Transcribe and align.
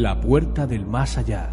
La 0.00 0.20
puerta 0.20 0.64
del 0.64 0.86
más 0.86 1.18
allá. 1.18 1.52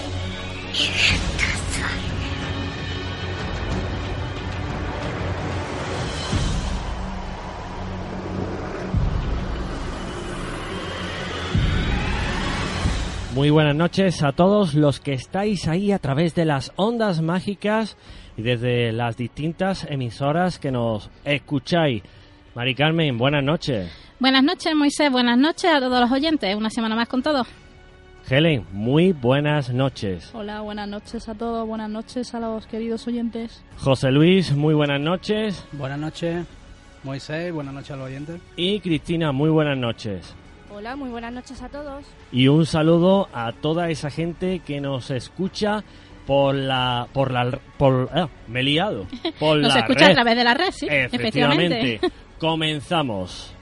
Muy 13.35 13.51
buenas 13.51 13.75
noches 13.77 14.23
a 14.23 14.33
todos 14.33 14.73
los 14.73 14.99
que 14.99 15.13
estáis 15.13 15.69
ahí 15.69 15.93
a 15.93 15.99
través 15.99 16.35
de 16.35 16.47
las 16.47 16.73
ondas 16.77 17.21
mágicas 17.21 17.99
y 18.35 18.41
desde 18.41 18.93
las 18.93 19.19
distintas 19.19 19.87
emisoras 19.91 20.59
que 20.59 20.71
nos 20.71 21.11
escucháis. 21.23 22.03
Mari 22.57 22.75
Carmen, 22.75 23.19
buenas 23.19 23.45
noches. 23.45 23.93
Buenas 24.19 24.43
noches, 24.43 24.75
Moisés. 24.75 25.13
Buenas 25.13 25.37
noches 25.37 25.71
a 25.71 25.79
todos 25.79 26.01
los 26.01 26.11
oyentes. 26.11 26.57
Una 26.57 26.71
semana 26.71 26.97
más 26.97 27.07
con 27.07 27.23
todos. 27.23 27.47
Helen, 28.31 28.65
muy 28.73 29.13
buenas 29.13 29.69
noches. 29.69 30.31
Hola, 30.33 30.63
buenas 30.63 30.89
noches 30.89 31.29
a 31.29 31.35
todos. 31.35 31.69
Buenas 31.69 31.91
noches 31.91 32.35
a 32.35 32.41
los 32.41 32.67
queridos 32.67 33.07
oyentes. 33.07 33.63
José 33.77 34.11
Luis, 34.11 34.53
muy 34.53 34.73
buenas 34.73 35.03
noches. 35.03 35.67
Buenas 35.73 35.99
noches, 35.99 36.47
Moisés. 37.05 37.53
Buenas 37.53 37.75
noches 37.75 37.91
a 37.91 37.97
los 37.97 38.07
oyentes. 38.07 38.41
Y 38.57 38.81
Cristina, 38.81 39.33
muy 39.33 39.51
buenas 39.51 39.77
noches. 39.77 40.35
Hola, 40.71 40.97
muy 40.97 41.11
buenas 41.11 41.35
noches 41.35 41.61
a 41.61 41.69
todos. 41.69 42.07
Y 42.33 42.49
un 42.49 42.65
saludo 42.65 43.29
a 43.35 43.53
toda 43.53 43.91
esa 43.91 44.09
gente 44.09 44.61
que 44.61 44.81
nos 44.81 45.11
escucha 45.11 45.85
por 46.27 46.55
la 46.55 47.07
por 47.13 47.31
la 47.33 47.59
por 47.77 48.09
ah, 48.15 48.29
me 48.49 48.61
he 48.61 48.63
liado 48.65 49.07
por 49.39 49.59
Nos 49.59 49.75
la 49.75 49.81
escucha 49.81 50.07
red. 50.07 50.11
a 50.11 50.15
través 50.15 50.37
de 50.37 50.45
la 50.45 50.55
red, 50.55 50.71
sí, 50.73 50.87
Efectivamente. 50.91 51.95
efectivamente. 51.95 52.26
Comenzamos. 52.39 53.56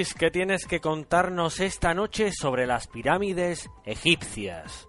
Luis, 0.00 0.14
¿qué 0.14 0.30
tienes 0.30 0.64
que 0.64 0.80
contarnos 0.80 1.60
esta 1.60 1.92
noche 1.92 2.30
sobre 2.32 2.66
las 2.66 2.86
pirámides 2.86 3.68
egipcias? 3.84 4.88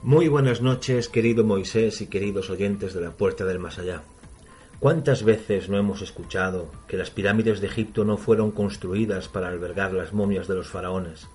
Muy 0.00 0.28
buenas 0.28 0.62
noches, 0.62 1.08
querido 1.08 1.42
Moisés 1.42 2.00
y 2.00 2.06
queridos 2.06 2.50
oyentes 2.50 2.94
de 2.94 3.00
la 3.00 3.10
Puerta 3.10 3.44
del 3.44 3.58
Más 3.58 3.80
Allá. 3.80 4.04
¿Cuántas 4.78 5.24
veces 5.24 5.68
no 5.68 5.76
hemos 5.76 6.02
escuchado 6.02 6.70
que 6.86 6.96
las 6.96 7.10
pirámides 7.10 7.60
de 7.60 7.66
Egipto 7.66 8.04
no 8.04 8.16
fueron 8.16 8.52
construidas 8.52 9.26
para 9.26 9.48
albergar 9.48 9.92
las 9.92 10.12
momias 10.12 10.46
de 10.46 10.54
los 10.54 10.68
faraones? 10.68 11.26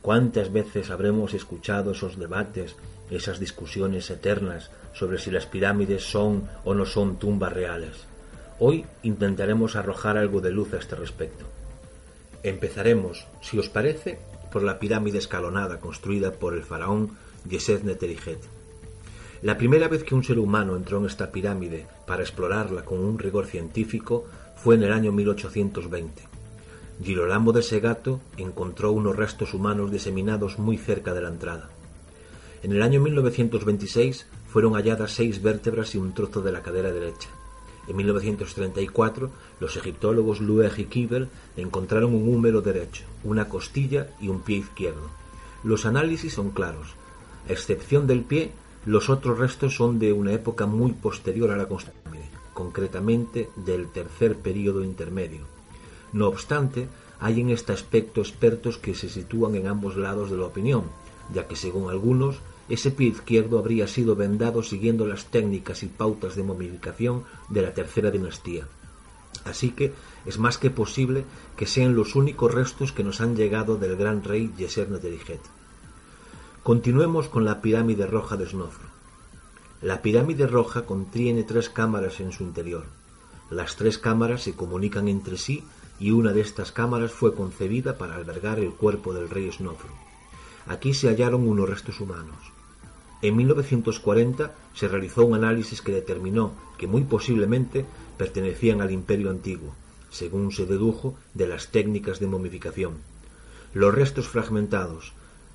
¿Cuántas 0.00 0.50
veces 0.50 0.88
habremos 0.88 1.34
escuchado 1.34 1.90
esos 1.90 2.18
debates, 2.18 2.76
esas 3.10 3.38
discusiones 3.38 4.08
eternas 4.08 4.70
sobre 4.94 5.18
si 5.18 5.30
las 5.30 5.44
pirámides 5.44 6.02
son 6.02 6.48
o 6.64 6.72
no 6.72 6.86
son 6.86 7.18
tumbas 7.18 7.52
reales? 7.52 8.06
Hoy 8.58 8.86
intentaremos 9.02 9.76
arrojar 9.76 10.16
algo 10.16 10.40
de 10.40 10.50
luz 10.50 10.72
a 10.72 10.78
este 10.78 10.96
respecto. 10.96 11.57
Empezaremos, 12.42 13.26
si 13.40 13.58
os 13.58 13.68
parece, 13.68 14.18
por 14.52 14.62
la 14.62 14.78
pirámide 14.78 15.18
escalonada 15.18 15.80
construida 15.80 16.32
por 16.32 16.54
el 16.54 16.62
faraón 16.62 17.16
Yeset 17.48 17.82
Neterijet. 17.82 18.38
La 19.42 19.56
primera 19.56 19.88
vez 19.88 20.02
que 20.02 20.14
un 20.14 20.24
ser 20.24 20.38
humano 20.38 20.76
entró 20.76 20.98
en 20.98 21.06
esta 21.06 21.30
pirámide 21.30 21.86
para 22.06 22.22
explorarla 22.22 22.84
con 22.84 22.98
un 22.98 23.18
rigor 23.18 23.46
científico 23.46 24.24
fue 24.56 24.74
en 24.74 24.82
el 24.82 24.92
año 24.92 25.12
1820. 25.12 26.22
Girolamo 27.02 27.52
de 27.52 27.62
Segato 27.62 28.20
encontró 28.36 28.90
unos 28.90 29.14
restos 29.14 29.54
humanos 29.54 29.92
diseminados 29.92 30.58
muy 30.58 30.76
cerca 30.76 31.14
de 31.14 31.22
la 31.22 31.28
entrada. 31.28 31.68
En 32.64 32.72
el 32.72 32.82
año 32.82 33.00
1926 33.00 34.26
fueron 34.48 34.72
halladas 34.74 35.12
seis 35.12 35.40
vértebras 35.40 35.94
y 35.94 35.98
un 35.98 36.12
trozo 36.12 36.42
de 36.42 36.50
la 36.50 36.62
cadera 36.62 36.90
derecha. 36.90 37.28
En 37.88 37.96
1934, 37.96 39.30
los 39.60 39.76
egiptólogos 39.76 40.40
Lueg 40.40 40.78
y 40.78 40.84
Kibel 40.84 41.28
encontraron 41.56 42.14
un 42.14 42.28
húmero 42.28 42.60
derecho, 42.60 43.04
una 43.24 43.48
costilla 43.48 44.10
y 44.20 44.28
un 44.28 44.40
pie 44.40 44.58
izquierdo. 44.58 45.08
Los 45.64 45.86
análisis 45.86 46.34
son 46.34 46.50
claros. 46.50 46.88
A 47.48 47.52
excepción 47.52 48.06
del 48.06 48.22
pie, 48.22 48.52
los 48.84 49.08
otros 49.08 49.38
restos 49.38 49.74
son 49.74 49.98
de 49.98 50.12
una 50.12 50.32
época 50.32 50.66
muy 50.66 50.92
posterior 50.92 51.50
a 51.50 51.56
la 51.56 51.66
construcción, 51.66 52.22
concretamente 52.52 53.48
del 53.56 53.88
tercer 53.88 54.36
período 54.36 54.84
intermedio. 54.84 55.40
No 56.12 56.28
obstante, 56.28 56.88
hay 57.20 57.40
en 57.40 57.50
este 57.50 57.72
aspecto 57.72 58.20
expertos 58.20 58.78
que 58.78 58.94
se 58.94 59.08
sitúan 59.08 59.54
en 59.56 59.66
ambos 59.66 59.96
lados 59.96 60.30
de 60.30 60.36
la 60.36 60.44
opinión, 60.44 60.84
ya 61.32 61.46
que 61.48 61.56
según 61.56 61.90
algunos, 61.90 62.36
ese 62.68 62.90
pie 62.90 63.08
izquierdo 63.08 63.58
habría 63.58 63.88
sido 63.88 64.14
vendado 64.14 64.62
siguiendo 64.62 65.06
las 65.06 65.26
técnicas 65.26 65.82
y 65.82 65.86
pautas 65.86 66.36
de 66.36 66.42
momificación 66.42 67.24
de 67.48 67.62
la 67.62 67.72
tercera 67.72 68.10
dinastía. 68.10 68.66
Así 69.44 69.70
que 69.70 69.94
es 70.26 70.38
más 70.38 70.58
que 70.58 70.70
posible 70.70 71.24
que 71.56 71.66
sean 71.66 71.94
los 71.94 72.14
únicos 72.14 72.52
restos 72.52 72.92
que 72.92 73.04
nos 73.04 73.20
han 73.20 73.36
llegado 73.36 73.76
del 73.76 73.96
gran 73.96 74.22
rey 74.22 74.52
Yeser 74.56 74.90
Neterijet. 74.90 75.40
Continuemos 76.62 77.28
con 77.28 77.44
la 77.44 77.62
pirámide 77.62 78.06
roja 78.06 78.36
de 78.36 78.46
Snofru. 78.46 78.88
La 79.80 80.02
pirámide 80.02 80.46
roja 80.46 80.84
contiene 80.84 81.44
tres 81.44 81.70
cámaras 81.70 82.20
en 82.20 82.32
su 82.32 82.42
interior. 82.42 82.84
Las 83.50 83.76
tres 83.76 83.96
cámaras 83.96 84.42
se 84.42 84.54
comunican 84.54 85.08
entre 85.08 85.38
sí 85.38 85.64
y 85.98 86.10
una 86.10 86.32
de 86.32 86.42
estas 86.42 86.72
cámaras 86.72 87.12
fue 87.12 87.34
concebida 87.34 87.96
para 87.96 88.16
albergar 88.16 88.58
el 88.58 88.72
cuerpo 88.72 89.14
del 89.14 89.30
rey 89.30 89.50
Snofru. 89.50 89.94
Aquí 90.66 90.92
se 90.92 91.08
hallaron 91.08 91.48
unos 91.48 91.68
restos 91.68 92.00
humanos. 92.00 92.57
En 93.20 93.36
1940 93.36 94.54
se 94.74 94.88
realizó 94.88 95.24
un 95.24 95.34
análisis 95.34 95.82
que 95.82 95.92
determinó 95.92 96.52
que 96.76 96.86
muy 96.86 97.02
posiblemente 97.02 97.84
pertenecían 98.16 98.80
al 98.80 98.92
Imperio 98.92 99.30
Antiguo, 99.30 99.74
según 100.10 100.52
se 100.52 100.66
dedujo 100.66 101.16
de 101.34 101.48
las 101.48 101.68
técnicas 101.68 102.20
de 102.20 102.28
momificación. 102.28 102.98
Los 103.74 103.94
restos 103.94 104.28
fragmentados, 104.28 105.12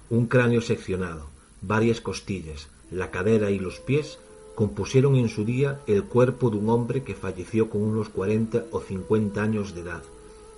un 0.09 0.27
cráneo 0.27 0.61
seccionado, 0.61 1.29
varias 1.61 2.01
costillas, 2.01 2.67
la 2.91 3.11
cadera 3.11 3.49
y 3.49 3.59
los 3.59 3.79
pies 3.79 4.19
compusieron 4.55 5.15
en 5.15 5.29
su 5.29 5.45
día 5.45 5.79
el 5.87 6.03
cuerpo 6.03 6.49
de 6.49 6.57
un 6.57 6.69
hombre 6.69 7.03
que 7.03 7.15
falleció 7.15 7.69
con 7.69 7.81
unos 7.81 8.09
40 8.09 8.65
o 8.71 8.81
50 8.81 9.41
años 9.41 9.73
de 9.73 9.81
edad, 9.81 10.03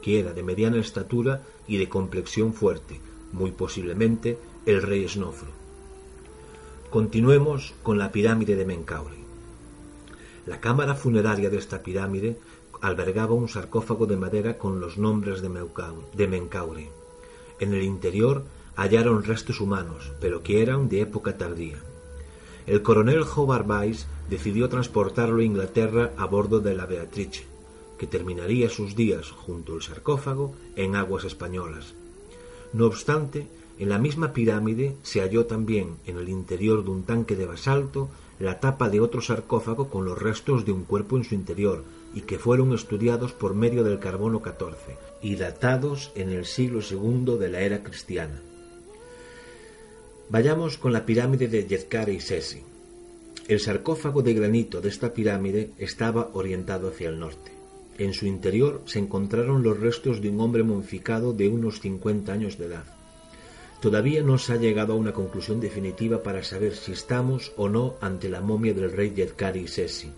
que 0.02 0.20
era 0.20 0.34
de 0.34 0.44
mediana 0.44 0.78
estatura 0.78 1.44
y 1.68 1.78
de 1.78 1.88
complexión 1.88 2.54
fuerte, 2.54 3.00
muy 3.32 3.52
posiblemente 3.52 4.38
el 4.66 4.82
rey 4.82 5.08
Snofru. 5.08 5.65
Continuemos 6.96 7.74
con 7.84 7.98
la 7.98 8.14
pirámide 8.14 8.56
de 8.56 8.64
Menkaure. 8.64 9.18
La 10.46 10.62
cámara 10.62 10.96
funeraria 10.96 11.50
de 11.50 11.58
esta 11.58 11.84
pirámide 11.84 12.38
albergaba 12.80 13.34
un 13.34 13.50
sarcófago 13.50 14.06
de 14.06 14.16
madera 14.16 14.58
con 14.58 14.80
los 14.80 14.98
nombres 14.98 15.42
de, 15.42 16.28
Menkaure. 16.30 16.90
En 17.60 17.74
el 17.74 17.84
interior 17.84 18.46
hallaron 18.78 19.26
restos 19.26 19.60
humanos, 19.60 20.14
pero 20.22 20.42
que 20.42 20.62
eran 20.62 20.88
de 20.88 21.02
época 21.02 21.36
tardía. 21.38 21.80
El 22.66 22.82
coronel 22.82 23.24
Howard 23.24 23.70
Weiss 23.70 24.08
decidió 24.30 24.70
transportarlo 24.70 25.42
a 25.42 25.44
Inglaterra 25.44 26.14
a 26.16 26.26
bordo 26.28 26.62
de 26.62 26.76
la 26.76 26.86
Beatrice, 26.86 27.44
que 27.98 28.08
terminaría 28.08 28.70
sus 28.70 28.96
días 28.96 29.32
junto 29.32 29.74
al 29.74 29.82
sarcófago 29.82 30.56
en 30.78 30.96
aguas 30.96 31.26
españolas. 31.26 31.94
No 32.72 32.86
obstante, 32.86 33.50
en 33.78 33.90
la 33.90 34.00
misma 34.00 34.32
pirámide 34.32 34.96
se 35.04 35.20
halló 35.20 35.46
también 35.46 35.98
en 36.06 36.18
el 36.18 36.30
interior 36.30 36.84
de 36.84 36.92
un 36.92 37.04
tanque 37.04 37.36
de 37.36 37.46
basalto 37.46 38.10
la 38.40 38.60
tapa 38.60 38.90
de 38.90 39.00
otro 39.00 39.22
sarcófago 39.22 39.90
con 39.90 40.06
los 40.06 40.22
restos 40.22 40.66
de 40.66 40.72
un 40.72 40.84
cuerpo 40.84 41.18
en 41.18 41.24
su 41.24 41.36
interior 41.36 41.84
y 42.14 42.22
que 42.22 42.40
fueron 42.40 42.74
estudiados 42.74 43.34
por 43.34 43.54
medio 43.54 43.84
del 43.84 44.00
carbono 44.00 44.42
14 44.42 44.98
y 45.22 45.36
datados 45.36 46.12
en 46.16 46.30
el 46.30 46.46
siglo 46.46 46.80
II 46.80 47.38
de 47.38 47.50
la 47.50 47.62
era 47.62 47.84
cristiana. 47.84 48.42
Vayamos 50.30 50.78
con 50.78 50.94
la 50.94 51.06
pirámide 51.06 51.48
de 51.48 51.66
Yezkare 51.68 52.14
y 52.14 52.20
Sesi. 52.20 52.64
El 53.48 53.60
sarcófago 53.60 54.24
de 54.24 54.34
granito 54.34 54.82
de 54.82 54.90
esta 54.90 55.14
pirámide 55.14 55.72
estaba 55.78 56.30
orientado 56.34 56.88
hacia 56.88 57.10
el 57.10 57.20
norte. 57.20 57.52
En 57.98 58.14
su 58.14 58.26
interior 58.26 58.82
se 58.86 59.00
encontraron 59.00 59.62
los 59.62 59.80
restos 59.80 60.22
de 60.22 60.30
un 60.30 60.42
hombre 60.42 60.64
momificado 60.64 61.32
de 61.32 61.48
unos 61.48 61.80
50 61.80 62.34
años 62.34 62.58
de 62.58 62.66
edad. 62.66 62.95
Todavía 63.82 64.24
no 64.24 64.38
se 64.38 64.54
ha 64.54 64.58
llegado 64.58 64.94
a 64.94 64.98
una 64.98 65.14
conclusión 65.14 65.60
definitiva 65.60 66.24
para 66.24 66.44
saber 66.44 66.76
si 66.76 66.92
estamos 66.92 67.52
o 67.58 67.70
no 67.70 67.96
ante 68.02 68.30
la 68.30 68.42
momia 68.42 68.74
del 68.74 68.92
rey 68.92 69.14
Yedkari 69.14 69.68
Sesi. 69.68 70.12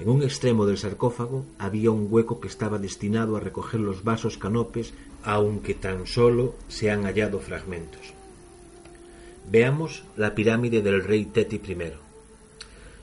En 0.00 0.08
un 0.08 0.22
extremo 0.22 0.66
del 0.66 0.78
sarcófago 0.78 1.44
había 1.58 1.90
un 1.90 2.08
hueco 2.10 2.40
que 2.40 2.48
estaba 2.48 2.78
destinado 2.78 3.36
a 3.36 3.40
recoger 3.40 3.80
los 3.80 4.02
vasos 4.02 4.38
canopes, 4.38 4.94
aunque 5.22 5.74
tan 5.74 6.06
solo 6.06 6.54
se 6.68 6.90
han 6.90 7.04
hallado 7.04 7.38
fragmentos. 7.38 8.14
Veamos 9.50 10.04
la 10.16 10.34
pirámide 10.34 10.80
del 10.80 11.04
rey 11.04 11.26
Teti 11.26 11.56
I. 11.56 11.92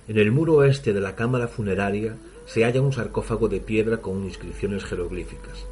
En 0.07 0.18
el 0.18 0.31
muro 0.31 0.56
oeste 0.56 0.94
de 0.94 1.01
la 1.01 1.16
cámara 1.16 1.48
funeraria 1.48 2.18
se 2.45 2.63
halla 2.63 2.81
un 2.81 2.94
sarcófago 2.94 3.48
de 3.48 3.60
piedra 3.60 3.98
con 3.98 4.24
inscripciones 4.24 4.83
jeroglíficas. 4.86 5.66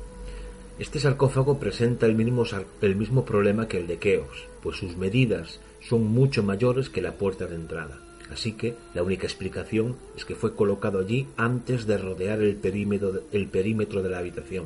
Este 0.77 0.99
sarcófago 0.99 1.57
presenta 1.57 2.05
el 2.05 2.15
mismo, 2.15 2.43
el 2.81 2.95
mismo 2.97 3.23
problema 3.23 3.67
que 3.67 3.77
el 3.77 3.87
de 3.87 3.97
Keos, 3.97 4.47
pues 4.61 4.75
sus 4.75 4.97
medidas 4.97 5.61
son 5.79 6.05
mucho 6.07 6.43
mayores 6.43 6.89
que 6.89 7.01
la 7.01 7.13
puerta 7.13 7.45
de 7.45 7.55
entrada. 7.55 7.97
Así 8.29 8.53
que 8.53 8.75
la 8.93 9.01
única 9.01 9.25
explicación 9.25 9.95
es 10.17 10.25
que 10.25 10.35
fue 10.35 10.53
colocado 10.53 10.99
allí 10.99 11.27
antes 11.37 11.85
de 11.85 11.97
rodear 11.97 12.41
el 12.41 12.57
perímetro, 12.57 13.21
el 13.31 13.47
perímetro 13.47 14.03
de 14.03 14.09
la 14.09 14.17
habitación. 14.17 14.65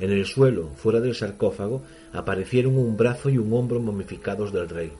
En 0.00 0.10
el 0.10 0.26
suelo, 0.26 0.70
fuera 0.74 0.98
del 1.00 1.14
sarcófago, 1.14 1.82
aparecieron 2.12 2.76
un 2.76 2.96
brazo 2.96 3.30
y 3.30 3.38
un 3.38 3.52
hombro 3.52 3.78
momificados 3.78 4.52
del 4.52 4.68
rey. 4.68 4.90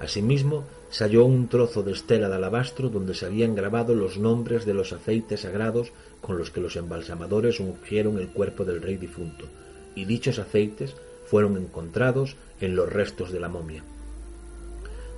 Asimismo, 0.00 0.64
se 0.88 1.04
halló 1.04 1.26
un 1.26 1.46
trozo 1.46 1.84
de 1.84 1.92
estela 1.92 2.28
de 2.28 2.34
alabastro 2.34 2.88
donde 2.88 3.14
se 3.14 3.26
habían 3.26 3.54
grabado 3.54 3.94
los 3.94 4.18
nombres 4.18 4.64
de 4.64 4.74
los 4.74 4.92
aceites 4.92 5.42
sagrados 5.42 5.92
con 6.20 6.38
los 6.38 6.50
que 6.50 6.60
los 6.60 6.76
embalsamadores 6.76 7.60
ungieron 7.60 8.18
el 8.18 8.28
cuerpo 8.28 8.64
del 8.64 8.82
rey 8.82 8.96
difunto, 8.96 9.46
y 9.94 10.04
dichos 10.04 10.38
aceites 10.38 10.94
fueron 11.26 11.56
encontrados 11.56 12.36
en 12.60 12.76
los 12.76 12.92
restos 12.92 13.32
de 13.32 13.40
la 13.40 13.48
momia. 13.48 13.82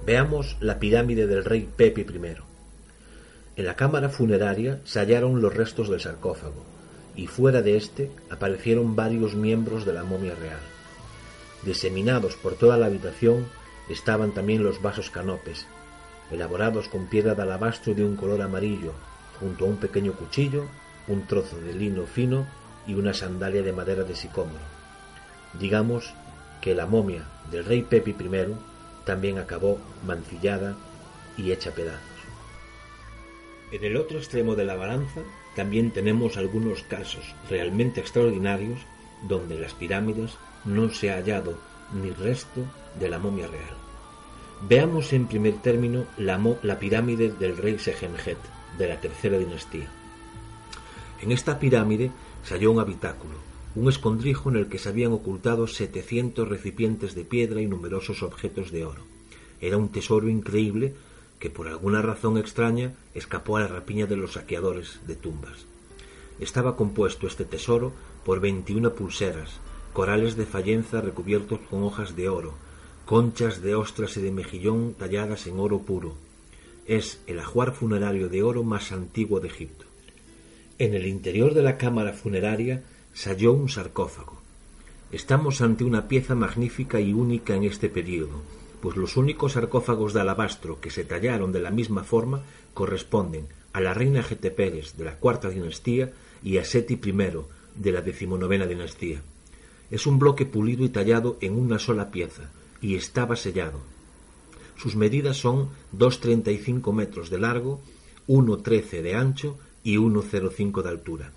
Veamos 0.04 0.56
la 0.60 0.78
pirámide 0.78 1.26
del 1.26 1.44
rey 1.44 1.68
Pepe 1.76 2.02
I. 2.02 2.36
En 3.54 3.66
la 3.66 3.76
cámara 3.76 4.08
funeraria 4.08 4.80
se 4.84 4.98
hallaron 4.98 5.40
los 5.40 5.54
restos 5.54 5.88
del 5.88 6.00
sarcófago, 6.00 6.64
y 7.14 7.26
fuera 7.26 7.62
de 7.62 7.76
éste 7.76 8.10
aparecieron 8.30 8.96
varios 8.96 9.34
miembros 9.34 9.84
de 9.84 9.92
la 9.92 10.04
momia 10.04 10.34
real. 10.34 10.60
Diseminados 11.64 12.34
por 12.36 12.54
toda 12.54 12.76
la 12.76 12.86
habitación 12.86 13.46
estaban 13.88 14.32
también 14.32 14.64
los 14.64 14.82
vasos 14.82 15.10
canopes, 15.10 15.66
elaborados 16.30 16.88
con 16.88 17.06
piedra 17.06 17.34
de 17.34 17.42
alabastro 17.42 17.94
de 17.94 18.04
un 18.04 18.16
color 18.16 18.42
amarillo, 18.42 18.92
junto 19.38 19.64
a 19.64 19.68
un 19.68 19.76
pequeño 19.76 20.14
cuchillo, 20.14 20.64
un 21.12 21.26
trozo 21.26 21.58
de 21.60 21.74
lino 21.74 22.06
fino 22.06 22.46
y 22.86 22.94
una 22.94 23.14
sandalia 23.14 23.62
de 23.62 23.72
madera 23.72 24.04
de 24.04 24.16
sicómoro. 24.16 24.64
Digamos 25.58 26.14
que 26.60 26.74
la 26.74 26.86
momia 26.86 27.24
del 27.50 27.64
rey 27.64 27.82
Pepi 27.82 28.12
I 28.12 28.54
también 29.04 29.38
acabó 29.38 29.78
mancillada 30.06 30.76
y 31.36 31.52
hecha 31.52 31.72
pedazos. 31.72 32.00
En 33.72 33.84
el 33.84 33.96
otro 33.96 34.18
extremo 34.18 34.54
de 34.54 34.64
la 34.64 34.76
balanza 34.76 35.20
también 35.56 35.90
tenemos 35.90 36.36
algunos 36.36 36.82
casos 36.82 37.34
realmente 37.48 38.00
extraordinarios 38.00 38.80
donde 39.28 39.58
las 39.58 39.74
pirámides 39.74 40.32
no 40.64 40.90
se 40.90 41.10
ha 41.10 41.16
hallado 41.16 41.58
ni 41.92 42.10
resto 42.10 42.64
de 42.98 43.08
la 43.08 43.18
momia 43.18 43.46
real. 43.46 43.76
Veamos 44.68 45.12
en 45.12 45.26
primer 45.26 45.54
término 45.60 46.06
la, 46.16 46.40
la 46.62 46.78
pirámide 46.78 47.32
del 47.32 47.56
rey 47.56 47.78
Sejenjet, 47.78 48.38
de 48.78 48.88
la 48.88 49.00
tercera 49.00 49.38
dinastía. 49.38 49.88
En 51.22 51.30
esta 51.30 51.60
pirámide 51.60 52.10
se 52.42 52.54
halló 52.54 52.72
un 52.72 52.80
habitáculo, 52.80 53.34
un 53.76 53.88
escondrijo 53.88 54.50
en 54.50 54.56
el 54.56 54.68
que 54.68 54.78
se 54.78 54.88
habían 54.88 55.12
ocultado 55.12 55.68
700 55.68 56.48
recipientes 56.48 57.14
de 57.14 57.24
piedra 57.24 57.62
y 57.62 57.68
numerosos 57.68 58.24
objetos 58.24 58.72
de 58.72 58.84
oro. 58.84 59.02
Era 59.60 59.76
un 59.76 59.90
tesoro 59.90 60.28
increíble 60.28 60.94
que 61.38 61.48
por 61.48 61.68
alguna 61.68 62.02
razón 62.02 62.38
extraña 62.38 62.94
escapó 63.14 63.56
a 63.56 63.60
la 63.60 63.68
rapiña 63.68 64.06
de 64.06 64.16
los 64.16 64.32
saqueadores 64.32 64.98
de 65.06 65.14
tumbas. 65.14 65.66
Estaba 66.40 66.76
compuesto 66.76 67.28
este 67.28 67.44
tesoro 67.44 67.92
por 68.24 68.40
21 68.40 68.92
pulseras, 68.94 69.60
corales 69.92 70.34
de 70.34 70.46
fallenza 70.46 71.00
recubiertos 71.00 71.60
con 71.70 71.84
hojas 71.84 72.16
de 72.16 72.28
oro, 72.28 72.54
conchas 73.06 73.62
de 73.62 73.76
ostras 73.76 74.16
y 74.16 74.22
de 74.22 74.32
mejillón 74.32 74.94
talladas 74.94 75.46
en 75.46 75.60
oro 75.60 75.82
puro. 75.82 76.14
Es 76.86 77.20
el 77.28 77.38
ajuar 77.38 77.74
funerario 77.74 78.28
de 78.28 78.42
oro 78.42 78.64
más 78.64 78.90
antiguo 78.90 79.38
de 79.38 79.46
Egipto. 79.46 79.91
En 80.82 80.94
el 80.94 81.06
interior 81.06 81.54
de 81.54 81.62
la 81.62 81.78
cámara 81.78 82.12
funeraria 82.12 82.82
se 83.14 83.30
halló 83.30 83.52
un 83.52 83.68
sarcófago. 83.68 84.40
Estamos 85.12 85.60
ante 85.60 85.84
una 85.84 86.08
pieza 86.08 86.34
magnífica 86.34 86.98
y 87.00 87.12
única 87.12 87.54
en 87.54 87.62
este 87.62 87.88
período, 87.88 88.42
pues 88.80 88.96
los 88.96 89.16
únicos 89.16 89.52
sarcófagos 89.52 90.12
de 90.12 90.22
alabastro 90.22 90.80
que 90.80 90.90
se 90.90 91.04
tallaron 91.04 91.52
de 91.52 91.60
la 91.60 91.70
misma 91.70 92.02
forma 92.02 92.42
corresponden 92.74 93.46
a 93.72 93.80
la 93.80 93.94
reina 93.94 94.24
Geteperes 94.24 94.96
de 94.96 95.04
la 95.04 95.18
cuarta 95.18 95.50
dinastía 95.50 96.10
y 96.42 96.58
a 96.58 96.64
Seti 96.64 96.94
I 96.94 97.12
de 97.76 97.92
la 97.92 98.00
decimonovena 98.00 98.66
dinastía. 98.66 99.22
Es 99.88 100.08
un 100.08 100.18
bloque 100.18 100.46
pulido 100.46 100.84
y 100.84 100.88
tallado 100.88 101.38
en 101.40 101.56
una 101.56 101.78
sola 101.78 102.10
pieza 102.10 102.50
y 102.80 102.96
estaba 102.96 103.36
sellado. 103.36 103.78
Sus 104.76 104.96
medidas 104.96 105.36
son 105.36 105.68
2,35 105.96 106.92
metros 106.92 107.30
de 107.30 107.38
largo, 107.38 107.80
1,13 108.26 109.02
de 109.02 109.14
ancho 109.14 109.58
y 109.84 109.96
1,05 109.96 110.82
de 110.82 110.88
altura. 110.88 111.32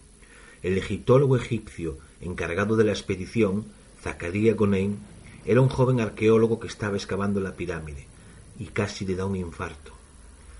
El 0.63 0.77
egiptólogo 0.77 1.37
egipcio 1.37 1.97
encargado 2.21 2.75
de 2.75 2.83
la 2.83 2.91
expedición, 2.91 3.65
Zacarías 4.01 4.55
Gonein, 4.55 4.97
era 5.45 5.61
un 5.61 5.69
joven 5.69 5.99
arqueólogo 5.99 6.59
que 6.59 6.67
estaba 6.67 6.97
excavando 6.97 7.39
la 7.39 7.55
pirámide 7.55 8.07
y 8.59 8.65
casi 8.65 9.05
le 9.05 9.15
da 9.15 9.25
un 9.25 9.35
infarto. 9.35 9.93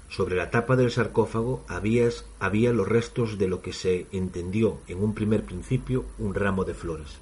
Sobre 0.09 0.35
la 0.35 0.51
tapa 0.51 0.75
del 0.75 0.91
sarcófago 0.91 1.63
había 1.67 2.73
los 2.73 2.87
restos 2.87 3.37
de 3.37 3.47
lo 3.47 3.61
que 3.61 3.73
se 3.73 4.05
entendió 4.11 4.77
en 4.87 5.03
un 5.03 5.15
primer 5.15 5.43
principio 5.43 6.05
un 6.19 6.35
ramo 6.35 6.63
de 6.63 6.75
flores. 6.75 7.17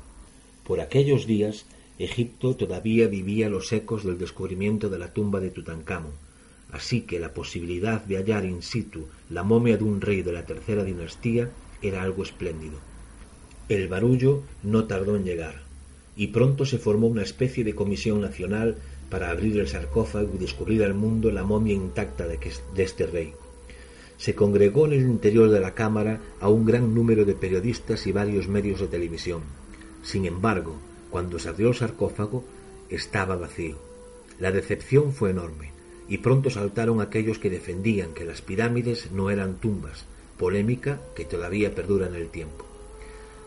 Por 0.65 0.82
aquellos 0.82 1.25
días, 1.25 1.65
Egipto 1.98 2.55
todavía 2.55 3.08
vivía 3.08 3.50
los 3.50 3.72
ecos 3.72 4.03
del 4.03 4.17
descubrimiento 4.17 4.89
de 4.89 5.00
la 5.00 5.13
tumba 5.13 5.39
de 5.39 5.51
Tutankamón, 5.51 6.13
así 6.74 7.01
que 7.01 7.20
la 7.20 7.34
posibilidad 7.34 8.03
de 8.03 8.18
hallar 8.18 8.44
in 8.44 8.62
situ 8.62 9.08
la 9.30 9.44
momia 9.44 9.77
de 9.77 9.86
un 9.86 10.01
rey 10.01 10.22
de 10.22 10.34
la 10.34 10.46
tercera 10.46 10.84
dinastía 10.84 11.50
era 11.82 12.03
algo 12.03 12.24
espléndido. 12.24 12.80
El 13.70 13.88
barullo 13.88 14.44
no 14.63 14.84
tardó 14.84 15.15
en 15.15 15.24
llegar, 15.24 15.62
y 16.18 16.27
pronto 16.27 16.65
se 16.65 16.77
formó 16.77 17.08
una 17.08 17.24
especie 17.24 17.63
de 17.63 17.75
comisión 17.75 18.20
nacional 18.20 18.75
para 19.10 19.30
abrir 19.30 19.58
el 19.58 19.70
sarcófago 19.70 20.34
y 20.36 20.39
descubrir 20.39 20.84
al 20.84 20.94
mundo 20.94 21.32
la 21.32 21.44
momia 21.44 21.74
intacta 21.74 22.27
de, 22.27 22.38
este 22.75 23.06
rey. 23.06 23.34
Se 24.18 24.36
congregó 24.36 24.88
en 24.88 24.94
el 24.94 25.01
interior 25.01 25.50
de 25.50 25.62
la 25.62 25.74
cámara 25.74 26.20
a 26.42 26.50
un 26.50 26.65
gran 26.65 26.94
número 26.94 27.24
de 27.24 27.36
periodistas 27.36 28.06
y 28.08 28.12
varios 28.12 28.50
medios 28.50 28.82
de 28.82 28.88
televisión 28.88 29.42
sin 30.03 30.25
embargo, 30.25 30.75
cuando 31.10 31.39
se 31.39 31.50
abrió 31.50 31.70
el 31.70 31.75
sarcófago, 31.75 32.44
estaba 32.89 33.38
vacío. 33.38 33.77
La 34.39 34.51
decepción 34.51 35.13
fue 35.13 35.32
enorme, 35.32 35.72
y 36.07 36.19
pronto 36.19 36.50
saltaron 36.50 37.01
aquellos 37.01 37.39
que 37.39 37.50
defendían 37.50 38.13
que 38.13 38.25
las 38.25 38.41
pirámides 38.41 39.12
no 39.12 39.29
eran 39.29 39.55
tumbas, 39.55 40.05
polémica 40.38 41.00
que 41.15 41.25
todavía 41.25 41.74
perdura 41.75 42.07
en 42.07 42.15
el 42.15 42.29
tiempo. 42.29 42.65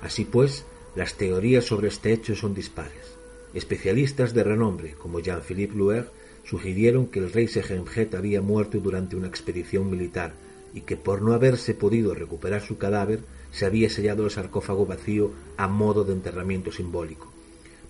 Así 0.00 0.24
pues, 0.24 0.64
las 0.94 1.14
teorías 1.14 1.64
sobre 1.64 1.88
este 1.88 2.12
hecho 2.12 2.34
son 2.34 2.54
dispares. 2.54 3.16
Especialistas 3.54 4.34
de 4.34 4.44
renombre, 4.44 4.94
como 4.94 5.20
Jean-Philippe 5.20 5.74
Luer, 5.74 6.10
sugirieron 6.44 7.08
que 7.08 7.18
el 7.18 7.32
rey 7.32 7.48
Sejenjet 7.48 8.14
había 8.14 8.40
muerto 8.40 8.78
durante 8.78 9.16
una 9.16 9.26
expedición 9.26 9.90
militar 9.90 10.34
y 10.74 10.82
que 10.82 10.96
por 10.96 11.22
no 11.22 11.32
haberse 11.32 11.74
podido 11.74 12.14
recuperar 12.14 12.62
su 12.62 12.76
cadáver, 12.76 13.20
se 13.50 13.64
había 13.64 13.88
sellado 13.88 14.24
el 14.24 14.30
sarcófago 14.30 14.84
vacío 14.84 15.32
a 15.56 15.68
modo 15.68 16.04
de 16.04 16.12
enterramiento 16.12 16.70
simbólico. 16.70 17.32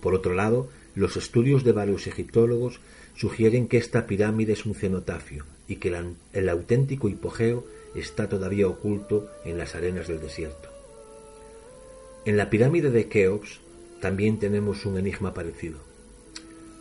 Por 0.01 0.15
otro 0.15 0.35
lado, 0.35 0.69
los 0.95 1.17
estudios 1.17 1.65
de 1.65 1.73
varios 1.73 2.07
egiptólogos 2.07 2.81
sugieren 3.17 3.67
que 3.67 3.79
esta 3.79 4.07
pirámide 4.07 4.53
es 4.53 4.67
un 4.67 4.75
cenotafio 4.75 5.45
y 5.67 5.77
que 5.77 5.93
el, 6.33 6.49
auténtico 6.49 7.09
hipogeo 7.09 7.67
está 7.95 8.29
todavía 8.29 8.69
oculto 8.69 9.29
en 9.45 9.59
las 9.59 9.75
arenas 9.75 10.07
del 10.07 10.21
desierto. 10.21 10.69
En 12.25 12.37
la 12.37 12.51
pirámide 12.51 12.91
de 12.91 13.09
Keops 13.09 13.61
también 14.01 14.39
tenemos 14.39 14.85
un 14.85 14.99
enigma 14.99 15.33
parecido, 15.33 15.79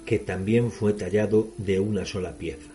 que 0.05 0.19
también 0.19 0.71
fue 0.71 0.93
tallado 0.93 1.47
de 1.57 1.79
una 1.79 2.05
sola 2.05 2.37
pieza. 2.37 2.71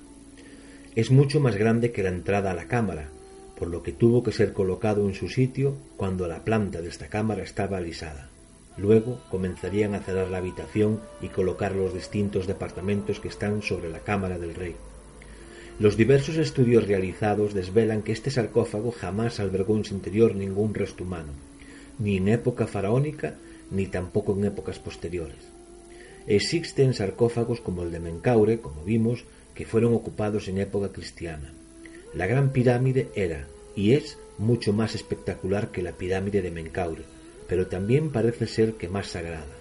Es 0.97 1.11
mucho 1.11 1.38
más 1.40 1.57
grande 1.57 1.93
que 1.93 2.02
la 2.02 2.09
entrada 2.09 2.50
a 2.50 2.55
la 2.55 2.67
cámara, 2.67 3.11
por 3.57 3.69
lo 3.69 3.83
que 3.83 3.93
tuvo 3.93 4.23
que 4.23 4.33
ser 4.33 4.55
colocado 4.55 5.07
en 5.07 5.14
su 5.14 5.29
sitio 5.29 5.76
cuando 5.97 6.26
la 6.26 6.45
planta 6.45 6.81
de 6.81 6.88
esta 6.88 7.09
cámara 7.09 7.43
estaba 7.43 7.76
alisada. 7.76 8.30
Luego 8.77 9.21
comenzarían 9.31 9.95
a 9.95 10.00
cerrar 10.00 10.29
la 10.29 10.39
habitación 10.39 11.00
y 11.21 11.29
colocar 11.29 11.75
los 11.75 11.93
distintos 11.93 12.47
departamentos 12.47 13.21
que 13.21 13.29
están 13.29 13.62
sobre 13.62 13.91
la 13.91 14.00
cámara 14.00 14.39
del 14.39 14.55
rey. 14.55 14.75
Los 15.79 15.97
diversos 15.97 16.37
estudios 16.37 16.87
realizados 16.87 17.55
desvelan 17.55 18.03
que 18.03 18.12
este 18.12 18.31
sarcófago 18.31 18.93
jamás 18.93 19.41
albergó 19.41 19.77
en 19.77 19.85
su 19.85 19.95
interior 19.95 20.35
ningún 20.35 20.75
resto 20.75 21.05
humano, 21.05 21.33
ni 21.99 22.19
en 22.19 22.29
época 22.29 22.67
faraónica 22.67 23.35
ni 23.71 23.87
tampoco 23.87 24.35
en 24.35 24.45
épocas 24.45 24.79
posteriores. 24.79 25.39
Existen 26.27 26.93
sarcófagos 26.93 27.61
como 27.61 27.83
el 27.83 27.91
de 27.91 28.00
Menkaure, 28.00 28.61
como 28.61 28.85
vimos, 28.85 29.25
que 29.55 29.67
fueron 29.67 29.95
ocupados 29.95 30.49
en 30.49 30.59
época 30.59 30.91
cristiana. 30.93 31.53
La 32.15 32.27
Gran 32.27 32.50
Pirámide 32.50 33.09
era 33.15 33.47
y 33.75 33.93
es 33.93 34.19
mucho 34.39 34.73
más 34.73 34.95
espectacular 34.95 35.71
que 35.71 35.83
la 35.83 35.93
pirámide 35.93 36.43
de 36.43 36.50
Menkaure, 36.50 37.05
pero 37.50 37.66
también 37.66 38.11
parece 38.11 38.47
ser 38.47 38.75
que 38.75 38.88
más 38.88 39.09
sagrada. 39.09 39.57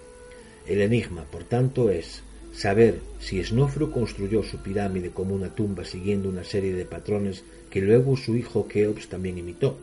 El 0.64 0.80
enigma, 0.80 1.24
por 1.24 1.42
tanto, 1.42 1.90
es 1.90 2.22
saber 2.52 3.00
si 3.18 3.42
Snofru 3.42 3.90
construyó 3.90 4.44
su 4.44 4.58
pirámide 4.58 5.10
como 5.10 5.34
una 5.34 5.52
tumba 5.56 5.84
siguiendo 5.84 6.28
una 6.28 6.44
serie 6.44 6.72
de 6.72 6.84
patrones 6.84 7.42
que 7.68 7.80
luego 7.80 8.16
su 8.16 8.36
hijo 8.36 8.68
Keops 8.68 9.08
también 9.08 9.38
imitó. 9.38 9.76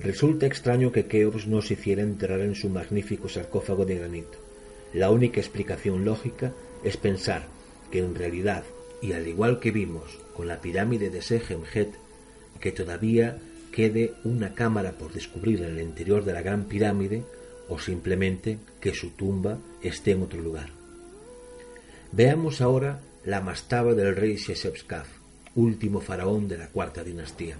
Resulta 0.00 0.44
extraño 0.44 0.92
que 0.92 1.06
Keops 1.06 1.46
no 1.46 1.62
se 1.62 1.72
hiciera 1.72 2.02
enterrar 2.02 2.40
en 2.40 2.54
su 2.54 2.68
magnífico 2.68 3.30
sarcófago 3.30 3.86
de 3.86 3.94
granito. 3.94 4.36
La 4.92 5.10
única 5.10 5.40
explicación 5.40 6.04
lógica 6.04 6.52
es 6.84 6.98
pensar 6.98 7.46
que 7.90 8.00
en 8.00 8.14
realidad, 8.14 8.64
y 9.00 9.12
al 9.12 9.26
igual 9.26 9.58
que 9.58 9.70
vimos 9.70 10.18
con 10.36 10.48
la 10.48 10.60
pirámide 10.60 11.08
de 11.08 11.22
Segemhet, 11.22 11.94
que 12.60 12.72
todavía 12.72 13.38
quede 13.72 14.12
una 14.22 14.54
cámara 14.54 14.92
por 14.92 15.12
descubrir 15.12 15.62
en 15.62 15.70
el 15.70 15.80
interior 15.80 16.24
de 16.24 16.32
la 16.32 16.42
gran 16.42 16.66
pirámide 16.66 17.24
o 17.68 17.78
simplemente 17.78 18.58
que 18.80 18.94
su 18.94 19.10
tumba 19.10 19.58
esté 19.82 20.12
en 20.12 20.22
otro 20.22 20.40
lugar. 20.40 20.68
Veamos 22.12 22.60
ahora 22.60 23.00
la 23.24 23.40
mastaba 23.40 23.94
del 23.94 24.14
rey 24.14 24.36
Sheshebskaf, 24.36 25.08
último 25.54 26.00
faraón 26.00 26.48
de 26.48 26.58
la 26.58 26.68
cuarta 26.68 27.02
dinastía. 27.02 27.56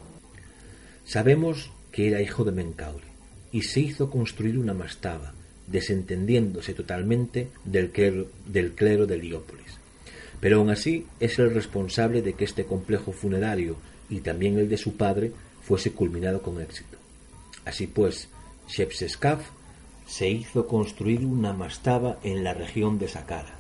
Sabemos 1.04 1.71
que 1.90 2.09
era 2.09 2.23
hijo 2.23 2.45
de 2.45 2.52
Menkaure 2.52 3.04
y 3.50 3.62
se 3.62 3.81
hizo 3.81 4.11
construir 4.11 4.59
una 4.59 4.75
mastaba, 4.75 5.33
desentendiéndose 5.66 6.75
totalmente 6.75 7.49
del 7.64 7.90
clero, 7.90 8.26
del 8.47 8.73
clero 8.73 9.07
de 9.07 9.14
Heliópolis. 9.14 9.78
Pero 10.40 10.59
aún 10.59 10.71
así 10.71 11.07
es 11.21 11.38
el 11.38 11.54
responsable 11.54 12.21
de 12.21 12.35
que 12.35 12.45
este 12.45 12.64
complejo 12.64 13.12
funerario 13.12 13.76
y 14.11 14.21
también 14.21 14.59
el 14.59 14.69
de 14.69 14.76
su 14.76 14.97
padre 14.97 15.33
fuese 15.62 15.92
culminado 15.92 16.42
con 16.42 16.61
éxito. 16.61 16.99
Así 17.64 17.87
pues, 17.87 18.28
Shepseskaf 18.69 19.50
se 20.07 20.28
hizo 20.28 20.66
construir 20.66 21.25
una 21.25 21.52
mastaba 21.52 22.19
en 22.23 22.45
la 22.45 22.54
región 22.54 22.99
de 22.99 23.09
Saqqara 23.09 23.54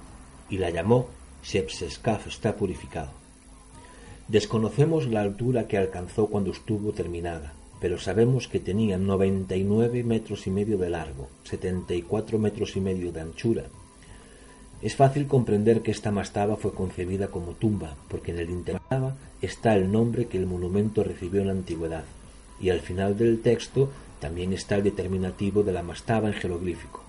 y 0.50 0.58
la 0.58 0.70
llamó 0.70 1.08
Shepseskaf 1.42 2.26
está 2.26 2.56
purificado. 2.56 3.10
Desconocemos 4.28 5.06
la 5.08 5.22
altura 5.22 5.66
que 5.66 5.78
alcanzó 5.78 6.26
cuando 6.28 6.52
estuvo 6.52 6.92
terminada, 6.92 7.52
pero 7.80 7.98
sabemos 7.98 8.48
que 8.48 8.60
tenía 8.60 8.96
99 8.96 10.04
metros 10.04 10.46
y 10.46 10.50
medio 10.50 10.78
de 10.78 10.90
largo, 10.90 11.28
74 11.44 12.38
metros 12.38 12.76
y 12.76 12.80
medio 12.80 13.12
de 13.12 13.20
anchura. 13.20 13.64
Es 14.82 14.96
fácil 14.96 15.28
comprender 15.28 15.82
que 15.82 15.92
esta 15.92 16.10
mastaba 16.10 16.56
fue 16.56 16.74
concebida 16.74 17.28
como 17.28 17.52
tumba, 17.52 17.96
porque 18.08 18.32
en 18.32 18.40
el 18.40 18.50
interior 18.50 19.14
está 19.40 19.76
el 19.76 19.92
nombre 19.92 20.26
que 20.26 20.38
el 20.38 20.46
monumento 20.46 21.04
recibió 21.04 21.40
en 21.40 21.46
la 21.46 21.52
antigüedad, 21.52 22.04
y 22.60 22.70
al 22.70 22.80
final 22.80 23.16
del 23.16 23.40
texto 23.42 23.90
también 24.20 24.52
está 24.52 24.74
el 24.74 24.82
determinativo 24.82 25.62
de 25.62 25.72
la 25.72 25.84
mastaba 25.84 26.26
en 26.26 26.34
jeroglífico. 26.34 27.02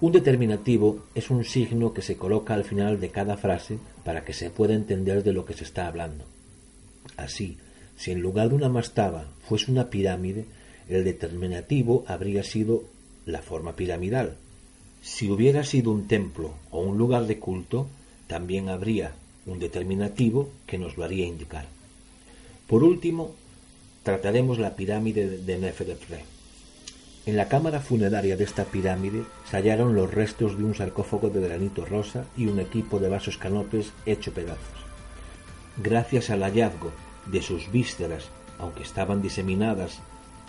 Un 0.00 0.12
determinativo 0.12 1.04
es 1.14 1.30
un 1.30 1.44
signo 1.44 1.92
que 1.92 2.02
se 2.02 2.16
coloca 2.16 2.54
al 2.54 2.64
final 2.64 3.00
de 3.00 3.10
cada 3.10 3.36
frase 3.36 3.78
para 4.04 4.24
que 4.24 4.32
se 4.32 4.50
pueda 4.50 4.74
entender 4.74 5.22
de 5.22 5.32
lo 5.32 5.44
que 5.44 5.54
se 5.54 5.64
está 5.64 5.86
hablando. 5.86 6.24
Así, 7.16 7.58
si 7.96 8.12
en 8.12 8.20
lugar 8.20 8.48
de 8.48 8.54
una 8.54 8.68
mastaba 8.68 9.26
fuese 9.46 9.70
una 9.70 9.88
pirámide, 9.88 10.46
el 10.88 11.04
determinativo 11.04 12.04
habría 12.06 12.42
sido 12.42 12.84
la 13.24 13.42
forma 13.42 13.74
piramidal. 13.74 14.36
Si 15.06 15.30
hubiera 15.30 15.62
sido 15.62 15.92
un 15.92 16.08
templo 16.08 16.50
o 16.72 16.80
un 16.80 16.98
lugar 16.98 17.28
de 17.28 17.38
culto, 17.38 17.86
también 18.26 18.68
habría 18.68 19.12
un 19.46 19.60
determinativo 19.60 20.50
que 20.66 20.78
nos 20.78 20.96
lo 20.96 21.04
haría 21.04 21.24
indicar. 21.24 21.64
Por 22.66 22.82
último, 22.82 23.32
trataremos 24.02 24.58
la 24.58 24.74
pirámide 24.74 25.38
de 25.38 25.58
Neferefre. 25.58 26.24
En 27.24 27.36
la 27.36 27.46
cámara 27.46 27.78
funeraria 27.78 28.36
de 28.36 28.42
esta 28.42 28.64
pirámide 28.64 29.22
se 29.48 29.56
hallaron 29.56 29.94
los 29.94 30.12
restos 30.12 30.58
de 30.58 30.64
un 30.64 30.74
sarcófago 30.74 31.30
de 31.30 31.40
granito 31.40 31.84
rosa 31.84 32.24
y 32.36 32.48
un 32.48 32.58
equipo 32.58 32.98
de 32.98 33.08
vasos 33.08 33.38
canopes 33.38 33.92
hecho 34.06 34.34
pedazos. 34.34 34.80
Gracias 35.76 36.30
al 36.30 36.42
hallazgo 36.42 36.90
de 37.26 37.42
sus 37.42 37.70
vísceras, 37.70 38.24
aunque 38.58 38.82
estaban 38.82 39.22
diseminadas 39.22 40.00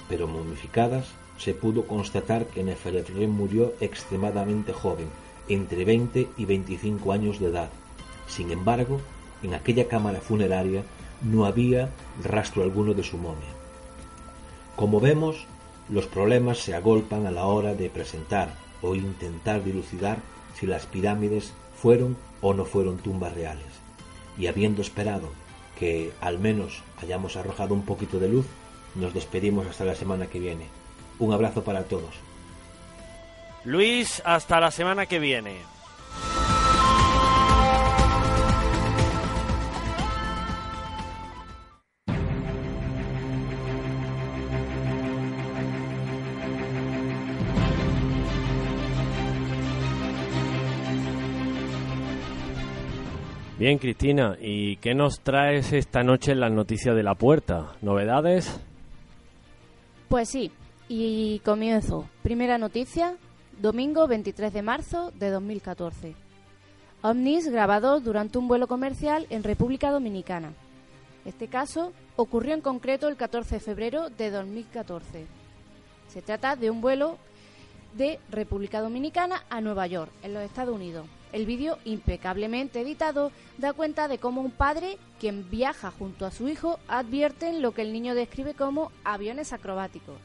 pero 0.09 0.27
momificadas, 0.27 1.05
se 1.37 1.53
pudo 1.53 1.85
constatar 1.85 2.45
que 2.47 2.63
Neferefre 2.63 3.27
murió 3.27 3.73
extremadamente 3.79 4.73
joven, 4.73 5.07
entre 5.47 5.85
20 5.85 6.29
y 6.37 6.45
25 6.45 7.11
años 7.11 7.39
de 7.39 7.47
edad, 7.47 7.69
sin 8.27 8.51
embargo, 8.51 8.99
en 9.41 9.53
aquella 9.53 9.87
cámara 9.87 10.19
funeraria 10.19 10.83
no 11.21 11.45
había 11.45 11.89
rastro 12.23 12.63
alguno 12.63 12.93
de 12.93 13.03
su 13.03 13.17
momia. 13.17 13.49
Como 14.75 14.99
vemos, 14.99 15.45
los 15.89 16.05
problemas 16.05 16.59
se 16.59 16.75
agolpan 16.75 17.25
a 17.25 17.31
la 17.31 17.45
hora 17.45 17.73
de 17.73 17.89
presentar 17.89 18.53
o 18.81 18.93
intentar 18.93 19.63
dilucidar 19.63 20.19
si 20.55 20.67
las 20.67 20.85
pirámides 20.85 21.53
fueron 21.81 22.17
o 22.41 22.53
no 22.53 22.65
fueron 22.65 22.97
tumbas 22.97 23.33
reales. 23.33 23.65
Y 24.37 24.47
habiendo 24.47 24.81
esperado 24.81 25.29
que 25.79 26.11
al 26.21 26.39
menos 26.39 26.83
hayamos 27.01 27.37
arrojado 27.37 27.73
un 27.73 27.83
poquito 27.83 28.19
de 28.19 28.29
luz, 28.29 28.45
nos 28.95 29.13
despedimos 29.13 29.65
hasta 29.67 29.85
la 29.85 29.95
semana 29.95 30.27
que 30.27 30.39
viene. 30.39 30.65
Un 31.19 31.33
abrazo 31.33 31.63
para 31.63 31.83
todos. 31.83 32.15
Luis, 33.63 34.21
hasta 34.23 34.59
la 34.59 34.71
semana 34.71 35.05
que 35.05 35.19
viene. 35.19 35.57
Bien, 53.57 53.79
Cristina, 53.79 54.37
¿y 54.39 54.75
qué 54.77 54.93
nos 54.93 55.19
traes 55.21 55.73
esta 55.73 56.03
noche 56.03 56.31
en 56.31 56.41
las 56.41 56.51
noticias 56.51 56.95
de 56.95 57.01
la 57.01 57.15
puerta? 57.15 57.73
¿Novedades? 57.81 58.61
Pues 60.09 60.29
sí, 60.29 60.51
y 60.89 61.39
comienzo. 61.39 62.07
Primera 62.23 62.57
noticia, 62.57 63.15
domingo 63.59 64.07
23 64.07 64.53
de 64.53 64.61
marzo 64.61 65.11
de 65.11 65.29
2014. 65.29 66.15
Omnis 67.01 67.49
grabado 67.49 67.99
durante 67.99 68.37
un 68.37 68.47
vuelo 68.47 68.67
comercial 68.67 69.27
en 69.29 69.43
República 69.43 69.91
Dominicana. 69.91 70.53
Este 71.25 71.47
caso 71.47 71.91
ocurrió 72.15 72.53
en 72.53 72.61
concreto 72.61 73.07
el 73.07 73.17
14 73.17 73.55
de 73.55 73.59
febrero 73.59 74.09
de 74.09 74.31
2014. 74.31 75.25
Se 76.07 76.21
trata 76.21 76.55
de 76.55 76.71
un 76.71 76.81
vuelo 76.81 77.17
de 77.95 78.19
República 78.29 78.81
Dominicana 78.81 79.43
a 79.49 79.59
Nueva 79.61 79.87
York, 79.87 80.11
en 80.23 80.33
los 80.33 80.43
Estados 80.43 80.73
Unidos. 80.73 81.05
El 81.33 81.45
vídeo, 81.45 81.77
impecablemente 81.83 82.79
editado, 82.79 83.31
da 83.57 83.73
cuenta 83.73 84.07
de 84.07 84.17
cómo 84.17 84.41
un 84.41 84.51
padre, 84.51 84.97
quien 85.19 85.49
viaja 85.49 85.91
junto 85.91 86.25
a 86.25 86.31
su 86.31 86.47
hijo, 86.47 86.79
advierte 86.87 87.51
lo 87.59 87.73
que 87.73 87.81
el 87.81 87.91
niño 87.91 88.15
describe 88.15 88.53
como 88.53 88.91
aviones 89.03 89.51
acrobáticos. 89.51 90.15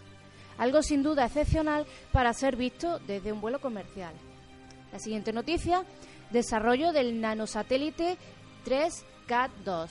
Algo 0.59 0.83
sin 0.83 1.03
duda 1.03 1.27
excepcional 1.27 1.87
para 2.13 2.33
ser 2.33 2.57
visto 2.57 2.99
desde 3.01 3.33
un 3.33 3.41
vuelo 3.41 3.61
comercial. 3.61 4.15
La 4.93 4.99
siguiente 4.99 5.33
noticia, 5.33 5.85
desarrollo 6.31 6.93
del 6.93 7.21
nanosatélite 7.21 8.17
3CAT-2. 8.67 9.89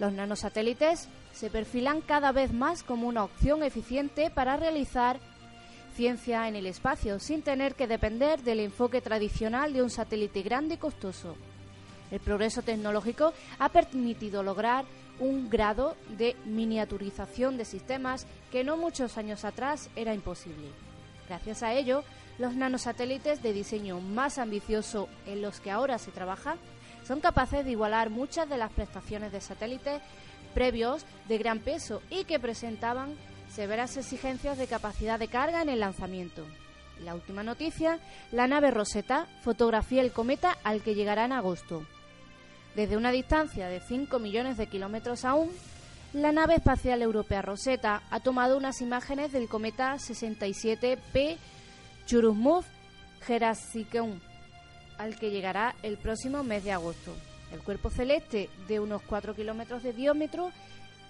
Los 0.00 0.12
nanosatélites 0.12 1.08
se 1.32 1.50
perfilan 1.50 2.00
cada 2.00 2.32
vez 2.32 2.52
más 2.52 2.82
como 2.82 3.06
una 3.06 3.24
opción 3.24 3.62
eficiente 3.62 4.30
para 4.30 4.56
realizar 4.56 5.20
ciencia 5.94 6.48
en 6.48 6.56
el 6.56 6.66
espacio 6.66 7.20
sin 7.20 7.42
tener 7.42 7.74
que 7.74 7.86
depender 7.86 8.42
del 8.42 8.60
enfoque 8.60 9.00
tradicional 9.00 9.72
de 9.72 9.82
un 9.82 9.90
satélite 9.90 10.42
grande 10.42 10.74
y 10.74 10.78
costoso. 10.78 11.36
El 12.10 12.20
progreso 12.20 12.62
tecnológico 12.62 13.32
ha 13.58 13.68
permitido 13.68 14.42
lograr 14.42 14.84
un 15.20 15.48
grado 15.48 15.96
de 16.18 16.36
miniaturización 16.44 17.56
de 17.56 17.64
sistemas 17.64 18.26
que 18.54 18.62
no 18.62 18.76
muchos 18.76 19.18
años 19.18 19.44
atrás 19.44 19.90
era 19.96 20.14
imposible. 20.14 20.68
Gracias 21.28 21.64
a 21.64 21.72
ello, 21.72 22.04
los 22.38 22.54
nanosatélites 22.54 23.42
de 23.42 23.52
diseño 23.52 23.98
más 23.98 24.38
ambicioso 24.38 25.08
en 25.26 25.42
los 25.42 25.58
que 25.58 25.72
ahora 25.72 25.98
se 25.98 26.12
trabaja 26.12 26.54
son 27.04 27.18
capaces 27.18 27.64
de 27.64 27.72
igualar 27.72 28.10
muchas 28.10 28.48
de 28.48 28.56
las 28.56 28.70
prestaciones 28.70 29.32
de 29.32 29.40
satélites 29.40 30.00
previos 30.54 31.04
de 31.26 31.38
gran 31.38 31.58
peso 31.58 32.00
y 32.10 32.26
que 32.26 32.38
presentaban 32.38 33.16
severas 33.52 33.96
exigencias 33.96 34.56
de 34.56 34.68
capacidad 34.68 35.18
de 35.18 35.26
carga 35.26 35.60
en 35.60 35.68
el 35.68 35.80
lanzamiento. 35.80 36.46
La 37.02 37.16
última 37.16 37.42
noticia, 37.42 37.98
la 38.30 38.46
nave 38.46 38.70
Rosetta 38.70 39.26
fotografía 39.42 40.00
el 40.00 40.12
cometa 40.12 40.56
al 40.62 40.80
que 40.80 40.94
llegará 40.94 41.24
en 41.24 41.32
agosto. 41.32 41.84
Desde 42.76 42.96
una 42.96 43.10
distancia 43.10 43.66
de 43.66 43.80
5 43.80 44.20
millones 44.20 44.56
de 44.58 44.68
kilómetros 44.68 45.24
aún, 45.24 45.50
la 46.14 46.32
nave 46.32 46.54
espacial 46.54 47.02
europea 47.02 47.42
Rosetta 47.42 48.02
ha 48.08 48.20
tomado 48.20 48.56
unas 48.56 48.80
imágenes 48.80 49.32
del 49.32 49.48
cometa 49.48 49.94
67P 49.94 51.36
Churyumov-Gerasicheum, 52.06 54.20
al 54.96 55.18
que 55.18 55.30
llegará 55.30 55.74
el 55.82 55.98
próximo 55.98 56.44
mes 56.44 56.62
de 56.62 56.70
agosto. 56.70 57.12
El 57.52 57.58
cuerpo 57.60 57.90
celeste, 57.90 58.48
de 58.68 58.78
unos 58.78 59.02
4 59.02 59.34
kilómetros 59.34 59.82
de 59.82 59.92
diámetro, 59.92 60.52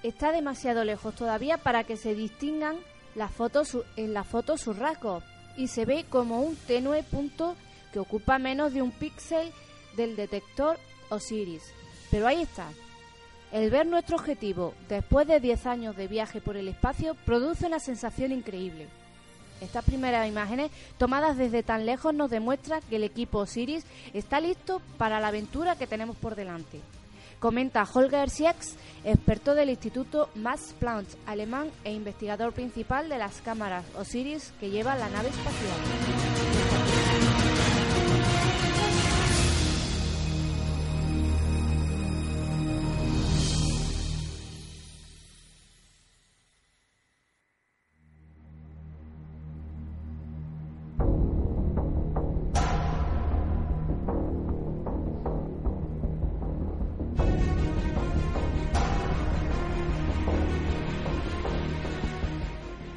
está 0.02 0.32
demasiado 0.32 0.84
lejos 0.84 1.14
todavía 1.14 1.58
para 1.58 1.84
que 1.84 1.98
se 1.98 2.14
distingan 2.14 2.78
las 3.14 3.30
fotos, 3.30 3.76
en 3.96 4.14
la 4.14 4.24
foto 4.24 4.56
sus 4.56 4.78
rasgos 4.78 5.22
y 5.56 5.68
se 5.68 5.84
ve 5.84 6.06
como 6.08 6.40
un 6.40 6.56
tenue 6.56 7.02
punto 7.02 7.56
que 7.92 8.00
ocupa 8.00 8.38
menos 8.38 8.72
de 8.72 8.80
un 8.80 8.90
píxel 8.90 9.52
del 9.96 10.16
detector 10.16 10.78
Osiris. 11.10 11.62
Pero 12.10 12.26
ahí 12.26 12.40
está. 12.42 12.70
El 13.54 13.70
ver 13.70 13.86
nuestro 13.86 14.16
objetivo 14.16 14.74
después 14.88 15.28
de 15.28 15.38
10 15.38 15.66
años 15.66 15.96
de 15.96 16.08
viaje 16.08 16.40
por 16.40 16.56
el 16.56 16.66
espacio 16.66 17.14
produce 17.24 17.66
una 17.66 17.78
sensación 17.78 18.32
increíble. 18.32 18.88
Estas 19.60 19.84
primeras 19.84 20.28
imágenes, 20.28 20.72
tomadas 20.98 21.36
desde 21.36 21.62
tan 21.62 21.86
lejos, 21.86 22.12
nos 22.12 22.30
demuestran 22.30 22.82
que 22.90 22.96
el 22.96 23.04
equipo 23.04 23.38
Osiris 23.38 23.84
está 24.12 24.40
listo 24.40 24.82
para 24.98 25.20
la 25.20 25.28
aventura 25.28 25.76
que 25.76 25.86
tenemos 25.86 26.16
por 26.16 26.34
delante. 26.34 26.80
Comenta 27.38 27.84
Holger 27.84 28.28
Siex, 28.28 28.74
experto 29.04 29.54
del 29.54 29.70
Instituto 29.70 30.30
Max 30.34 30.74
Planck 30.80 31.06
alemán 31.24 31.70
e 31.84 31.92
investigador 31.92 32.54
principal 32.54 33.08
de 33.08 33.18
las 33.18 33.40
cámaras 33.40 33.84
Osiris 33.96 34.52
que 34.58 34.70
lleva 34.70 34.96
la 34.96 35.08
nave 35.10 35.28
espacial. 35.28 36.63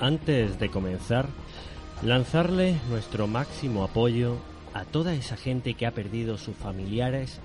Antes 0.07 0.57
de 0.57 0.69
comenzar, 0.69 1.27
lanzarle 2.01 2.79
nuestro 2.89 3.27
máximo 3.27 3.83
apoyo 3.83 4.37
a 4.73 4.85
toda 4.85 5.13
esa 5.13 5.35
gente 5.35 5.73
que 5.73 5.85
ha 5.85 5.91
perdido 5.91 6.37
sus 6.37 6.55
familiares 6.55 7.41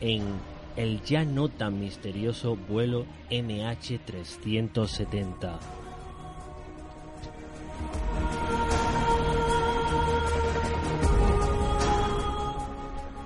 en 0.00 0.24
el 0.74 1.00
ya 1.04 1.24
no 1.24 1.48
tan 1.48 1.78
misterioso 1.78 2.56
vuelo 2.56 3.06
MH370. 3.30 5.60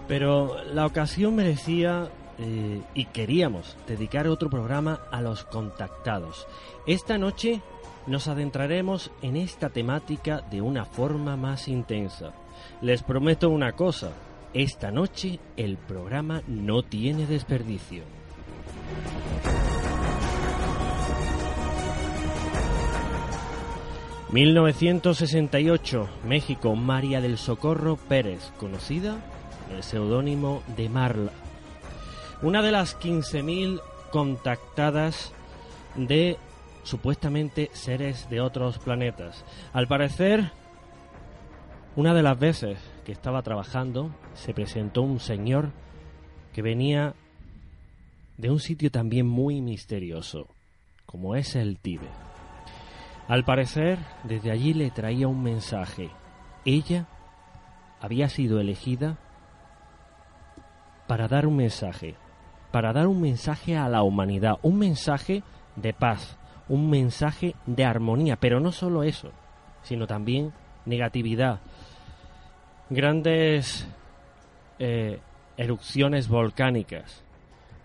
Pero 0.06 0.62
la 0.74 0.84
ocasión 0.84 1.36
merecía 1.36 2.10
eh, 2.38 2.82
y 2.94 3.04
queríamos 3.06 3.76
dedicar 3.86 4.26
otro 4.26 4.50
programa 4.50 5.00
a 5.10 5.20
los 5.20 5.44
contactados. 5.44 6.46
Esta 6.86 7.18
noche 7.18 7.60
nos 8.06 8.28
adentraremos 8.28 9.10
en 9.22 9.36
esta 9.36 9.70
temática 9.70 10.40
de 10.50 10.60
una 10.60 10.84
forma 10.84 11.36
más 11.36 11.68
intensa. 11.68 12.32
Les 12.80 13.02
prometo 13.02 13.48
una 13.50 13.72
cosa, 13.72 14.12
esta 14.52 14.90
noche 14.90 15.38
el 15.56 15.76
programa 15.76 16.42
no 16.46 16.82
tiene 16.82 17.26
desperdicio. 17.26 18.02
...1968... 24.32 26.08
México... 26.26 26.74
...María 26.74 27.20
del 27.20 27.38
Socorro 27.38 27.96
Pérez... 27.96 28.50
...conocida... 28.58 29.16
...el 29.72 29.84
seudónimo 29.84 30.64
de 30.76 30.88
Marla... 30.88 31.43
...una 32.42 32.62
de 32.62 32.72
las 32.72 32.98
15.000 32.98 33.80
contactadas... 34.10 35.32
...de 35.96 36.36
supuestamente 36.82 37.70
seres 37.72 38.28
de 38.28 38.40
otros 38.40 38.78
planetas. 38.78 39.44
Al 39.72 39.88
parecer, 39.88 40.52
una 41.96 42.14
de 42.14 42.22
las 42.22 42.38
veces 42.38 42.78
que 43.04 43.12
estaba 43.12 43.42
trabajando, 43.42 44.14
se 44.34 44.54
presentó 44.54 45.02
un 45.02 45.18
señor 45.18 45.70
que 46.52 46.62
venía 46.62 47.14
de 48.36 48.50
un 48.50 48.60
sitio 48.60 48.90
también 48.90 49.26
muy 49.26 49.60
misterioso, 49.60 50.48
como 51.06 51.36
es 51.36 51.56
el 51.56 51.78
Tíbet. 51.78 52.10
Al 53.28 53.44
parecer, 53.44 53.98
desde 54.24 54.50
allí 54.50 54.74
le 54.74 54.90
traía 54.90 55.28
un 55.28 55.42
mensaje. 55.42 56.10
Ella 56.64 57.06
había 58.00 58.28
sido 58.28 58.60
elegida 58.60 59.18
para 61.06 61.28
dar 61.28 61.46
un 61.46 61.56
mensaje, 61.56 62.16
para 62.74 62.92
dar 62.92 63.06
un 63.06 63.20
mensaje 63.20 63.76
a 63.76 63.88
la 63.88 64.02
humanidad, 64.02 64.58
un 64.62 64.80
mensaje 64.80 65.44
de 65.76 65.92
paz, 65.92 66.36
un 66.68 66.90
mensaje 66.90 67.54
de 67.66 67.84
armonía, 67.84 68.34
pero 68.34 68.58
no 68.58 68.72
solo 68.72 69.04
eso, 69.04 69.30
sino 69.82 70.08
también 70.08 70.52
negatividad. 70.84 71.60
Grandes 72.90 73.86
eh, 74.80 75.20
erupciones 75.56 76.26
volcánicas, 76.26 77.22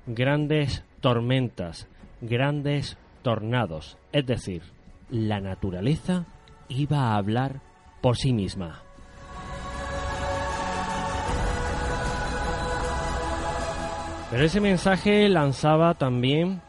grandes 0.08 0.84
tormentas, 1.02 1.88
grandes 2.20 2.98
tornados, 3.22 3.96
es 4.12 4.26
decir, 4.26 4.64
la 5.12 5.40
naturaleza 5.40 6.26
iba 6.68 7.12
a 7.12 7.18
hablar 7.18 7.62
por 8.02 8.18
sí 8.18 8.34
misma. 8.34 8.82
Pero 14.30 14.46
ese 14.46 14.62
mensaje 14.62 15.28
lanzaba 15.28 15.96
también 15.96 16.62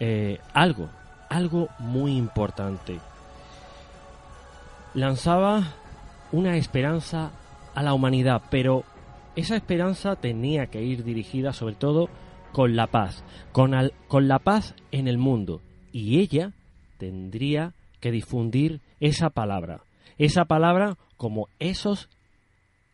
eh, 0.00 0.38
algo, 0.54 0.88
algo 1.28 1.68
muy 1.78 2.16
importante. 2.16 3.00
Lanzaba 4.94 5.74
una 6.32 6.56
esperanza 6.56 7.32
a 7.74 7.82
la 7.82 7.92
humanidad, 7.92 8.42
pero 8.50 8.84
esa 9.36 9.56
esperanza 9.56 10.16
tenía 10.16 10.68
que 10.68 10.82
ir 10.82 11.04
dirigida 11.04 11.52
sobre 11.52 11.74
todo 11.74 12.08
con 12.52 12.76
la 12.76 12.86
paz, 12.86 13.22
con, 13.52 13.74
con 14.08 14.26
la 14.26 14.38
paz 14.38 14.74
en 14.90 15.06
el 15.06 15.18
mundo. 15.18 15.60
Y 15.92 16.18
ella 16.20 16.52
tendría 16.96 17.74
que 18.00 18.10
difundir 18.10 18.80
esa 19.00 19.28
palabra, 19.28 19.82
esa 20.16 20.46
palabra 20.46 20.96
como 21.18 21.48
esos 21.58 22.08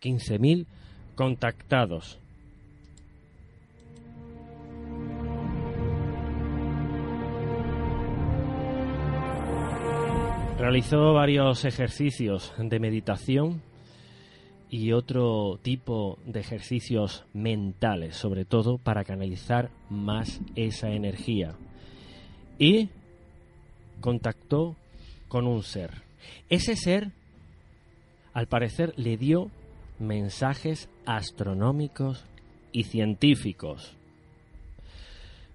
15.000 0.02 0.66
contactados. 1.14 2.18
Realizó 10.64 11.12
varios 11.12 11.66
ejercicios 11.66 12.54
de 12.56 12.80
meditación 12.80 13.60
y 14.70 14.92
otro 14.92 15.58
tipo 15.60 16.18
de 16.24 16.40
ejercicios 16.40 17.26
mentales, 17.34 18.16
sobre 18.16 18.46
todo 18.46 18.78
para 18.78 19.04
canalizar 19.04 19.68
más 19.90 20.40
esa 20.56 20.88
energía. 20.88 21.54
Y 22.58 22.88
contactó 24.00 24.74
con 25.28 25.46
un 25.46 25.62
ser. 25.62 25.90
Ese 26.48 26.76
ser, 26.76 27.10
al 28.32 28.46
parecer, 28.46 28.94
le 28.96 29.18
dio 29.18 29.50
mensajes 29.98 30.88
astronómicos 31.04 32.24
y 32.72 32.84
científicos. 32.84 33.98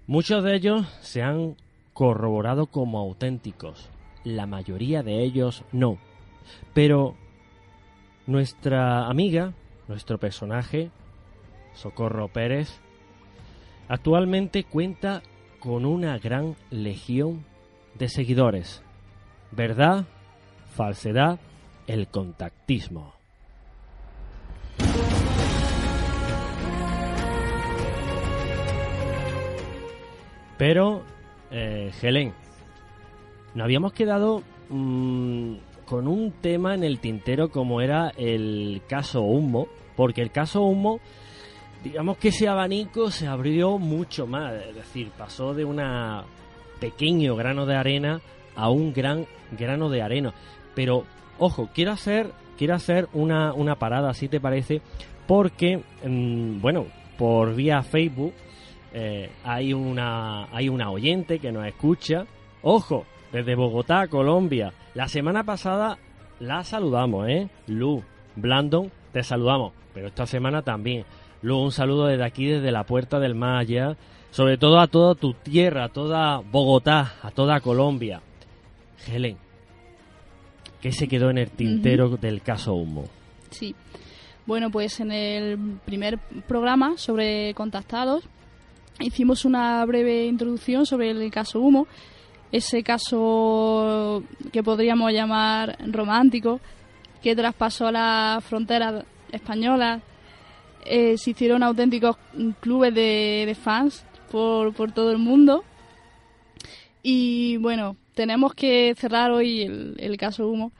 Muchos 0.06 0.44
de 0.44 0.54
ellos 0.54 0.86
se 1.00 1.22
han 1.22 1.56
corroborado 1.94 2.66
como 2.66 3.00
auténticos, 3.00 3.90
la 4.24 4.46
mayoría 4.46 5.02
de 5.02 5.22
ellos 5.22 5.64
no. 5.72 5.98
Pero 6.74 7.16
nuestra 8.26 9.06
amiga, 9.06 9.54
nuestro 9.88 10.18
personaje, 10.18 10.90
Socorro 11.74 12.28
Pérez, 12.28 12.80
actualmente 13.88 14.64
cuenta 14.64 15.22
con 15.58 15.84
una 15.84 16.18
gran 16.18 16.56
legión 16.70 17.44
de 17.98 18.08
seguidores. 18.08 18.82
Verdad, 19.52 20.06
falsedad, 20.68 21.38
el 21.86 22.08
contactismo. 22.08 23.14
Pero, 30.56 31.02
eh, 31.50 31.90
Helen, 32.02 32.34
nos 33.54 33.64
habíamos 33.64 33.92
quedado 33.92 34.42
mm, 34.68 35.54
con 35.84 36.06
un 36.06 36.32
tema 36.40 36.74
en 36.74 36.84
el 36.84 37.00
tintero 37.00 37.50
como 37.50 37.80
era 37.80 38.12
el 38.16 38.82
caso 38.88 39.22
Humo, 39.22 39.66
porque 39.96 40.22
el 40.22 40.30
caso 40.30 40.62
Humo, 40.62 41.00
digamos 41.82 42.16
que 42.18 42.28
ese 42.28 42.48
abanico 42.48 43.10
se 43.10 43.26
abrió 43.26 43.78
mucho 43.78 44.26
más, 44.26 44.54
es 44.54 44.74
decir, 44.74 45.10
pasó 45.16 45.54
de 45.54 45.64
un 45.64 45.80
pequeño 46.78 47.36
grano 47.36 47.66
de 47.66 47.76
arena 47.76 48.20
a 48.54 48.70
un 48.70 48.92
gran 48.92 49.26
grano 49.58 49.88
de 49.88 50.02
arena. 50.02 50.32
Pero, 50.74 51.04
ojo, 51.38 51.68
quiero 51.74 51.92
hacer, 51.92 52.30
quiero 52.56 52.74
hacer 52.74 53.08
una, 53.12 53.52
una 53.52 53.76
parada, 53.76 54.14
si 54.14 54.28
te 54.28 54.40
parece, 54.40 54.80
porque, 55.26 55.82
mm, 56.04 56.60
bueno, 56.60 56.86
por 57.18 57.54
vía 57.54 57.82
Facebook 57.82 58.32
eh, 58.92 59.30
hay, 59.44 59.72
una, 59.72 60.44
hay 60.54 60.68
una 60.68 60.90
oyente 60.90 61.38
que 61.38 61.52
nos 61.52 61.66
escucha. 61.66 62.26
Ojo, 62.62 63.04
desde 63.32 63.54
Bogotá, 63.54 64.08
Colombia. 64.08 64.72
La 64.94 65.08
semana 65.08 65.44
pasada 65.44 65.98
la 66.38 66.64
saludamos, 66.64 67.28
¿eh? 67.28 67.48
Lu, 67.66 68.02
Blandon, 68.36 68.90
te 69.12 69.22
saludamos. 69.22 69.72
Pero 69.94 70.08
esta 70.08 70.26
semana 70.26 70.62
también. 70.62 71.04
Lu, 71.42 71.58
un 71.58 71.72
saludo 71.72 72.06
desde 72.06 72.24
aquí, 72.24 72.46
desde 72.46 72.72
la 72.72 72.84
puerta 72.84 73.18
del 73.18 73.34
Maya. 73.34 73.96
Sobre 74.30 74.58
todo 74.58 74.78
a 74.78 74.86
toda 74.86 75.14
tu 75.14 75.34
tierra, 75.34 75.84
a 75.84 75.88
toda 75.88 76.38
Bogotá, 76.38 77.14
a 77.22 77.30
toda 77.30 77.60
Colombia. 77.60 78.20
Helen, 79.06 79.36
¿qué 80.80 80.92
se 80.92 81.08
quedó 81.08 81.30
en 81.30 81.38
el 81.38 81.50
tintero 81.50 82.10
del 82.16 82.42
caso 82.42 82.74
Humo? 82.74 83.06
Sí. 83.50 83.74
Bueno, 84.46 84.70
pues 84.70 85.00
en 85.00 85.12
el 85.12 85.58
primer 85.84 86.18
programa 86.46 86.96
sobre 86.96 87.54
contactados 87.54 88.24
hicimos 89.00 89.44
una 89.44 89.84
breve 89.84 90.26
introducción 90.26 90.86
sobre 90.86 91.10
el 91.10 91.30
caso 91.30 91.60
Humo, 91.60 91.86
ese 92.52 92.82
caso 92.82 94.22
que 94.52 94.62
podríamos 94.62 95.12
llamar 95.12 95.76
romántico, 95.86 96.60
que 97.22 97.36
traspasó 97.36 97.90
las 97.90 98.44
fronteras 98.44 99.04
españolas. 99.30 100.02
Eh, 100.84 101.16
se 101.18 101.30
hicieron 101.30 101.62
auténticos 101.62 102.16
clubes 102.60 102.94
de, 102.94 103.56
fans 103.60 104.04
por, 104.30 104.72
todo 104.92 105.10
el 105.10 105.18
mundo. 105.18 105.64
Y 107.02 107.56
bueno, 107.58 107.96
tenemos 108.14 108.54
que 108.54 108.94
cerrar 108.96 109.30
hoy 109.30 109.62
el, 109.98 110.16
caso 110.16 110.48
Humo, 110.48 110.72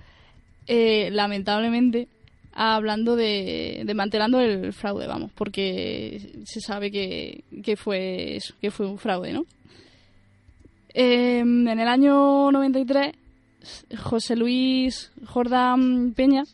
eh, 0.67 1.09
lamentablemente, 1.13 2.09
hablando 2.53 3.17
de, 3.17 3.83
de 3.85 3.95
mantelando 3.95 4.41
el 4.41 4.73
fraude, 4.73 5.07
vamos, 5.07 5.31
porque 5.35 6.43
se 6.45 6.61
sabe 6.61 6.91
que, 6.91 7.45
que 7.63 7.77
fue 7.77 8.39
que 8.61 8.71
fue 8.71 8.87
un 8.87 8.99
fraude, 8.99 9.33
¿no? 9.33 9.47
Em, 10.93 11.69
en 11.69 11.79
el 11.79 11.89
año 11.89 12.51
93, 12.51 13.13
José 13.99 14.37
Luis 14.37 15.13
Jordán 15.27 16.13
Peña 16.15 16.45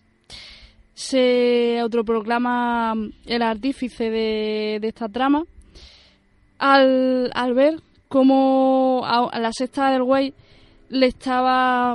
se 0.94 1.78
autoproclama 1.78 2.94
el 3.26 3.42
artífice 3.42 4.10
de, 4.10 4.78
de 4.80 4.88
esta 4.88 5.08
trama 5.08 5.44
al, 6.58 7.30
al 7.34 7.54
ver 7.54 7.80
cómo 8.08 9.02
a, 9.04 9.38
la 9.38 9.52
sexta 9.52 9.90
del 9.90 10.02
güey 10.02 10.32
le 10.88 11.06
estaba 11.06 11.94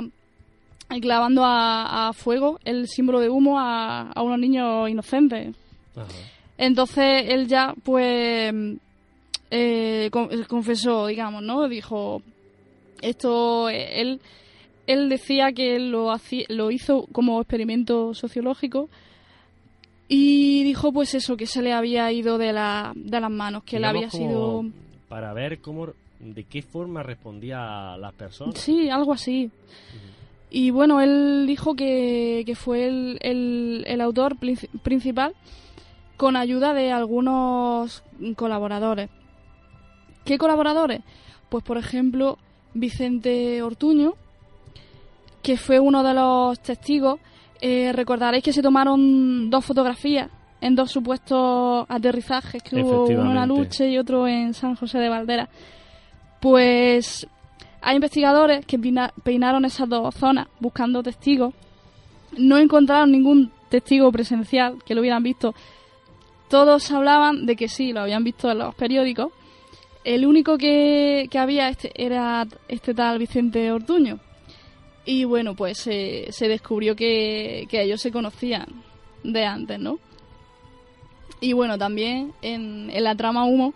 clavando 1.00 1.42
a, 1.44 2.12
fuego 2.14 2.60
el 2.64 2.86
símbolo 2.86 3.20
de 3.20 3.30
humo 3.30 3.58
a, 3.58 4.10
a 4.12 4.22
unos 4.22 4.38
niños 4.38 4.88
inocentes. 4.88 5.54
Entonces 6.58 7.24
él 7.28 7.48
ya, 7.48 7.74
pues, 7.82 8.52
eh, 9.54 10.10
confesó, 10.48 11.06
digamos, 11.06 11.42
¿no? 11.42 11.68
Dijo, 11.68 12.22
esto, 13.02 13.68
él, 13.68 14.18
él 14.86 15.08
decía 15.10 15.52
que 15.52 15.78
lo, 15.78 16.10
lo 16.48 16.70
hizo 16.70 17.06
como 17.12 17.38
experimento 17.38 18.14
sociológico 18.14 18.88
y 20.08 20.64
dijo, 20.64 20.90
pues 20.90 21.14
eso, 21.14 21.36
que 21.36 21.46
se 21.46 21.60
le 21.60 21.74
había 21.74 22.10
ido 22.12 22.38
de, 22.38 22.54
la, 22.54 22.92
de 22.94 23.20
las 23.20 23.30
manos, 23.30 23.64
que 23.64 23.76
él 23.76 23.84
había 23.84 24.08
sido... 24.08 24.64
Para 25.10 25.34
ver 25.34 25.60
cómo, 25.60 25.88
de 26.18 26.44
qué 26.44 26.62
forma 26.62 27.02
respondía 27.02 27.92
a 27.92 27.98
las 27.98 28.14
personas. 28.14 28.58
Sí, 28.58 28.88
algo 28.88 29.12
así. 29.12 29.50
Y 30.50 30.70
bueno, 30.70 31.02
él 31.02 31.44
dijo 31.46 31.74
que, 31.74 32.50
fue 32.56 32.86
el, 32.86 33.84
el, 33.86 34.00
autor 34.00 34.36
principal 34.38 35.34
con 36.16 36.36
ayuda 36.36 36.72
de 36.72 36.90
algunos 36.90 38.02
colaboradores. 38.36 39.10
¿Qué 40.24 40.38
colaboradores? 40.38 41.00
Pues 41.48 41.64
por 41.64 41.78
ejemplo, 41.78 42.38
Vicente 42.74 43.62
Ortuño, 43.62 44.14
que 45.42 45.56
fue 45.56 45.80
uno 45.80 46.02
de 46.02 46.14
los 46.14 46.60
testigos. 46.60 47.20
Eh, 47.60 47.92
recordaréis 47.92 48.42
que 48.42 48.52
se 48.52 48.62
tomaron 48.62 49.48
dos 49.48 49.64
fotografías 49.64 50.28
en 50.60 50.74
dos 50.74 50.90
supuestos 50.90 51.86
aterrizajes 51.88 52.62
que 52.62 52.82
hubo 52.82 53.04
uno 53.06 53.30
en 53.30 53.34
la 53.34 53.46
Luche 53.46 53.88
y 53.88 53.98
otro 53.98 54.26
en 54.26 54.54
San 54.54 54.76
José 54.76 54.98
de 54.98 55.08
Valdera. 55.08 55.48
Pues 56.40 57.26
hay 57.80 57.96
investigadores 57.96 58.64
que 58.64 58.78
peinaron 59.22 59.64
esas 59.64 59.88
dos 59.88 60.14
zonas 60.14 60.46
buscando 60.60 61.02
testigos. 61.02 61.52
No 62.38 62.58
encontraron 62.58 63.10
ningún 63.10 63.50
testigo 63.68 64.10
presencial 64.12 64.78
que 64.84 64.94
lo 64.94 65.00
hubieran 65.00 65.22
visto. 65.22 65.54
Todos 66.48 66.90
hablaban 66.92 67.46
de 67.46 67.56
que 67.56 67.68
sí, 67.68 67.92
lo 67.92 68.00
habían 68.00 68.22
visto 68.22 68.50
en 68.50 68.58
los 68.58 68.74
periódicos. 68.74 69.32
El 70.04 70.26
único 70.26 70.58
que, 70.58 71.28
había 71.34 71.68
este, 71.68 71.92
era 71.94 72.46
este 72.68 72.94
tal 72.94 73.18
Vicente 73.18 73.70
Ortuño. 73.70 74.18
Y 75.04 75.24
bueno, 75.24 75.54
pues 75.54 75.78
se 75.78 76.48
descubrió 76.48 76.94
que, 76.94 77.66
ellos 77.70 78.00
se 78.00 78.12
conocían 78.12 78.66
de 79.24 79.44
antes, 79.44 79.78
¿no? 79.78 79.98
Y 81.40 81.54
bueno, 81.54 81.76
también 81.76 82.32
en, 82.40 82.88
en 82.90 83.04
la 83.04 83.16
trama 83.16 83.44
humo 83.44 83.74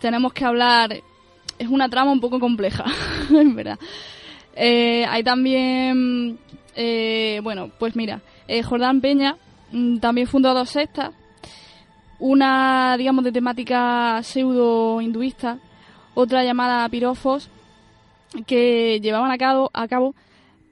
tenemos 0.00 0.32
que 0.32 0.44
hablar 0.44 1.02
es 1.58 1.68
una 1.68 1.88
trama 1.88 2.12
un 2.12 2.20
poco 2.20 2.38
compleja, 2.38 2.84
en 3.30 3.54
verdad. 3.54 3.78
Eh, 4.54 5.04
hay 5.08 5.22
también, 5.22 6.38
eh, 6.74 7.40
bueno, 7.42 7.70
pues 7.78 7.96
mira, 7.96 8.20
eh, 8.46 8.62
Jordán 8.62 9.00
Peña 9.00 9.36
mm, 9.72 9.98
también 9.98 10.26
fundó 10.26 10.54
dos 10.54 10.70
sectas, 10.70 11.12
una, 12.18 12.96
digamos, 12.96 13.24
de 13.24 13.32
temática 13.32 14.20
pseudo-hinduista, 14.22 15.58
otra 16.14 16.44
llamada 16.44 16.88
Pirofos, 16.88 17.48
que 18.46 19.00
llevaban 19.00 19.30
a 19.30 19.38
cabo, 19.38 19.70
a 19.72 19.88
cabo 19.88 20.14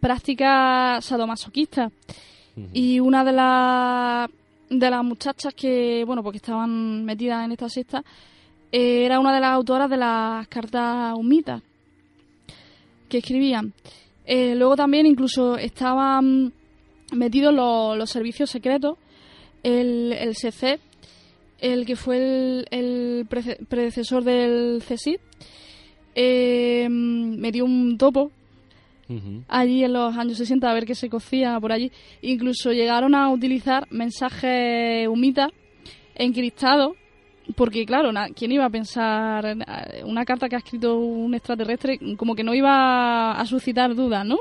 prácticas 0.01 1.05
sadomasoquistas. 1.05 1.93
Y 2.73 3.01
una 3.01 3.23
de 3.23 3.33
las 3.33 4.31
de 4.71 4.91
las 4.91 5.05
muchachas 5.05 5.55
que, 5.55 6.05
bueno, 6.07 6.23
porque 6.23 6.39
estaban 6.39 7.05
metidas 7.05 7.45
en 7.45 7.53
esta 7.53 7.69
secta, 7.69 8.05
eh, 8.73 9.05
era 9.05 9.21
una 9.21 9.35
de 9.35 9.41
las 9.41 9.51
autoras 9.51 9.89
de 9.89 9.97
las 9.97 10.49
cartas 10.49 11.15
humitas 11.17 11.63
que 13.09 13.19
escribían. 13.19 13.73
Eh, 14.25 14.55
luego 14.57 14.75
también 14.75 15.07
incluso 15.07 15.57
estaban 15.57 16.53
metidos 17.13 17.55
los, 17.55 18.11
servicios 18.11 18.51
secretos, 18.51 18.99
el, 19.63 20.13
el 20.13 20.35
CC, 20.35 20.81
el 21.61 21.87
que 21.87 21.97
fue 21.97 22.65
el, 22.71 23.27
predecesor 23.69 24.25
del 24.25 24.83
CSID, 24.87 25.19
eh, 26.15 26.89
metió 26.89 27.65
un 27.65 27.99
topo 27.99 28.31
allí 29.47 29.85
en 29.85 29.93
los 29.93 30.17
años 30.17 30.37
60 30.37 30.69
a 30.69 30.75
ver 30.75 30.85
qué 30.85 30.95
se 30.95 31.09
cocía 31.09 31.59
por 31.61 31.73
allí. 31.73 31.93
Incluso 32.23 32.73
llegaron 32.73 33.15
a 33.15 33.31
utilizar 33.31 33.87
mensajes 33.91 35.07
humitas 35.09 35.51
encriptados 36.15 36.97
porque 37.55 37.87
claro, 37.87 38.11
¿quién 38.35 38.51
iba 38.53 38.65
a 38.65 38.71
pensar 38.71 39.57
una 40.05 40.25
carta 40.25 40.49
que 40.49 40.57
ha 40.57 40.59
escrito 40.59 40.99
un 40.99 41.35
extraterrestre 41.35 41.99
como 42.17 42.35
que 42.35 42.43
no 42.43 42.55
iba 42.55 43.39
a 43.39 43.47
suscitar 43.47 43.95
dudas, 43.95 44.27
¿no? 44.27 44.39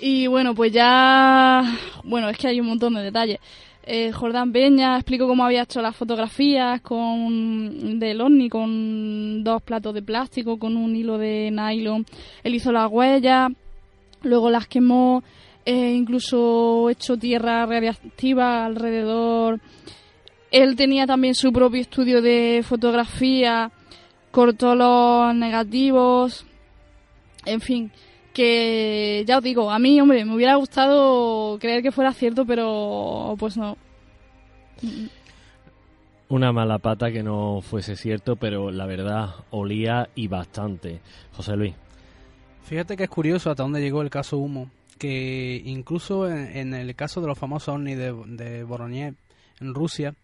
Y 0.00 0.26
bueno, 0.26 0.52
pues 0.52 0.72
ya, 0.72 1.62
bueno, 2.02 2.28
es 2.28 2.36
que 2.36 2.48
hay 2.48 2.60
un 2.60 2.66
montón 2.66 2.94
de 2.94 3.02
detalles. 3.02 3.38
Eh, 3.84 4.12
Jordán 4.12 4.52
Peña 4.52 4.96
explicó 4.96 5.26
cómo 5.26 5.44
había 5.44 5.62
hecho 5.62 5.82
las 5.82 5.96
fotografías 5.96 6.80
con 6.82 7.98
del 7.98 8.20
ovni 8.20 8.48
con 8.48 9.42
dos 9.42 9.60
platos 9.62 9.92
de 9.94 10.02
plástico 10.02 10.58
con 10.58 10.76
un 10.76 10.94
hilo 10.94 11.18
de 11.18 11.50
nylon. 11.50 12.06
Él 12.44 12.54
hizo 12.54 12.70
las 12.70 12.90
huellas, 12.90 13.50
luego 14.22 14.50
las 14.50 14.68
quemó, 14.68 15.24
eh, 15.64 15.92
incluso 15.92 16.90
hecho 16.90 17.16
tierra 17.16 17.66
radiactiva 17.66 18.64
alrededor 18.64 19.60
él 20.52 20.76
tenía 20.76 21.06
también 21.06 21.34
su 21.34 21.50
propio 21.50 21.80
estudio 21.80 22.20
de 22.20 22.62
fotografía, 22.62 23.72
cortó 24.30 24.74
los 24.74 25.34
negativos, 25.34 26.44
en 27.46 27.60
fin, 27.60 27.90
que 28.32 29.24
ya 29.26 29.38
os 29.38 29.44
digo, 29.44 29.70
a 29.70 29.78
mí, 29.78 30.00
hombre, 30.00 30.24
me 30.24 30.34
hubiera 30.34 30.56
gustado 30.56 31.58
creer 31.58 31.82
que 31.82 31.92
fuera 31.92 32.12
cierto, 32.12 32.44
pero 32.44 33.34
pues 33.38 33.56
no. 33.56 33.76
Una 36.28 36.52
mala 36.52 36.78
pata 36.78 37.12
que 37.12 37.22
no 37.22 37.60
fuese 37.60 37.96
cierto, 37.96 38.36
pero 38.36 38.70
la 38.70 38.86
verdad 38.86 39.34
olía 39.50 40.08
y 40.14 40.28
bastante. 40.28 41.00
José 41.32 41.56
Luis. 41.56 41.74
Fíjate 42.64 42.96
que 42.96 43.04
es 43.04 43.10
curioso 43.10 43.50
hasta 43.50 43.62
dónde 43.62 43.80
llegó 43.80 44.02
el 44.02 44.10
caso 44.10 44.38
Humo, 44.38 44.70
que 44.98 45.60
incluso 45.64 46.30
en, 46.30 46.74
el 46.74 46.94
caso 46.94 47.20
de 47.20 47.26
los 47.26 47.38
famosos 47.38 47.74
ovnis 47.74 47.98
de, 47.98 48.14
de 48.26 48.64
Voroniev 48.64 49.14
en 49.60 49.74
Rusia, 49.74 50.14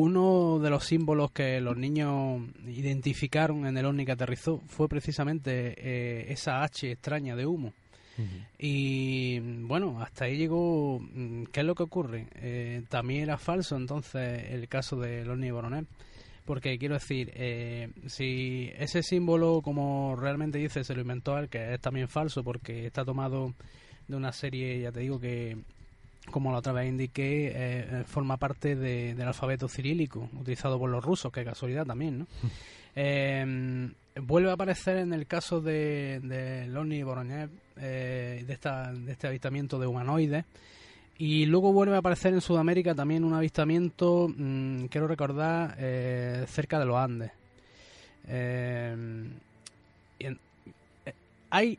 uno 0.00 0.58
de 0.58 0.70
los 0.70 0.84
símbolos 0.86 1.30
que 1.30 1.60
los 1.60 1.76
niños 1.76 2.42
identificaron 2.66 3.66
en 3.66 3.76
el 3.76 3.84
ovni 3.84 4.06
que 4.06 4.12
aterrizó 4.12 4.62
fue 4.66 4.88
precisamente 4.88 5.74
eh, 5.76 6.32
esa 6.32 6.62
H 6.62 6.90
extraña 6.90 7.36
de 7.36 7.46
humo. 7.46 7.72
Y 8.58 9.38
bueno, 9.40 10.02
hasta 10.02 10.26
ahí 10.26 10.36
llegó. 10.36 11.00
Mm, 11.00 11.44
¿Qué 11.44 11.60
es 11.60 11.66
lo 11.66 11.74
que 11.74 11.84
ocurre? 11.84 12.26
Eh, 12.34 12.82
también 12.90 13.22
era 13.22 13.38
falso 13.38 13.76
entonces 13.76 14.44
el 14.50 14.68
caso 14.68 14.96
del 14.96 15.30
ovni 15.30 15.50
Voronev. 15.50 15.86
Porque 16.44 16.78
quiero 16.78 16.94
decir, 16.94 17.32
eh, 17.34 17.88
si 18.08 18.70
ese 18.76 19.02
símbolo, 19.02 19.62
como 19.62 20.16
realmente 20.16 20.58
dice, 20.58 20.84
se 20.84 20.94
lo 20.94 21.00
inventó 21.00 21.38
él, 21.38 21.48
que 21.48 21.72
es 21.72 21.80
también 21.80 22.08
falso 22.08 22.42
porque 22.42 22.86
está 22.86 23.04
tomado 23.04 23.54
de 24.06 24.16
una 24.16 24.32
serie, 24.32 24.80
ya 24.80 24.92
te 24.92 25.00
digo, 25.00 25.18
que 25.18 25.56
como 26.30 26.52
la 26.52 26.58
otra 26.58 26.72
vez 26.72 26.88
indiqué, 26.88 27.48
eh, 27.48 27.52
eh, 27.54 28.04
forma 28.06 28.36
parte 28.36 28.76
del 28.76 29.20
alfabeto 29.22 29.68
cirílico 29.68 30.28
utilizado 30.38 30.78
por 30.78 30.90
los 30.90 31.04
rusos, 31.04 31.32
que 31.32 31.44
casualidad 31.44 31.86
también, 31.86 32.20
¿no? 32.20 32.26
Em, 32.92 33.94
vuelve 34.20 34.50
a 34.50 34.54
aparecer 34.54 34.96
en 34.96 35.12
el 35.12 35.28
caso 35.28 35.60
de, 35.60 36.18
de 36.24 36.66
Loni 36.66 37.04
Voronev, 37.04 37.48
eh, 37.76 38.42
de, 38.44 38.52
esta, 38.52 38.92
de 38.92 39.12
este 39.12 39.28
avistamiento 39.28 39.78
de 39.78 39.86
humanoides, 39.86 40.44
y 41.16 41.46
luego 41.46 41.72
vuelve 41.72 41.94
a 41.94 41.98
aparecer 41.98 42.34
en 42.34 42.40
Sudamérica 42.40 42.92
también 42.92 43.22
un 43.22 43.34
avistamiento, 43.34 44.26
mm, 44.28 44.86
quiero 44.86 45.06
recordar, 45.06 45.76
cerca 46.48 46.80
de 46.80 46.84
los 46.84 46.96
Andes. 46.96 47.30
Hay 51.50 51.78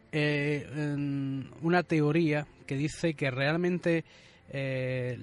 una 1.62 1.84
teoría 1.84 2.48
que 2.66 2.78
dice 2.78 3.16
que 3.16 3.30
realmente 3.32 4.06
eh, 4.54 5.18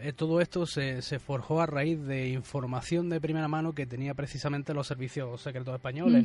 eh, 0.00 0.12
todo 0.16 0.40
esto 0.40 0.64
se, 0.64 1.02
se, 1.02 1.18
forjó 1.18 1.60
a 1.60 1.66
raíz 1.66 2.00
de 2.00 2.28
información 2.30 3.10
de 3.10 3.20
primera 3.20 3.46
mano 3.46 3.74
que 3.74 3.84
tenía 3.84 4.14
precisamente 4.14 4.72
los 4.72 4.86
servicios 4.86 5.42
secretos 5.42 5.74
españoles. 5.74 6.24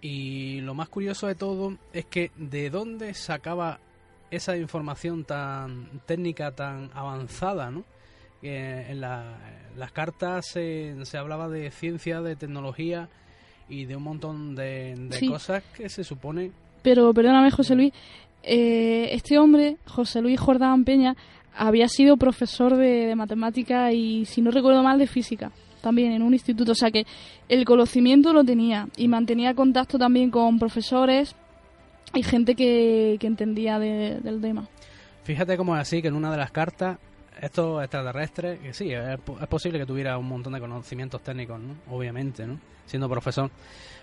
Y 0.00 0.60
lo 0.62 0.74
más 0.74 0.88
curioso 0.88 1.28
de 1.28 1.36
todo 1.36 1.78
es 1.92 2.04
que 2.06 2.32
de 2.36 2.68
dónde 2.68 3.14
sacaba 3.14 3.78
esa 4.32 4.56
información 4.56 5.24
tan 5.24 6.00
técnica, 6.04 6.50
tan 6.50 6.90
avanzada, 6.92 7.70
¿no? 7.70 7.84
en 8.42 9.00
las 9.00 9.92
cartas 9.92 10.46
se, 10.46 11.04
se, 11.04 11.16
hablaba 11.16 11.48
de 11.48 11.70
ciencia, 11.70 12.20
de 12.22 12.36
tecnología 12.36 13.08
y 13.68 13.84
de 13.84 13.96
un 13.96 14.02
montón 14.02 14.56
de, 14.56 15.10
cosas 15.28 15.62
que 15.76 15.88
se 15.88 16.02
supone... 16.02 16.50
Pero 16.82 17.12
perdóname, 17.12 17.50
José 17.50 17.74
Luis, 17.74 17.92
eh, 18.46 19.08
este 19.12 19.38
hombre, 19.38 19.76
José 19.86 20.22
Luis 20.22 20.38
Jordán 20.38 20.84
Peña, 20.84 21.16
había 21.56 21.88
sido 21.88 22.16
profesor 22.16 22.76
de, 22.76 23.14
matemática 23.16 23.92
y, 23.92 24.24
si 24.24 24.40
no 24.40 24.50
recuerdo 24.50 24.82
mal, 24.82 24.98
de 24.98 25.06
física 25.06 25.50
también 25.80 26.12
en 26.12 26.22
un 26.22 26.32
instituto. 26.32 26.72
O 26.72 26.74
sea 26.74 26.90
que 26.90 27.06
el 27.48 27.64
conocimiento 27.64 28.32
lo 28.32 28.44
tenía 28.44 28.88
y 28.96 29.08
mantenía 29.08 29.54
contacto 29.54 29.98
también 29.98 30.30
con 30.30 30.58
profesores 30.58 31.34
y 32.14 32.22
gente 32.22 32.54
que, 32.54 33.18
entendía 33.20 33.78
del 33.78 34.40
tema. 34.40 34.68
Fíjate 35.24 35.56
cómo 35.56 35.74
es 35.74 35.82
así, 35.82 36.00
que 36.00 36.08
en 36.08 36.14
una 36.14 36.30
de 36.30 36.36
las 36.36 36.52
cartas, 36.52 36.98
estos 37.40 37.82
extraterrestres, 37.82 38.60
que 38.60 38.72
sí, 38.72 38.92
es, 38.92 39.18
posible 39.48 39.78
que 39.78 39.86
tuviera 39.86 40.16
un 40.18 40.28
montón 40.28 40.52
de 40.52 40.60
conocimientos 40.60 41.20
técnicos, 41.22 41.60
¿no? 41.60 41.74
obviamente, 41.90 42.46
¿no? 42.46 42.58
siendo 42.86 43.08
profesor. 43.08 43.50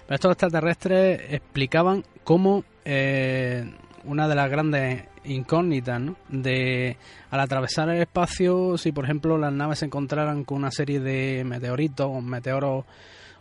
Pero 0.05 0.15
estos 0.15 0.31
extraterrestres 0.31 1.21
explicaban 1.33 2.03
cómo 2.23 2.63
eh, 2.83 3.65
una 4.05 4.27
de 4.27 4.35
las 4.35 4.49
grandes 4.49 5.05
incógnitas, 5.23 5.99
¿no? 5.99 6.15
De 6.29 6.97
al 7.29 7.39
atravesar 7.39 7.89
el 7.89 8.01
espacio, 8.01 8.77
si 8.77 8.91
por 8.91 9.05
ejemplo 9.05 9.37
las 9.37 9.53
naves 9.53 9.79
se 9.79 9.85
encontraran 9.85 10.43
con 10.43 10.57
una 10.57 10.71
serie 10.71 10.99
de 10.99 11.43
meteoritos 11.45 12.07
o 12.07 12.21
meteoros 12.21 12.85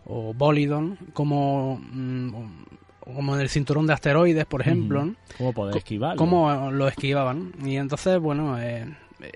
o 0.05 0.35
bólidos, 0.35 0.99
como 1.13 1.81
mm, 1.81 2.31
como 3.01 3.35
en 3.35 3.41
el 3.41 3.49
cinturón 3.49 3.87
de 3.87 3.95
asteroides, 3.95 4.45
por 4.47 4.61
ejemplo, 4.61 5.13
¿cómo 5.37 5.53
poder 5.53 5.77
esquivarlo? 5.77 6.17
¿Cómo 6.17 6.71
lo 6.71 6.87
esquivaban? 6.87 7.53
Y 7.65 7.77
entonces, 7.77 8.19
bueno, 8.21 8.61
eh, 8.61 8.87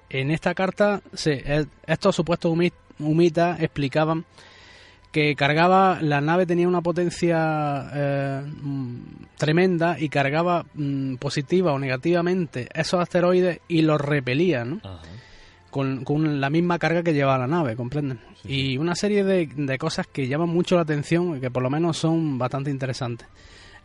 en 0.09 0.31
esta 0.31 0.55
carta 0.55 1.03
se, 1.13 1.67
estos 1.87 2.15
supuestos 2.15 2.57
humitas 2.99 3.61
explicaban 3.61 4.25
que 5.17 5.35
cargaba, 5.35 5.99
la 6.03 6.21
nave 6.21 6.45
tenía 6.45 6.69
una 6.69 6.83
potencia 6.83 7.91
eh, 7.95 8.43
mm, 8.45 8.97
tremenda 9.39 9.99
y 9.99 10.11
cargaba 10.11 10.67
mm, 10.75 11.15
positiva 11.15 11.73
o 11.73 11.79
negativamente 11.79 12.69
esos 12.75 13.01
asteroides 13.01 13.61
y 13.67 13.81
los 13.81 13.99
repelía, 13.99 14.67
¿no? 14.67 14.83
Con, 15.71 16.39
la 16.39 16.51
misma 16.51 16.79
carga 16.79 17.03
que 17.03 17.15
llevaba 17.15 17.39
la 17.39 17.47
nave, 17.47 17.77
¿comprenden? 17.77 18.21
Y 18.45 18.77
una 18.77 18.95
serie 18.95 19.25
de, 19.25 19.47
de, 19.47 19.79
cosas 19.79 20.07
que 20.07 20.29
llaman 20.29 20.51
mucho 20.51 20.77
la 20.77 20.83
atención 20.83 21.39
y 21.39 21.41
que 21.41 21.51
por 21.51 21.63
lo 21.63 21.71
menos 21.71 21.97
son 21.97 22.37
bastante 22.37 22.71
interesantes. 22.71 23.27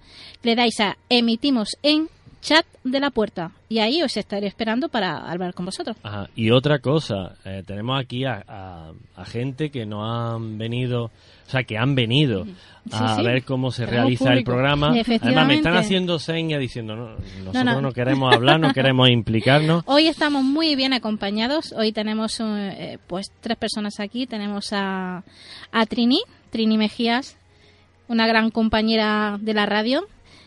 le 0.42 0.56
dais 0.56 0.80
a 0.80 0.96
emitimos 1.08 1.78
en 1.82 2.08
chat 2.40 2.64
de 2.84 3.00
la 3.00 3.10
puerta 3.10 3.52
y 3.68 3.78
ahí 3.78 4.02
os 4.02 4.16
estaré 4.16 4.46
esperando 4.46 4.88
para 4.88 5.30
hablar 5.30 5.54
con 5.54 5.66
vosotros. 5.66 5.96
Y 6.34 6.50
otra 6.50 6.78
cosa, 6.78 7.36
eh, 7.44 7.62
tenemos 7.66 8.00
aquí 8.00 8.24
a, 8.24 8.92
gente 9.26 9.70
que 9.70 9.86
no 9.86 10.04
han 10.04 10.58
venido, 10.58 11.04
o 11.04 11.50
sea, 11.50 11.62
que 11.62 11.76
han 11.76 11.94
venido 11.94 12.46
a 12.90 13.22
ver 13.22 13.44
cómo 13.44 13.70
se 13.70 13.86
realiza 13.86 14.32
el 14.32 14.44
programa. 14.44 14.92
Además, 15.20 15.46
me 15.46 15.54
están 15.56 15.76
haciendo 15.76 16.18
señas 16.18 16.60
diciendo, 16.60 16.96
no, 16.96 17.16
nosotros 17.44 17.82
no, 17.82 17.92
queremos 17.92 18.34
hablar, 18.34 18.58
no 18.58 18.72
queremos 18.72 19.08
implicarnos. 19.10 19.84
Hoy 19.86 20.08
estamos 20.08 20.42
muy 20.42 20.74
bien 20.74 20.92
acompañados. 20.92 21.72
Hoy 21.72 21.92
tenemos 21.92 22.40
eh, 22.40 22.98
pues 23.06 23.30
tres 23.40 23.58
personas 23.58 24.00
aquí. 24.00 24.26
Tenemos 24.26 24.72
a, 24.72 25.22
a 25.70 25.86
Trini, 25.86 26.22
Trini 26.50 26.78
Mejías, 26.78 27.36
una 28.08 28.26
gran 28.26 28.50
compañera 28.50 29.38
de 29.40 29.54
la 29.54 29.66
radio 29.66 30.06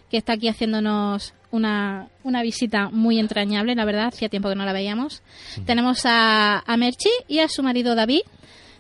que 0.10 0.18
está 0.18 0.34
aquí 0.34 0.48
haciéndonos 0.48 1.34
una, 1.54 2.08
una 2.24 2.42
visita 2.42 2.90
muy 2.90 3.20
entrañable, 3.20 3.76
la 3.76 3.86
verdad, 3.86 4.08
hacía 4.08 4.28
tiempo 4.28 4.50
que 4.50 4.56
no 4.56 4.66
la 4.66 4.74
veíamos. 4.74 5.22
Tenemos 5.68 6.04
a, 6.04 6.64
a 6.66 6.78
Merchi 6.78 7.12
y 7.28 7.40
a 7.40 7.48
su 7.48 7.62
marido 7.62 7.94
David, 7.94 8.22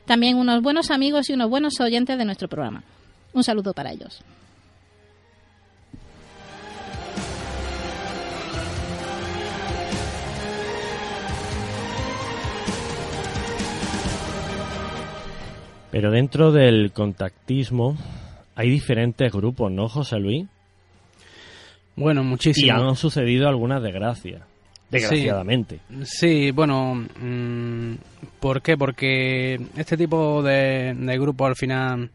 también 0.06 0.38
unos 0.38 0.64
buenos 0.64 0.90
amigos 0.90 1.30
y 1.30 1.34
unos 1.34 1.52
buenos 1.52 1.80
oyentes 1.80 2.18
de 2.18 2.26
nuestro 2.26 2.48
programa. 2.48 2.84
Un 3.32 3.44
saludo 3.44 3.74
para 3.74 3.92
ellos. 3.92 4.24
Pero 15.92 16.10
dentro 16.10 16.52
del 16.52 16.92
contactismo 16.92 17.96
hay 18.56 18.72
diferentes 18.72 19.32
grupos, 19.32 19.72
¿no, 19.72 19.88
José 19.88 20.18
Luis? 20.18 20.48
Bueno, 21.95 22.21
Y 22.21 22.25
muchísimo. 22.25 22.73
han 22.89 22.95
sucedido 22.95 23.47
algunas 23.47 23.82
desgracias. 23.82 24.41
Desgraciadamente. 24.89 25.79
Sí, 26.03 26.51
bueno, 26.51 26.93
mm, 26.95 27.93
¿por 28.39 28.62
qué? 28.62 28.77
Porque 28.77 29.60
este 29.75 29.97
tipo 29.97 30.43
de, 30.43 30.93
de 30.95 31.17
grupos 31.19 31.47
al 31.49 31.56
final 31.56 32.10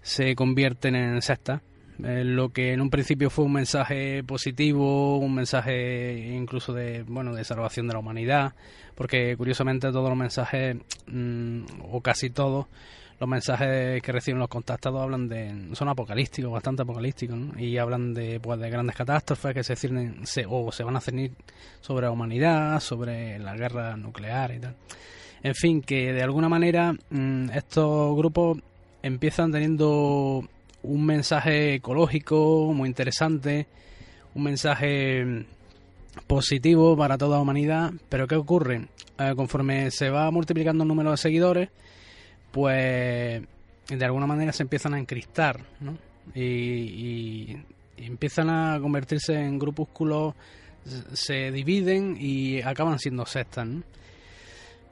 se 0.00 0.34
convierten 0.34 0.94
en 0.94 1.20
sectas. 1.20 1.60
Eh, 2.02 2.22
lo 2.24 2.50
que 2.50 2.72
en 2.72 2.80
un 2.80 2.90
principio 2.90 3.28
fue 3.28 3.44
un 3.44 3.52
mensaje 3.52 4.22
positivo, 4.22 5.18
un 5.18 5.34
mensaje 5.34 6.30
incluso 6.34 6.72
de, 6.72 7.02
bueno, 7.02 7.34
de 7.34 7.44
salvación 7.44 7.88
de 7.88 7.94
la 7.94 7.98
humanidad, 7.98 8.54
porque 8.94 9.36
curiosamente 9.36 9.90
todos 9.90 10.08
los 10.08 10.16
mensajes, 10.16 10.76
mm, 11.08 11.62
o 11.90 12.00
casi 12.00 12.30
todos, 12.30 12.66
los 13.20 13.28
mensajes 13.28 14.00
que 14.00 14.12
reciben 14.12 14.38
los 14.38 14.48
contactados 14.48 15.02
hablan 15.02 15.28
de 15.28 15.70
son 15.72 15.88
apocalípticos 15.88 16.52
bastante 16.52 16.82
apocalípticos 16.82 17.36
¿no? 17.36 17.58
y 17.58 17.76
hablan 17.78 18.14
de 18.14 18.38
pues 18.40 18.60
de 18.60 18.70
grandes 18.70 18.94
catástrofes 18.94 19.54
que 19.54 19.64
se 19.64 19.76
ciernen 19.76 20.26
se, 20.26 20.44
o 20.48 20.70
se 20.70 20.84
van 20.84 20.96
a 20.96 21.00
cernir 21.00 21.32
sobre 21.80 22.06
la 22.06 22.12
humanidad 22.12 22.80
sobre 22.80 23.38
la 23.38 23.56
guerra 23.56 23.96
nuclear 23.96 24.54
y 24.54 24.60
tal 24.60 24.76
en 25.42 25.54
fin 25.54 25.82
que 25.82 26.12
de 26.12 26.22
alguna 26.22 26.48
manera 26.48 26.94
mm, 27.10 27.50
estos 27.50 28.16
grupos 28.16 28.58
empiezan 29.02 29.50
teniendo 29.52 30.48
un 30.82 31.06
mensaje 31.06 31.74
ecológico 31.74 32.72
muy 32.72 32.88
interesante 32.88 33.66
un 34.34 34.44
mensaje 34.44 35.44
positivo 36.26 36.96
para 36.96 37.18
toda 37.18 37.36
la 37.36 37.42
humanidad 37.42 37.92
pero 38.08 38.26
qué 38.26 38.36
ocurre 38.36 38.88
Eh, 39.20 39.34
conforme 39.34 39.90
se 39.90 40.10
va 40.10 40.30
multiplicando 40.30 40.84
el 40.84 40.88
número 40.88 41.10
de 41.10 41.16
seguidores 41.16 41.70
pues 42.50 43.42
de 43.88 44.04
alguna 44.04 44.26
manera 44.26 44.52
se 44.52 44.62
empiezan 44.64 44.94
a 44.94 44.98
encristar. 44.98 45.60
Y, 46.34 47.56
empiezan 47.96 48.48
a 48.50 48.78
convertirse 48.80 49.34
en 49.34 49.58
grupúsculos, 49.58 50.34
se- 51.12 51.50
dividen 51.50 52.16
y 52.18 52.60
acaban 52.62 52.98
siendo 52.98 53.26
sectas. 53.26 53.66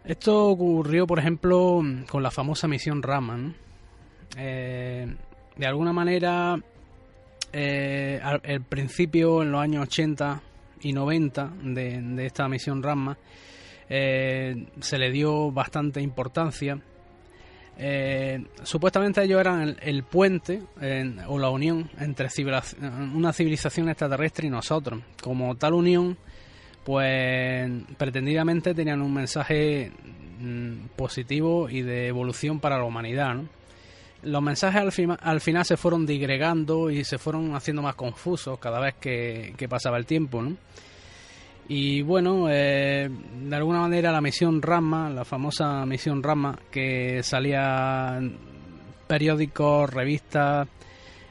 Esto 0.05 0.47
ocurrió, 0.49 1.07
por 1.07 1.19
ejemplo, 1.19 1.83
con 2.09 2.23
la 2.23 2.31
famosa 2.31 2.69
misión 2.69 3.03
Rama, 3.03 3.37
¿no? 3.37 3.55
Eh, 4.37 5.07
de 5.57 5.66
alguna 5.66 5.92
manera, 5.92 6.57
eh, 7.53 8.21
al 8.23 8.62
principio, 8.62 9.42
en 9.42 9.53
los 9.53 9.61
años 9.61 9.83
80 9.85 10.42
y 10.83 10.92
90 10.92 11.53
de, 11.62 12.27
esta 12.27 12.49
misión 12.49 12.83
Rama, 12.83 13.16
eh, 13.88 14.66
se 14.81 14.99
le 14.99 15.11
dio 15.11 15.51
bastante 15.51 16.01
importancia. 16.01 16.79
Eh, 17.79 18.43
supuestamente 18.62 19.23
ellos 19.23 19.39
eran 19.41 19.77
el, 19.83 20.03
puente 20.03 20.62
en- 20.81 21.21
o 21.29 21.39
la 21.39 21.51
unión 21.51 21.91
entre 21.99 22.29
una 23.15 23.33
civilización 23.33 23.89
extraterrestre 23.89 24.47
y 24.47 24.51
nosotros. 24.51 25.01
Como 25.23 25.55
tal 25.57 25.75
unión, 25.75 26.17
pues 26.85 27.71
pretendidamente 27.99 28.75
tenían 28.75 29.03
un 29.03 29.12
mensaje 29.12 29.93
mm, 30.41 30.87
positivo 30.97 31.69
y 31.69 31.83
de 31.83 32.07
evolución 32.09 32.61
para 32.61 32.79
la 32.79 32.85
humanidad. 32.85 33.35
¿no? 33.35 33.49
Los 34.23 34.43
mensajes 34.43 34.81
al, 34.81 34.93
fina- 34.93 35.19
al 35.21 35.41
final 35.41 35.65
se 35.65 35.77
fueron 35.77 36.07
digregando 36.07 36.91
y 36.91 37.05
se 37.05 37.19
fueron 37.19 37.55
haciendo 37.55 37.83
más 37.83 37.95
confusos 37.95 38.59
cada 38.59 38.81
vez 38.81 38.95
que, 38.95 39.53
pasaba 39.69 39.99
el 39.99 40.07
tiempo. 40.07 40.43
Y 41.68 42.02
bueno, 42.02 42.46
eh, 42.48 43.09
de 43.09 43.57
alguna 43.57 43.81
manera 43.81 44.12
la 44.12 44.20
misión 44.20 44.62
Rama, 44.62 45.11
la 45.11 45.24
famosa 45.24 45.85
misión 45.85 46.22
Rama, 46.22 46.57
que 46.70 47.22
salía 47.22 48.16
en 48.18 48.38
periódicos, 49.07 49.92
revistas, 49.92 50.68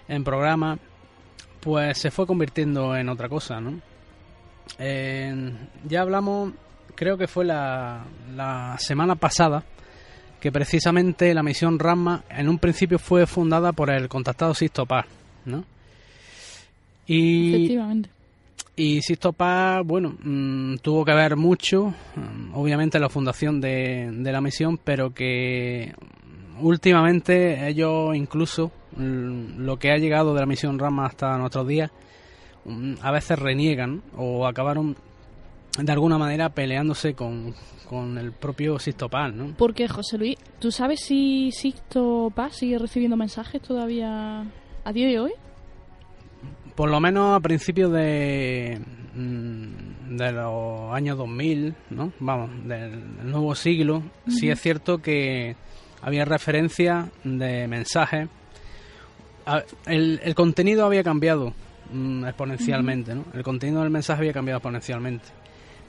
en 0.07 0.23
programas, 0.23 0.79
pues 1.61 1.97
se 1.97 2.11
fue 2.11 2.27
convirtiendo 2.27 2.95
en 2.95 3.09
otra 3.09 3.29
cosa, 3.29 3.61
¿no? 3.61 3.79
Eh, 4.77 5.53
ya 5.87 6.01
hablamos, 6.01 6.53
creo 6.95 7.17
que 7.17 7.27
fue 7.27 7.45
la, 7.45 8.03
la 8.35 8.75
semana 8.77 9.15
pasada, 9.15 9.63
que 10.39 10.51
precisamente 10.51 11.33
la 11.33 11.43
misión 11.43 11.79
Rama 11.79 12.23
en 12.29 12.49
un 12.49 12.59
principio 12.59 12.99
fue 12.99 13.25
fundada 13.25 13.71
por 13.71 13.89
el 13.89 14.09
contactado 14.09 14.53
Sisto 14.53 14.85
Paz, 14.85 15.05
¿no? 15.45 15.63
Efectivamente. 17.07 18.09
Y 18.75 19.01
Sisto 19.01 19.33
Paz, 19.33 19.81
bueno, 19.85 20.15
mm, 20.21 20.77
tuvo 20.77 21.05
que 21.05 21.13
ver 21.13 21.35
mucho, 21.35 21.93
mm, 22.15 22.53
obviamente, 22.53 22.97
en 22.97 23.01
la 23.01 23.09
fundación 23.09 23.61
de, 23.61 24.09
de 24.11 24.31
la 24.31 24.41
misión, 24.41 24.77
pero 24.77 25.13
que 25.13 25.93
últimamente 26.61 27.67
ellos 27.67 28.15
incluso, 28.15 28.71
mm, 28.97 29.59
lo 29.59 29.77
que 29.77 29.91
ha 29.91 29.97
llegado 29.97 30.33
de 30.33 30.41
la 30.41 30.45
misión 30.45 30.79
Rama 30.79 31.05
hasta 31.05 31.37
nuestros 31.37 31.67
días, 31.67 31.91
a 33.01 33.11
veces 33.11 33.37
reniegan 33.37 34.01
o 34.17 34.47
acabaron 34.47 34.95
de 35.77 35.91
alguna 35.91 36.17
manera 36.17 36.49
peleándose 36.49 37.13
con, 37.13 37.53
con 37.87 38.17
el 38.17 38.31
propio 38.31 38.79
Sisto 38.79 39.09
Paz, 39.09 39.33
¿no? 39.33 39.53
Porque, 39.57 39.87
José 39.87 40.17
Luis, 40.17 40.37
¿tú 40.59 40.71
sabes 40.71 41.01
si 41.01 41.51
Sixto 41.51 42.31
Paz 42.33 42.55
sigue 42.57 42.79
recibiendo 42.79 43.17
mensajes 43.17 43.61
todavía 43.61 44.45
a 44.83 44.93
día 44.93 45.07
de 45.07 45.19
hoy? 45.19 45.31
Por 46.75 46.89
lo 46.89 46.99
menos 46.99 47.35
a 47.35 47.39
principios 47.39 47.91
de, 47.91 48.79
mm, 49.15 50.17
de 50.17 50.31
los 50.31 50.93
años 50.93 51.17
2000, 51.17 51.75
¿no? 51.91 52.11
Vamos, 52.19 52.49
del 52.65 53.31
nuevo 53.31 53.55
siglo, 53.55 54.03
sí 54.27 54.49
es 54.49 54.61
cierto 54.61 54.99
que 55.01 55.55
había 56.01 56.25
referencia 56.25 57.09
de 57.23 57.67
mensajes. 57.67 58.27
El, 59.85 60.19
el 60.23 60.35
contenido 60.35 60.85
había 60.85 61.03
cambiado 61.03 61.53
mm, 61.91 62.25
exponencialmente, 62.25 63.15
¿no? 63.15 63.25
El 63.33 63.43
contenido 63.43 63.81
del 63.81 63.91
mensaje 63.91 64.21
había 64.21 64.33
cambiado 64.33 64.57
exponencialmente. 64.57 65.25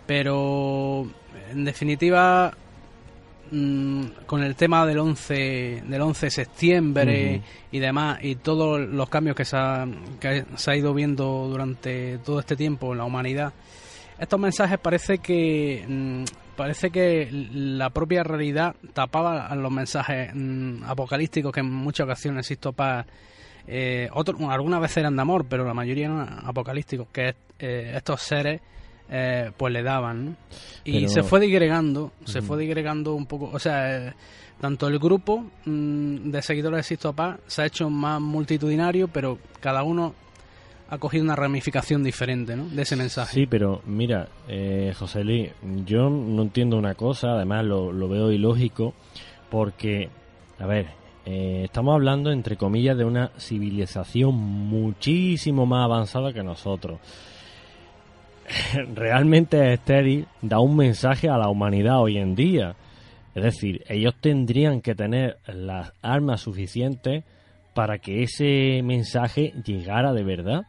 Pero, 0.07 1.09
en 1.51 1.64
definitiva, 1.64 2.57
mm, 3.50 4.04
con 4.26 4.42
el 4.42 4.54
tema 4.56 4.87
del 4.87 4.98
11, 4.98 5.85
del 5.87 6.00
11 6.00 6.26
de 6.26 6.30
septiembre 6.30 7.42
y 7.70 7.78
demás, 7.78 8.18
y 8.22 8.37
todos 8.37 8.80
los 8.80 9.09
cambios 9.09 9.37
que 9.37 9.44
se, 9.44 9.56
ha, 9.56 9.87
que 10.20 10.44
se 10.56 10.70
ha 10.70 10.76
ido 10.76 10.94
viendo 10.94 11.48
durante 11.48 12.18
todo 12.18 12.40
este 12.40 12.56
tiempo 12.56 12.92
en 12.92 12.98
la 12.98 13.04
humanidad, 13.04 13.52
estos 14.18 14.40
mensajes 14.40 14.78
parece 14.78 15.18
que 15.18 15.85
mm, 15.87 16.24
parece 16.56 16.90
que 16.90 17.28
la 17.30 17.90
propia 17.90 18.24
realidad 18.24 18.74
tapaba 18.94 19.46
a 19.46 19.54
los 19.54 19.70
mensajes 19.70 20.30
mm, 20.35 20.85
apocalípticos 20.85 21.52
que 21.52 21.61
en 21.61 21.70
muchas 21.70 22.04
ocasiones 22.04 22.46
Sisto 22.46 22.72
Paz 22.72 23.06
eh, 23.66 24.09
otros 24.12 24.40
algunas 24.48 24.80
veces 24.80 24.98
eran 24.98 25.16
de 25.16 25.22
amor 25.22 25.44
pero 25.48 25.64
la 25.64 25.74
mayoría 25.74 26.06
eran 26.06 26.40
apocalípticos 26.44 27.09
que 27.12 27.35
eh, 27.59 27.92
estos 27.94 28.22
seres 28.22 28.61
eh, 29.11 29.51
pues 29.57 29.73
le 29.73 29.83
daban 29.83 30.25
¿no? 30.27 30.37
y 30.85 30.92
Pero- 31.01 31.09
se 31.09 31.23
fue 31.23 31.40
digregando 31.40 32.12
se 32.25 32.42
fue 32.42 32.59
digregando 32.59 33.14
un 33.14 33.27
poco 33.27 33.51
o 33.53 33.59
sea 33.59 34.09
eh, 34.09 34.14
tanto 34.61 34.88
el 34.88 34.99
grupo 34.99 35.45
mm, 35.64 36.31
de 36.31 36.42
seguidores 36.42 36.79
de 36.79 36.83
Sisto 36.83 37.12
Paz 37.12 37.38
se 37.47 37.62
ha 37.62 37.66
hecho 37.66 37.88
más 37.90 38.21
multitudinario 38.21 39.09
pero 39.09 39.38
cada 39.61 39.83
uno 39.83 40.14
ha 40.88 40.99
cogido 40.99 41.25
una 41.25 41.35
ramificación 41.37 42.05
diferente 42.05 42.55
¿no? 42.57 42.69
de 42.69 42.83
ese 42.83 42.95
mensaje 42.97 43.35
Sí, 43.35 43.47
pero 43.47 43.83
mira, 43.87 44.29
eh, 44.49 44.92
José 44.97 45.25
Luis, 45.25 45.51
yo 45.85 46.09
no 46.09 46.43
entiendo 46.43 46.76
una 46.76 46.95
cosa, 46.95 47.33
además 47.33 47.64
lo, 47.64 47.91
lo 47.93 48.09
veo 48.09 48.30
ilógico, 48.30 48.95
porque, 49.51 50.09
a 50.61 50.66
ver, 50.66 50.87
eh, 51.24 51.62
estamos 51.64 51.93
hablando, 51.93 52.30
entre 52.30 52.57
comillas, 52.57 52.97
de 52.97 53.05
una 53.05 53.33
civilización 53.37 54.33
muchísimo 54.37 55.66
más 55.66 55.85
avanzada 55.85 56.33
que 56.33 56.45
nosotros. 56.45 57.01
Realmente 58.94 59.72
estéril 59.72 60.26
da 60.42 60.61
un 60.61 60.76
mensaje 60.76 61.28
a 61.28 61.38
la 61.38 61.49
humanidad 61.49 62.01
hoy 62.01 62.18
en 62.18 62.34
día. 62.34 62.76
Es 63.34 63.42
decir, 63.42 63.84
ellos 63.88 64.14
tendrían 64.20 64.80
que 64.80 64.94
tener 64.94 65.38
las 65.47 65.92
armas 66.03 66.40
suficientes 66.40 67.24
para 67.74 67.99
que 67.99 68.22
ese 68.22 68.82
mensaje 68.82 69.53
llegara 69.64 70.12
de 70.12 70.24
verdad. 70.24 70.62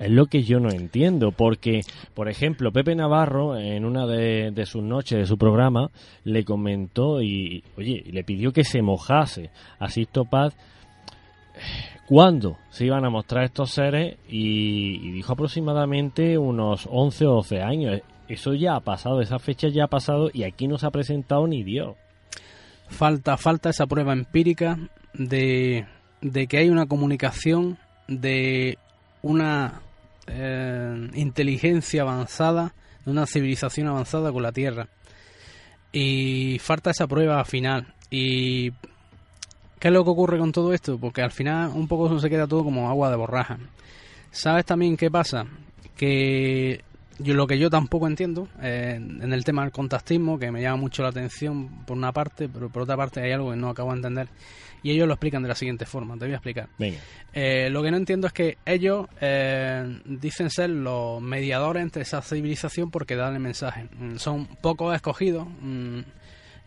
Es 0.00 0.10
lo 0.10 0.26
que 0.26 0.42
yo 0.42 0.60
no 0.60 0.70
entiendo, 0.70 1.30
porque, 1.30 1.82
por 2.14 2.30
ejemplo, 2.30 2.72
Pepe 2.72 2.94
Navarro, 2.94 3.58
en 3.58 3.84
una 3.84 4.06
de, 4.06 4.64
sus 4.64 4.82
noches 4.82 5.18
de 5.18 5.26
su 5.26 5.36
programa, 5.36 5.90
le 6.24 6.42
comentó 6.42 7.20
y, 7.20 7.62
oye, 7.76 8.02
le 8.10 8.24
pidió 8.24 8.50
que 8.52 8.64
se 8.64 8.80
mojase 8.80 9.50
a 9.78 9.88
Sisto 9.90 10.24
Paz 10.24 10.56
cuándo 12.10 12.58
se 12.70 12.86
iban 12.86 13.04
a 13.04 13.08
mostrar 13.08 13.44
estos 13.44 13.70
seres 13.70 14.16
y, 14.28 14.96
y 15.00 15.12
dijo 15.12 15.32
aproximadamente 15.32 16.36
unos 16.38 16.88
11 16.90 17.26
o 17.26 17.34
12 17.34 17.62
años. 17.62 18.00
Eso 18.26 18.52
ya 18.52 18.74
ha 18.74 18.80
pasado, 18.80 19.20
esa 19.20 19.38
fecha 19.38 19.68
ya 19.68 19.84
ha 19.84 19.86
pasado 19.86 20.28
y 20.32 20.42
aquí 20.42 20.66
no 20.66 20.76
se 20.76 20.86
ha 20.86 20.90
presentado 20.90 21.46
ni 21.46 21.62
Dios. 21.62 21.94
falta 22.88 23.36
falta 23.36 23.70
esa 23.70 23.86
prueba 23.86 24.12
empírica 24.12 24.76
de, 25.14 25.86
de 26.20 26.46
que 26.48 26.58
hay 26.58 26.68
una 26.68 26.86
comunicación 26.86 27.78
de 28.08 28.76
una 29.22 29.80
eh, 30.26 31.10
inteligencia 31.14 32.02
avanzada 32.02 32.74
de 33.04 33.12
una 33.12 33.26
civilización 33.26 33.86
avanzada 33.86 34.32
con 34.32 34.42
la 34.42 34.50
Tierra 34.50 34.88
y 35.92 36.58
falta 36.58 36.90
esa 36.90 37.06
prueba 37.06 37.44
final 37.44 37.94
y 38.10 38.72
¿Qué 39.80 39.88
es 39.88 39.94
lo 39.94 40.04
que 40.04 40.10
ocurre 40.10 40.38
con 40.38 40.52
todo 40.52 40.74
esto? 40.74 40.98
Porque 40.98 41.22
al 41.22 41.30
final 41.30 41.70
un 41.74 41.88
poco 41.88 42.20
se 42.20 42.28
queda 42.28 42.46
todo 42.46 42.62
como 42.62 42.88
agua 42.88 43.10
de 43.10 43.16
borraja. 43.16 43.58
¿Sabes 44.30 44.66
también 44.66 44.96
qué 44.96 45.10
pasa? 45.10 45.46
Que 45.96 46.84
yo 47.18 47.34
lo 47.34 47.46
que 47.46 47.58
yo 47.58 47.70
tampoco 47.70 48.06
entiendo 48.06 48.46
eh, 48.62 48.94
en 48.96 49.32
el 49.32 49.42
tema 49.44 49.62
del 49.62 49.72
contactismo, 49.72 50.38
que 50.38 50.50
me 50.50 50.60
llama 50.60 50.76
mucho 50.76 51.02
la 51.02 51.08
atención 51.08 51.84
por 51.86 51.96
una 51.96 52.12
parte, 52.12 52.48
pero 52.48 52.68
por 52.68 52.82
otra 52.82 52.96
parte 52.96 53.20
hay 53.22 53.32
algo 53.32 53.50
que 53.50 53.56
no 53.56 53.70
acabo 53.70 53.90
de 53.90 53.96
entender. 53.96 54.28
Y 54.82 54.92
ellos 54.92 55.06
lo 55.06 55.14
explican 55.14 55.42
de 55.42 55.48
la 55.48 55.54
siguiente 55.54 55.84
forma, 55.84 56.14
te 56.16 56.24
voy 56.24 56.32
a 56.32 56.36
explicar. 56.36 56.68
Venga. 56.78 56.98
Eh, 57.32 57.68
lo 57.70 57.82
que 57.82 57.90
no 57.90 57.96
entiendo 57.98 58.26
es 58.26 58.32
que 58.32 58.58
ellos 58.64 59.06
eh, 59.20 60.00
dicen 60.06 60.50
ser 60.50 60.70
los 60.70 61.20
mediadores 61.20 61.82
entre 61.82 62.02
esa 62.02 62.22
civilización 62.22 62.90
porque 62.90 63.16
dan 63.16 63.34
el 63.34 63.40
mensaje. 63.40 63.88
Mm, 63.98 64.16
Son 64.16 64.46
pocos 64.46 64.94
escogidos 64.94 65.46
mm, 65.60 66.00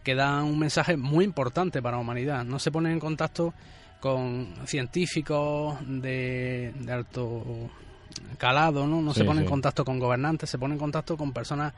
que 0.03 0.15
dan 0.15 0.43
un 0.43 0.59
mensaje 0.59 0.97
muy 0.97 1.25
importante 1.25 1.81
para 1.81 1.97
la 1.97 2.01
humanidad. 2.01 2.43
No 2.43 2.59
se 2.59 2.71
ponen 2.71 2.93
en 2.93 2.99
contacto 2.99 3.53
con 3.99 4.53
científicos 4.65 5.77
de, 5.87 6.73
de 6.77 6.91
alto 6.91 7.43
calado, 8.37 8.85
¿no? 8.85 9.01
No 9.01 9.13
se 9.13 9.21
Sí, 9.21 9.25
ponen 9.25 9.43
en 9.43 9.49
contacto 9.49 9.85
con 9.85 9.99
gobernantes, 9.99 10.49
se 10.49 10.57
ponen 10.57 10.73
en 10.73 10.79
contacto 10.79 11.15
con 11.17 11.31
personas 11.31 11.73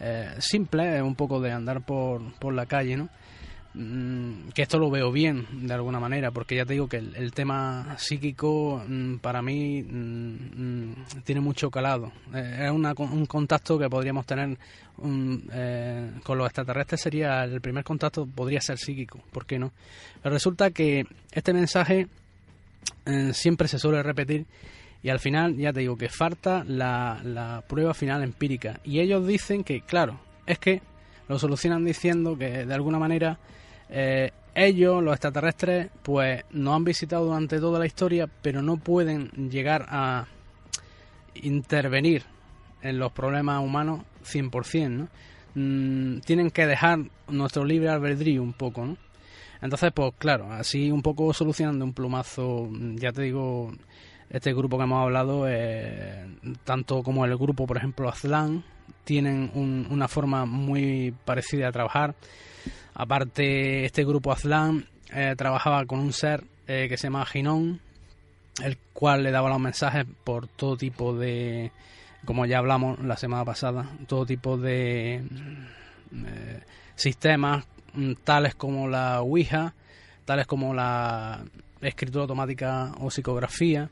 eh, 0.00 0.34
simples, 0.38 1.02
un 1.02 1.14
poco 1.14 1.40
de 1.40 1.52
andar 1.52 1.80
por, 1.80 2.22
por 2.34 2.54
la 2.54 2.66
calle, 2.66 2.96
¿no? 2.96 3.08
Mm, 3.76 4.50
que 4.54 4.62
esto 4.62 4.78
lo 4.78 4.88
veo 4.88 5.10
bien 5.10 5.66
de 5.66 5.74
alguna 5.74 5.98
manera 5.98 6.30
porque 6.30 6.54
ya 6.54 6.64
te 6.64 6.74
digo 6.74 6.88
que 6.88 6.98
el, 6.98 7.32
tema 7.32 7.96
psíquico 7.98 8.80
mm, 8.86 9.16
para 9.16 9.42
mí 9.42 9.82
mm, 9.82 10.92
tiene 11.24 11.40
mucho 11.40 11.72
calado 11.72 12.12
Eh, 12.32 12.66
es 12.66 12.70
una 12.70 12.94
un 12.96 13.26
contacto 13.26 13.76
que 13.76 13.90
podríamos 13.90 14.26
tener 14.26 14.56
mm, 14.98 15.36
eh, 15.52 16.10
con 16.22 16.38
los 16.38 16.46
extraterrestres 16.46 17.00
sería 17.00 17.42
el 17.42 17.60
primer 17.60 17.82
contacto 17.82 18.26
podría 18.26 18.60
ser 18.60 18.78
psíquico 18.78 19.18
¿por 19.32 19.44
qué 19.44 19.58
no? 19.58 19.72
Pero 20.22 20.32
resulta 20.32 20.70
que 20.70 21.04
este 21.32 21.52
mensaje 21.52 22.06
eh, 23.06 23.32
siempre 23.32 23.66
se 23.66 23.80
suele 23.80 24.04
repetir 24.04 24.46
y 25.02 25.08
al 25.08 25.18
final 25.18 25.56
ya 25.56 25.72
te 25.72 25.80
digo 25.80 25.96
que 25.96 26.08
falta 26.08 26.62
la 26.62 27.64
prueba 27.66 27.92
final 27.92 28.22
empírica 28.22 28.78
y 28.84 29.00
ellos 29.00 29.26
dicen 29.26 29.64
que 29.64 29.80
claro 29.80 30.20
es 30.46 30.60
que 30.60 30.80
lo 31.28 31.40
solucionan 31.40 31.84
diciendo 31.84 32.38
que 32.38 32.64
de 32.66 32.74
alguna 32.74 33.00
manera 33.00 33.40
eh, 33.90 34.30
ellos, 34.54 35.02
los 35.02 35.14
extraterrestres, 35.14 35.90
pues 36.02 36.42
nos 36.50 36.74
han 36.76 36.84
visitado 36.84 37.26
durante 37.26 37.58
toda 37.58 37.78
la 37.78 37.86
historia, 37.86 38.28
pero 38.42 38.62
no 38.62 38.76
pueden 38.76 39.28
llegar 39.50 39.86
a 39.88 40.26
intervenir 41.34 42.22
en 42.82 42.98
los 42.98 43.12
problemas 43.12 43.62
humanos 43.62 44.02
100%, 44.24 44.88
¿no? 44.90 45.08
Mm, 45.56 46.20
tienen 46.20 46.50
que 46.50 46.66
dejar 46.66 46.98
nuestro 47.28 47.64
libre 47.64 47.88
albedrío 47.88 48.42
un 48.42 48.52
poco, 48.52 48.84
¿no? 48.84 48.96
Entonces, 49.62 49.92
pues 49.94 50.12
claro, 50.18 50.52
así 50.52 50.90
un 50.90 51.00
poco 51.02 51.32
solucionando 51.32 51.84
un 51.84 51.92
plumazo, 51.94 52.68
mm, 52.70 52.96
ya 52.96 53.12
te 53.12 53.22
digo, 53.22 53.72
este 54.30 54.52
grupo 54.52 54.76
que 54.76 54.84
hemos 54.84 55.02
hablado, 55.02 55.46
eh, 55.48 56.26
tanto 56.64 57.02
como 57.02 57.24
el 57.24 57.36
grupo, 57.36 57.66
por 57.66 57.76
ejemplo, 57.76 58.08
Azlan, 58.08 58.62
tienen 59.04 59.50
un- 59.54 59.86
una 59.90 60.08
forma 60.08 60.44
muy 60.44 61.14
parecida 61.24 61.66
de 61.66 61.72
trabajar. 61.72 62.14
Aparte, 62.94 63.84
este 63.84 64.04
grupo 64.04 64.32
Azlan 64.32 64.86
eh, 65.12 65.34
trabajaba 65.36 65.84
con 65.86 66.00
un 66.00 66.12
ser 66.12 66.44
eh, 66.66 66.86
que 66.88 66.96
se 66.96 67.08
llama 67.08 67.26
Ginón, 67.26 67.80
el 68.62 68.78
cual 68.92 69.22
le 69.22 69.30
daba 69.30 69.48
los 69.48 69.60
mensajes 69.60 70.06
por 70.24 70.46
todo 70.46 70.76
tipo 70.76 71.14
de, 71.14 71.72
como 72.24 72.46
ya 72.46 72.58
hablamos 72.58 72.98
la 73.00 73.16
semana 73.16 73.44
pasada, 73.44 73.90
todo 74.06 74.26
tipo 74.26 74.56
de 74.56 75.22
mm, 75.28 76.24
eh, 76.26 76.62
sistemas, 76.94 77.64
mm, 77.94 78.12
tales 78.24 78.54
como 78.54 78.88
la 78.88 79.20
Ouija, 79.20 79.74
tales 80.24 80.46
como 80.46 80.72
la 80.72 81.44
escritura 81.80 82.22
automática 82.22 82.92
o 83.00 83.10
psicografía. 83.10 83.90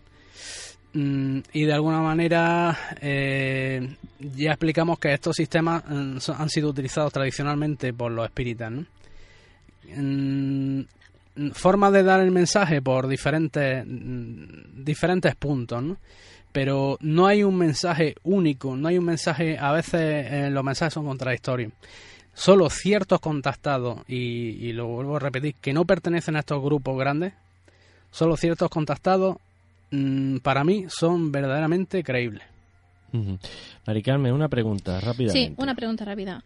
Mm, 0.95 1.39
y 1.55 1.65
de 1.65 1.73
alguna 1.73 2.01
manera 2.01 2.77
eh, 3.01 3.97
ya 4.21 4.51
explicamos 4.51 4.99
que 4.99 5.15
estos 5.15 5.37
sistemas 5.37 5.83
mm, 5.89 6.19
han 6.37 6.51
sido 6.51 6.69
utilizados 6.69 7.13
tradicionalmente 7.13 7.95
por 7.95 8.13
los 8.13 8.27
espíritas. 8.27 8.73
Mm, 9.97 10.83
formas 11.55 11.93
de 11.93 12.03
dar 12.03 12.21
el 12.21 12.31
mensaje 12.31 12.83
por 12.83 13.09
diferentes 13.09 13.85
diferentes 13.87 15.35
puntos, 15.35 15.83
¿no? 15.83 15.97
pero 16.53 16.99
no 17.01 17.27
hay 17.27 17.43
un 17.43 17.57
mensaje 17.57 18.15
único, 18.23 18.77
no 18.77 18.89
hay 18.89 18.99
un 18.99 19.07
mensaje, 19.07 19.57
a 19.59 19.73
veces 19.73 20.27
eh, 20.31 20.51
los 20.51 20.63
mensajes 20.63 20.93
son 20.93 21.07
contradictorios. 21.07 21.73
Solo 22.35 22.69
ciertos 22.69 23.21
contactados, 23.21 24.01
y 24.09 24.73
lo 24.73 24.87
vuelvo 24.87 25.17
a 25.17 25.21
repetir, 25.21 25.55
que 25.55 25.73
no 25.73 25.85
pertenecen 25.87 26.37
a 26.37 26.41
estos 26.41 26.63
grupos 26.63 26.99
grandes, 26.99 27.35
solo 28.11 28.37
ciertos 28.37 28.71
contactados, 28.71 29.37
mm, 29.93 30.39
para 30.39 30.65
mí 30.65 30.87
son 30.89 31.31
verdaderamente 31.31 32.03
creíbles. 32.03 32.43
Mari 33.87 34.03
Carmen, 34.03 34.33
una 34.33 34.49
pregunta 34.49 34.99
rápidamente. 34.99 35.49
Sí, 35.51 35.55
una 35.59 35.75
pregunta 35.75 36.05
rápida. 36.05 36.43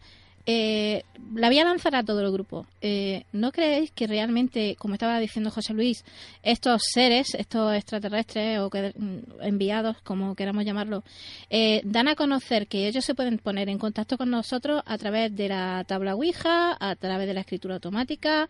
Eh, 0.49 1.03
la 1.35 1.47
voy 1.49 1.59
a 1.59 1.65
lanzar 1.65 1.93
a 1.95 2.03
todo 2.03 2.21
el 2.21 2.31
grupo. 2.31 2.65
Eh, 2.81 3.23
¿No 3.33 3.51
creéis 3.51 3.91
que 3.91 4.07
realmente, 4.07 4.77
como 4.79 4.93
estaba 4.93 5.19
diciendo 5.19 5.51
José 5.51 5.73
Luis, 5.73 6.05
estos 6.41 6.81
seres, 6.93 7.35
estos 7.35 7.73
extraterrestres 7.75 8.59
o 8.59 8.69
que- 8.69 8.93
mm, 8.97 9.41
enviados, 9.41 9.97
como 10.03 10.35
queramos 10.35 10.63
llamarlo, 10.63 11.03
eh, 11.49 11.81
dan 11.83 12.07
a 12.07 12.15
conocer 12.15 12.67
que 12.67 12.87
ellos 12.87 13.03
se 13.03 13.13
pueden 13.13 13.39
poner 13.39 13.67
en 13.67 13.77
contacto 13.77 14.17
con 14.17 14.29
nosotros 14.29 14.81
a 14.85 14.97
través 14.97 15.35
de 15.35 15.49
la 15.49 15.83
tabla 15.85 16.15
Ouija, 16.15 16.77
a 16.79 16.95
través 16.95 17.27
de 17.27 17.33
la 17.33 17.41
escritura 17.41 17.75
automática? 17.75 18.47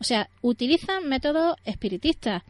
O 0.00 0.04
sea, 0.04 0.28
utilizan 0.42 1.08
métodos 1.08 1.56
espiritistas. 1.64 2.42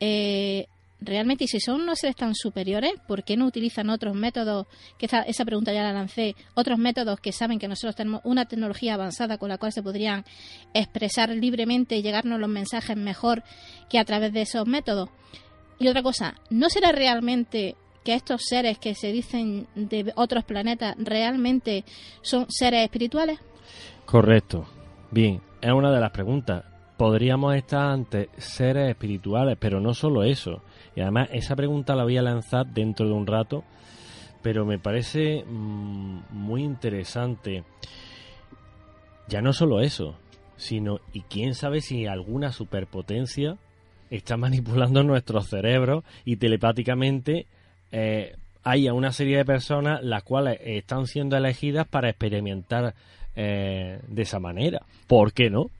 Eh, 0.00 0.66
realmente, 1.04 1.44
y 1.44 1.48
si 1.48 1.60
son 1.60 1.82
unos 1.82 1.98
seres 1.98 2.16
tan 2.16 2.34
superiores, 2.34 2.92
¿por 3.06 3.24
qué 3.24 3.36
no 3.36 3.46
utilizan 3.46 3.90
otros 3.90 4.14
métodos? 4.14 4.66
Que 4.98 5.06
esa, 5.06 5.22
esa 5.22 5.44
pregunta 5.44 5.72
ya 5.72 5.82
la 5.82 5.92
lancé. 5.92 6.34
Otros 6.54 6.78
métodos 6.78 7.20
que 7.20 7.32
saben 7.32 7.58
que 7.58 7.68
nosotros 7.68 7.94
tenemos 7.96 8.20
una 8.24 8.46
tecnología 8.46 8.94
avanzada 8.94 9.38
con 9.38 9.48
la 9.48 9.58
cual 9.58 9.72
se 9.72 9.82
podrían 9.82 10.24
expresar 10.72 11.30
libremente 11.30 11.96
y 11.96 12.02
llegarnos 12.02 12.40
los 12.40 12.48
mensajes 12.48 12.96
mejor 12.96 13.42
que 13.88 13.98
a 13.98 14.04
través 14.04 14.32
de 14.32 14.42
esos 14.42 14.66
métodos. 14.66 15.10
Y 15.78 15.88
otra 15.88 16.02
cosa, 16.02 16.34
¿no 16.50 16.70
será 16.70 16.92
realmente 16.92 17.76
que 18.04 18.14
estos 18.14 18.42
seres 18.44 18.78
que 18.78 18.94
se 18.94 19.12
dicen 19.12 19.66
de 19.74 20.12
otros 20.14 20.44
planetas 20.44 20.94
realmente 20.98 21.84
son 22.22 22.46
seres 22.48 22.84
espirituales? 22.84 23.40
Correcto. 24.04 24.66
Bien, 25.10 25.40
es 25.60 25.72
una 25.72 25.90
de 25.90 26.00
las 26.00 26.10
preguntas. 26.10 26.64
Podríamos 26.96 27.56
estar 27.56 27.90
ante 27.90 28.28
seres 28.36 28.90
espirituales, 28.90 29.56
pero 29.58 29.80
no 29.80 29.94
solo 29.94 30.22
eso. 30.22 30.62
Y 30.94 31.00
además, 31.00 31.28
esa 31.32 31.56
pregunta 31.56 31.96
la 31.96 32.04
voy 32.04 32.16
a 32.16 32.22
lanzar 32.22 32.66
dentro 32.66 33.06
de 33.06 33.12
un 33.12 33.26
rato, 33.26 33.64
pero 34.42 34.64
me 34.64 34.78
parece 34.78 35.44
mm, 35.44 36.18
muy 36.30 36.62
interesante. 36.62 37.64
Ya 39.26 39.40
no 39.40 39.52
solo 39.52 39.80
eso, 39.80 40.16
sino, 40.56 41.00
y 41.12 41.22
quién 41.22 41.54
sabe 41.54 41.80
si 41.80 42.06
alguna 42.06 42.52
superpotencia 42.52 43.56
está 44.10 44.36
manipulando 44.36 45.02
nuestros 45.02 45.48
cerebros 45.48 46.04
y 46.24 46.36
telepáticamente 46.36 47.46
eh, 47.90 48.36
haya 48.62 48.92
una 48.92 49.12
serie 49.12 49.38
de 49.38 49.44
personas 49.44 50.02
las 50.02 50.22
cuales 50.22 50.58
están 50.62 51.06
siendo 51.06 51.36
elegidas 51.36 51.86
para 51.86 52.08
experimentar 52.08 52.94
eh, 53.36 54.00
de 54.06 54.22
esa 54.22 54.38
manera. 54.38 54.82
¿Por 55.06 55.32
qué 55.32 55.50
no? 55.50 55.70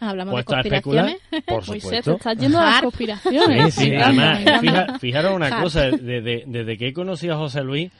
Hablamos 0.00 0.36
de 0.36 0.44
conspiraciones. 0.44 1.16
Por 1.46 1.66
Moisés, 1.68 1.90
te 1.90 1.96
supuesto. 2.02 2.12
estás 2.16 2.36
yendo 2.38 2.58
a 2.58 2.64
las 2.64 2.82
conspiraciones. 2.82 3.74
Sí, 3.74 3.84
sí, 3.84 3.90
Me 3.90 4.02
además, 4.02 4.60
fija- 4.60 4.98
fijaros 4.98 5.32
una 5.34 5.46
Harp. 5.48 5.62
cosa, 5.62 5.82
desde, 5.90 6.44
desde 6.46 6.76
que 6.78 6.88
he 6.88 6.92
conocido 6.92 7.34
a 7.34 7.38
José 7.38 7.62
Luis, 7.62 7.90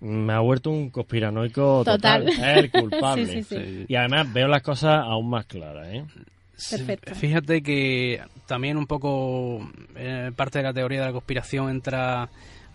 me 0.00 0.32
ha 0.32 0.40
vuelto 0.40 0.70
un 0.70 0.90
conspiranoico 0.90 1.82
total. 1.84 2.26
Total. 2.26 2.28
Es 2.28 2.56
el 2.64 2.70
culpable. 2.70 3.26
Sí, 3.26 3.42
sí, 3.42 3.56
sí. 3.56 3.84
Y 3.88 3.94
además 3.94 4.32
veo 4.32 4.48
las 4.48 4.62
cosas 4.62 5.00
aún 5.04 5.30
más 5.30 5.46
claras, 5.46 5.86
¿eh? 5.88 6.04
Perfecto. 6.70 7.14
Fíjate 7.14 7.62
que 7.62 8.20
también 8.46 8.76
un 8.76 8.86
poco 8.86 9.68
eh, 9.96 10.30
parte 10.36 10.58
de 10.58 10.64
la 10.64 10.72
teoría 10.72 11.00
de 11.00 11.06
la 11.06 11.12
conspiración 11.12 11.70
entra 11.70 12.28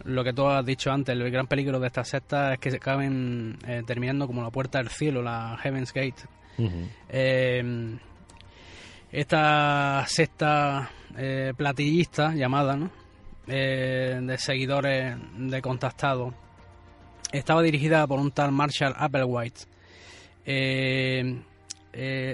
lo 0.03 0.23
que 0.23 0.31
tú 0.33 0.45
has 0.47 0.65
dicho 0.65 0.91
antes, 0.91 1.13
el 1.15 1.29
gran 1.31 1.47
peligro 1.47 1.79
de 1.79 1.87
estas 1.87 2.07
sectas 2.09 2.53
es 2.53 2.59
que 2.59 2.69
se 2.71 2.77
acaben 2.77 3.57
eh, 3.67 3.83
terminando 3.85 4.27
como 4.27 4.41
la 4.43 4.49
puerta 4.51 4.77
del 4.77 4.89
cielo, 4.89 5.21
la 5.21 5.57
Heaven's 5.61 5.91
Gate. 5.93 6.21
Eh, 7.09 7.97
esta 9.12 10.03
secta 10.08 10.89
eh, 11.18 11.53
platillista 11.55 12.34
llamada, 12.34 12.76
¿no? 12.76 12.89
Eh, 13.47 14.20
de 14.22 14.38
seguidores 14.38 15.16
de 15.38 15.62
contactados, 15.62 16.34
estaba 17.32 17.62
dirigida 17.62 18.05
por 18.08 18.20
un 18.20 18.32
tal 18.32 18.51
Marshall 18.51 18.93
Applewhite. 18.97 19.62
Eh, 20.45 21.41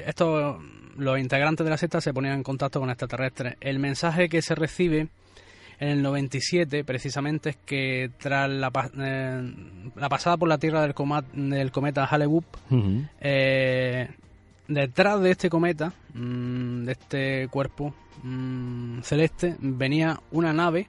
estos, 0.08 0.58
los 0.98 1.20
integrantes 1.20 1.64
de 1.64 1.70
la 1.70 1.78
secta 1.78 2.02
se 2.02 2.14
ponían 2.14 2.36
en 2.36 2.44
contacto 2.44 2.80
con 2.80 2.90
extraterrestres. 2.90 3.56
El 3.62 3.80
mensaje 3.80 4.28
que 4.30 4.42
se 4.42 4.56
recibe 4.56 5.08
en 5.80 5.90
el 5.90 6.02
97, 6.02 6.84
precisamente, 6.84 7.52
es 7.52 7.58
que 7.66 8.12
tras 8.20 8.50
la, 8.50 8.72
pa- 8.72 8.92
la 8.94 10.10
pasada 10.10 10.38
por 10.38 10.48
la 10.50 10.58
Tierra 10.58 10.82
del, 10.82 10.94
coma- 10.94 11.24
del 11.34 11.72
cometa 11.72 12.06
Hale-Bopp, 12.06 12.46
detrás 14.68 15.22
de 15.22 15.32
este 15.32 15.50
cometa, 15.50 15.94
mm, 16.14 16.84
de 16.86 16.92
este 16.92 17.48
cuerpo 17.50 17.94
mm, 18.24 19.02
celeste, 19.02 19.56
venía 19.60 20.20
una 20.32 20.54
nave 20.54 20.88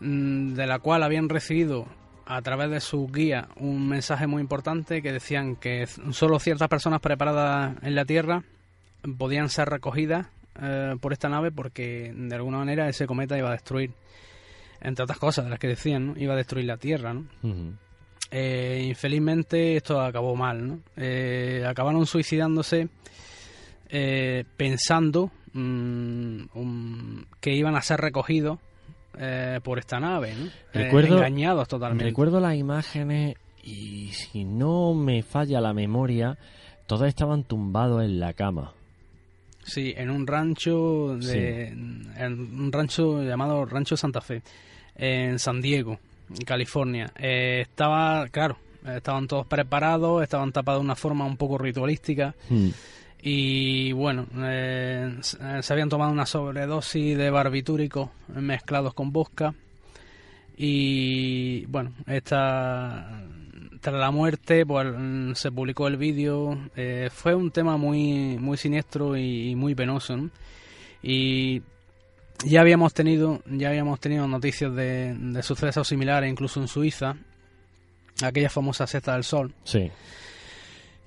mm, 0.00 0.54
de 0.54 0.66
la 0.66 0.78
cual 0.78 1.02
habían 1.02 1.28
recibido 1.28 1.86
a 2.26 2.40
través 2.42 2.70
de 2.70 2.80
su 2.80 3.06
guía 3.08 3.48
un 3.56 3.88
mensaje 3.88 4.26
muy 4.26 4.40
importante 4.40 5.02
que 5.02 5.12
decían 5.12 5.56
que 5.56 5.86
solo 5.86 6.38
ciertas 6.38 6.68
personas 6.68 7.00
preparadas 7.00 7.76
en 7.82 7.94
la 7.94 8.04
Tierra 8.04 8.44
podían 9.18 9.50
ser 9.50 9.68
recogidas 9.68 10.26
eh, 10.60 10.94
por 11.00 11.12
esta 11.12 11.28
nave 11.28 11.50
porque 11.50 12.12
de 12.16 12.34
alguna 12.34 12.58
manera 12.58 12.88
ese 12.88 13.06
cometa 13.06 13.36
iba 13.36 13.48
a 13.48 13.52
destruir, 13.52 13.92
entre 14.80 15.02
otras 15.02 15.18
cosas 15.18 15.44
de 15.44 15.50
las 15.50 15.58
que 15.58 15.68
decían, 15.68 16.06
¿no? 16.06 16.14
iba 16.16 16.32
a 16.32 16.36
destruir 16.36 16.66
la 16.66 16.78
Tierra. 16.78 17.12
¿no? 17.12 17.26
Eh, 18.36 18.86
infelizmente 18.88 19.76
esto 19.76 20.00
acabó 20.00 20.34
mal, 20.34 20.66
¿no? 20.66 20.80
Eh, 20.96 21.64
acabaron 21.64 22.04
suicidándose 22.04 22.88
eh, 23.88 24.42
pensando 24.56 25.30
mm, 25.52 27.20
que 27.40 27.54
iban 27.54 27.76
a 27.76 27.82
ser 27.82 28.00
recogidos 28.00 28.58
por 29.62 29.78
esta 29.78 30.00
nave, 30.00 30.34
¿no? 30.34 30.50
Recuerdo, 30.72 31.18
engañados 31.18 31.68
totalmente. 31.68 32.06
Recuerdo 32.06 32.40
las 32.40 32.56
imágenes 32.56 33.36
y 33.62 34.08
si 34.10 34.44
no 34.44 34.94
me 34.94 35.22
falla 35.22 35.60
la 35.60 35.72
memoria, 35.72 36.36
todos 36.88 37.06
estaban 37.06 37.44
tumbados 37.44 38.02
en 38.02 38.18
la 38.18 38.32
cama. 38.32 38.72
Sí, 39.62 39.94
en 39.96 40.10
un 40.10 40.26
rancho 40.26 41.16
de, 41.18 41.68
en 41.68 42.60
un 42.60 42.72
rancho 42.72 43.22
llamado 43.22 43.64
Rancho 43.64 43.96
Santa 43.96 44.20
Fe, 44.20 44.42
en 44.96 45.38
San 45.38 45.60
Diego. 45.60 46.00
California. 46.46 47.12
Eh, 47.18 47.60
estaba, 47.62 48.28
claro, 48.28 48.58
estaban 48.86 49.26
todos 49.28 49.46
preparados, 49.46 50.22
estaban 50.22 50.52
tapados 50.52 50.80
de 50.80 50.84
una 50.84 50.96
forma 50.96 51.24
un 51.24 51.36
poco 51.36 51.58
ritualística. 51.58 52.34
Hmm. 52.48 52.70
Y 53.22 53.92
bueno, 53.92 54.26
eh, 54.36 55.16
se 55.22 55.72
habían 55.72 55.88
tomado 55.88 56.12
una 56.12 56.26
sobredosis 56.26 57.16
de 57.16 57.30
barbitúricos 57.30 58.10
mezclados 58.28 58.92
con 58.92 59.12
bosca. 59.12 59.54
Y 60.56 61.64
bueno, 61.66 61.94
esta, 62.06 63.24
tras 63.80 63.94
la 63.94 64.10
muerte, 64.10 64.64
pues 64.64 64.86
se 65.38 65.50
publicó 65.50 65.88
el 65.88 65.96
vídeo. 65.96 66.58
Eh, 66.76 67.08
fue 67.12 67.34
un 67.34 67.50
tema 67.50 67.76
muy, 67.76 68.38
muy 68.38 68.56
siniestro 68.56 69.16
y, 69.16 69.54
muy 69.54 69.74
penoso. 69.74 70.30
Y 71.02 71.62
ya 72.44 72.60
habíamos 72.60 72.94
tenido 72.94 73.42
ya 73.46 73.68
habíamos 73.68 74.00
tenido 74.00 74.26
noticias 74.26 74.74
de, 74.74 75.40
sucesos 75.42 75.86
similares 75.88 76.30
incluso 76.30 76.60
en 76.60 76.68
Suiza 76.68 77.16
aquella 78.22 78.50
famosa 78.50 78.86
sexta 78.86 79.14
del 79.14 79.24
sol. 79.24 79.52
Sí. 79.64 79.90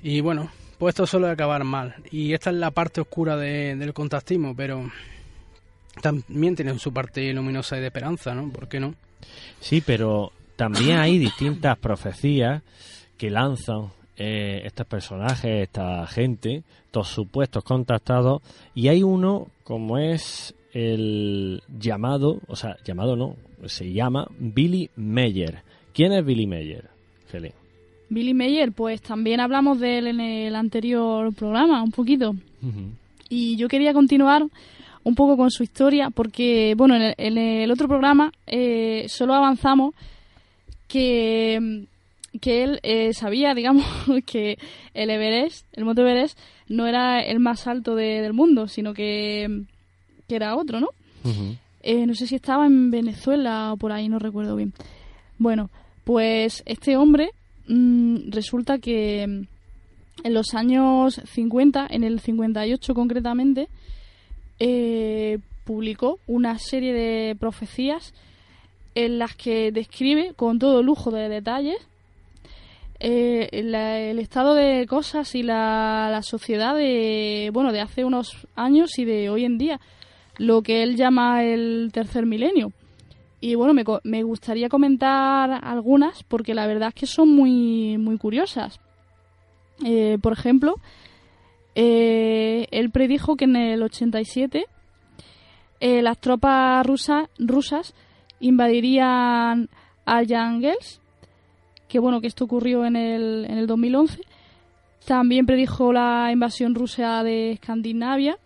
Y 0.01 0.21
bueno 0.21 0.51
pues 0.77 0.93
esto 0.93 1.07
suele 1.07 1.29
acabar 1.29 1.63
mal. 1.63 1.95
Y 2.11 2.33
esta 2.33 2.51
es 2.51 2.55
la 2.57 2.69
parte 2.69 3.01
oscura 3.01 3.35
del 3.35 3.93
contactismo 3.93 4.55
pero 4.55 4.89
también 6.01 6.55
tiene 6.55 6.77
su 6.77 6.93
parte 6.93 7.33
luminosa 7.33 7.77
y 7.77 7.81
de 7.81 7.87
esperanza 7.87 8.35
no 8.35 8.49
¿por 8.51 8.67
qué 8.67 8.79
no? 8.79 8.93
sí 9.59 9.81
pero 9.81 10.31
también 10.55 10.97
hay 10.97 11.17
distintas 11.17 11.77
profecías 11.77 12.61
que 13.17 13.29
lanzan 13.29 13.89
eh, 14.19 14.63
estos 14.65 14.87
personajes, 14.87 15.63
esta 15.63 16.07
gente, 16.07 16.63
estos 16.85 17.07
supuestos 17.07 17.63
contactados, 17.63 18.41
y 18.73 18.87
hay 18.87 19.03
uno 19.03 19.47
como 19.63 19.99
es 19.99 20.55
el 20.77 21.63
llamado, 21.79 22.39
o 22.47 22.55
sea, 22.55 22.77
llamado 22.85 23.15
no, 23.15 23.35
se 23.65 23.91
llama 23.91 24.27
Billy 24.37 24.91
Meyer. 24.95 25.63
¿Quién 25.91 26.11
es 26.11 26.23
Billy 26.23 26.45
Meyer, 26.45 26.85
Feli? 27.25 27.51
Billy 28.09 28.35
Meyer, 28.35 28.71
pues 28.71 29.01
también 29.01 29.39
hablamos 29.39 29.79
de 29.79 29.97
él 29.97 30.07
en 30.07 30.19
el 30.19 30.55
anterior 30.55 31.33
programa, 31.33 31.81
un 31.81 31.91
poquito. 31.91 32.35
Y 33.27 33.55
yo 33.55 33.67
quería 33.67 33.91
continuar 33.91 34.45
un 35.03 35.15
poco 35.15 35.35
con 35.35 35.49
su 35.49 35.63
historia, 35.63 36.11
porque, 36.11 36.75
bueno, 36.77 36.95
en 36.95 37.37
el, 37.37 37.71
otro 37.71 37.87
programa 37.87 38.31
eh, 38.45 39.05
solo 39.09 39.33
avanzamos 39.33 39.95
que, 40.87 41.87
que 42.39 42.63
él 42.63 42.79
eh, 42.83 43.13
sabía, 43.13 43.53
digamos, 43.55 43.87
que 44.27 44.59
el 44.93 45.09
Everest, 45.09 45.65
el 45.73 45.85
Monte 45.85 46.01
Everest, 46.01 46.37
no 46.67 46.85
era 46.85 47.19
el 47.21 47.39
más 47.39 47.65
alto 47.65 47.95
del 47.95 48.33
mundo, 48.33 48.67
sino 48.67 48.93
que 48.93 49.65
que 50.27 50.35
era 50.35 50.55
otro, 50.55 50.79
¿no? 50.79 50.89
Eh, 51.81 52.05
no 52.05 52.15
sé 52.15 52.27
si 52.27 52.35
estaba 52.35 52.65
en 52.65 52.91
Venezuela 52.91 53.73
o 53.73 53.77
por 53.77 53.91
ahí, 53.91 54.09
no 54.09 54.19
recuerdo 54.19 54.55
bien. 54.55 54.73
Bueno, 55.37 55.69
pues 56.03 56.63
este 56.65 56.97
hombre 56.97 57.31
mm, 57.67 58.29
resulta 58.29 58.79
que 58.79 59.23
en 60.23 60.33
los 60.33 60.53
años 60.53 61.21
50, 61.25 61.87
en 61.89 62.03
el 62.03 62.19
58 62.19 62.93
concretamente, 62.93 63.67
eh, 64.59 65.39
publicó 65.63 66.19
una 66.27 66.57
serie 66.57 66.93
de 66.93 67.35
profecías 67.35 68.13
en 68.95 69.19
las 69.19 69.35
que 69.35 69.71
describe 69.71 70.33
con 70.33 70.57
todo 70.57 70.81
lujo 70.81 71.11
de 71.11 71.29
detalles 71.29 71.77
eh, 72.99 73.49
el 73.51 74.17
estado 74.17 74.55
de 74.55 74.87
cosas 74.87 75.35
y 75.35 75.43
la, 75.43 76.09
la, 76.11 76.23
sociedad 76.23 76.75
de 76.75 77.51
bueno 77.53 77.71
de 77.71 77.79
hace 77.79 78.05
unos 78.05 78.47
años 78.55 78.97
y 78.97 79.05
de 79.05 79.29
hoy 79.29 79.45
en 79.45 79.59
día 79.59 79.79
lo 80.37 80.61
que 80.61 80.83
él 80.83 80.95
llama 80.95 81.43
el 81.43 81.89
tercer 81.93 82.25
milenio. 82.25 82.71
Y 83.39 83.55
bueno, 83.55 83.73
me, 83.73 83.83
me 84.03 84.23
gustaría 84.23 84.69
comentar 84.69 85.59
algunas 85.63 86.23
porque 86.23 86.55
la 86.55 86.65
verdad 86.65 86.89
es 86.89 86.95
que 86.95 87.05
son 87.05 87.29
muy, 87.29 87.97
muy 87.97 88.17
curiosas. 88.17 88.79
Eh, 89.85 90.17
por 90.21 90.33
ejemplo, 90.33 90.75
eh, 91.75 92.67
él 92.71 92.89
predijo 92.89 93.35
que 93.35 93.45
en 93.45 93.55
el 93.55 93.83
87 93.83 94.65
eh, 95.79 96.01
las 96.01 96.19
tropas 96.19 96.85
rusas, 96.85 97.29
rusas 97.37 97.93
invadirían 98.39 99.69
Arjangels, 100.05 101.01
que 101.87 101.99
bueno, 101.99 102.21
que 102.21 102.27
esto 102.27 102.45
ocurrió 102.45 102.85
en 102.85 102.95
el, 102.95 103.45
en 103.45 103.59
el 103.59 103.67
2011. 103.67 104.21
También 105.05 105.45
predijo 105.45 105.93
la 105.93 106.31
invasión 106.31 106.73
rusa 106.73 107.23
de 107.23 107.51
Escandinavia 107.51 108.37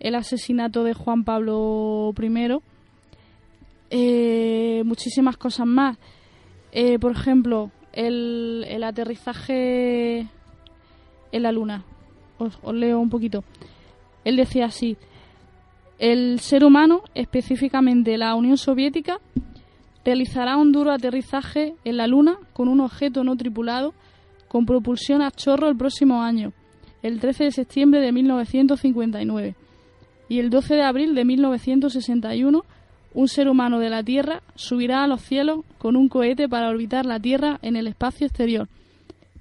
el 0.00 0.14
asesinato 0.14 0.84
de 0.84 0.94
Juan 0.94 1.24
Pablo 1.24 2.12
I, 2.16 2.58
eh, 3.90 4.82
muchísimas 4.84 5.36
cosas 5.36 5.66
más. 5.66 5.98
Eh, 6.72 6.98
por 6.98 7.12
ejemplo, 7.12 7.70
el, 7.92 8.64
el, 8.68 8.84
aterrizaje 8.84 10.26
en 11.32 11.42
la 11.42 11.52
Luna. 11.52 11.84
Os, 12.38 12.58
leo 12.72 13.00
un 13.00 13.10
poquito. 13.10 13.44
Él 14.24 14.36
decía 14.36 14.66
así, 14.66 14.96
el 15.98 16.38
ser 16.40 16.64
humano, 16.64 17.02
específicamente 17.14 18.16
la 18.18 18.34
Unión 18.34 18.56
Soviética, 18.56 19.18
realizará 20.04 20.56
un 20.56 20.70
duro 20.70 20.92
aterrizaje 20.92 21.74
en 21.84 21.96
la 21.96 22.06
Luna 22.06 22.38
con 22.52 22.68
un 22.68 22.80
objeto 22.80 23.24
no 23.24 23.36
tripulado 23.36 23.94
con 24.48 24.64
propulsión 24.64 25.22
a 25.22 25.30
chorro 25.30 25.68
el 25.68 25.76
próximo 25.76 26.22
año, 26.22 26.52
el 27.02 27.20
13 27.20 27.44
de 27.44 27.50
septiembre 27.50 28.00
de 28.00 28.12
1959 28.12 29.54
y 30.28 30.38
el 30.40 30.50
12 30.50 30.74
de 30.74 30.82
abril 30.82 31.14
de 31.14 31.24
1961 31.24 32.64
un 33.14 33.28
ser 33.28 33.48
humano 33.48 33.78
de 33.78 33.90
la 33.90 34.02
Tierra 34.02 34.42
subirá 34.54 35.02
a 35.02 35.06
los 35.06 35.22
cielos 35.22 35.64
con 35.78 35.96
un 35.96 36.08
cohete 36.08 36.48
para 36.48 36.68
orbitar 36.68 37.06
la 37.06 37.18
Tierra 37.18 37.58
en 37.62 37.76
el 37.76 37.86
espacio 37.86 38.26
exterior. 38.26 38.68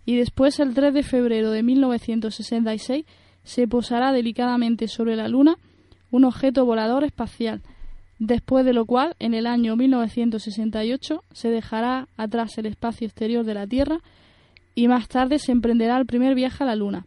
Y 0.05 0.15
después, 0.15 0.59
el 0.59 0.73
3 0.73 0.93
de 0.93 1.03
febrero 1.03 1.51
de 1.51 1.63
1966, 1.63 3.05
se 3.43 3.67
posará 3.67 4.13
delicadamente 4.13 4.87
sobre 4.87 5.15
la 5.15 5.27
Luna 5.27 5.57
un 6.11 6.23
objeto 6.23 6.65
volador 6.65 7.03
espacial, 7.03 7.61
después 8.17 8.65
de 8.65 8.73
lo 8.73 8.85
cual, 8.85 9.15
en 9.19 9.33
el 9.33 9.45
año 9.45 9.75
1968, 9.75 11.23
se 11.33 11.49
dejará 11.49 12.07
atrás 12.15 12.57
el 12.57 12.65
espacio 12.65 13.05
exterior 13.05 13.45
de 13.45 13.53
la 13.53 13.67
Tierra 13.67 13.99
y 14.75 14.87
más 14.87 15.07
tarde 15.07 15.39
se 15.39 15.51
emprenderá 15.51 15.97
el 15.97 16.05
primer 16.05 16.35
viaje 16.35 16.63
a 16.63 16.67
la 16.67 16.75
Luna. 16.75 17.05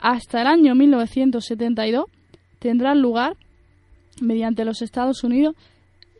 Hasta 0.00 0.40
el 0.42 0.48
año 0.48 0.74
1972, 0.74 2.06
tendrán 2.64 3.02
lugar, 3.02 3.36
mediante 4.22 4.64
los 4.64 4.80
Estados 4.80 5.22
Unidos, 5.22 5.54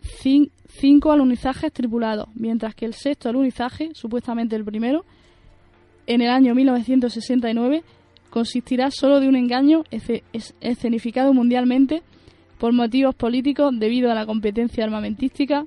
cinco 0.02 1.10
alunizajes 1.10 1.72
tripulados, 1.72 2.28
mientras 2.34 2.74
que 2.74 2.84
el 2.84 2.92
sexto 2.92 3.30
alunizaje, 3.30 3.92
supuestamente 3.94 4.54
el 4.54 4.62
primero, 4.62 5.06
en 6.06 6.20
el 6.20 6.28
año 6.28 6.54
1969, 6.54 7.82
consistirá 8.28 8.90
solo 8.90 9.20
de 9.20 9.28
un 9.28 9.36
engaño 9.36 9.84
escenificado 10.60 11.32
mundialmente 11.32 12.02
por 12.58 12.74
motivos 12.74 13.14
políticos 13.14 13.72
debido 13.78 14.10
a 14.10 14.14
la 14.14 14.26
competencia 14.26 14.84
armamentística 14.84 15.64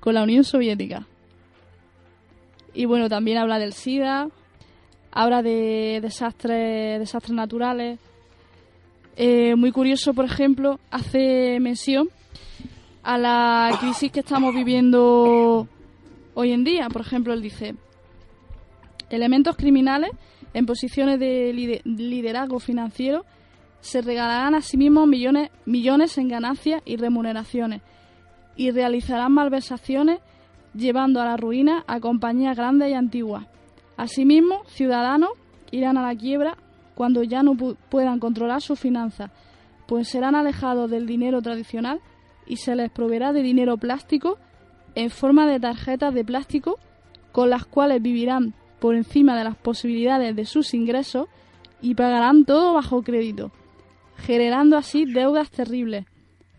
con 0.00 0.14
la 0.14 0.22
Unión 0.22 0.42
Soviética. 0.42 1.06
Y 2.72 2.86
bueno, 2.86 3.10
también 3.10 3.36
habla 3.36 3.58
del 3.58 3.74
SIDA, 3.74 4.28
habla 5.12 5.42
de 5.42 5.98
desastres, 6.00 6.98
desastres 6.98 7.34
naturales, 7.36 8.00
eh, 9.16 9.54
muy 9.54 9.70
curioso, 9.70 10.12
por 10.12 10.24
ejemplo, 10.24 10.80
hace 10.90 11.58
mención 11.60 12.08
a 13.02 13.18
la 13.18 13.76
crisis 13.80 14.10
que 14.10 14.20
estamos 14.20 14.54
viviendo 14.54 15.68
hoy 16.34 16.52
en 16.52 16.64
día. 16.64 16.88
Por 16.88 17.02
ejemplo, 17.02 17.32
él 17.32 17.42
dice, 17.42 17.74
elementos 19.10 19.56
criminales 19.56 20.10
en 20.52 20.66
posiciones 20.66 21.20
de 21.20 21.52
liderazgo 21.84 22.58
financiero 22.58 23.24
se 23.80 24.00
regalarán 24.00 24.54
a 24.54 24.62
sí 24.62 24.76
mismos 24.76 25.06
millones, 25.06 25.50
millones 25.66 26.16
en 26.16 26.28
ganancias 26.28 26.82
y 26.84 26.96
remuneraciones 26.96 27.82
y 28.56 28.70
realizarán 28.70 29.32
malversaciones 29.32 30.20
llevando 30.74 31.20
a 31.20 31.24
la 31.24 31.36
ruina 31.36 31.84
a 31.86 32.00
compañías 32.00 32.56
grandes 32.56 32.90
y 32.90 32.94
antiguas. 32.94 33.46
Asimismo, 33.96 34.62
ciudadanos 34.66 35.30
irán 35.70 35.98
a 35.98 36.02
la 36.02 36.16
quiebra 36.16 36.56
cuando 36.94 37.22
ya 37.22 37.42
no 37.42 37.56
puedan 37.56 38.18
controlar 38.18 38.62
sus 38.62 38.78
finanzas, 38.78 39.30
pues 39.86 40.08
serán 40.08 40.34
alejados 40.34 40.90
del 40.90 41.06
dinero 41.06 41.42
tradicional 41.42 42.00
y 42.46 42.56
se 42.56 42.74
les 42.76 42.90
proveerá 42.90 43.32
de 43.32 43.42
dinero 43.42 43.76
plástico 43.76 44.38
en 44.94 45.10
forma 45.10 45.46
de 45.46 45.60
tarjetas 45.60 46.14
de 46.14 46.24
plástico 46.24 46.78
con 47.32 47.50
las 47.50 47.66
cuales 47.66 48.00
vivirán 48.00 48.54
por 48.78 48.94
encima 48.94 49.36
de 49.36 49.44
las 49.44 49.56
posibilidades 49.56 50.36
de 50.36 50.44
sus 50.44 50.74
ingresos 50.74 51.28
y 51.80 51.94
pagarán 51.94 52.44
todo 52.44 52.74
bajo 52.74 53.02
crédito, 53.02 53.50
generando 54.16 54.76
así 54.76 55.04
deudas 55.04 55.50
terribles. 55.50 56.06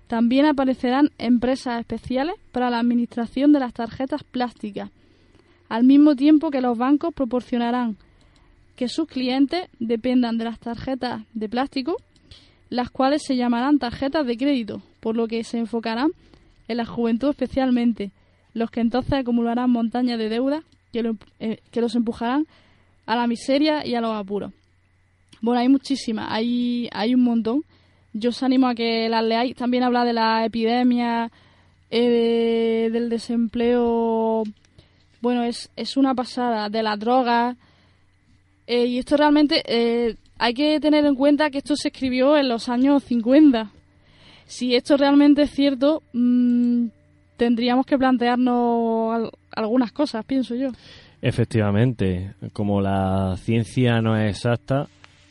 También 0.08 0.46
aparecerán 0.46 1.12
empresas 1.18 1.80
especiales 1.80 2.36
para 2.52 2.70
la 2.70 2.80
administración 2.80 3.54
de 3.54 3.60
las 3.60 3.74
tarjetas 3.74 4.24
plásticas, 4.24 4.92
al 5.68 5.84
mismo 5.84 6.16
tiempo 6.16 6.52
que 6.52 6.62
los 6.62 6.78
bancos 6.78 7.14
proporcionarán 7.14 7.98
que 8.76 8.88
sus 8.88 9.08
clientes 9.08 9.70
dependan 9.80 10.38
de 10.38 10.46
las 10.46 10.60
tarjetas 10.60 11.24
de 11.34 11.50
plástico, 11.50 11.98
las 12.70 12.90
cuales 12.90 13.24
se 13.24 13.36
llamarán 13.36 13.80
tarjetas 13.80 14.26
de 14.26 14.38
crédito, 14.38 14.82
por 15.00 15.16
lo 15.16 15.28
que 15.28 15.44
se 15.44 15.58
enfocarán 15.58 16.12
en 16.68 16.78
la 16.78 16.86
juventud 16.86 17.30
especialmente, 17.30 18.12
los 18.54 18.72
que 18.72 18.82
entonces 18.82 19.14
acumularán 19.14 19.70
montañas 19.70 20.18
de 20.18 20.30
deuda 20.30 20.64
que, 20.92 21.16
eh, 21.40 21.60
que 21.72 21.82
los 21.82 21.96
empujarán 21.96 22.46
a 23.06 23.16
la 23.16 23.28
miseria 23.28 23.86
y 23.86 23.96
a 23.96 24.02
los 24.02 24.14
apuros. 24.14 24.52
Bueno, 25.42 25.60
hay 25.60 25.70
muchísimas, 25.70 26.28
hay, 26.30 26.90
hay 26.92 27.14
un 27.14 27.24
montón. 27.24 27.64
Yo 28.14 28.30
os 28.30 28.42
animo 28.44 28.68
a 28.68 28.76
que 28.76 29.10
las 29.10 29.24
leáis. 29.24 29.56
También 29.56 29.84
habla 29.84 30.06
de 30.06 30.14
la 30.14 30.46
epidemia, 30.46 31.32
eh, 31.92 32.90
del 32.92 33.10
desempleo. 33.10 34.44
Bueno, 35.22 35.44
es, 35.44 35.70
es 35.76 35.98
una 35.98 36.16
pasada. 36.16 36.70
De 36.70 36.82
las 36.82 36.98
drogas. 36.98 37.58
Eh, 38.68 38.86
y 38.86 38.98
esto 39.00 39.18
realmente 39.18 39.64
hay 40.38 40.54
que 40.54 40.80
tener 40.80 41.06
en 41.06 41.16
cuenta 41.16 41.50
que 41.50 41.60
esto 41.60 41.76
se 41.76 41.90
escribió 41.90 42.38
en 42.38 42.50
los 42.50 42.70
años 42.70 43.04
50. 43.04 43.72
Si 44.46 44.76
esto 44.76 44.98
realmente 44.98 45.44
es 45.44 45.52
cierto, 45.52 46.04
mmm, 46.14 46.88
tendríamos 47.38 47.86
que 47.86 47.98
plantearnos 47.98 49.32
algunas 49.52 49.92
cosas, 49.92 50.26
pienso 50.26 50.56
yo. 50.56 50.70
Efectivamente, 51.22 52.34
como 52.54 52.82
la 52.82 53.36
ciencia 53.38 54.02
no 54.02 54.18
es 54.18 54.36
exacta, 54.36 54.88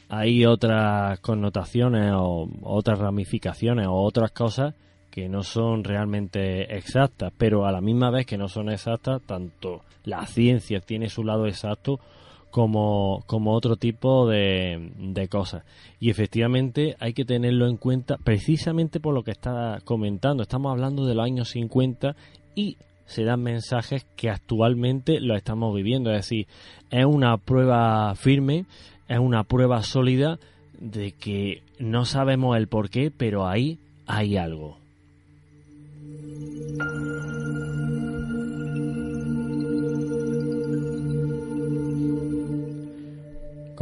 hay 0.08 0.44
otras 0.44 1.20
connotaciones 1.20 2.12
o 2.14 2.48
otras 2.62 2.98
ramificaciones 2.98 3.86
o 3.86 3.94
otras 3.94 4.32
cosas 4.32 4.74
que 5.10 5.28
no 5.28 5.42
son 5.42 5.84
realmente 5.84 6.76
exactas, 6.76 7.32
pero 7.38 7.66
a 7.66 7.72
la 7.72 7.80
misma 7.80 8.10
vez 8.10 8.26
que 8.26 8.36
no 8.36 8.48
son 8.48 8.70
exactas, 8.70 9.22
tanto 9.22 9.82
la 10.04 10.26
ciencia 10.26 10.80
tiene 10.80 11.08
su 11.08 11.22
lado 11.22 11.46
exacto 11.46 12.00
como, 12.54 13.24
como 13.26 13.52
otro 13.52 13.74
tipo 13.74 14.28
de, 14.28 14.92
de, 14.96 15.26
cosas. 15.26 15.64
Y 15.98 16.10
efectivamente 16.10 16.94
hay 17.00 17.12
que 17.12 17.24
tenerlo 17.24 17.66
en 17.66 17.76
cuenta 17.76 18.16
precisamente 18.16 19.00
por 19.00 19.12
lo 19.12 19.24
que 19.24 19.32
está 19.32 19.80
comentando. 19.84 20.44
Estamos 20.44 20.70
hablando 20.70 21.04
de 21.04 21.16
los 21.16 21.24
años 21.24 21.48
50 21.48 22.14
y 22.54 22.76
se 23.06 23.24
dan 23.24 23.42
mensajes 23.42 24.06
que 24.14 24.30
actualmente 24.30 25.18
lo 25.18 25.34
estamos 25.34 25.74
viviendo. 25.74 26.12
Es 26.12 26.18
decir, 26.18 26.46
es 26.92 27.04
una 27.04 27.38
prueba 27.38 28.14
firme, 28.14 28.66
es 29.08 29.18
una 29.18 29.42
prueba 29.42 29.82
sólida 29.82 30.38
de 30.78 31.10
que 31.10 31.64
no 31.80 32.04
sabemos 32.04 32.56
el 32.56 32.68
por 32.68 32.88
qué, 32.88 33.10
pero 33.10 33.48
ahí 33.48 33.80
hay 34.06 34.36
algo. 34.36 34.78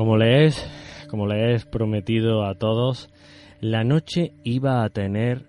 Como 0.03 0.17
les, 0.17 0.69
como 1.09 1.29
le 1.29 1.55
he 1.55 1.61
prometido 1.61 2.45
a 2.45 2.57
todos, 2.57 3.09
la 3.61 3.85
noche 3.85 4.33
iba 4.43 4.83
a 4.83 4.91
tener 4.91 5.47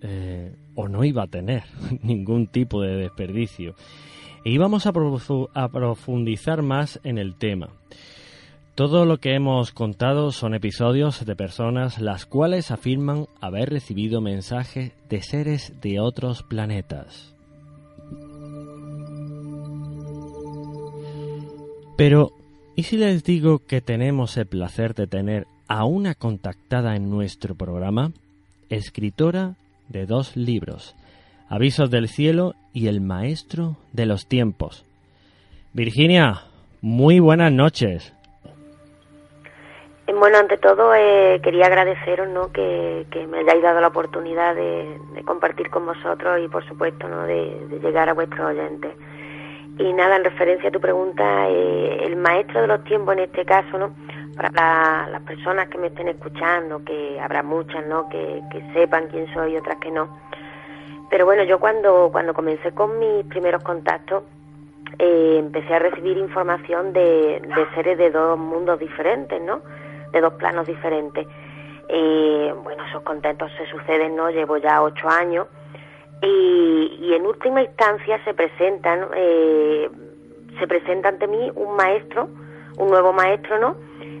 eh, 0.00 0.54
o 0.76 0.86
no 0.86 1.02
iba 1.02 1.24
a 1.24 1.26
tener 1.26 1.64
ningún 2.04 2.46
tipo 2.46 2.80
de 2.82 2.94
desperdicio. 2.94 3.74
E 4.44 4.50
íbamos 4.52 4.86
a, 4.86 4.92
a 5.54 5.68
profundizar 5.70 6.62
más 6.62 7.00
en 7.02 7.18
el 7.18 7.34
tema. 7.36 7.70
Todo 8.76 9.04
lo 9.04 9.18
que 9.18 9.34
hemos 9.34 9.72
contado 9.72 10.30
son 10.30 10.54
episodios 10.54 11.26
de 11.26 11.34
personas 11.34 12.00
las 12.00 12.26
cuales 12.26 12.70
afirman 12.70 13.26
haber 13.40 13.70
recibido 13.70 14.20
mensajes 14.20 14.92
de 15.08 15.20
seres 15.20 15.80
de 15.80 15.98
otros 15.98 16.44
planetas. 16.44 17.34
Pero 21.96 22.30
¿Y 22.76 22.84
si 22.84 22.96
les 22.96 23.24
digo 23.24 23.58
que 23.66 23.80
tenemos 23.80 24.36
el 24.36 24.46
placer 24.46 24.94
de 24.94 25.06
tener 25.06 25.46
a 25.68 25.84
una 25.84 26.14
contactada 26.14 26.94
en 26.96 27.10
nuestro 27.10 27.54
programa? 27.54 28.12
Escritora 28.68 29.54
de 29.88 30.06
dos 30.06 30.36
libros, 30.36 30.94
Avisos 31.48 31.90
del 31.90 32.08
Cielo 32.08 32.54
y 32.72 32.86
El 32.86 33.00
Maestro 33.00 33.76
de 33.92 34.06
los 34.06 34.28
Tiempos. 34.28 34.86
Virginia, 35.72 36.44
muy 36.80 37.18
buenas 37.18 37.52
noches. 37.52 38.14
Eh, 40.06 40.14
bueno, 40.14 40.38
ante 40.38 40.56
todo 40.56 40.94
eh, 40.94 41.40
quería 41.42 41.66
agradeceros 41.66 42.28
¿no? 42.28 42.52
que, 42.52 43.04
me 43.28 43.40
hayáis 43.40 43.62
dado 43.62 43.80
la 43.80 43.88
oportunidad 43.88 44.54
de, 44.54 44.96
compartir 45.24 45.70
con 45.70 45.86
vosotros 45.86 46.40
y 46.42 46.48
por 46.48 46.66
supuesto 46.66 47.08
¿no? 47.08 47.24
de, 47.24 47.66
de 47.68 47.78
llegar 47.80 48.08
a 48.08 48.14
vuestros 48.14 48.46
oyentes. 48.48 48.92
Y 49.80 49.94
nada, 49.94 50.16
en 50.16 50.24
referencia 50.24 50.68
a 50.68 50.72
tu 50.72 50.78
pregunta, 50.78 51.48
eh, 51.48 52.04
el 52.04 52.16
maestro 52.16 52.60
de 52.60 52.66
los 52.66 52.84
tiempos 52.84 53.14
en 53.14 53.20
este 53.20 53.46
caso, 53.46 53.78
¿no? 53.78 53.94
Para 54.36 55.08
las 55.08 55.22
personas 55.22 55.68
que 55.68 55.78
me 55.78 55.86
estén 55.86 56.08
escuchando, 56.08 56.84
que 56.84 57.18
habrá 57.18 57.42
muchas, 57.42 57.86
¿no? 57.86 58.06
Que, 58.10 58.42
sepan 58.74 59.08
quién 59.08 59.32
soy 59.32 59.54
y 59.54 59.56
otras 59.56 59.78
que 59.78 59.90
no. 59.90 60.20
Pero 61.08 61.24
bueno, 61.24 61.44
yo 61.44 61.58
cuando, 61.58 62.10
cuando 62.12 62.34
comencé 62.34 62.72
con 62.72 62.98
mis 62.98 63.24
primeros 63.24 63.62
contactos, 63.62 64.22
eh, 64.98 65.36
empecé 65.38 65.74
a 65.74 65.78
recibir 65.78 66.18
información 66.18 66.92
de, 66.92 67.40
de, 67.40 67.66
seres 67.74 67.96
de 67.96 68.10
dos 68.10 68.38
mundos 68.38 68.78
diferentes, 68.78 69.40
¿no? 69.40 69.62
De 70.12 70.20
dos 70.20 70.34
planos 70.34 70.66
diferentes. 70.66 71.26
Eh, 71.88 72.54
bueno, 72.62 72.84
esos 72.84 73.02
contactos 73.02 73.50
se 73.56 73.64
suceden, 73.70 74.14
¿no? 74.14 74.30
Llevo 74.30 74.58
ya 74.58 74.82
ocho 74.82 75.08
años 75.08 75.46
y, 76.22 77.14
en 77.14 77.26
última 77.26 77.62
instancia 77.62 78.22
se 78.24 78.34
presentan 78.34 79.08
eh, 79.14 79.88
se 80.58 80.66
presenta 80.66 81.08
ante 81.08 81.26
mí 81.26 81.50
un 81.54 81.76
maestro 81.76 82.28
un 82.78 82.88
nuevo 82.88 83.12
maestro 83.12 83.58
no 83.58 83.76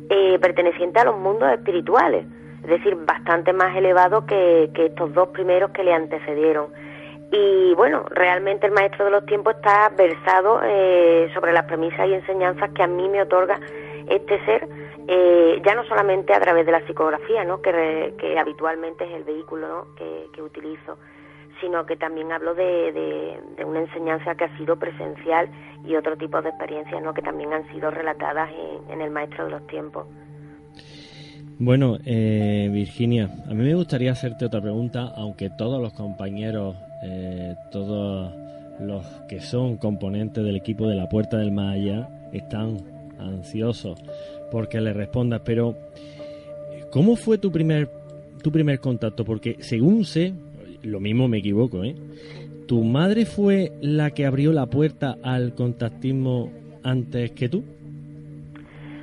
eh, 0.08 0.38
perteneciente 0.40 0.98
a 1.00 1.04
los 1.04 1.16
mundos 1.16 1.52
espirituales 1.52 2.26
es 2.62 2.68
decir 2.68 2.96
bastante 3.06 3.52
más 3.52 3.76
elevado 3.76 4.26
que, 4.26 4.70
estos 4.74 5.14
dos 5.14 5.28
primeros 5.28 5.70
que 5.70 5.82
le 5.82 5.94
antecedieron. 5.94 6.66
Y 7.32 7.72
bueno 7.74 8.04
realmente 8.10 8.66
el 8.66 8.72
maestro 8.72 9.06
de 9.06 9.12
los 9.12 9.24
tiempos 9.24 9.54
está 9.54 9.88
versado 9.90 10.60
eh, 10.64 11.30
sobre 11.32 11.52
las 11.52 11.64
premisas 11.64 12.06
y 12.08 12.14
enseñanzas 12.14 12.70
que 12.70 12.82
a 12.82 12.86
mí 12.86 13.08
me 13.08 13.22
otorga 13.22 13.58
este 14.08 14.44
ser 14.44 14.68
ya 15.62 15.74
no 15.74 15.84
solamente 15.84 16.32
a 16.32 16.40
través 16.40 16.66
de 16.66 16.72
la 16.72 16.86
psicografía 16.86 17.44
no 17.44 17.60
que, 17.60 18.14
que 18.18 18.38
habitualmente 18.38 19.04
es 19.04 19.10
el 19.12 19.24
vehículo 19.24 19.66
¿no? 19.66 19.94
que, 19.96 20.28
que 20.32 20.42
utilizo 20.42 20.98
sino 21.60 21.84
que 21.86 21.96
también 21.96 22.32
hablo 22.32 22.54
de, 22.54 23.38
una 23.64 23.80
enseñanza 23.80 24.34
que 24.34 24.44
ha 24.44 24.58
sido 24.58 24.76
presencial 24.76 25.48
y 25.86 25.94
otro 25.96 26.16
tipo 26.16 26.40
de 26.42 26.48
experiencias 26.48 27.02
¿no? 27.02 27.14
que 27.14 27.22
también 27.22 27.52
han 27.52 27.68
sido 27.72 27.90
relatadas 27.90 28.50
en, 28.90 29.00
el 29.00 29.10
Maestro 29.10 29.44
de 29.46 29.50
los 29.52 29.66
Tiempos. 29.66 30.06
Bueno, 31.58 31.98
eh, 32.06 32.70
Virginia, 32.72 33.28
a 33.46 33.54
mí 33.54 33.64
me 33.64 33.74
gustaría 33.74 34.12
hacerte 34.12 34.46
otra 34.46 34.60
pregunta, 34.60 35.12
aunque 35.16 35.50
todos 35.50 35.80
los 35.80 35.92
compañeros, 35.92 36.76
eh, 37.04 37.54
todos 37.70 38.34
los 38.80 39.04
que 39.28 39.40
son 39.40 39.76
componentes 39.76 40.42
del 40.42 40.56
equipo 40.56 40.86
de 40.88 40.94
la 40.94 41.08
Puerta 41.08 41.36
del 41.36 41.52
Maya 41.52 42.08
están 42.32 42.78
ansiosos 43.18 44.02
porque 44.50 44.80
le 44.80 44.92
respondas, 44.92 45.42
pero 45.44 45.76
¿cómo 46.90 47.16
fue 47.16 47.38
tu 47.38 47.50
primer 47.50 47.88
tu 48.42 48.50
primer 48.50 48.80
contacto? 48.80 49.24
Porque 49.24 49.56
según 49.60 50.04
sé, 50.04 50.32
lo 50.82 51.00
mismo 51.00 51.28
me 51.28 51.38
equivoco, 51.38 51.84
¿eh? 51.84 51.94
¿Tu 52.66 52.82
madre 52.84 53.26
fue 53.26 53.72
la 53.80 54.12
que 54.12 54.26
abrió 54.26 54.52
la 54.52 54.66
puerta 54.66 55.16
al 55.24 55.54
contactismo 55.54 56.52
antes 56.84 57.32
que 57.32 57.48
tú? 57.48 57.64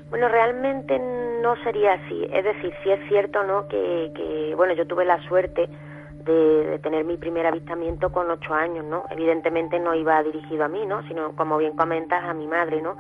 Bueno, 0.09 0.30
realmente 0.30 0.97
no 1.41 1.55
sería 1.63 1.93
así. 1.93 2.28
Es 2.32 2.45
decir, 2.45 2.71
sí 2.84 2.91
es 2.91 2.99
cierto, 3.09 3.43
¿no? 3.43 3.67
Que, 3.67 4.53
bueno, 4.55 4.73
yo 4.73 4.88
tuve 4.88 5.03
la 5.03 5.21
suerte 5.28 5.67
de, 6.23 6.80
tener 6.82 7.03
mi 7.03 7.17
primer 7.17 7.45
avistamiento 7.45 8.11
con 8.11 8.32
ocho 8.32 8.53
años, 8.53 8.86
¿no? 8.86 9.03
Evidentemente 9.11 9.80
no 9.80 9.93
iba 9.95 10.23
dirigido 10.23 10.63
a 10.63 10.69
mí, 10.69 10.86
¿no? 10.86 11.05
Sino, 11.07 11.36
como 11.36 11.57
bien 11.57 11.75
comentas, 11.75 12.23
a 12.23 12.34
mi 12.34 12.47
madre, 12.47 12.82
¿no? 12.82 12.95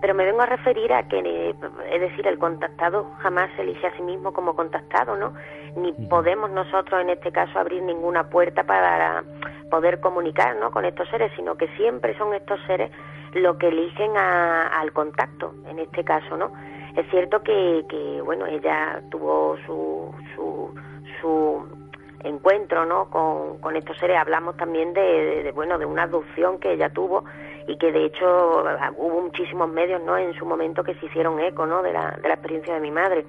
pero 0.00 0.14
me 0.14 0.24
vengo 0.24 0.42
a 0.42 0.46
referir 0.46 0.92
a 0.92 1.08
que, 1.08 1.18
eh, 1.18 1.54
es 1.92 2.00
decir, 2.00 2.26
el 2.26 2.38
contactado 2.38 3.10
jamás 3.18 3.50
se 3.56 3.62
elige 3.62 3.86
a 3.86 3.96
sí 3.96 4.02
mismo 4.02 4.32
como 4.32 4.54
contactado, 4.54 5.16
¿no? 5.16 5.34
Ni 5.78 5.92
podemos 6.08 6.50
nosotros 6.50 7.00
en 7.00 7.10
este 7.10 7.32
caso 7.32 7.58
abrir 7.58 7.82
ninguna 7.82 8.28
puerta 8.28 8.64
para 8.64 9.22
poder 9.70 10.00
comunicar, 10.00 10.56
¿no? 10.56 10.70
Con 10.70 10.84
estos 10.84 11.08
seres, 11.08 11.32
sino 11.36 11.56
que 11.56 11.68
siempre 11.76 12.16
son 12.16 12.34
estos 12.34 12.60
seres 12.66 12.90
los 13.34 13.56
que 13.56 13.68
eligen 13.68 14.16
al 14.16 14.92
contacto, 14.92 15.54
en 15.66 15.78
este 15.78 16.02
caso, 16.04 16.36
¿no? 16.36 16.52
Es 16.96 17.08
cierto 17.10 17.42
que, 17.42 17.84
que 17.88 18.20
bueno, 18.22 18.46
ella 18.46 19.00
tuvo 19.10 19.56
su, 19.66 20.12
su, 20.34 20.74
su 21.20 21.78
encuentro 22.24 22.84
¿no? 22.84 23.10
con, 23.10 23.58
con 23.58 23.76
estos 23.76 23.96
seres. 23.98 24.18
Hablamos 24.18 24.56
también 24.56 24.92
de, 24.94 25.52
bueno, 25.54 25.78
de 25.78 25.86
una 25.86 26.04
adopción 26.04 26.58
que 26.58 26.72
ella 26.72 26.90
tuvo 26.90 27.24
y 27.66 27.76
que 27.76 27.92
de 27.92 28.06
hecho 28.06 28.64
hubo 28.96 29.20
muchísimos 29.20 29.68
medios 29.68 30.02
¿no? 30.02 30.16
en 30.16 30.34
su 30.34 30.46
momento 30.46 30.82
que 30.82 30.94
se 30.94 31.06
hicieron 31.06 31.38
eco 31.40 31.66
¿no? 31.66 31.82
de, 31.82 31.92
la, 31.92 32.18
de 32.20 32.28
la 32.28 32.34
experiencia 32.34 32.74
de 32.74 32.80
mi 32.80 32.90
madre. 32.90 33.24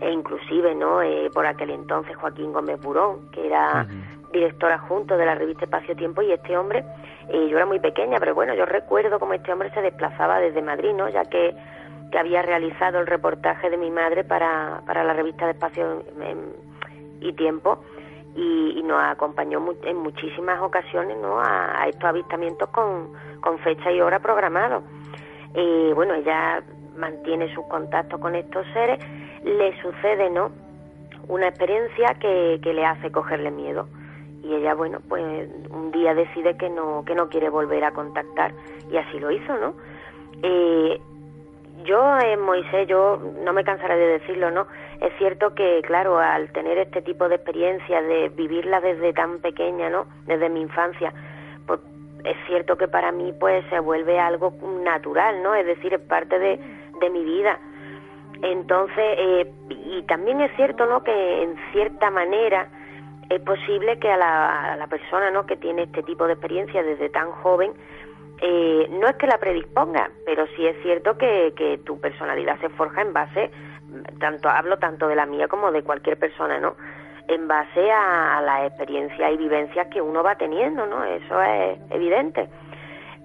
E 0.00 0.10
inclusive 0.10 0.74
¿no? 0.74 1.02
Eh, 1.02 1.30
por 1.32 1.46
aquel 1.46 1.70
entonces 1.70 2.16
Joaquín 2.16 2.52
Gómez 2.52 2.80
Burón, 2.80 3.30
que 3.30 3.46
era 3.46 3.86
director 4.32 4.72
adjunto 4.72 5.16
de 5.16 5.26
la 5.26 5.34
revista 5.34 5.64
Espacio 5.64 5.94
Tiempo 5.94 6.20
y 6.22 6.32
este 6.32 6.56
hombre, 6.56 6.84
eh, 7.28 7.48
yo 7.48 7.56
era 7.56 7.66
muy 7.66 7.78
pequeña, 7.78 8.18
pero 8.18 8.34
bueno, 8.34 8.54
yo 8.54 8.66
recuerdo 8.66 9.18
cómo 9.18 9.32
este 9.32 9.52
hombre 9.52 9.70
se 9.70 9.80
desplazaba 9.80 10.40
desde 10.40 10.60
Madrid, 10.60 10.92
¿no? 10.92 11.08
ya 11.08 11.24
que, 11.24 11.54
que 12.10 12.18
había 12.18 12.42
realizado 12.42 12.98
el 12.98 13.06
reportaje 13.06 13.70
de 13.70 13.76
mi 13.76 13.90
madre 13.90 14.24
para, 14.24 14.82
para 14.86 15.04
la 15.04 15.12
revista 15.12 15.46
de 15.46 15.52
Espacio 15.52 16.02
y 17.20 17.32
Tiempo 17.34 17.78
y, 18.36 18.82
nos 18.84 19.02
acompañó 19.02 19.64
en 19.84 19.96
muchísimas 19.96 20.60
ocasiones 20.60 21.16
¿no? 21.18 21.40
a, 21.40 21.86
estos 21.88 22.04
avistamientos 22.04 22.68
con, 22.70 23.12
con, 23.40 23.58
fecha 23.60 23.90
y 23.90 24.00
hora 24.00 24.18
programados. 24.18 24.82
Y 25.54 25.92
bueno, 25.92 26.14
ella 26.14 26.62
mantiene 26.96 27.52
sus 27.54 27.64
contactos 27.66 28.20
con 28.20 28.34
estos 28.34 28.66
seres, 28.72 28.98
le 29.44 29.80
sucede 29.80 30.30
¿no? 30.30 30.50
una 31.28 31.48
experiencia 31.48 32.16
que, 32.20 32.60
que 32.62 32.72
le 32.72 32.84
hace 32.84 33.12
cogerle 33.12 33.50
miedo 33.50 33.86
y 34.42 34.54
ella 34.54 34.74
bueno 34.74 34.98
pues 35.08 35.48
un 35.70 35.90
día 35.90 36.14
decide 36.14 36.56
que 36.56 36.68
no 36.68 37.04
que 37.04 37.14
no 37.14 37.28
quiere 37.28 37.48
volver 37.48 37.84
a 37.84 37.92
contactar 37.92 38.52
y 38.90 38.96
así 38.96 39.18
lo 39.18 39.30
hizo 39.30 39.56
no 39.56 39.74
eh, 40.42 41.00
yo 41.84 42.18
en 42.18 42.40
Moisés, 42.40 42.88
yo 42.88 43.20
no 43.44 43.52
me 43.52 43.64
cansaré 43.64 43.96
de 43.96 44.18
decirlo, 44.18 44.50
¿no? 44.50 44.66
Es 45.00 45.12
cierto 45.18 45.54
que, 45.54 45.82
claro, 45.82 46.18
al 46.18 46.50
tener 46.52 46.78
este 46.78 47.02
tipo 47.02 47.28
de 47.28 47.36
experiencia, 47.36 48.00
de 48.00 48.30
vivirla 48.30 48.80
desde 48.80 49.12
tan 49.12 49.40
pequeña, 49.40 49.90
¿no? 49.90 50.06
Desde 50.26 50.48
mi 50.48 50.62
infancia, 50.62 51.12
pues 51.66 51.80
es 52.24 52.36
cierto 52.46 52.76
que 52.76 52.88
para 52.88 53.12
mí, 53.12 53.34
pues, 53.38 53.64
se 53.68 53.80
vuelve 53.80 54.18
algo 54.18 54.54
natural, 54.82 55.42
¿no? 55.42 55.54
Es 55.54 55.66
decir, 55.66 55.92
es 55.92 56.00
parte 56.00 56.38
de, 56.38 56.58
de 57.00 57.10
mi 57.10 57.22
vida. 57.22 57.58
Entonces, 58.42 59.04
eh, 59.18 59.52
y 59.70 60.02
también 60.02 60.40
es 60.40 60.54
cierto, 60.56 60.86
¿no? 60.86 61.02
Que 61.02 61.42
en 61.42 61.56
cierta 61.72 62.10
manera 62.10 62.68
es 63.30 63.40
posible 63.40 63.98
que 63.98 64.10
a 64.10 64.16
la, 64.16 64.72
a 64.72 64.76
la 64.76 64.86
persona, 64.86 65.30
¿no? 65.30 65.46
Que 65.46 65.56
tiene 65.56 65.84
este 65.84 66.02
tipo 66.02 66.26
de 66.26 66.34
experiencia 66.34 66.82
desde 66.82 67.08
tan 67.08 67.30
joven, 67.30 67.72
eh, 68.40 68.88
no 68.90 69.08
es 69.08 69.16
que 69.16 69.26
la 69.26 69.38
predisponga, 69.38 70.10
pero 70.26 70.46
sí 70.56 70.66
es 70.66 70.76
cierto 70.82 71.16
que, 71.16 71.54
que 71.56 71.78
tu 71.78 72.00
personalidad 72.00 72.60
se 72.60 72.68
forja 72.70 73.02
en 73.02 73.12
base, 73.12 73.50
tanto 74.18 74.48
hablo 74.48 74.78
tanto 74.78 75.08
de 75.08 75.14
la 75.14 75.26
mía 75.26 75.48
como 75.48 75.70
de 75.70 75.82
cualquier 75.82 76.18
persona, 76.18 76.58
¿no? 76.58 76.74
En 77.28 77.48
base 77.48 77.90
a, 77.90 78.42
la 78.42 78.66
experiencia 78.66 79.30
y 79.30 79.36
vivencias 79.36 79.86
que 79.88 80.02
uno 80.02 80.22
va 80.22 80.34
teniendo, 80.34 80.84
¿no? 80.86 81.04
Eso 81.04 81.40
es 81.42 81.78
evidente. 81.90 82.48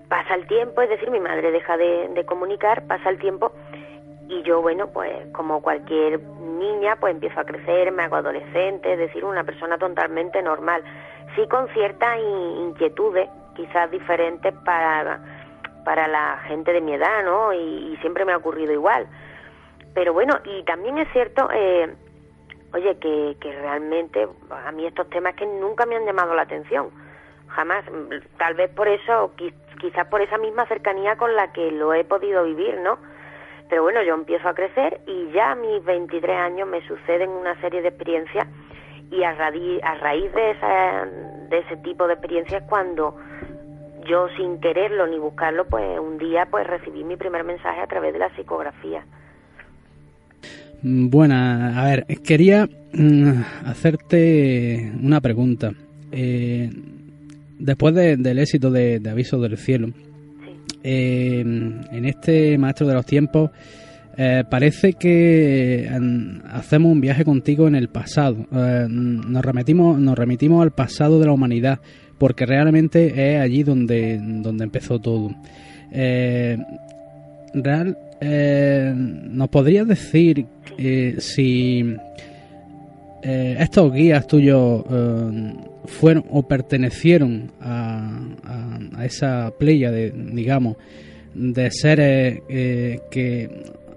Pasa 0.07 0.35
el 0.35 0.47
tiempo, 0.47 0.81
es 0.81 0.89
decir, 0.89 1.11
mi 1.11 1.19
madre 1.19 1.51
deja 1.51 1.75
de, 1.75 2.07
de 2.09 2.25
comunicar, 2.25 2.87
pasa 2.87 3.09
el 3.09 3.19
tiempo 3.19 3.51
y 4.29 4.43
yo, 4.43 4.61
bueno, 4.61 4.87
pues 4.87 5.11
como 5.33 5.61
cualquier 5.61 6.21
niña, 6.21 6.95
pues 6.99 7.15
empiezo 7.15 7.39
a 7.39 7.45
crecer, 7.45 7.91
me 7.91 8.03
hago 8.03 8.17
adolescente, 8.17 8.93
es 8.93 8.99
decir, 8.99 9.25
una 9.25 9.43
persona 9.43 9.77
totalmente 9.79 10.41
normal, 10.43 10.83
sí 11.35 11.47
con 11.47 11.67
ciertas 11.69 12.19
inquietudes 12.19 13.27
quizás 13.55 13.89
diferentes 13.89 14.53
para, 14.63 15.19
para 15.83 16.07
la 16.07 16.37
gente 16.47 16.71
de 16.71 16.81
mi 16.81 16.93
edad, 16.93 17.23
¿no? 17.25 17.51
Y, 17.53 17.97
siempre 18.01 18.23
me 18.23 18.31
ha 18.31 18.37
ocurrido 18.37 18.71
igual. 18.71 19.07
Pero 19.93 20.13
bueno, 20.13 20.39
y 20.45 20.63
también 20.63 20.99
es 20.99 21.11
cierto, 21.11 21.49
eh, 21.51 21.93
oye, 22.73 22.97
que, 22.99 23.35
que 23.41 23.51
realmente 23.51 24.27
a 24.51 24.71
mí 24.71 24.85
estos 24.85 25.09
temas 25.09 25.35
que 25.35 25.45
nunca 25.45 25.85
me 25.87 25.95
han 25.95 26.05
llamado 26.05 26.35
la 26.35 26.43
atención, 26.43 26.91
jamás, 27.47 27.83
tal 28.37 28.53
vez 28.53 28.69
por 28.69 28.87
eso, 28.87 29.33
quizás 29.81 30.07
por 30.07 30.21
esa 30.21 30.37
misma 30.37 30.67
cercanía 30.67 31.17
con 31.17 31.35
la 31.35 31.51
que 31.51 31.71
lo 31.71 31.93
he 31.93 32.03
podido 32.03 32.43
vivir, 32.43 32.77
¿no? 32.79 32.99
Pero 33.69 33.83
bueno, 33.83 34.01
yo 34.03 34.15
empiezo 34.15 34.47
a 34.49 34.53
crecer 34.53 34.99
y 35.05 35.31
ya 35.31 35.51
a 35.51 35.55
mis 35.55 35.83
23 35.85 36.35
años 36.35 36.67
me 36.67 36.85
suceden 36.87 37.29
una 37.29 37.59
serie 37.61 37.81
de 37.81 37.89
experiencias 37.89 38.47
y 39.11 39.23
a, 39.23 39.33
raíz 39.33 40.31
de, 40.33 40.51
esa, 40.51 41.05
de 41.49 41.57
ese 41.59 41.77
tipo 41.77 42.07
de 42.07 42.13
experiencias 42.13 42.63
cuando 42.67 43.15
yo 44.07 44.27
sin 44.37 44.59
quererlo 44.59 45.07
ni 45.07 45.17
buscarlo, 45.17 45.65
pues 45.65 45.99
un 45.99 46.17
día 46.17 46.47
pues 46.49 46.65
recibí 46.65 47.03
mi 47.03 47.15
primer 47.15 47.43
mensaje 47.43 47.81
a 47.81 47.87
través 47.87 48.13
de 48.13 48.19
la 48.19 48.35
psicografía. 48.35 49.03
Mm, 50.81 51.09
buena, 51.09 51.81
a 51.81 51.85
ver, 51.85 52.05
quería 52.25 52.67
mm, 52.93 53.41
hacerte 53.65 54.91
una 55.01 55.21
pregunta. 55.21 55.71
Eh, 56.11 56.69
después 57.59 57.93
del 57.93 58.39
éxito 58.39 58.71
de, 58.71 59.01
Aviso 59.09 59.39
del 59.39 59.57
Cielo, 59.57 59.89
eh, 60.83 61.39
en 61.41 62.05
este 62.05 62.57
Maestro 62.57 62.87
de 62.87 62.93
los 62.93 63.05
Tiempos, 63.05 63.51
eh, 64.17 64.43
parece 64.49 64.93
que 64.93 65.89
hacemos 66.49 66.91
un 66.91 66.99
viaje 66.99 67.23
contigo 67.23 67.67
en 67.67 67.75
el 67.75 67.87
pasado. 67.89 68.45
nos, 68.51 69.45
remitimos, 69.45 69.99
nos 69.99 70.17
remitimos 70.17 70.61
al 70.61 70.71
pasado 70.71 71.19
de 71.19 71.25
la 71.25 71.31
humanidad 71.31 71.79
porque 72.17 72.45
realmente 72.45 73.33
es 73.35 73.41
allí 73.41 73.63
donde, 73.63 74.19
donde 74.21 74.65
empezó 74.65 74.99
todo. 74.99 75.31
Eh, 75.91 76.57
Real, 77.53 77.97
eh, 78.21 78.93
¿nos 78.95 79.49
podrías 79.49 79.87
decir 79.87 80.45
eh, 83.23 83.57
estos 83.59 83.93
guías 83.93 84.27
tuyos 84.27 84.83
fueron 85.85 86.25
o 86.29 86.47
pertenecieron 86.47 87.51
a, 87.61 88.19
esa 89.03 89.51
playa 89.57 89.91
de, 89.91 90.11
digamos, 90.11 90.77
de 91.33 91.71
seres 91.71 92.41
que 92.47 93.49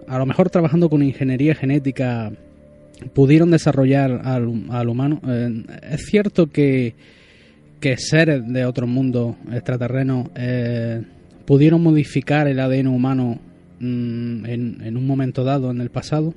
a 0.06 0.18
lo 0.18 0.26
mejor 0.26 0.50
trabajando 0.50 0.88
con 0.88 1.02
ingeniería 1.02 1.54
genética 1.54 2.30
pudieron 3.14 3.50
desarrollar 3.50 4.22
al, 4.24 4.88
humano? 4.88 5.20
es 5.90 6.06
cierto 6.06 6.48
que 6.48 6.94
que 7.82 7.96
seres 7.96 8.46
de 8.46 8.64
otro 8.64 8.86
mundo 8.86 9.36
extraterreno 9.52 10.30
eh, 10.36 11.02
pudieron 11.44 11.82
modificar 11.82 12.46
el 12.46 12.60
ADN 12.60 12.86
humano 12.86 13.40
mm, 13.80 14.46
en, 14.46 14.96
un 14.96 15.06
momento 15.06 15.42
dado 15.42 15.72
en 15.72 15.80
el 15.80 15.90
pasado? 15.90 16.32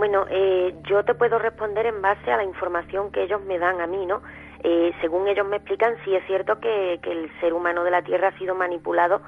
Bueno, 0.00 0.24
eh, 0.30 0.74
yo 0.88 1.04
te 1.04 1.12
puedo 1.12 1.38
responder 1.38 1.84
en 1.84 2.00
base 2.00 2.32
a 2.32 2.38
la 2.38 2.44
información 2.44 3.12
que 3.12 3.22
ellos 3.22 3.44
me 3.44 3.58
dan 3.58 3.82
a 3.82 3.86
mí, 3.86 4.06
¿no? 4.06 4.22
Eh, 4.64 4.94
según 5.02 5.28
ellos 5.28 5.46
me 5.46 5.56
explican, 5.56 5.94
sí 6.06 6.14
es 6.14 6.24
cierto 6.26 6.58
que, 6.58 6.94
el 6.94 7.30
ser 7.38 7.52
humano 7.52 7.84
de 7.84 7.90
la 7.90 8.00
Tierra 8.00 8.28
ha 8.28 8.38
sido 8.38 8.54
manipulado, 8.54 9.20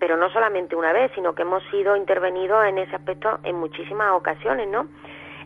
pero 0.00 0.16
no 0.16 0.28
solamente 0.30 0.74
una 0.74 0.92
vez, 0.92 1.12
sino 1.14 1.36
que 1.36 1.42
hemos 1.42 1.62
sido 1.70 1.94
intervenidos 1.94 2.66
en 2.66 2.78
ese 2.78 2.96
aspecto 2.96 3.38
en 3.44 3.54
muchísimas 3.54 4.10
ocasiones, 4.10 4.66
¿no? 4.66 4.88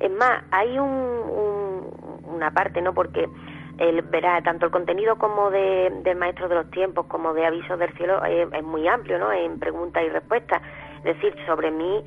Es 0.00 0.10
más, 0.10 0.42
hay 0.50 0.78
un, 0.78 1.90
una 2.24 2.50
parte, 2.50 2.80
¿no? 2.80 2.94
Porque 2.94 3.28
el, 3.76 4.00
verá, 4.00 4.40
tanto 4.40 4.64
el 4.64 4.72
contenido 4.72 5.16
como 5.16 5.50
de, 5.50 5.92
del 6.04 6.16
Maestro 6.16 6.48
de 6.48 6.54
los 6.54 6.70
Tiempos 6.70 7.04
como 7.04 7.34
de 7.34 7.44
Avisos 7.44 7.78
del 7.78 7.92
Cielo 7.98 8.24
es, 8.24 8.64
muy 8.64 8.88
amplio, 8.88 9.18
¿no? 9.18 9.30
En 9.30 9.58
preguntas 9.58 10.04
y 10.06 10.08
respuestas. 10.08 10.62
Es 11.04 11.20
decir, 11.20 11.36
sobre 11.44 11.70
mí 11.70 12.02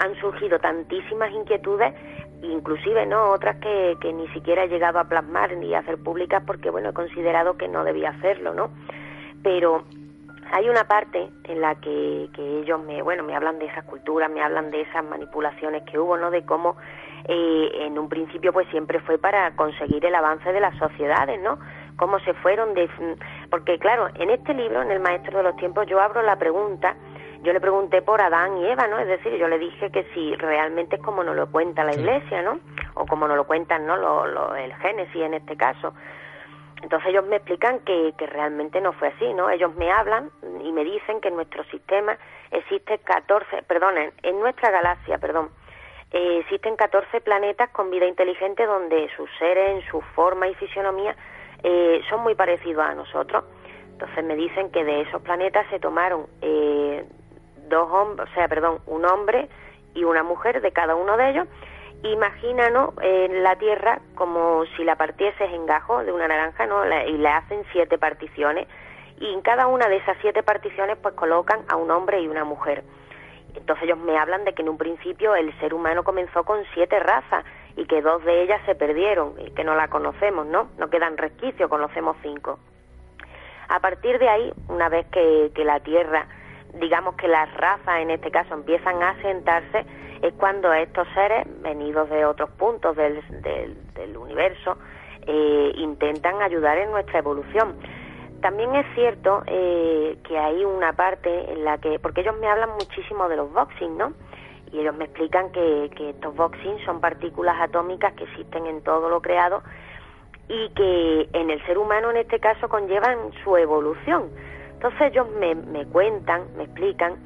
han 0.00 0.14
surgido 0.16 0.58
tantísimas 0.58 1.30
inquietudes, 1.30 1.94
inclusive, 2.42 3.06
¿no? 3.06 3.30
Otras 3.30 3.56
que, 3.56 3.96
que 4.00 4.12
ni 4.12 4.26
siquiera 4.28 4.64
he 4.64 4.68
llegado 4.68 4.98
a 4.98 5.04
plasmar 5.04 5.56
ni 5.56 5.74
a 5.74 5.80
hacer 5.80 5.98
públicas 5.98 6.42
porque, 6.46 6.70
bueno, 6.70 6.90
he 6.90 6.92
considerado 6.94 7.56
que 7.56 7.68
no 7.68 7.84
debía 7.84 8.10
hacerlo, 8.10 8.54
¿no? 8.54 8.70
Pero 9.42 9.84
hay 10.52 10.68
una 10.68 10.84
parte 10.84 11.28
en 11.44 11.60
la 11.60 11.74
que, 11.76 12.28
que 12.34 12.60
ellos 12.60 12.82
me, 12.82 13.02
bueno, 13.02 13.22
me 13.22 13.36
hablan 13.36 13.58
de 13.58 13.66
esas 13.66 13.84
culturas, 13.84 14.30
me 14.30 14.42
hablan 14.42 14.70
de 14.70 14.80
esas 14.80 15.04
manipulaciones 15.04 15.82
que 15.84 15.98
hubo, 15.98 16.16
¿no? 16.16 16.30
De 16.30 16.44
cómo 16.44 16.76
eh, 17.28 17.70
en 17.86 17.98
un 17.98 18.08
principio 18.08 18.52
pues 18.52 18.66
siempre 18.70 19.00
fue 19.00 19.18
para 19.18 19.54
conseguir 19.54 20.04
el 20.04 20.14
avance 20.14 20.52
de 20.52 20.60
las 20.60 20.76
sociedades, 20.78 21.40
¿no? 21.42 21.58
Cómo 21.96 22.18
se 22.20 22.32
fueron 22.34 22.74
de... 22.74 22.88
Porque 23.50 23.78
claro, 23.78 24.08
en 24.14 24.30
este 24.30 24.54
libro, 24.54 24.80
en 24.80 24.90
El 24.90 25.00
Maestro 25.00 25.38
de 25.38 25.44
los 25.44 25.56
Tiempos, 25.56 25.86
yo 25.86 26.00
abro 26.00 26.22
la 26.22 26.36
pregunta, 26.36 26.96
yo 27.42 27.52
le 27.52 27.60
pregunté 27.60 28.02
por 28.02 28.20
Adán 28.20 28.58
y 28.58 28.66
Eva, 28.66 28.86
¿no? 28.86 28.98
Es 28.98 29.08
decir, 29.08 29.34
yo 29.36 29.48
le 29.48 29.58
dije 29.58 29.90
que 29.90 30.04
si 30.12 30.34
realmente 30.36 30.96
es 30.96 31.02
como 31.02 31.24
nos 31.24 31.36
lo 31.36 31.50
cuenta 31.50 31.84
la 31.84 31.94
Iglesia, 31.94 32.42
¿no? 32.42 32.60
O 32.94 33.06
como 33.06 33.26
nos 33.26 33.36
lo 33.36 33.46
cuentan, 33.46 33.86
¿no? 33.86 33.96
Lo, 33.96 34.54
el 34.54 34.74
Génesis 34.76 35.22
en 35.22 35.34
este 35.34 35.56
caso. 35.56 35.94
Entonces 36.82 37.10
ellos 37.10 37.26
me 37.26 37.36
explican 37.36 37.80
que, 37.80 38.14
que 38.16 38.26
realmente 38.26 38.80
no 38.80 38.92
fue 38.92 39.08
así, 39.08 39.32
¿no? 39.34 39.50
Ellos 39.50 39.74
me 39.76 39.90
hablan 39.90 40.30
y 40.62 40.72
me 40.72 40.84
dicen 40.84 41.20
que 41.20 41.28
en 41.28 41.36
nuestro 41.36 41.64
sistema 41.64 42.16
existe 42.50 42.98
14, 42.98 43.62
perdón, 43.62 43.94
en, 44.22 44.40
nuestra 44.40 44.70
galaxia, 44.70 45.18
perdón, 45.18 45.50
eh, 46.10 46.38
existen 46.40 46.76
14 46.76 47.20
planetas 47.20 47.70
con 47.70 47.90
vida 47.90 48.06
inteligente 48.06 48.66
donde 48.66 49.08
sus 49.16 49.30
seres, 49.38 49.82
en 49.82 49.90
su 49.90 50.00
forma 50.14 50.48
y 50.48 50.54
fisionomía, 50.54 51.14
eh, 51.62 52.00
son 52.08 52.22
muy 52.22 52.34
parecidos 52.34 52.84
a 52.84 52.94
nosotros. 52.94 53.44
Entonces 53.92 54.24
me 54.24 54.34
dicen 54.34 54.70
que 54.70 54.82
de 54.82 55.02
esos 55.02 55.20
planetas 55.20 55.66
se 55.68 55.78
tomaron 55.78 56.26
eh, 56.40 57.04
dos 57.70 57.90
hombres, 57.90 58.28
o 58.30 58.34
sea, 58.34 58.46
perdón, 58.48 58.80
un 58.86 59.06
hombre 59.06 59.48
y 59.94 60.04
una 60.04 60.22
mujer 60.22 60.60
de 60.60 60.72
cada 60.72 60.94
uno 60.94 61.16
de 61.16 61.30
ellos 61.30 61.48
imagínanos 62.02 62.94
en 63.02 63.42
la 63.42 63.56
Tierra 63.56 64.00
como 64.14 64.64
si 64.76 64.84
la 64.84 64.96
partieses 64.96 65.50
en 65.52 65.66
gajo 65.66 66.02
de 66.02 66.12
una 66.12 66.28
naranja, 66.28 66.66
¿no? 66.66 66.84
y 67.06 67.18
le 67.18 67.28
hacen 67.28 67.62
siete 67.72 67.98
particiones 67.98 68.66
y 69.18 69.32
en 69.32 69.42
cada 69.42 69.66
una 69.66 69.88
de 69.88 69.96
esas 69.96 70.16
siete 70.20 70.42
particiones 70.42 70.96
pues 71.02 71.14
colocan 71.14 71.60
a 71.68 71.76
un 71.76 71.90
hombre 71.90 72.20
y 72.20 72.28
una 72.28 72.44
mujer. 72.44 72.84
Entonces 73.54 73.84
ellos 73.84 73.98
me 73.98 74.16
hablan 74.16 74.44
de 74.44 74.54
que 74.54 74.62
en 74.62 74.68
un 74.68 74.78
principio 74.78 75.34
el 75.34 75.52
ser 75.60 75.74
humano 75.74 76.04
comenzó 76.04 76.44
con 76.44 76.62
siete 76.72 76.98
razas 77.00 77.44
y 77.76 77.84
que 77.84 78.00
dos 78.00 78.24
de 78.24 78.42
ellas 78.42 78.60
se 78.64 78.74
perdieron 78.74 79.34
y 79.38 79.50
que 79.50 79.64
no 79.64 79.74
la 79.74 79.88
conocemos, 79.88 80.46
¿no? 80.46 80.68
No 80.78 80.88
quedan 80.88 81.18
resquicios, 81.18 81.68
conocemos 81.68 82.16
cinco. 82.22 82.58
A 83.68 83.80
partir 83.80 84.18
de 84.18 84.28
ahí, 84.28 84.52
una 84.68 84.88
vez 84.88 85.06
que, 85.08 85.50
que 85.54 85.64
la 85.64 85.80
Tierra, 85.80 86.26
digamos 86.74 87.14
que 87.16 87.28
las 87.28 87.52
razas 87.54 88.00
en 88.00 88.10
este 88.10 88.30
caso 88.30 88.54
empiezan 88.54 89.02
a 89.02 89.10
asentarse, 89.10 89.84
es 90.22 90.34
cuando 90.34 90.72
estos 90.72 91.08
seres, 91.14 91.46
venidos 91.62 92.10
de 92.10 92.24
otros 92.24 92.50
puntos 92.50 92.96
del, 92.96 93.22
del, 93.42 94.16
universo, 94.16 94.76
eh, 95.26 95.72
intentan 95.76 96.42
ayudar 96.42 96.78
en 96.78 96.90
nuestra 96.90 97.18
evolución. 97.18 97.76
También 98.42 98.74
es 98.74 98.86
cierto 98.94 99.42
eh, 99.46 100.18
que 100.26 100.38
hay 100.38 100.64
una 100.64 100.92
parte 100.92 101.52
en 101.52 101.64
la 101.64 101.78
que, 101.78 101.98
porque 101.98 102.22
ellos 102.22 102.36
me 102.38 102.48
hablan 102.48 102.70
muchísimo 102.70 103.28
de 103.28 103.36
los 103.36 103.52
boxing, 103.52 103.96
¿no? 103.96 104.12
Y 104.72 104.80
ellos 104.80 104.94
me 104.94 105.06
explican 105.06 105.50
que, 105.52 105.90
que 105.96 106.10
estos 106.10 106.34
boxing 106.36 106.78
son 106.84 107.00
partículas 107.00 107.56
atómicas 107.60 108.12
que 108.14 108.24
existen 108.24 108.66
en 108.66 108.82
todo 108.82 109.08
lo 109.08 109.20
creado 109.20 109.62
y 110.48 110.68
que 110.70 111.28
en 111.32 111.50
el 111.50 111.64
ser 111.64 111.78
humano 111.78 112.10
en 112.10 112.18
este 112.18 112.40
caso 112.40 112.68
conllevan 112.68 113.32
su 113.44 113.56
evolución. 113.56 114.30
Entonces 114.80 115.12
ellos 115.12 115.28
me, 115.32 115.54
me 115.54 115.84
cuentan, 115.84 116.56
me 116.56 116.64
explican 116.64 117.18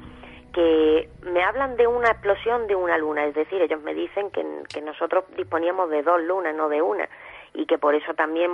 que 0.51 1.07
me 1.21 1.41
hablan 1.41 1.77
de 1.77 1.87
una 1.87 2.09
explosión 2.09 2.67
de 2.67 2.75
una 2.75 2.97
luna, 2.97 3.23
es 3.23 3.33
decir, 3.33 3.61
ellos 3.61 3.81
me 3.81 3.93
dicen 3.93 4.29
que, 4.31 4.45
que 4.67 4.81
nosotros 4.81 5.23
disponíamos 5.37 5.89
de 5.89 6.03
dos 6.03 6.21
lunas, 6.21 6.53
no 6.53 6.67
de 6.67 6.81
una, 6.81 7.07
y 7.53 7.65
que 7.65 7.77
por 7.77 7.95
eso 7.95 8.13
también, 8.13 8.51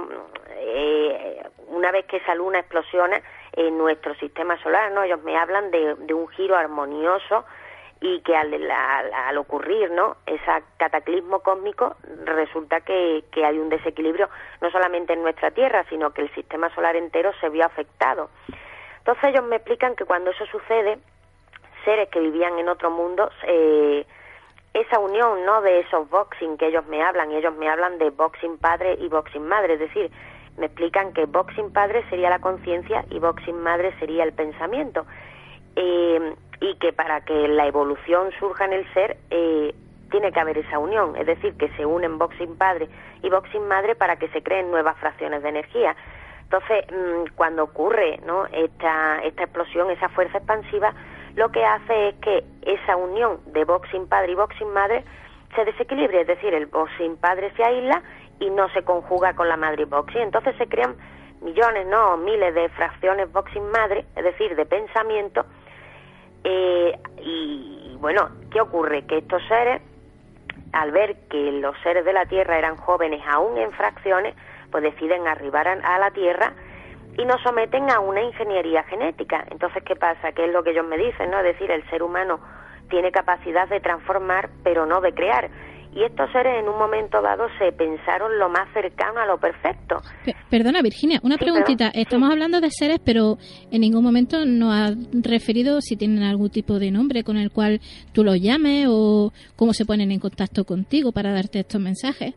eh, 0.52 1.42
una 1.70 1.92
vez 1.92 2.06
que 2.06 2.18
esa 2.18 2.36
luna 2.36 2.60
explosiona 2.60 3.20
en 3.54 3.76
nuestro 3.76 4.14
sistema 4.14 4.62
solar, 4.62 4.92
¿no? 4.92 5.02
Ellos 5.02 5.24
me 5.24 5.36
hablan 5.36 5.72
de, 5.72 5.96
de 5.96 6.14
un 6.14 6.28
giro 6.28 6.56
armonioso 6.56 7.44
y 8.02 8.22
que 8.22 8.36
al, 8.36 8.54
al, 8.70 9.38
ocurrir, 9.40 9.90
¿no? 9.90 10.18
Ese 10.28 10.64
cataclismo 10.78 11.40
cósmico, 11.40 11.96
resulta 12.26 12.82
que, 12.82 13.24
que 13.32 13.46
hay 13.46 13.58
un 13.58 13.70
desequilibrio 13.70 14.30
no 14.62 14.70
solamente 14.70 15.14
en 15.14 15.24
nuestra 15.24 15.50
Tierra, 15.50 15.86
sino 15.90 16.12
que 16.14 16.22
el 16.22 16.32
sistema 16.36 16.70
solar 16.76 16.96
entero 16.96 17.32
se 17.42 17.50
vio 17.50 17.66
afectado. 17.66 18.30
Entonces 19.02 19.24
ellos 19.26 19.44
me 19.46 19.58
explican 19.58 19.96
que 19.96 20.06
cuando 20.06 20.32
eso 20.32 20.46
sucede, 20.46 21.00
seres 21.84 22.10
que 22.10 22.20
vivían 22.20 22.58
en 22.60 22.70
otro 22.70 22.92
mundo, 22.92 23.30
eh, 23.48 24.06
esa 24.74 25.00
unión 25.00 25.44
no 25.46 25.62
de 25.62 25.80
esos 25.80 26.10
boxing 26.10 26.58
que 26.58 26.68
ellos 26.68 26.86
me 26.88 27.04
hablan, 27.04 27.32
y 27.32 27.36
ellos 27.36 27.56
me 27.56 27.68
hablan 27.68 27.98
de 27.98 28.12
boxing 28.12 28.58
padre 28.58 28.98
y 29.00 29.08
boxing 29.08 29.48
madre, 29.48 29.74
es 29.74 29.80
decir, 29.80 30.12
me 30.58 30.68
explican 30.68 31.14
que 31.14 31.26
boxing 31.26 31.74
padre 31.74 32.04
sería 32.10 32.30
la 32.30 32.40
conciencia 32.40 33.04
y 33.10 33.20
boxing 33.20 33.60
madre 33.62 33.94
sería 34.00 34.24
el 34.24 34.34
pensamiento. 34.34 35.06
Eh, 35.76 36.36
y 36.60 36.76
que 36.76 36.94
para 36.94 37.22
que 37.22 37.48
la 37.48 37.66
evolución 37.66 38.30
surja 38.40 38.66
en 38.66 38.74
el 38.74 38.94
ser, 38.94 39.18
eh, 39.32 39.74
tiene 40.12 40.32
que 40.32 40.40
haber 40.40 40.58
esa 40.60 40.78
unión, 40.78 41.16
es 41.16 41.26
decir, 41.26 41.56
que 41.58 41.70
se 41.70 41.86
unen 41.86 42.20
boxing 42.20 42.56
padre 42.58 42.88
y 43.24 43.30
boxing 43.30 43.68
madre 43.68 43.96
para 43.96 44.18
que 44.18 44.28
se 44.28 44.44
creen 44.44 44.70
nuevas 44.70 44.98
fracciones 44.98 45.42
de 45.42 45.50
energía. 45.50 45.96
Entonces, 46.52 46.86
mm, 46.92 47.34
cuando 47.36 47.64
ocurre 47.64 48.20
¿no? 48.26 48.46
esta, 48.48 49.20
esta 49.24 49.44
explosión, 49.44 49.90
esa 49.90 50.10
fuerza 50.10 50.38
expansiva, 50.38 50.94
lo 51.36 51.50
que 51.50 51.64
hace 51.64 52.10
es 52.10 52.16
que 52.16 52.44
esa 52.64 52.98
unión 52.98 53.40
de 53.54 53.64
boxing 53.64 54.06
padre 54.10 54.34
y 54.34 54.36
boxing 54.36 54.74
madre 54.74 55.06
se 55.56 55.64
desequilibre, 55.64 56.22
es 56.22 56.28
decir, 56.28 56.54
el 56.54 56.66
boxing 56.66 57.16
padre 57.16 57.54
se 57.56 57.64
aísla 57.64 58.04
y 58.42 58.50
no 58.50 58.68
se 58.72 58.84
conjuga 58.84 59.34
con 59.34 59.48
la 59.48 59.56
madre 59.56 59.86
boxing. 59.86 60.24
Entonces 60.24 60.54
se 60.58 60.68
crean 60.68 60.98
millones, 61.40 61.88
no, 61.88 62.18
miles 62.18 62.54
de 62.54 62.68
fracciones 62.70 63.32
boxing 63.32 63.72
madre, 63.72 64.04
es 64.18 64.24
decir, 64.26 64.54
de 64.58 64.66
pensamiento. 64.66 65.46
Eh, 66.44 67.00
y 67.24 67.96
bueno, 68.02 68.30
¿qué 68.52 68.60
ocurre? 68.60 69.06
Que 69.06 69.20
estos 69.20 69.42
seres, 69.48 69.82
al 70.74 70.92
ver 70.92 71.16
que 71.30 71.54
los 71.54 71.78
seres 71.82 72.04
de 72.04 72.12
la 72.12 72.26
Tierra 72.26 72.58
eran 72.58 72.76
jóvenes 72.76 73.22
aún 73.26 73.58
en 73.58 73.72
fracciones, 73.72 74.36
pues 74.72 74.84
deciden 74.84 75.28
arribar 75.28 75.68
a 75.68 76.00
la 76.00 76.12
Tierra 76.12 76.54
y 77.18 77.26
nos 77.26 77.42
someten 77.42 77.90
a 77.90 78.00
una 78.00 78.22
ingeniería 78.22 78.84
genética. 78.84 79.46
Entonces, 79.52 79.84
¿qué 79.84 79.96
pasa? 79.96 80.32
¿Qué 80.32 80.46
es 80.46 80.52
lo 80.52 80.64
que 80.64 80.72
ellos 80.72 80.86
me 80.86 80.98
dicen? 80.98 81.30
¿no? 81.30 81.40
Es 81.40 81.46
decir, 81.46 81.70
el 81.70 81.88
ser 81.90 82.04
humano 82.04 82.40
tiene 82.90 83.12
capacidad 83.12 83.68
de 83.68 83.80
transformar, 83.80 84.50
pero 84.64 84.86
no 84.86 85.02
de 85.02 85.14
crear. 85.14 85.50
Y 85.94 86.04
estos 86.04 86.32
seres 86.32 86.58
en 86.58 86.70
un 86.70 86.78
momento 86.78 87.22
dado 87.22 87.48
se 87.60 87.74
pensaron 87.74 88.40
lo 88.40 88.48
más 88.48 88.72
cercano 88.74 89.20
a 89.20 89.26
lo 89.26 89.38
perfecto. 89.38 89.98
perdona, 90.50 90.82
Virginia, 90.82 91.20
una 91.22 91.38
preguntita. 91.38 91.92
Estamos 91.94 92.32
hablando 92.32 92.62
de 92.62 92.70
seres, 92.72 93.00
pero 93.04 93.38
en 93.72 93.82
ningún 93.82 94.02
momento 94.02 94.46
nos 94.46 94.74
ha 94.74 94.96
referido 95.22 95.82
si 95.82 95.98
tienen 95.98 96.24
algún 96.24 96.50
tipo 96.50 96.80
de 96.80 96.92
nombre 96.92 97.26
con 97.26 97.36
el 97.36 97.52
cual 97.52 97.82
tú 98.14 98.24
los 98.24 98.40
llames 98.40 98.88
o 98.90 99.34
cómo 99.58 99.74
se 99.74 99.86
ponen 99.86 100.12
en 100.12 100.20
contacto 100.20 100.64
contigo 100.64 101.12
para 101.12 101.34
darte 101.34 101.60
estos 101.60 101.82
mensajes. 101.82 102.36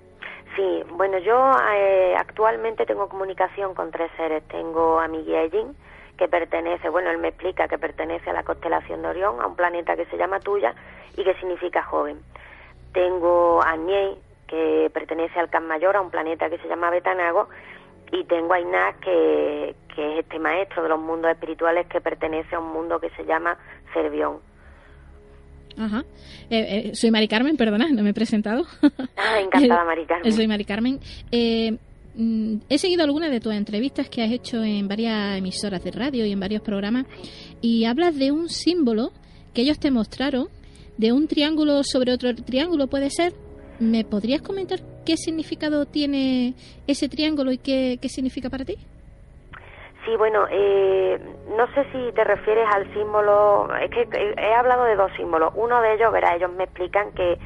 Sí, 0.56 0.84
bueno, 0.90 1.18
yo 1.18 1.52
eh, 1.72 2.14
actualmente 2.16 2.86
tengo 2.86 3.08
comunicación 3.08 3.74
con 3.74 3.90
tres 3.90 4.10
seres. 4.16 4.46
Tengo 4.48 5.00
a 5.00 5.08
mi 5.08 5.24
guía 5.24 5.48
que 6.16 6.28
pertenece, 6.28 6.88
bueno, 6.88 7.10
él 7.10 7.18
me 7.18 7.28
explica 7.28 7.66
que 7.66 7.76
pertenece 7.76 8.30
a 8.30 8.32
la 8.32 8.44
constelación 8.44 9.02
de 9.02 9.08
Orión, 9.08 9.40
a 9.40 9.46
un 9.48 9.56
planeta 9.56 9.96
que 9.96 10.06
se 10.06 10.16
llama 10.16 10.38
Tuya 10.38 10.74
y 11.16 11.24
que 11.24 11.34
significa 11.34 11.82
joven. 11.82 12.20
Tengo 12.92 13.60
a 13.62 13.76
Niei, 13.76 14.16
que 14.46 14.90
pertenece 14.94 15.40
al 15.40 15.50
Can 15.50 15.66
Mayor, 15.66 15.96
a 15.96 16.00
un 16.00 16.10
planeta 16.10 16.48
que 16.48 16.58
se 16.58 16.68
llama 16.68 16.90
Betanago, 16.90 17.48
y 18.12 18.22
tengo 18.24 18.52
a 18.52 18.60
Inás, 18.60 18.94
que, 18.98 19.74
que 19.92 20.12
es 20.12 20.18
este 20.20 20.38
maestro 20.38 20.84
de 20.84 20.88
los 20.88 21.00
mundos 21.00 21.32
espirituales 21.32 21.88
que 21.88 22.00
pertenece 22.00 22.54
a 22.54 22.60
un 22.60 22.72
mundo 22.72 23.00
que 23.00 23.10
se 23.10 23.24
llama 23.24 23.58
Cervión. 23.92 24.38
Ajá. 25.76 26.04
Eh, 26.50 26.90
eh, 26.90 26.94
soy 26.94 27.10
Mari 27.10 27.28
Carmen, 27.28 27.56
perdona, 27.56 27.88
no 27.88 28.02
me 28.02 28.10
he 28.10 28.14
presentado. 28.14 28.66
Ah, 29.16 29.40
encantada, 29.40 29.84
Mari 29.86 30.06
Carmen. 30.06 30.32
Soy 30.32 30.46
Mari 30.46 30.64
Carmen. 30.64 31.00
Eh, 31.32 31.76
mm, 32.14 32.56
he 32.68 32.78
seguido 32.78 33.04
algunas 33.04 33.30
de 33.30 33.40
tus 33.40 33.54
entrevistas 33.54 34.08
que 34.08 34.22
has 34.22 34.30
hecho 34.30 34.62
en 34.62 34.86
varias 34.88 35.38
emisoras 35.38 35.82
de 35.82 35.90
radio 35.90 36.26
y 36.26 36.32
en 36.32 36.40
varios 36.40 36.62
programas 36.62 37.06
y 37.60 37.84
hablas 37.84 38.16
de 38.16 38.32
un 38.32 38.48
símbolo 38.48 39.12
que 39.52 39.62
ellos 39.62 39.78
te 39.78 39.90
mostraron, 39.90 40.48
de 40.96 41.12
un 41.12 41.26
triángulo 41.26 41.82
sobre 41.84 42.12
otro 42.12 42.34
triángulo, 42.34 42.88
¿puede 42.88 43.10
ser? 43.10 43.32
¿Me 43.78 44.04
podrías 44.04 44.42
comentar 44.42 44.80
qué 45.04 45.16
significado 45.16 45.86
tiene 45.86 46.54
ese 46.86 47.08
triángulo 47.08 47.52
y 47.52 47.58
qué, 47.58 47.98
qué 48.00 48.08
significa 48.08 48.50
para 48.50 48.64
ti? 48.64 48.76
Sí, 50.04 50.16
bueno, 50.16 50.46
eh, 50.50 51.18
no 51.56 51.66
sé 51.68 51.86
si 51.92 52.12
te 52.12 52.24
refieres 52.24 52.68
al 52.74 52.92
símbolo, 52.92 53.74
es 53.76 53.90
que 53.90 54.34
he 54.36 54.54
hablado 54.54 54.84
de 54.84 54.96
dos 54.96 55.10
símbolos. 55.16 55.52
Uno 55.54 55.80
de 55.80 55.94
ellos, 55.94 56.12
verá, 56.12 56.34
ellos 56.34 56.52
me 56.52 56.64
explican 56.64 57.12
que, 57.12 57.38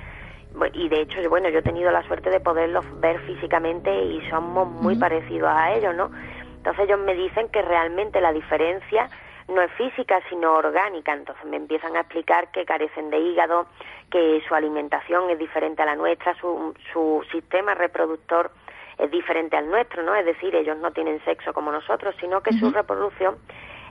y 0.73 0.89
de 0.89 1.03
hecho, 1.03 1.21
bueno, 1.29 1.49
yo 1.51 1.61
he 1.61 1.63
tenido 1.63 1.93
la 1.93 2.03
suerte 2.03 2.31
de 2.31 2.41
poderlos 2.41 2.85
ver 3.01 3.21
físicamente 3.21 3.95
y 3.95 4.29
somos 4.29 4.69
muy 4.69 4.97
parecidos 4.97 5.51
a 5.53 5.73
ellos, 5.73 5.95
¿no? 5.95 6.11
Entonces 6.57 6.87
ellos 6.87 6.99
me 6.99 7.15
dicen 7.15 7.49
que 7.49 7.63
realmente 7.63 8.21
la 8.21 8.33
diferencia 8.33 9.09
no 9.47 9.63
es 9.63 9.71
física, 9.73 10.21
sino 10.29 10.55
orgánica. 10.55 11.13
Entonces 11.13 11.45
me 11.45 11.57
empiezan 11.57 11.97
a 11.97 12.01
explicar 12.01 12.51
que 12.51 12.65
carecen 12.65 13.11
de 13.11 13.19
hígado, 13.19 13.67
que 14.11 14.43
su 14.49 14.55
alimentación 14.55 15.31
es 15.31 15.39
diferente 15.39 15.83
a 15.83 15.87
la 15.87 15.95
nuestra, 15.95 16.35
su, 16.41 16.75
su 16.93 17.25
sistema 17.31 17.75
reproductor 17.75 18.51
es 18.99 19.11
diferente 19.11 19.57
al 19.57 19.69
nuestro, 19.71 20.03
¿no? 20.03 20.15
Es 20.15 20.27
decir, 20.27 20.55
ellos 20.55 20.77
no 20.79 20.91
tienen 20.91 21.23
sexo 21.25 21.53
como 21.53 21.71
nosotros, 21.71 22.15
sino 22.21 22.41
que 22.41 22.53
su 22.53 22.71
reproducción 22.71 23.37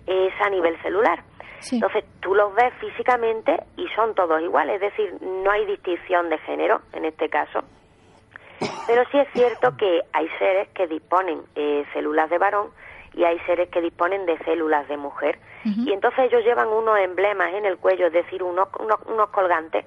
es 0.06 0.34
a 0.42 0.50
nivel 0.50 0.82
celular. 0.82 1.24
Entonces 1.72 2.06
tú 2.22 2.36
los 2.36 2.54
ves 2.54 2.74
físicamente 2.80 3.58
y 3.78 3.88
son 3.90 4.14
todos 4.16 4.42
iguales, 4.42 4.76
es 4.76 4.82
decir, 4.82 5.18
no 5.22 5.50
hay 5.52 5.66
distinción 5.66 6.30
de 6.30 6.38
género 6.40 6.82
en 6.94 7.06
este 7.06 7.30
caso. 7.30 7.64
Pero 8.88 9.04
sí 9.12 9.20
es 9.20 9.28
cierto 9.34 9.76
que 9.78 10.02
hay 10.14 10.28
seres 10.40 10.70
que 10.70 10.88
disponen 10.88 11.42
eh, 11.56 11.86
células 11.94 12.30
de 12.30 12.38
varón 12.38 12.70
y 13.14 13.24
hay 13.24 13.40
seres 13.40 13.70
que 13.70 13.82
disponen 13.82 14.26
de 14.26 14.38
células 14.40 14.88
de 14.88 14.98
mujer. 14.98 15.40
Y 15.66 15.92
entonces 15.92 16.32
ellos 16.32 16.46
llevan 16.46 16.70
unos 16.70 16.98
emblemas 17.00 17.54
en 17.54 17.66
el 17.66 17.78
cuello, 17.78 18.08
es 18.08 18.14
decir, 18.14 18.42
unos, 18.42 18.70
unos, 18.80 19.02
unos 19.06 19.30
colgantes, 19.32 19.86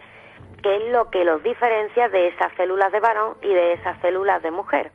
que 0.63 0.77
es 0.77 0.93
lo 0.93 1.09
que 1.11 1.25
los 1.25 1.43
diferencia 1.43 2.11
de 2.11 2.29
esas 2.29 2.53
células 2.57 2.93
de 2.93 3.01
varón 3.01 3.37
y 3.41 3.49
de 3.49 3.73
esas 3.75 3.99
células 4.03 4.43
de 4.43 4.51
mujer. 4.51 4.93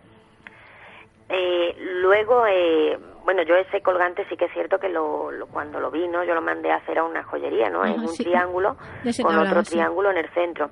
Eh, 1.30 1.76
luego, 2.02 2.46
eh, 2.48 2.98
bueno, 3.24 3.42
yo 3.44 3.56
ese 3.56 3.82
colgante 3.82 4.26
sí 4.30 4.38
que 4.38 4.46
es 4.46 4.54
cierto 4.54 4.80
que 4.80 4.90
lo, 4.90 5.32
cuando 5.52 5.80
lo 5.80 5.90
vi, 5.90 6.08
¿no? 6.08 6.24
Yo 6.24 6.36
lo 6.36 6.42
mandé 6.42 6.72
a 6.72 6.76
hacer 6.76 7.00
a 7.00 7.04
una 7.04 7.24
joyería, 7.24 7.70
¿no? 7.70 7.84
en 7.86 8.00
un 8.02 8.16
triángulo 8.16 8.78
con 9.22 9.38
otro 9.38 9.64
triángulo 9.64 10.12
en 10.12 10.18
el 10.18 10.30
centro. 10.30 10.70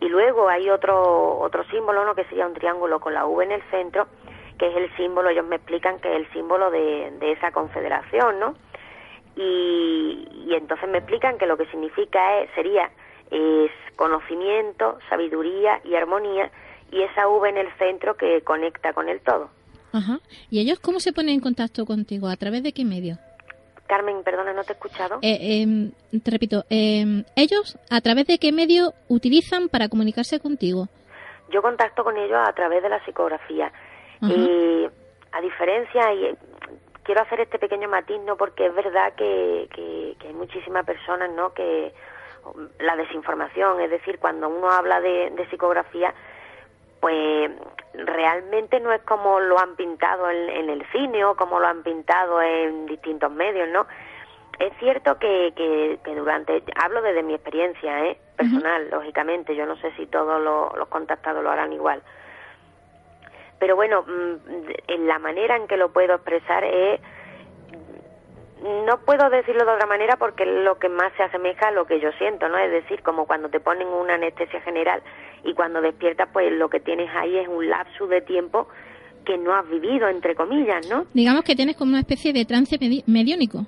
Y 0.00 0.08
luego 0.08 0.48
hay 0.48 0.68
otro 0.70 1.38
otro 1.38 1.64
símbolo, 1.64 2.04
¿no? 2.04 2.14
Que 2.14 2.24
sería 2.24 2.46
un 2.46 2.54
triángulo 2.54 2.98
con 2.98 3.14
la 3.14 3.26
V 3.26 3.44
en 3.44 3.52
el 3.52 3.62
centro, 3.70 4.08
que 4.58 4.68
es 4.68 4.76
el 4.76 4.96
símbolo, 4.96 5.28
ellos 5.28 5.46
me 5.46 5.56
explican 5.56 6.00
que 6.00 6.10
es 6.10 6.16
el 6.16 6.32
símbolo 6.32 6.70
de, 6.70 7.12
de 7.20 7.32
esa 7.32 7.52
confederación, 7.52 8.40
¿no? 8.40 8.54
Y, 9.36 10.28
y, 10.46 10.54
entonces 10.54 10.88
me 10.88 10.98
explican 10.98 11.38
que 11.38 11.46
lo 11.46 11.56
que 11.56 11.66
significa 11.66 12.40
es, 12.40 12.50
sería 12.54 12.90
es 13.30 13.70
conocimiento, 13.96 14.98
sabiduría 15.08 15.80
y 15.84 15.94
armonía, 15.94 16.50
y 16.90 17.02
esa 17.02 17.28
V 17.28 17.48
en 17.48 17.56
el 17.56 17.72
centro 17.78 18.14
que 18.16 18.42
conecta 18.42 18.92
con 18.92 19.08
el 19.08 19.20
todo. 19.20 19.48
Ajá. 19.92 20.20
¿Y 20.50 20.60
ellos 20.60 20.80
cómo 20.80 21.00
se 21.00 21.12
ponen 21.12 21.34
en 21.34 21.40
contacto 21.40 21.84
contigo? 21.84 22.28
¿A 22.28 22.36
través 22.36 22.62
de 22.62 22.72
qué 22.72 22.84
medio? 22.84 23.18
Carmen, 23.86 24.22
perdona, 24.22 24.52
no 24.54 24.64
te 24.64 24.72
he 24.72 24.76
escuchado. 24.76 25.18
Eh, 25.20 25.60
em, 25.62 25.92
te 26.20 26.30
repito, 26.30 26.64
em, 26.70 27.24
¿ellos 27.36 27.78
a 27.90 28.00
través 28.00 28.26
de 28.26 28.38
qué 28.38 28.50
medio 28.52 28.94
utilizan 29.08 29.68
para 29.68 29.88
comunicarse 29.88 30.40
contigo? 30.40 30.88
Yo 31.50 31.60
contacto 31.60 32.02
con 32.02 32.16
ellos 32.16 32.38
a 32.42 32.52
través 32.54 32.82
de 32.82 32.88
la 32.88 33.04
psicografía. 33.04 33.70
Y 34.22 34.88
a 35.32 35.40
diferencia, 35.40 36.14
y 36.14 36.36
quiero 37.02 37.22
hacer 37.22 37.40
este 37.40 37.58
pequeño 37.58 37.88
matiz, 37.88 38.20
¿no? 38.20 38.36
Porque 38.36 38.66
es 38.66 38.74
verdad 38.74 39.14
que, 39.14 39.68
que, 39.74 40.26
hay 40.26 40.32
muchísimas 40.32 40.86
personas, 40.86 41.30
¿no? 41.32 41.52
Que 41.52 41.92
la 42.78 42.96
desinformación, 42.96 43.80
es 43.80 43.90
decir, 43.90 44.18
cuando 44.20 44.48
uno 44.48 44.70
habla 44.70 45.00
de, 45.00 45.30
de 45.30 45.50
psicografía, 45.50 46.14
pues 47.00 47.50
realmente 47.94 48.80
no 48.80 48.92
es 48.92 49.02
como 49.02 49.40
lo 49.40 49.58
han 49.58 49.76
pintado 49.76 50.30
en, 50.30 50.70
el 50.70 50.84
cine 50.92 51.24
o 51.24 51.36
como 51.36 51.60
lo 51.60 51.66
han 51.66 51.82
pintado 51.82 52.40
en 52.40 52.86
distintos 52.86 53.30
medios, 53.30 53.68
¿no? 53.68 53.86
Es 54.58 54.72
cierto 54.78 55.18
que, 55.18 55.52
que, 55.56 56.14
durante, 56.14 56.62
hablo 56.76 57.02
desde 57.02 57.22
mi 57.22 57.34
experiencia 57.34 58.06
¿eh? 58.06 58.18
personal, 58.36 58.88
lógicamente, 58.90 59.56
yo 59.56 59.66
no 59.66 59.76
sé 59.76 59.92
si 59.96 60.06
todos 60.06 60.40
los, 60.40 60.88
contactados 60.88 61.42
lo 61.42 61.50
harán 61.50 61.72
igual, 61.72 62.02
pero 63.58 63.76
bueno, 63.76 64.02
mm, 64.02 64.70
en 64.88 65.06
la 65.06 65.18
manera 65.18 65.56
en 65.56 65.66
que 65.66 65.76
lo 65.76 65.92
puedo 65.92 66.14
expresar 66.14 66.64
es 66.64 67.00
no 68.62 68.98
puedo 69.04 69.28
decirlo 69.30 69.64
de 69.64 69.72
otra 69.72 69.86
manera 69.86 70.16
porque 70.16 70.44
es 70.44 70.64
lo 70.64 70.78
que 70.78 70.88
más 70.88 71.12
se 71.16 71.22
asemeja 71.22 71.68
a 71.68 71.72
lo 71.72 71.86
que 71.86 72.00
yo 72.00 72.10
siento, 72.12 72.48
¿no? 72.48 72.58
Es 72.58 72.70
decir, 72.70 73.02
como 73.02 73.26
cuando 73.26 73.48
te 73.48 73.60
ponen 73.60 73.88
una 73.88 74.14
anestesia 74.14 74.60
general 74.60 75.02
y 75.44 75.54
cuando 75.54 75.80
despiertas, 75.80 76.28
pues 76.32 76.52
lo 76.52 76.68
que 76.68 76.80
tienes 76.80 77.10
ahí 77.14 77.36
es 77.38 77.48
un 77.48 77.68
lapso 77.68 78.06
de 78.06 78.20
tiempo 78.20 78.68
que 79.24 79.38
no 79.38 79.54
has 79.54 79.68
vivido, 79.68 80.08
entre 80.08 80.34
comillas, 80.34 80.88
¿no? 80.88 81.06
Digamos 81.12 81.44
que 81.44 81.54
tienes 81.54 81.76
como 81.76 81.90
una 81.90 82.00
especie 82.00 82.32
de 82.32 82.44
trance 82.44 82.78
mediónico. 83.06 83.66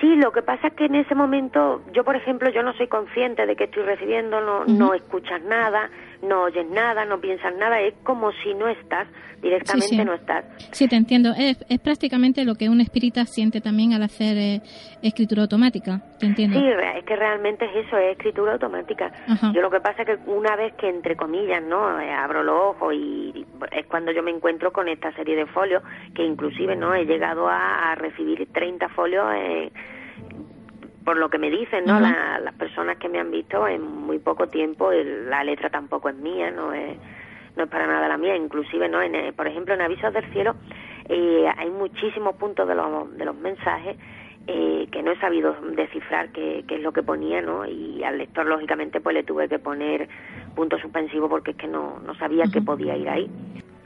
Sí, 0.00 0.14
lo 0.16 0.30
que 0.30 0.42
pasa 0.42 0.68
es 0.68 0.74
que 0.74 0.84
en 0.86 0.94
ese 0.94 1.14
momento, 1.14 1.82
yo 1.92 2.04
por 2.04 2.16
ejemplo, 2.16 2.50
yo 2.50 2.62
no 2.62 2.74
soy 2.74 2.86
consciente 2.86 3.46
de 3.46 3.56
que 3.56 3.64
estoy 3.64 3.82
recibiendo, 3.82 4.40
no, 4.42 4.66
no 4.66 4.92
escuchas 4.92 5.42
nada, 5.42 5.90
no 6.22 6.44
oyes 6.44 6.66
nada, 6.70 7.04
no 7.04 7.20
piensas 7.20 7.54
nada, 7.56 7.80
es 7.80 7.94
como 8.02 8.32
si 8.42 8.54
no 8.54 8.68
estás, 8.68 9.08
directamente 9.40 10.04
no 10.04 10.14
estás. 10.14 10.44
Sí, 10.72 10.88
te 10.88 10.96
entiendo, 10.96 11.32
es, 11.36 11.64
es, 11.68 11.78
prácticamente 11.80 12.44
lo 12.44 12.54
que 12.54 12.68
un 12.68 12.80
espírita 12.80 13.24
siente 13.26 13.60
también 13.60 13.92
al 13.92 14.02
hacer 14.02 14.36
eh, 14.36 14.62
escritura 15.02 15.42
automática, 15.42 16.00
te 16.18 16.26
entiendo. 16.26 16.58
Sí, 16.58 16.66
es 16.66 17.04
que 17.04 17.16
realmente 17.16 17.64
es 17.64 17.86
eso, 17.86 17.96
es 17.98 18.12
escritura 18.12 18.54
automática. 18.54 19.12
Yo 19.52 19.60
lo 19.60 19.70
que 19.70 19.80
pasa 19.80 20.02
es 20.02 20.08
que 20.08 20.30
una 20.30 20.56
vez 20.56 20.74
que, 20.74 20.88
entre 20.88 21.16
comillas, 21.16 21.62
no 21.62 22.00
eh, 22.00 22.12
abro 22.12 22.42
los 22.42 22.60
ojos 22.60 22.94
y, 22.94 23.46
es 23.72 23.86
cuando 23.86 24.12
yo 24.12 24.22
me 24.22 24.30
encuentro 24.30 24.72
con 24.72 24.88
esta 24.88 25.12
serie 25.12 25.36
de 25.36 25.46
folios, 25.46 25.82
que 26.14 26.24
inclusive 26.24 26.76
no 26.76 26.94
he 26.94 27.04
llegado 27.04 27.48
a, 27.48 27.94
recibir 27.96 28.46
30 28.52 28.88
folios. 28.90 29.26
Eh, 29.34 29.72
por 31.06 31.16
lo 31.16 31.30
que 31.30 31.38
me 31.38 31.50
dicen, 31.50 31.84
¿no? 31.84 32.00
las 32.00 32.54
personas 32.58 32.96
que 32.98 33.08
me 33.08 33.20
han 33.20 33.30
visto 33.30 33.68
en 33.68 33.80
muy 33.80 34.18
poco 34.18 34.48
tiempo, 34.48 34.90
la 34.90 35.44
letra 35.44 35.70
tampoco 35.70 36.08
es 36.08 36.16
mía, 36.16 36.50
no 36.50 36.72
es 36.72 36.98
no 37.56 37.62
es 37.62 37.70
para 37.70 37.86
nada 37.86 38.08
la 38.08 38.18
mía, 38.18 38.36
inclusive, 38.36 38.88
¿no? 38.88 39.00
En, 39.00 39.14
eh, 39.14 39.32
por 39.32 39.46
ejemplo, 39.46 39.72
en 39.72 39.80
Avisos 39.80 40.12
del 40.12 40.30
Cielo 40.32 40.56
eh, 41.08 41.46
hay 41.56 41.70
muchísimos 41.70 42.34
puntos 42.34 42.66
de 42.66 42.74
los, 42.74 43.16
de 43.16 43.24
los 43.24 43.36
mensajes 43.36 43.96
eh, 44.48 44.88
que 44.90 45.02
no 45.04 45.12
he 45.12 45.20
sabido 45.20 45.54
descifrar 45.76 46.30
qué, 46.32 46.64
es 46.68 46.82
lo 46.82 46.92
que 46.92 47.04
ponía, 47.04 47.40
¿no? 47.40 47.64
Y 47.64 48.02
al 48.02 48.18
lector, 48.18 48.44
lógicamente, 48.44 49.00
pues 49.00 49.14
le 49.14 49.22
tuve 49.22 49.48
que 49.48 49.60
poner 49.60 50.08
punto 50.56 50.76
suspensivo 50.78 51.28
porque 51.28 51.52
es 51.52 51.56
que 51.56 51.68
no, 51.68 52.00
no 52.04 52.16
sabía 52.16 52.46
que 52.52 52.60
podía 52.60 52.96
ir 52.96 53.08
ahí. 53.08 53.30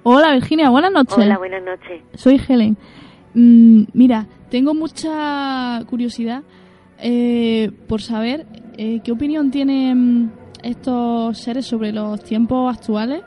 Hola, 0.04 0.32
Virginia, 0.32 0.70
buenas 0.70 0.90
noches. 0.90 1.18
Hola, 1.18 1.36
buenas 1.36 1.62
noches. 1.62 2.02
Soy 2.14 2.40
Helen. 2.48 2.78
Mm, 3.34 3.84
mira, 3.92 4.24
tengo 4.50 4.72
mucha 4.72 5.84
curiosidad 5.86 6.42
eh, 7.02 7.70
por 7.88 8.00
saber 8.02 8.46
eh, 8.76 9.00
qué 9.04 9.12
opinión 9.12 9.50
tienen 9.50 10.32
estos 10.62 11.38
seres 11.38 11.66
sobre 11.66 11.92
los 11.92 12.22
tiempos 12.22 12.74
actuales, 12.74 13.22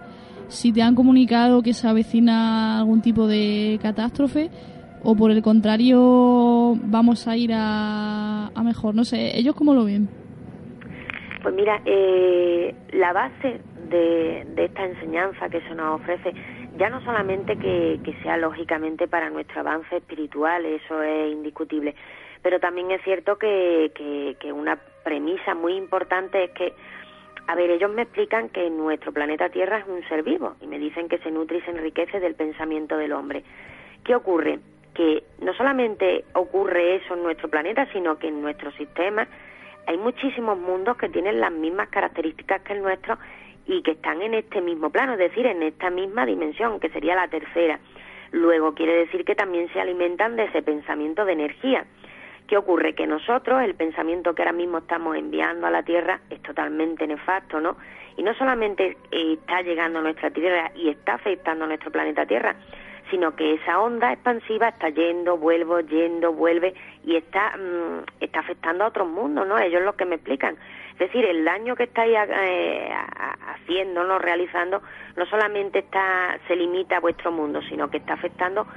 si 0.47 0.71
te 0.71 0.81
han 0.81 0.95
comunicado 0.95 1.63
que 1.63 1.73
se 1.73 1.87
avecina 1.87 2.79
algún 2.79 3.01
tipo 3.01 3.27
de 3.27 3.79
catástrofe 3.81 4.49
o 5.03 5.15
por 5.15 5.31
el 5.31 5.41
contrario 5.41 6.75
vamos 6.83 7.27
a 7.27 7.35
ir 7.35 7.51
a, 7.53 8.51
mejor, 8.63 8.95
no 8.95 9.03
sé, 9.03 9.37
ellos 9.37 9.55
cómo 9.55 9.73
lo 9.73 9.85
ven. 9.85 10.07
Pues 11.41 11.53
mira, 11.55 11.81
eh, 11.85 12.73
la 12.93 13.11
base 13.11 13.59
de, 13.89 14.45
esta 14.55 14.85
enseñanza 14.85 15.49
que 15.49 15.59
se 15.61 15.75
nos 15.75 15.99
ofrece, 15.99 16.33
ya 16.77 16.89
no 16.89 17.03
solamente 17.03 17.57
que 17.57 18.15
sea 18.23 18.37
lógicamente 18.37 19.07
para 19.07 19.29
nuestro 19.29 19.59
avance 19.59 19.97
espiritual, 19.97 20.65
eso 20.65 21.01
es 21.01 21.33
indiscutible, 21.33 21.95
pero 22.43 22.59
también 22.59 22.91
es 22.91 23.01
cierto 23.03 23.37
que, 23.37 23.91
que, 24.39 24.53
una 24.53 24.77
premisa 25.03 25.55
muy 25.55 25.75
importante 25.75 26.43
es 26.43 26.51
que, 26.51 26.73
a 27.47 27.55
ver, 27.55 27.71
ellos 27.71 27.91
me 27.91 28.03
explican 28.03 28.49
que 28.49 28.69
nuestro 28.69 29.11
planeta 29.11 29.49
Tierra 29.49 29.79
es 29.79 29.87
un 29.87 30.07
ser 30.09 30.23
vivo 30.23 30.55
y 30.61 30.67
me 30.67 30.77
dicen 30.77 31.07
que 31.07 31.17
se 31.19 31.31
nutre 31.31 31.57
y 31.57 31.61
se 31.61 31.71
enriquece 31.71 32.19
del 32.19 32.35
pensamiento 32.35 32.97
del 32.97 33.13
hombre. 33.13 33.43
¿Qué 34.03 34.13
ocurre? 34.13 34.59
Que 34.93 35.23
no 35.39 35.53
solamente 35.53 36.25
ocurre 36.33 36.97
eso 36.97 37.15
en 37.15 37.23
nuestro 37.23 37.49
planeta, 37.49 37.87
sino 37.93 38.19
que 38.19 38.27
en 38.27 38.41
nuestro 38.41 38.71
sistema 38.73 39.27
hay 39.87 39.97
muchísimos 39.97 40.57
mundos 40.57 40.97
que 40.97 41.09
tienen 41.09 41.39
las 41.39 41.51
mismas 41.51 41.89
características 41.89 42.61
que 42.61 42.73
el 42.73 42.81
nuestro 42.81 43.17
y 43.65 43.81
que 43.81 43.91
están 43.91 44.21
en 44.21 44.33
este 44.33 44.61
mismo 44.61 44.89
plano, 44.89 45.13
es 45.13 45.19
decir, 45.19 45.45
en 45.45 45.63
esta 45.63 45.89
misma 45.89 46.25
dimensión, 46.25 46.79
que 46.79 46.89
sería 46.89 47.15
la 47.15 47.29
tercera. 47.29 47.79
Luego 48.31 48.73
quiere 48.73 48.93
decir 48.93 49.23
que 49.23 49.35
también 49.35 49.71
se 49.71 49.79
alimentan 49.79 50.35
de 50.35 50.45
ese 50.45 50.61
pensamiento 50.61 51.23
de 51.23 51.33
energía. 51.33 51.85
¿Qué 52.53 52.57
ocurre? 52.57 52.93
Que 52.93 53.07
nosotros, 53.07 53.63
el 53.63 53.73
pensamiento 53.73 54.35
que 54.35 54.43
ahora 54.43 54.51
mismo 54.51 54.77
estamos 54.77 55.17
enviando 55.17 55.65
a 55.65 55.71
la 55.71 55.81
Tierra 55.81 56.19
es 56.29 56.39
totalmente 56.43 57.07
nefasto, 57.07 57.59
¿no? 57.59 57.77
Y 58.15 58.21
no 58.21 58.35
solamente 58.35 58.95
está 59.09 59.63
llegando 59.63 59.97
a 59.97 60.01
nuestra 60.03 60.29
Tierra 60.29 60.69
y 60.75 60.89
está 60.89 61.15
afectando 61.15 61.65
a 61.65 61.67
nuestro 61.67 61.89
planeta 61.89 62.27
Tierra, 62.27 62.55
sino 63.09 63.35
que 63.35 63.55
esa 63.55 63.79
onda 63.79 64.13
expansiva 64.13 64.67
está 64.67 64.89
yendo, 64.89 65.35
vuelvo, 65.35 65.79
yendo, 65.79 66.31
vuelve 66.31 66.75
y 67.03 67.15
está, 67.15 67.57
mm, 67.57 68.03
está 68.19 68.41
afectando 68.41 68.83
a 68.83 68.89
otros 68.89 69.09
mundos, 69.09 69.47
¿no? 69.47 69.57
Ellos 69.57 69.81
lo 69.81 69.95
que 69.95 70.05
me 70.05 70.17
explican. 70.17 70.55
Es 70.91 70.99
decir, 70.99 71.25
el 71.25 71.43
daño 71.43 71.75
que 71.75 71.85
estáis 71.85 72.15
eh, 72.15 72.91
haciendo, 73.47 74.03
¿no? 74.03 74.19
realizando, 74.19 74.83
no 75.15 75.25
solamente 75.25 75.79
está, 75.79 76.37
se 76.47 76.55
limita 76.55 76.97
a 76.97 76.99
vuestro 76.99 77.31
mundo, 77.31 77.63
sino 77.67 77.89
que 77.89 77.97
está 77.97 78.13
afectando 78.13 78.67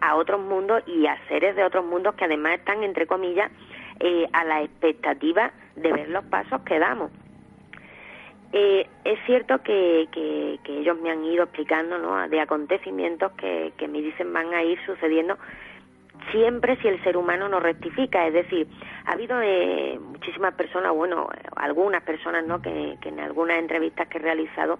a 0.00 0.16
otros 0.16 0.40
mundos 0.40 0.82
y 0.86 1.06
a 1.06 1.18
seres 1.28 1.56
de 1.56 1.64
otros 1.64 1.84
mundos 1.84 2.14
que 2.14 2.24
además 2.24 2.58
están, 2.58 2.82
entre 2.82 3.06
comillas, 3.06 3.50
eh, 4.00 4.26
a 4.32 4.44
la 4.44 4.62
expectativa 4.62 5.52
de 5.74 5.92
ver 5.92 6.08
los 6.08 6.24
pasos 6.26 6.60
que 6.62 6.78
damos. 6.78 7.10
Eh, 8.52 8.86
es 9.04 9.18
cierto 9.26 9.62
que, 9.62 10.08
que, 10.12 10.58
ellos 10.68 10.98
me 11.00 11.10
han 11.10 11.24
ido 11.24 11.44
explicando 11.44 11.98
¿no? 11.98 12.28
de 12.28 12.40
acontecimientos 12.40 13.32
que, 13.32 13.72
que 13.76 13.88
me 13.88 14.00
dicen 14.00 14.32
van 14.32 14.54
a 14.54 14.62
ir 14.62 14.78
sucediendo 14.86 15.36
siempre 16.30 16.76
si 16.76 16.88
el 16.88 17.02
ser 17.02 17.16
humano 17.16 17.48
no 17.48 17.60
rectifica. 17.60 18.26
Es 18.26 18.34
decir, 18.34 18.68
ha 19.04 19.12
habido 19.12 19.40
eh, 19.42 19.98
muchísimas 20.00 20.54
personas, 20.54 20.92
bueno, 20.94 21.28
algunas 21.56 22.02
personas 22.02 22.46
¿no? 22.46 22.62
que, 22.62 22.96
que 23.00 23.08
en 23.08 23.20
algunas 23.20 23.58
entrevistas 23.58 24.08
que 24.08 24.18
he 24.18 24.22
realizado 24.22 24.78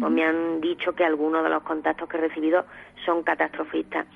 pues 0.00 0.10
me 0.10 0.24
han 0.24 0.60
dicho 0.60 0.94
que 0.94 1.04
algunos 1.04 1.44
de 1.44 1.50
los 1.50 1.62
contactos 1.64 2.08
que 2.08 2.16
he 2.16 2.20
recibido 2.20 2.64
son 3.04 3.22
catastrofistas. 3.22 4.06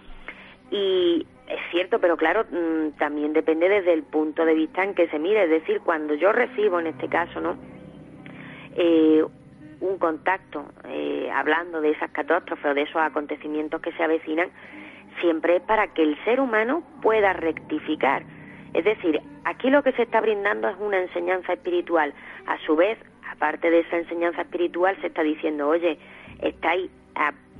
Y 0.70 1.26
es 1.48 1.60
cierto, 1.70 2.00
pero 2.00 2.16
claro, 2.16 2.44
mm, 2.50 2.98
también 2.98 3.32
depende 3.32 3.68
desde 3.68 3.92
el 3.92 4.02
punto 4.02 4.44
de 4.44 4.54
vista 4.54 4.82
en 4.82 4.94
que 4.94 5.08
se 5.08 5.18
mire. 5.18 5.44
Es 5.44 5.50
decir, 5.50 5.80
cuando 5.80 6.14
yo 6.14 6.32
recibo, 6.32 6.80
en 6.80 6.88
este 6.88 7.08
caso, 7.08 7.40
¿no? 7.40 7.56
Eh, 8.76 9.24
un 9.80 9.98
contacto 9.98 10.66
eh, 10.88 11.30
hablando 11.32 11.80
de 11.80 11.90
esas 11.90 12.10
catástrofes 12.10 12.70
o 12.70 12.74
de 12.74 12.82
esos 12.82 12.96
acontecimientos 12.96 13.80
que 13.80 13.92
se 13.92 14.02
avecinan, 14.02 14.48
siempre 15.20 15.56
es 15.56 15.62
para 15.62 15.88
que 15.88 16.02
el 16.02 16.16
ser 16.24 16.40
humano 16.40 16.82
pueda 17.02 17.32
rectificar. 17.32 18.22
Es 18.74 18.84
decir, 18.84 19.20
aquí 19.44 19.70
lo 19.70 19.82
que 19.82 19.92
se 19.92 20.02
está 20.02 20.20
brindando 20.20 20.68
es 20.68 20.76
una 20.78 21.00
enseñanza 21.00 21.52
espiritual. 21.52 22.12
A 22.46 22.58
su 22.66 22.76
vez, 22.76 22.98
aparte 23.30 23.70
de 23.70 23.80
esa 23.80 23.98
enseñanza 23.98 24.42
espiritual, 24.42 24.96
se 25.00 25.06
está 25.08 25.22
diciendo, 25.22 25.68
oye, 25.68 25.98
estáis 26.40 26.90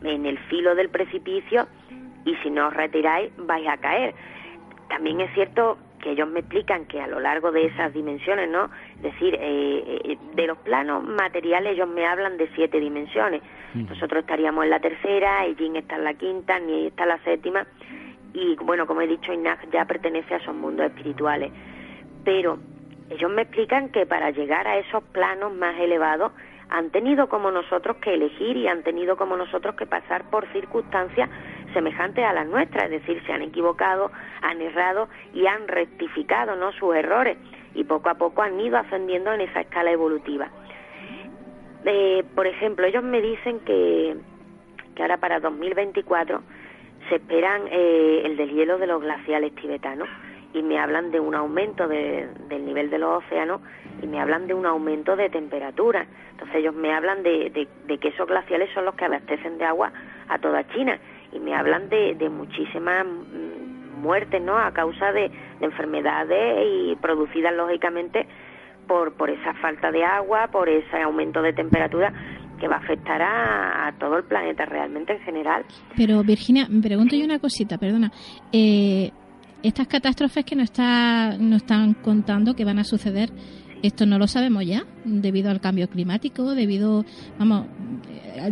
en 0.02 0.26
el 0.26 0.38
filo 0.50 0.74
del 0.74 0.90
precipicio 0.90 1.66
y 2.27 2.37
si 2.43 2.51
no 2.51 2.68
os 2.68 2.74
retiráis 2.74 3.33
vais 3.39 3.66
a 3.66 3.79
caer. 3.79 4.14
También 4.91 5.22
es 5.22 5.33
cierto 5.33 5.79
que 6.03 6.11
ellos 6.11 6.29
me 6.29 6.41
explican 6.41 6.85
que 6.85 7.01
a 7.01 7.07
lo 7.07 7.18
largo 7.18 7.51
de 7.51 7.66
esas 7.66 7.95
dimensiones, 7.95 8.51
¿no? 8.51 8.68
Es 8.97 9.03
decir, 9.03 9.35
eh, 9.41 10.01
eh, 10.05 10.18
de 10.35 10.47
los 10.47 10.59
planos 10.59 11.03
materiales 11.03 11.72
ellos 11.72 11.89
me 11.89 12.07
hablan 12.07 12.37
de 12.37 12.49
siete 12.55 12.79
dimensiones. 12.79 13.41
Nosotros 13.74 14.20
estaríamos 14.20 14.64
en 14.64 14.70
la 14.70 14.81
tercera, 14.81 15.45
Jin 15.59 15.77
está 15.77 15.97
en 15.97 16.05
la 16.05 16.14
quinta, 16.14 16.59
Ni 16.59 16.87
está 16.87 17.03
en 17.03 17.09
la 17.11 17.18
séptima 17.24 17.66
y 18.37 18.55
bueno, 18.57 18.87
como 18.87 19.01
he 19.01 19.07
dicho, 19.07 19.33
Inag 19.33 19.70
ya 19.70 19.87
pertenece 19.87 20.35
a 20.35 20.37
esos 20.37 20.55
mundos 20.55 20.87
espirituales. 20.87 21.51
Pero 22.22 22.59
ellos 23.09 23.31
me 23.31 23.43
explican 23.43 23.89
que 23.89 24.05
para 24.05 24.31
llegar 24.31 24.68
a 24.68 24.77
esos 24.77 25.03
planos 25.05 25.55
más 25.55 25.74
elevados 25.81 26.33
han 26.70 26.90
tenido 26.90 27.28
como 27.28 27.50
nosotros 27.50 27.96
que 27.98 28.14
elegir 28.14 28.56
y 28.56 28.68
han 28.68 28.82
tenido 28.82 29.16
como 29.16 29.36
nosotros 29.36 29.74
que 29.76 29.86
pasar 29.86 30.28
por 30.30 30.46
circunstancias 30.52 31.30
semejantes 31.72 32.24
a 32.24 32.32
las 32.32 32.46
nuestras, 32.46 32.84
es 32.84 33.02
decir, 33.02 33.22
se 33.26 33.32
han 33.32 33.42
equivocado, 33.42 34.10
han 34.42 34.60
errado 34.60 35.08
y 35.34 35.46
han 35.46 35.68
rectificado 35.68 36.56
¿no? 36.56 36.72
sus 36.72 36.94
errores 36.94 37.36
y 37.74 37.84
poco 37.84 38.08
a 38.08 38.14
poco 38.14 38.42
han 38.42 38.58
ido 38.58 38.78
ascendiendo 38.78 39.32
en 39.32 39.42
esa 39.42 39.60
escala 39.60 39.90
evolutiva. 39.90 40.48
Eh, 41.84 42.24
por 42.34 42.46
ejemplo, 42.46 42.86
ellos 42.86 43.04
me 43.04 43.20
dicen 43.20 43.60
que, 43.60 44.16
que 44.94 45.02
ahora 45.02 45.18
para 45.18 45.38
2024 45.38 46.40
se 47.08 47.16
esperan 47.16 47.62
eh, 47.70 48.22
el 48.24 48.36
deshielo 48.36 48.78
de 48.78 48.86
los 48.88 49.00
glaciales 49.00 49.54
tibetanos 49.54 50.08
y 50.57 50.62
me 50.62 50.78
hablan 50.78 51.11
de 51.11 51.20
un 51.20 51.34
aumento 51.34 51.86
del 51.86 52.64
nivel 52.64 52.88
de 52.90 52.98
los 52.98 53.22
océanos 53.24 53.61
y 54.02 54.07
me 54.07 54.20
hablan 54.20 54.46
de 54.46 54.54
un 54.54 54.64
aumento 54.64 55.14
de 55.14 55.28
temperatura. 55.28 56.07
Entonces 56.30 56.57
ellos 56.57 56.74
me 56.74 56.94
hablan 56.94 57.22
de, 57.22 57.68
de, 57.86 57.98
que 57.98 58.09
esos 58.09 58.26
glaciales 58.26 58.70
son 58.74 58.86
los 58.86 58.94
que 58.94 59.04
abastecen 59.04 59.59
de 59.59 59.64
agua 59.64 59.92
a 60.28 60.38
toda 60.38 60.66
China 60.68 60.98
y 61.32 61.38
me 61.38 61.54
hablan 61.54 61.88
de, 61.88 62.14
de 62.14 62.28
muchísimas 62.30 63.04
mm, 63.04 64.00
muertes, 64.00 64.42
¿no? 64.42 64.57
A 64.59 64.72
causa 64.72 65.12
de, 65.12 65.30
enfermedades 65.61 66.66
y 66.66 66.96
producidas 66.96 67.54
lógicamente 67.54 68.26
por, 68.86 69.14
por 69.14 69.30
esa 69.30 69.54
falta 69.54 69.90
de 69.90 70.04
agua, 70.04 70.48
por 70.48 70.68
ese 70.68 71.00
aumento 71.02 71.40
de 71.40 71.52
temperatura 71.52 72.12
que 72.61 72.68
va 72.68 72.76
a 72.76 72.78
afectar 72.78 73.22
a, 73.22 73.94
todo 73.98 74.18
el 74.18 74.24
planeta 74.24 74.64
realmente 74.64 75.14
en 75.14 75.20
general. 75.20 75.64
Pero 75.96 76.22
Virginia, 76.22 76.66
me 76.68 76.82
pregunto 76.82 77.16
yo 77.16 77.24
una 77.24 77.38
cosita, 77.38 77.78
perdona. 77.78 78.11
Eh, 78.52 79.11
estas 79.62 79.86
catástrofes 79.86 80.44
que 80.44 80.57
nos, 80.57 80.64
está, 80.64 81.36
nos 81.38 81.62
están 81.62 81.94
contando 81.94 82.54
que 82.54 82.64
van 82.64 82.78
a 82.78 82.84
suceder, 82.84 83.30
esto 83.82 84.07
no 84.07 84.18
lo 84.18 84.26
sabemos 84.26 84.64
ya, 84.64 84.86
debido 85.04 85.50
al 85.50 85.61
cambio 85.61 85.88
climático, 85.88 86.54
debido, 86.54 87.04
vamos, 87.38 87.66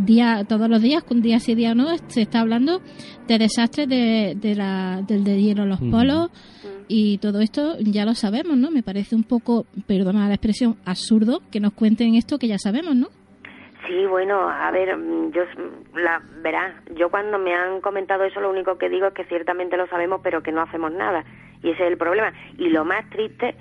día, 0.00 0.44
todos 0.48 0.68
los 0.68 0.82
días, 0.82 1.02
con 1.02 1.22
día 1.22 1.40
sí 1.40 1.54
día 1.54 1.74
no, 1.74 1.86
se 2.08 2.22
está 2.22 2.40
hablando 2.40 2.80
de 3.26 3.38
desastres 3.38 3.88
de, 3.88 4.36
de 4.40 4.54
la, 4.54 5.02
del 5.06 5.24
de 5.24 5.42
hielo 5.42 5.62
en 5.64 5.68
los 5.70 5.80
polos 5.80 6.30
y 6.88 7.18
todo 7.18 7.40
esto 7.40 7.78
ya 7.78 8.04
lo 8.04 8.14
sabemos, 8.14 8.56
¿no? 8.56 8.70
Me 8.70 8.82
parece 8.82 9.16
un 9.16 9.24
poco, 9.24 9.66
perdona 9.86 10.28
la 10.28 10.34
expresión, 10.34 10.76
absurdo 10.84 11.42
que 11.50 11.60
nos 11.60 11.72
cuenten 11.72 12.14
esto 12.14 12.38
que 12.38 12.48
ya 12.48 12.58
sabemos, 12.58 12.94
¿no? 12.94 13.08
Sí, 13.86 14.06
bueno, 14.06 14.48
a 14.48 14.70
ver, 14.70 14.96
mm, 14.96 15.32
yo, 15.32 15.44
la, 15.94 16.22
verá, 16.42 16.82
yo 16.94 17.10
cuando 17.10 17.38
me 17.38 17.54
han 17.54 17.80
comentado 17.80 18.24
eso 18.24 18.40
lo 18.40 18.50
único 18.50 18.78
que 18.78 18.88
digo 18.88 19.08
es 19.08 19.14
que 19.14 19.24
ciertamente 19.24 19.76
lo 19.76 19.86
sabemos 19.88 20.20
pero 20.22 20.42
que 20.42 20.52
no 20.52 20.62
hacemos 20.62 20.92
nada 20.92 21.24
y 21.62 21.70
ese 21.70 21.84
es 21.84 21.90
el 21.90 21.98
problema. 21.98 22.32
Y 22.58 22.68
lo 22.68 22.84
más 22.84 23.08
triste 23.10 23.54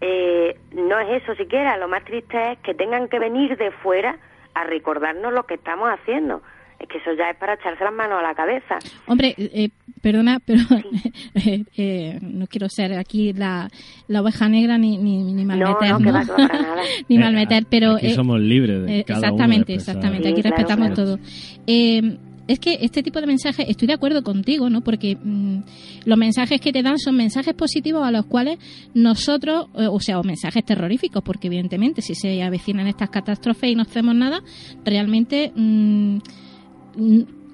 eh, 0.00 0.58
no 0.72 0.98
es 0.98 1.22
eso 1.22 1.34
siquiera, 1.34 1.76
lo 1.76 1.88
más 1.88 2.04
triste 2.04 2.52
es 2.52 2.58
que 2.60 2.74
tengan 2.74 3.08
que 3.08 3.18
venir 3.18 3.56
de 3.56 3.70
fuera 3.70 4.16
a 4.54 4.64
recordarnos 4.64 5.32
lo 5.32 5.44
que 5.44 5.54
estamos 5.54 5.88
haciendo. 5.90 6.42
Es 6.80 6.88
que 6.88 6.96
eso 6.96 7.12
ya 7.12 7.30
es 7.30 7.36
para 7.36 7.54
echarse 7.54 7.84
las 7.84 7.92
manos 7.92 8.18
a 8.20 8.22
la 8.22 8.34
cabeza. 8.34 8.78
Hombre, 9.06 9.34
eh, 9.36 9.68
perdona, 10.00 10.38
pero 10.42 10.62
eh, 11.34 11.64
eh, 11.76 12.18
no 12.22 12.46
quiero 12.46 12.70
ser 12.70 12.94
aquí 12.94 13.34
la, 13.34 13.68
la 14.08 14.22
oveja 14.22 14.48
negra 14.48 14.78
ni, 14.78 14.96
ni, 14.96 15.22
ni 15.22 15.44
malmeter, 15.44 15.90
no, 15.92 15.98
no, 15.98 16.12
nada. 16.12 16.24
ni 17.08 17.18
malmeter, 17.18 17.66
pero... 17.68 17.96
Aquí 17.96 18.14
somos 18.14 18.40
libres 18.40 18.82
de 18.86 19.04
cada 19.04 19.20
Exactamente, 19.20 19.72
uno 19.72 19.78
exactamente, 19.78 20.28
aquí 20.30 20.40
respetamos 20.40 20.94
todo. 20.94 21.18
es 21.66 22.58
que 22.58 22.78
este 22.80 23.02
tipo 23.02 23.20
de 23.20 23.26
mensajes, 23.26 23.68
estoy 23.68 23.86
de 23.86 23.94
acuerdo 23.94 24.22
contigo, 24.22 24.70
¿no? 24.70 24.80
Porque 24.80 25.16
mm, 25.22 25.58
los 26.06 26.16
mensajes 26.16 26.62
que 26.62 26.72
te 26.72 26.82
dan 26.82 26.98
son 26.98 27.14
mensajes 27.14 27.52
positivos 27.52 28.02
a 28.06 28.10
los 28.10 28.24
cuales 28.24 28.58
nosotros, 28.94 29.66
o 29.74 30.00
sea, 30.00 30.18
o 30.18 30.22
mensajes 30.24 30.64
terroríficos, 30.64 31.22
porque 31.22 31.48
evidentemente 31.48 32.00
si 32.00 32.14
se 32.14 32.42
avecinan 32.42 32.86
estas 32.86 33.10
catástrofes 33.10 33.70
y 33.70 33.74
no 33.74 33.82
hacemos 33.82 34.14
nada, 34.14 34.40
realmente... 34.82 35.52
Mm, 35.54 36.20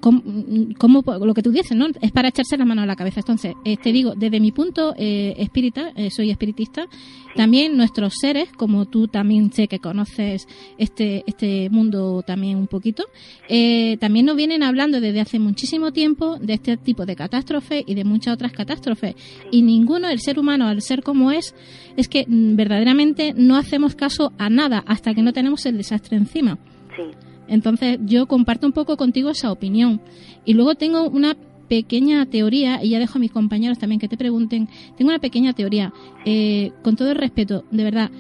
como, 0.01 1.03
lo 1.25 1.35
que 1.35 1.43
tú 1.43 1.51
dices, 1.51 1.77
¿no? 1.77 1.87
Es 2.01 2.13
para 2.13 2.29
echarse 2.29 2.57
la 2.57 2.65
mano 2.65 2.83
a 2.83 2.87
la 2.87 2.97
cabeza. 2.97 3.21
Entonces, 3.21 3.55
eh, 3.65 3.77
te 3.77 3.93
digo, 3.93 4.15
desde 4.15 4.41
mi 4.41 4.53
punto 4.53 4.95
eh, 4.97 5.35
espírita, 5.39 5.91
eh, 5.97 6.11
soy 6.11 6.31
espiritista, 6.31 6.87
también 7.35 7.77
nuestros 7.77 8.15
seres, 8.19 8.51
como 8.53 8.87
tú 8.87 9.09
también 9.09 9.53
sé 9.53 9.69
que 9.69 9.79
conoces 9.79 10.47
este, 10.79 11.23
este 11.27 11.69
mundo 11.71 12.23
también 12.27 12.57
un 12.57 12.67
poquito, 12.67 13.05
eh, 13.49 13.97
también 13.99 14.27
nos 14.27 14.37
vienen 14.37 14.63
hablando 14.63 15.01
desde 15.01 15.21
hace 15.21 15.39
muchísimo 15.39 15.93
tiempo 15.93 16.39
de 16.39 16.55
este 16.55 16.77
tipo 16.77 17.05
de 17.05 17.17
catástrofes 17.17 17.85
y 17.87 17.95
de 17.95 18.05
muchas 18.05 18.35
otras 18.35 18.53
catástrofes. 18.53 19.17
Y 19.51 19.63
ninguno, 19.63 20.09
el 20.09 20.21
ser 20.21 20.39
humano, 20.39 20.67
al 20.67 20.83
ser 20.83 21.03
como 21.03 21.31
es, 21.31 21.55
es 21.97 22.09
que 22.09 22.25
mm, 22.27 22.57
verdaderamente 22.57 23.35
no 23.37 23.57
hacemos 23.57 23.95
caso 23.95 24.33
a 24.39 24.49
nada 24.49 24.83
hasta 24.87 25.15
que 25.15 25.23
no 25.23 25.33
tenemos 25.33 25.67
el 25.67 25.77
desastre 25.77 26.17
encima. 26.17 26.59
Sí. 26.97 27.26
Entonces 27.49 27.99
yo 28.05 28.27
comparto 28.27 28.67
un 28.67 28.73
poco 28.73 28.97
contigo 28.97 29.31
esa 29.31 29.53
opinión. 29.53 30.01
Y 30.45 30.55
luego 30.55 30.75
tengo 30.75 31.09
una 31.09 31.37
pequeña 31.69 32.27
teoría, 32.27 32.83
y 32.83 32.91
ya 32.91 32.99
dejo 32.99 33.19
a 33.19 33.21
mis 33.21 33.33
compañeros 33.33 33.79
también 33.79 34.01
que 34.01 34.09
te 34.09 34.17
pregunten, 34.17 34.69
tengo 34.97 35.11
una 35.11 35.19
pequeña 35.19 35.53
teoría, 35.53 35.93
eh, 36.25 36.71
con 36.83 36.97
todo 36.97 37.11
el 37.11 37.17
respeto, 37.17 37.65
de 37.71 37.85
verdad, 37.85 38.11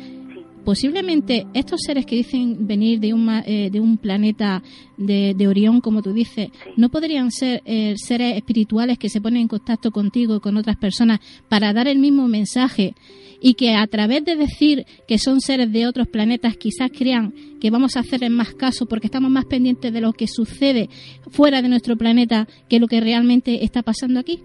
posiblemente 0.66 1.46
estos 1.54 1.80
seres 1.86 2.04
que 2.06 2.16
dicen 2.16 2.66
venir 2.66 2.98
de 2.98 3.14
un, 3.14 3.30
eh, 3.46 3.70
de 3.70 3.78
un 3.78 3.98
planeta 3.98 4.64
de, 4.96 5.32
de, 5.38 5.46
Orión, 5.46 5.80
como 5.80 6.02
tú 6.02 6.12
dices, 6.12 6.50
no 6.76 6.88
podrían 6.88 7.30
ser 7.30 7.62
eh, 7.64 7.94
seres 7.96 8.36
espirituales 8.36 8.98
que 8.98 9.08
se 9.08 9.20
ponen 9.20 9.42
en 9.42 9.48
contacto 9.48 9.92
contigo 9.92 10.34
y 10.34 10.40
con 10.40 10.56
otras 10.56 10.76
personas 10.76 11.20
para 11.48 11.72
dar 11.72 11.86
el 11.86 12.00
mismo 12.00 12.26
mensaje 12.26 12.96
y 13.40 13.54
que 13.54 13.74
a 13.74 13.86
través 13.86 14.24
de 14.24 14.36
decir 14.36 14.84
que 15.06 15.18
son 15.18 15.40
seres 15.40 15.72
de 15.72 15.86
otros 15.86 16.08
planetas 16.08 16.56
quizás 16.56 16.90
crean 16.96 17.32
que 17.60 17.70
vamos 17.70 17.96
a 17.96 18.00
hacerles 18.00 18.30
más 18.30 18.54
caso 18.54 18.86
porque 18.86 19.06
estamos 19.06 19.30
más 19.30 19.44
pendientes 19.44 19.92
de 19.92 20.00
lo 20.00 20.12
que 20.12 20.26
sucede 20.26 20.88
fuera 21.30 21.62
de 21.62 21.68
nuestro 21.68 21.96
planeta 21.96 22.46
que 22.68 22.80
lo 22.80 22.86
que 22.86 23.00
realmente 23.00 23.64
está 23.64 23.82
pasando 23.82 24.20
aquí? 24.20 24.42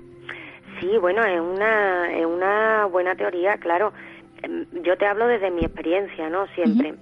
Sí, 0.79 0.89
bueno, 0.99 1.23
es 1.23 1.39
una, 1.39 2.11
es 2.11 2.25
una 2.25 2.85
buena 2.87 3.15
teoría, 3.15 3.57
claro. 3.57 3.93
Em, 4.41 4.65
yo 4.83 4.97
te 4.97 5.05
hablo 5.05 5.27
desde 5.27 5.51
mi 5.51 5.61
experiencia, 5.61 6.29
¿no? 6.29 6.47
Siempre. 6.55 6.95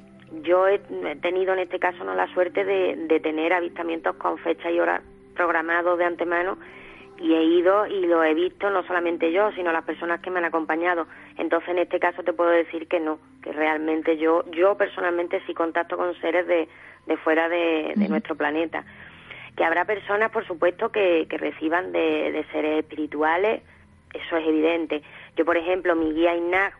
Yo 0.43 0.67
he 0.67 0.79
tenido 1.21 1.53
en 1.53 1.59
este 1.59 1.79
caso 1.79 2.03
no 2.03 2.13
la 2.13 2.31
suerte 2.33 2.63
de, 2.63 2.95
de 3.07 3.19
tener 3.19 3.51
avistamientos 3.51 4.15
con 4.17 4.37
fecha 4.37 4.69
y 4.69 4.79
hora 4.79 5.01
programados 5.33 5.97
de 5.97 6.05
antemano 6.05 6.57
y 7.19 7.33
he 7.33 7.43
ido 7.43 7.85
y 7.85 8.07
lo 8.07 8.23
he 8.23 8.33
visto 8.33 8.69
no 8.69 8.83
solamente 8.83 9.31
yo, 9.31 9.51
sino 9.51 9.71
las 9.71 9.83
personas 9.83 10.21
que 10.21 10.29
me 10.29 10.39
han 10.39 10.45
acompañado. 10.45 11.07
Entonces, 11.37 11.69
en 11.69 11.79
este 11.79 11.99
caso 11.99 12.23
te 12.23 12.33
puedo 12.33 12.49
decir 12.49 12.87
que 12.87 12.99
no, 12.99 13.19
que 13.43 13.51
realmente 13.51 14.17
yo, 14.17 14.43
yo 14.51 14.75
personalmente 14.75 15.41
sí 15.45 15.53
contacto 15.53 15.97
con 15.97 16.15
seres 16.21 16.47
de, 16.47 16.69
de 17.05 17.17
fuera 17.17 17.49
de, 17.49 17.93
nuestro 18.09 18.35
planeta. 18.35 18.85
Que 19.55 19.65
habrá 19.65 19.83
personas, 19.85 20.31
por 20.31 20.47
supuesto, 20.47 20.91
que, 20.91 21.27
que 21.29 21.37
reciban 21.37 21.91
de, 21.91 22.31
de, 22.31 22.45
seres 22.51 22.79
espirituales, 22.79 23.61
eso 24.13 24.37
es 24.37 24.47
evidente. 24.47 25.03
Yo, 25.35 25.43
por 25.43 25.57
ejemplo, 25.57 25.95
mi 25.95 26.13
guía 26.13 26.35
Inag 26.35 26.73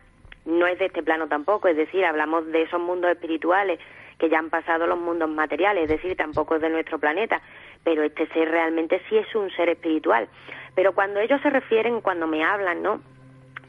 no 0.46 0.66
es 0.66 0.78
de 0.78 0.86
este 0.86 1.02
plano 1.02 1.28
tampoco, 1.28 1.68
es 1.68 1.76
decir, 1.76 2.04
hablamos 2.04 2.46
de 2.46 2.62
esos 2.62 2.80
mundos 2.80 3.10
espirituales 3.10 3.78
que 4.20 4.28
ya 4.28 4.38
han 4.38 4.50
pasado 4.50 4.86
los 4.86 5.00
mundos 5.00 5.30
materiales, 5.30 5.84
es 5.84 5.88
decir, 5.88 6.14
tampoco 6.16 6.54
es 6.54 6.60
de 6.60 6.68
nuestro 6.68 6.98
planeta, 6.98 7.40
pero 7.82 8.02
este 8.04 8.28
ser 8.28 8.50
realmente 8.50 9.00
sí 9.08 9.16
es 9.16 9.34
un 9.34 9.50
ser 9.50 9.70
espiritual. 9.70 10.28
Pero 10.74 10.92
cuando 10.92 11.18
ellos 11.20 11.40
se 11.42 11.50
refieren, 11.50 12.02
cuando 12.02 12.26
me 12.26 12.44
hablan, 12.44 12.82
¿no? 12.82 13.00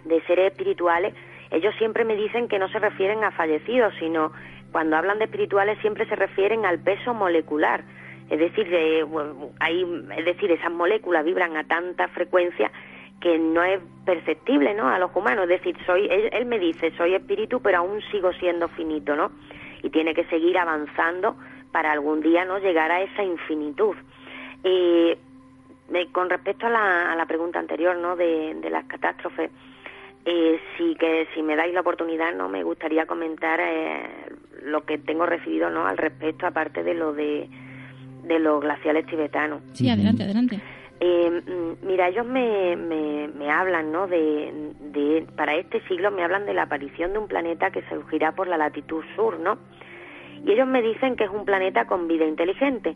De 0.03 0.21
seres 0.23 0.51
espirituales, 0.51 1.15
ellos 1.51 1.73
siempre 1.77 2.03
me 2.03 2.15
dicen 2.15 2.49
que 2.49 2.59
no 2.59 2.67
se 2.67 2.79
refieren 2.79 3.23
a 3.23 3.31
fallecidos, 3.31 3.93
sino 3.97 4.33
cuando 4.71 4.97
hablan 4.97 5.19
de 5.19 5.25
espirituales 5.25 5.79
siempre 5.79 6.05
se 6.05 6.15
refieren 6.15 6.65
al 6.65 6.79
peso 6.79 7.13
molecular. 7.13 7.83
Es 8.29 8.39
decir, 8.39 8.67
hay, 9.59 10.05
es 10.17 10.25
decir, 10.25 10.51
esas 10.51 10.71
moléculas 10.71 11.25
vibran 11.25 11.55
a 11.55 11.63
tanta 11.63 12.07
frecuencia 12.09 12.71
que 13.21 13.37
no 13.37 13.63
es 13.63 13.79
perceptible, 14.05 14.73
¿no? 14.73 14.87
A 14.89 14.99
los 14.99 15.15
humanos. 15.15 15.43
Es 15.43 15.61
decir, 15.61 15.75
soy, 15.85 16.07
él, 16.09 16.29
él 16.33 16.45
me 16.45 16.59
dice, 16.59 16.91
soy 16.97 17.13
espíritu, 17.13 17.61
pero 17.61 17.79
aún 17.79 18.01
sigo 18.11 18.33
siendo 18.33 18.67
finito, 18.69 19.15
¿no? 19.15 19.31
Y 19.83 19.89
tiene 19.89 20.13
que 20.13 20.25
seguir 20.25 20.57
avanzando 20.57 21.35
para 21.71 21.91
algún 21.91 22.21
día 22.21 22.45
no 22.45 22.59
llegar 22.59 22.91
a 22.91 23.01
esa 23.01 23.23
infinitud. 23.23 23.95
Y 24.63 25.17
con 26.11 26.29
respecto 26.29 26.67
a 26.67 26.69
la, 26.69 27.11
a 27.11 27.15
la 27.15 27.25
pregunta 27.25 27.59
anterior, 27.59 27.97
¿no? 27.97 28.15
De, 28.15 28.53
de 28.55 28.69
las 28.69 28.85
catástrofes, 28.85 29.51
eh, 30.25 30.59
sí 30.77 30.95
que 30.99 31.27
si 31.33 31.41
me 31.41 31.55
dais 31.55 31.73
la 31.73 31.81
oportunidad, 31.81 32.33
no 32.33 32.47
me 32.47 32.63
gustaría 32.63 33.05
comentar 33.05 33.59
eh, 33.59 34.03
lo 34.63 34.85
que 34.85 34.97
tengo 34.97 35.25
recibido, 35.25 35.69
¿no? 35.69 35.87
Al 35.87 35.97
respecto, 35.97 36.45
aparte 36.45 36.83
de 36.83 36.93
lo 36.93 37.13
de 37.13 37.49
de 38.23 38.39
los 38.39 38.61
glaciales 38.61 39.05
tibetanos. 39.05 39.61
Sí, 39.73 39.89
adelante, 39.89 40.23
adelante. 40.23 40.59
Eh, 41.03 41.31
mm, 41.31 41.87
mira, 41.87 42.09
ellos 42.09 42.27
me, 42.27 42.75
me, 42.75 43.27
me 43.27 43.49
hablan, 43.49 43.91
¿no? 43.91 44.05
De, 44.05 44.71
de, 44.79 45.25
para 45.35 45.55
este 45.55 45.81
siglo 45.87 46.11
me 46.11 46.23
hablan 46.23 46.45
de 46.45 46.53
la 46.53 46.63
aparición 46.63 47.11
de 47.13 47.17
un 47.17 47.27
planeta 47.27 47.71
que 47.71 47.81
surgirá 47.89 48.33
por 48.33 48.47
la 48.47 48.55
latitud 48.55 49.03
sur, 49.15 49.39
¿no? 49.39 49.57
Y 50.45 50.51
ellos 50.51 50.67
me 50.67 50.83
dicen 50.83 51.15
que 51.15 51.23
es 51.23 51.31
un 51.31 51.43
planeta 51.43 51.85
con 51.85 52.07
vida 52.07 52.25
inteligente. 52.25 52.95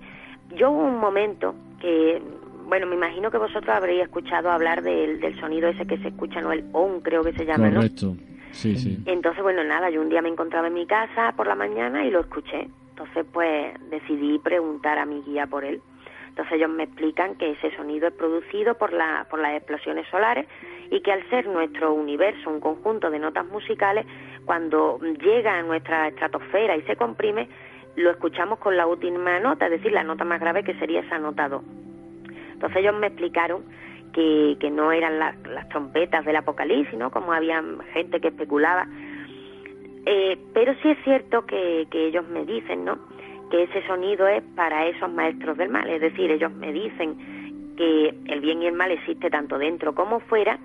Yo 0.55 0.69
hubo 0.69 0.83
un 0.83 0.99
momento 0.99 1.55
que, 1.81 2.21
bueno, 2.67 2.85
me 2.85 2.95
imagino 2.95 3.31
que 3.31 3.39
vosotros 3.39 3.75
habréis 3.75 4.03
escuchado 4.03 4.51
hablar 4.51 4.83
del, 4.83 5.19
del 5.19 5.39
sonido 5.39 5.67
ese 5.67 5.87
que 5.87 5.97
se 5.97 6.09
escucha, 6.09 6.41
¿no? 6.41 6.51
El 6.51 6.63
ON 6.73 7.01
creo 7.01 7.23
que 7.23 7.33
se 7.33 7.43
llama, 7.43 7.69
¿no? 7.69 7.77
Correcto. 7.77 8.15
Sí, 8.51 8.75
sí. 8.75 8.99
Entonces, 9.07 9.41
bueno, 9.41 9.63
nada, 9.63 9.89
yo 9.89 9.99
un 9.99 10.09
día 10.09 10.21
me 10.21 10.29
encontraba 10.29 10.67
en 10.67 10.75
mi 10.75 10.85
casa 10.85 11.33
por 11.35 11.47
la 11.47 11.55
mañana 11.55 12.05
y 12.05 12.11
lo 12.11 12.19
escuché. 12.19 12.67
Entonces, 12.91 13.25
pues 13.33 13.73
decidí 13.89 14.37
preguntar 14.37 14.99
a 14.99 15.07
mi 15.07 15.23
guía 15.23 15.47
por 15.47 15.65
él. 15.65 15.81
Entonces 16.35 16.55
ellos 16.57 16.69
me 16.69 16.83
explican 16.83 17.35
que 17.35 17.51
ese 17.51 17.73
sonido 17.77 18.09
es 18.09 18.13
producido 18.13 18.73
por, 18.77 18.91
la, 18.91 19.25
por 19.29 19.39
las 19.39 19.53
explosiones 19.55 20.05
solares 20.09 20.45
y 20.91 20.99
que 20.99 21.13
al 21.13 21.23
ser 21.29 21.47
nuestro 21.47 21.93
universo 21.93 22.49
un 22.49 22.59
conjunto 22.59 23.09
de 23.09 23.19
notas 23.19 23.45
musicales, 23.45 24.05
cuando 24.43 24.99
llega 24.99 25.57
a 25.57 25.63
nuestra 25.63 26.09
estratosfera 26.09 26.75
y 26.75 26.81
se 26.81 26.97
comprime, 26.97 27.47
lo 27.95 28.11
escuchamos 28.11 28.59
con 28.59 28.75
la 28.75 28.85
última 28.85 29.39
nota, 29.39 29.67
es 29.67 29.71
decir, 29.71 29.93
la 29.93 30.03
nota 30.03 30.25
más 30.25 30.41
grave 30.41 30.65
que 30.65 30.73
sería 30.73 30.99
esa 30.99 31.17
nota 31.19 31.47
do. 31.47 31.63
Entonces 32.51 32.79
ellos 32.79 32.95
me 32.99 33.07
explicaron 33.07 33.63
que, 34.11 34.57
que 34.59 34.69
no 34.69 34.91
eran 34.91 35.17
la- 35.17 35.37
las 35.49 35.69
trompetas 35.69 36.25
del 36.25 36.35
apocalipsis, 36.35 36.99
¿no? 36.99 37.11
Como 37.11 37.31
había 37.31 37.63
gente 37.93 38.19
que 38.19 38.27
especulaba. 38.27 38.87
Eh, 40.05 40.37
pero 40.53 40.73
sí 40.81 40.89
es 40.89 40.97
cierto 41.05 41.45
que 41.45 41.87
ellos 41.93 42.27
me 42.27 42.45
dicen, 42.45 42.83
¿no? 42.83 42.99
Que 43.55 43.63
ese 43.63 43.87
sonido 43.87 44.27
es 44.27 44.43
para 44.57 44.85
esos 44.85 45.09
maestros 45.09 45.55
del 45.55 45.69
mal, 45.69 45.89
es 45.89 46.01
decir, 46.01 46.29
ellos 46.29 46.51
me 46.51 46.73
dicen 46.73 47.73
que 47.77 48.13
el 48.25 48.41
bien 48.41 48.61
y 48.61 48.67
el 48.67 48.73
mal 48.73 48.91
existe 48.91 49.29
tanto 49.29 49.57
dentro 49.57 49.95
como 49.95 50.19
fuera 50.19 50.59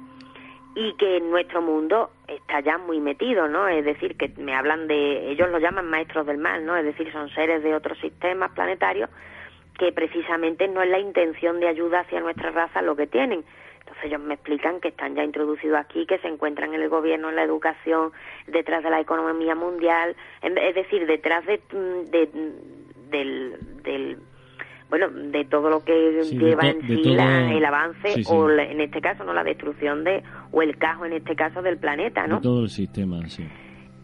y 0.74 0.94
que 0.94 1.18
en 1.18 1.30
nuestro 1.30 1.62
mundo 1.62 2.10
está 2.26 2.58
ya 2.58 2.78
muy 2.78 2.98
metido, 2.98 3.46
¿no? 3.46 3.68
Es 3.68 3.84
decir, 3.84 4.16
que 4.16 4.32
me 4.38 4.56
hablan 4.56 4.88
de, 4.88 5.30
ellos 5.30 5.48
lo 5.50 5.60
llaman 5.60 5.88
maestros 5.88 6.26
del 6.26 6.38
mal, 6.38 6.66
¿no? 6.66 6.76
Es 6.76 6.84
decir, 6.84 7.12
son 7.12 7.30
seres 7.30 7.62
de 7.62 7.76
otros 7.76 7.96
sistemas 7.98 8.50
planetarios 8.56 9.08
que 9.78 9.92
precisamente 9.92 10.66
no 10.66 10.82
es 10.82 10.90
la 10.90 10.98
intención 10.98 11.60
de 11.60 11.68
ayuda 11.68 12.00
hacia 12.00 12.18
nuestra 12.18 12.50
raza 12.50 12.82
lo 12.82 12.96
que 12.96 13.06
tienen. 13.06 13.44
Ellos 14.04 14.20
me 14.20 14.34
explican 14.34 14.80
que 14.80 14.88
están 14.88 15.14
ya 15.14 15.24
introducidos 15.24 15.78
aquí, 15.78 16.06
que 16.06 16.18
se 16.18 16.28
encuentran 16.28 16.74
en 16.74 16.82
el 16.82 16.88
gobierno, 16.88 17.28
en 17.28 17.36
la 17.36 17.42
educación, 17.44 18.12
detrás 18.46 18.82
de 18.82 18.90
la 18.90 19.00
economía 19.00 19.54
mundial, 19.54 20.14
es 20.42 20.74
decir, 20.74 21.06
detrás 21.06 21.44
de, 21.46 21.60
de- 22.10 22.30
del, 23.10 23.56
del 23.82 24.18
bueno, 24.88 25.08
de 25.08 25.44
todo 25.44 25.70
lo 25.70 25.84
que 25.84 26.24
Sí, 26.24 26.36
de 26.36 26.46
lleva 26.46 26.62
to- 26.62 26.66
en 26.68 26.80
sí 26.82 27.02
todo- 27.04 27.14
la- 27.14 27.52
el 27.52 27.64
avance 27.64 28.08
sí, 28.14 28.22
o 28.28 28.48
la- 28.48 28.64
en 28.64 28.80
este 28.80 29.00
caso 29.00 29.22
no 29.24 29.32
la 29.32 29.44
destrucción 29.44 30.02
de 30.04 30.22
o 30.50 30.62
el 30.62 30.76
caos 30.78 31.06
en 31.06 31.12
este 31.12 31.36
caso 31.36 31.62
del 31.62 31.78
planeta, 31.78 32.26
¿no? 32.26 32.36
De 32.36 32.42
todo 32.42 32.62
el 32.62 32.68
sistema, 32.68 33.24
sí. 33.28 33.46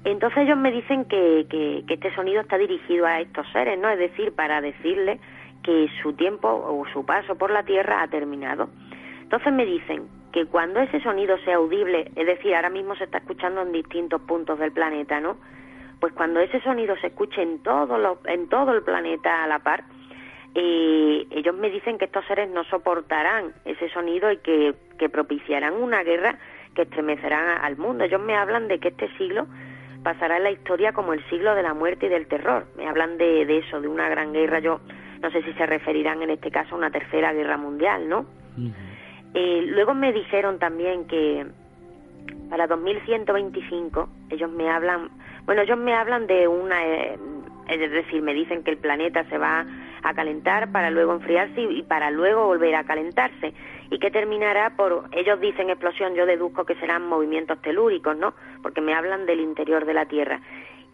Entonces 0.05 0.44
ellos 0.44 0.56
me 0.56 0.70
dicen 0.70 1.05
que, 1.06 1.47
que, 1.51 1.82
que 1.89 1.94
este 1.94 2.14
sonido 2.14 2.40
está 2.40 2.56
dirigido 2.59 3.05
a 3.06 3.20
estos 3.20 3.44
seres, 3.52 3.77
¿no? 3.81 3.89
Es 3.90 3.98
decir, 3.98 4.32
para 4.32 4.60
decirles 4.60 5.20
que 5.64 5.89
su 6.01 6.12
tiempo 6.12 6.48
o 6.48 6.85
su 6.93 7.05
paso 7.05 7.35
por 7.35 7.51
la 7.51 7.64
Tierra 7.64 8.02
ha 8.02 8.06
terminado. 8.09 8.68
Entonces 9.27 9.53
me 9.53 9.66
dicen 9.66 10.09
que 10.32 10.47
cuando 10.47 10.78
ese 10.81 11.01
sonido 11.01 11.36
sea 11.39 11.57
audible, 11.57 12.12
es 12.15 12.27
decir, 12.27 12.55
ahora 12.55 12.70
mismo 12.70 12.94
se 12.94 13.05
está 13.05 13.19
escuchando 13.19 13.61
en 13.62 13.73
distintos 13.73 14.20
puntos 14.23 14.57
del 14.61 14.70
planeta, 14.70 15.19
¿no? 15.20 15.36
Pues 15.98 16.12
cuando 16.12 16.39
ese 16.40 16.61
sonido 16.61 16.94
se 16.98 17.09
escuche 17.09 17.43
en 17.43 17.61
todo, 17.62 17.98
lo- 17.98 18.20
en 18.27 18.48
todo 18.48 18.73
el 18.73 18.82
planeta 18.82 19.43
a 19.43 19.47
la 19.48 19.59
par, 19.59 19.82
eh, 20.55 21.27
ellos 21.31 21.55
me 21.57 21.70
dicen 21.70 21.98
que 21.98 22.05
estos 22.07 22.24
seres 22.27 22.48
no 22.51 22.65
soportarán 22.65 23.53
ese 23.65 23.89
sonido 23.90 24.31
y 24.31 24.39
que, 24.39 24.74
que 24.98 25.09
propiciarán 25.09 25.74
una 25.74 26.03
guerra 26.03 26.39
que 26.74 26.82
estremecerá 26.82 27.57
al 27.57 27.77
mundo. 27.77 28.05
Ellos 28.05 28.20
me 28.20 28.36
hablan 28.36 28.69
de 28.69 28.78
que 28.78 28.89
este 28.89 29.09
siglo 29.16 29.47
pasará 30.03 30.36
en 30.36 30.44
la 30.44 30.51
historia 30.51 30.93
como 30.93 31.12
el 31.15 31.24
siglo 31.28 31.55
de 31.55 31.62
la 31.62 31.74
muerte 31.74 32.07
y 32.07 32.09
del 32.11 32.27
terror. 32.28 32.66
Me 32.77 32.86
hablan 32.86 33.19
de, 33.19 33.44
de 33.44 33.59
eso, 33.59 33.81
de 33.81 33.89
una 33.89 34.09
gran 34.09 34.32
guerra. 34.32 34.61
Yo 34.61 34.81
no 35.20 35.31
sé 35.31 35.43
si 35.43 35.53
se 35.55 35.66
referirán 35.66 36.23
en 36.23 36.31
este 36.31 36.51
caso 36.51 36.74
a 36.74 36.78
una 36.78 36.90
tercera 36.90 37.32
guerra 37.32 37.57
mundial, 37.57 38.09
¿no? 38.09 38.27
Eh, 39.39 39.67
luego 39.67 39.93
me 39.93 40.15
dijeron 40.15 40.59
también 40.59 41.07
que 41.07 41.45
para 42.49 42.67
2125 42.67 44.09
ellos 44.31 44.51
me 44.51 44.71
hablan, 44.71 45.11
bueno, 45.45 45.61
ellos 45.61 45.77
me 45.77 45.93
hablan 45.93 46.27
de 46.27 46.49
una, 46.49 46.83
eh, 46.87 47.19
es 47.69 47.91
decir, 47.91 48.23
me 48.23 48.33
dicen 48.33 48.65
que 48.65 48.71
el 48.71 48.79
planeta 48.79 49.25
se 49.25 49.37
va 49.37 49.67
a 50.03 50.15
calentar 50.15 50.73
para 50.73 50.89
luego 50.89 51.13
enfriarse 51.13 51.61
y, 51.61 51.83
para 51.83 52.11
luego 52.11 52.47
volver 52.47 52.77
a 52.77 52.85
calentarse 52.85 53.53
y 53.91 53.99
que 53.99 54.11
terminará 54.11 54.75
por, 54.75 55.05
ellos 55.13 55.39
dicen 55.39 55.69
explosión, 55.69 56.15
yo 56.15 56.25
deduzco 56.25 56.65
que 56.65 56.77
serán 56.77 57.07
movimientos 57.07 57.61
telúricos, 57.61 58.17
¿no? 58.17 58.33
Porque 58.63 58.81
me 58.81 58.95
hablan 58.95 59.27
del 59.27 59.41
interior 59.41 59.85
de 59.85 59.93
la 59.93 60.07
Tierra 60.07 60.41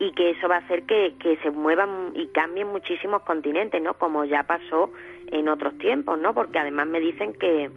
y 0.00 0.10
que 0.14 0.30
eso 0.30 0.48
va 0.48 0.56
a 0.56 0.58
hacer 0.58 0.82
que 0.82 1.38
se 1.44 1.50
muevan 1.52 2.10
y 2.14 2.26
cambien 2.32 2.66
muchísimos 2.66 3.22
continentes, 3.22 3.80
¿no? 3.80 3.94
Como 3.94 4.24
ya 4.24 4.42
pasó 4.42 4.90
en 5.30 5.48
otros 5.48 5.78
tiempos, 5.78 6.18
¿no? 6.18 6.34
Porque 6.34 6.58
además 6.58 6.88
me 6.88 6.98
dicen 6.98 7.34
que, 7.34 7.70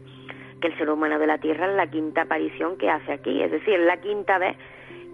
el 0.66 0.78
ser 0.78 0.90
humano 0.90 1.20
de 1.20 1.28
la 1.28 1.38
Tierra 1.38 1.70
es 1.70 1.76
la 1.76 1.88
quinta 1.88 2.24
aparición 2.24 2.78
que 2.78 2.90
hace 2.90 3.14
aquí, 3.14 3.42
es 3.42 3.52
decir, 3.52 3.76
es 3.76 3.86
la 3.86 3.98
quinta 3.98 4.38
vez 4.38 4.58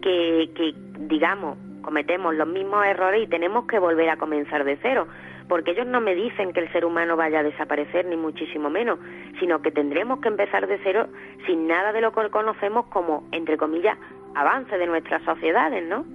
que, 0.02 0.50
que, 0.56 0.74
digamos, 1.08 1.58
cometemos 1.82 2.36
los 2.36 2.48
mismos 2.48 2.86
errores 2.86 3.24
y 3.24 3.28
tenemos 3.28 3.66
que 3.68 3.80
volver 3.80 4.10
a 4.10 4.18
comenzar 4.18 4.64
de 4.64 4.78
cero, 4.82 5.08
porque 5.48 5.72
ellos 5.72 5.88
no 5.88 6.00
me 6.00 6.16
dicen 6.16 6.54
que 6.54 6.62
el 6.62 6.72
ser 6.72 6.86
humano 6.86 7.18
vaya 7.18 7.40
a 7.40 7.44
desaparecer, 7.44 8.06
ni 8.06 8.16
muchísimo 8.16 8.70
menos, 8.70 9.00
sino 9.40 9.62
que 9.62 9.72
tendremos 9.72 10.20
que 10.22 10.30
empezar 10.30 10.68
de 10.68 10.80
cero 10.84 11.08
sin 11.46 11.68
nada 11.68 11.92
de 11.92 12.02
lo 12.02 12.12
que 12.14 12.30
conocemos 12.30 12.86
como, 12.86 13.28
entre 13.32 13.58
comillas, 13.58 13.98
avance 14.36 14.78
de 14.78 14.88
nuestras 14.88 15.24
sociedades, 15.24 15.88
¿no? 15.90 16.06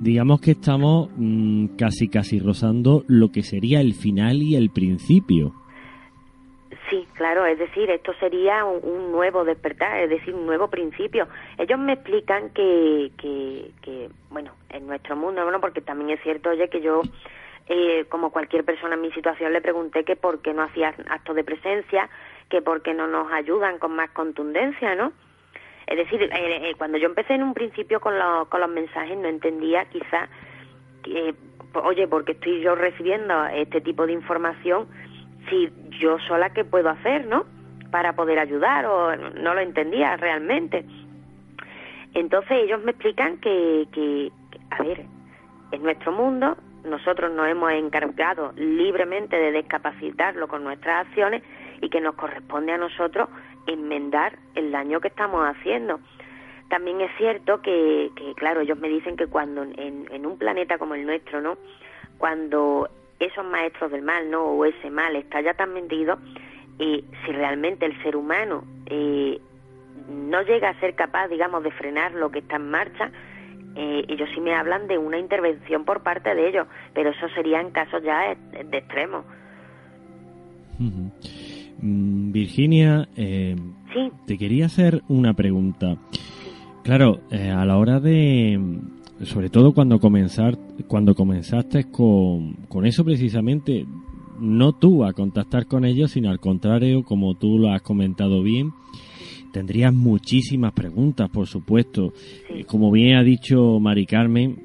Digamos 0.00 0.40
que 0.40 0.52
estamos 0.52 1.08
mm, 1.16 1.76
casi 1.78 2.08
casi 2.08 2.38
rozando 2.38 3.04
lo 3.08 3.30
que 3.30 3.42
sería 3.42 3.80
el 3.80 3.94
final 3.94 4.42
y 4.42 4.56
el 4.56 4.70
principio. 4.70 5.54
Sí, 6.92 7.08
claro, 7.14 7.46
es 7.46 7.58
decir, 7.58 7.90
esto 7.90 8.12
sería 8.20 8.66
un, 8.66 8.80
un 8.84 9.12
nuevo 9.12 9.46
despertar, 9.46 9.98
es 10.00 10.10
decir, 10.10 10.34
un 10.34 10.44
nuevo 10.44 10.68
principio. 10.68 11.26
Ellos 11.56 11.78
me 11.78 11.94
explican 11.94 12.50
que, 12.50 13.10
que, 13.16 13.70
que, 13.80 14.10
bueno, 14.28 14.52
en 14.68 14.86
nuestro 14.86 15.16
mundo, 15.16 15.42
bueno, 15.42 15.58
porque 15.58 15.80
también 15.80 16.10
es 16.10 16.22
cierto, 16.22 16.50
oye, 16.50 16.68
que 16.68 16.82
yo, 16.82 17.00
eh, 17.66 18.04
como 18.10 18.30
cualquier 18.30 18.66
persona 18.66 18.96
en 18.96 19.00
mi 19.00 19.10
situación, 19.12 19.54
le 19.54 19.62
pregunté 19.62 20.04
que 20.04 20.16
por 20.16 20.42
qué 20.42 20.52
no 20.52 20.64
hacían 20.64 20.94
actos 21.08 21.34
de 21.34 21.44
presencia, 21.44 22.10
que 22.50 22.60
por 22.60 22.82
qué 22.82 22.92
no 22.92 23.06
nos 23.06 23.32
ayudan 23.32 23.78
con 23.78 23.96
más 23.96 24.10
contundencia, 24.10 24.94
¿no? 24.94 25.14
Es 25.86 25.96
decir, 25.96 26.20
eh, 26.24 26.28
eh, 26.34 26.74
cuando 26.76 26.98
yo 26.98 27.06
empecé 27.06 27.32
en 27.32 27.42
un 27.42 27.54
principio 27.54 28.00
con, 28.00 28.18
los 28.18 28.48
con 28.48 28.60
los 28.60 28.68
mensajes, 28.68 29.16
no 29.16 29.28
entendía 29.28 29.86
quizá, 29.86 30.28
oye, 31.72 32.06
porque 32.06 32.32
estoy 32.32 32.60
yo 32.60 32.74
recibiendo 32.74 33.46
este 33.46 33.80
tipo 33.80 34.06
de 34.06 34.12
información, 34.12 34.88
si 35.48 35.70
yo 36.00 36.18
sola 36.20 36.50
qué 36.50 36.64
puedo 36.64 36.88
hacer, 36.88 37.26
¿no? 37.26 37.44
Para 37.90 38.14
poder 38.14 38.38
ayudar 38.38 38.86
o 38.86 39.16
no 39.16 39.54
lo 39.54 39.60
entendía 39.60 40.16
realmente. 40.16 40.84
Entonces 42.14 42.52
ellos 42.64 42.82
me 42.82 42.92
explican 42.92 43.38
que, 43.38 43.86
que, 43.92 44.30
que, 44.50 44.58
a 44.70 44.82
ver, 44.82 45.06
en 45.72 45.82
nuestro 45.82 46.12
mundo 46.12 46.56
nosotros 46.84 47.32
nos 47.32 47.48
hemos 47.48 47.72
encargado 47.72 48.52
libremente 48.56 49.36
de 49.36 49.52
discapacitarlo 49.52 50.48
con 50.48 50.64
nuestras 50.64 51.06
acciones 51.06 51.42
y 51.80 51.88
que 51.88 52.00
nos 52.00 52.14
corresponde 52.14 52.72
a 52.72 52.78
nosotros 52.78 53.28
enmendar 53.66 54.38
el 54.54 54.72
daño 54.72 55.00
que 55.00 55.08
estamos 55.08 55.46
haciendo. 55.46 56.00
También 56.68 57.00
es 57.00 57.10
cierto 57.16 57.60
que, 57.60 58.10
que 58.16 58.34
claro, 58.34 58.60
ellos 58.60 58.78
me 58.78 58.88
dicen 58.88 59.16
que 59.16 59.26
cuando 59.26 59.62
en, 59.62 60.06
en 60.10 60.26
un 60.26 60.38
planeta 60.38 60.78
como 60.78 60.94
el 60.94 61.06
nuestro, 61.06 61.40
¿no? 61.40 61.56
Cuando 62.18 62.88
esos 63.26 63.44
maestros 63.44 63.90
del 63.90 64.02
mal, 64.02 64.30
¿no? 64.30 64.44
O 64.44 64.64
ese 64.64 64.90
mal 64.90 65.16
está 65.16 65.40
ya 65.40 65.54
tan 65.54 65.72
metido, 65.74 66.18
eh, 66.78 67.04
si 67.24 67.32
realmente 67.32 67.86
el 67.86 68.00
ser 68.02 68.16
humano 68.16 68.64
eh, 68.86 69.40
no 70.08 70.42
llega 70.42 70.70
a 70.70 70.80
ser 70.80 70.94
capaz, 70.94 71.28
digamos, 71.28 71.62
de 71.62 71.70
frenar 71.70 72.12
lo 72.12 72.30
que 72.30 72.40
está 72.40 72.56
en 72.56 72.70
marcha, 72.70 73.10
eh, 73.74 74.04
ellos 74.08 74.28
sí 74.34 74.40
me 74.40 74.54
hablan 74.54 74.86
de 74.86 74.98
una 74.98 75.18
intervención 75.18 75.84
por 75.84 76.02
parte 76.02 76.34
de 76.34 76.48
ellos, 76.48 76.66
pero 76.94 77.10
eso 77.10 77.28
serían 77.34 77.70
casos 77.70 78.02
ya 78.02 78.34
de, 78.52 78.64
de 78.64 78.78
extremo. 78.78 79.24
Ujú. 80.78 81.10
Mm, 81.80 82.32
Virginia, 82.32 83.08
eh, 83.16 83.56
Sí. 83.92 84.10
te 84.26 84.38
quería 84.38 84.66
hacer 84.66 85.02
una 85.08 85.34
pregunta. 85.34 85.96
Claro, 86.82 87.20
eh, 87.30 87.50
a 87.50 87.64
la 87.64 87.76
hora 87.76 88.00
de, 88.00 88.58
sobre 89.22 89.50
todo 89.50 89.72
cuando 89.72 90.00
comenzar, 90.00 90.56
cuando 90.86 91.14
comenzaste 91.14 91.84
con, 91.90 92.54
con 92.68 92.86
eso 92.86 93.04
precisamente, 93.04 93.86
no 94.40 94.72
tú 94.72 95.04
a 95.04 95.12
contactar 95.12 95.66
con 95.66 95.84
ellos, 95.84 96.12
sino 96.12 96.30
al 96.30 96.40
contrario, 96.40 97.04
como 97.04 97.34
tú 97.34 97.58
lo 97.58 97.70
has 97.70 97.82
comentado 97.82 98.42
bien, 98.42 98.72
tendrías 99.52 99.94
muchísimas 99.94 100.72
preguntas, 100.72 101.30
por 101.30 101.46
supuesto. 101.46 102.12
Eh, 102.50 102.64
Como 102.64 102.90
bien 102.90 103.16
ha 103.16 103.22
dicho 103.22 103.78
Mari 103.78 104.06
Carmen, 104.06 104.56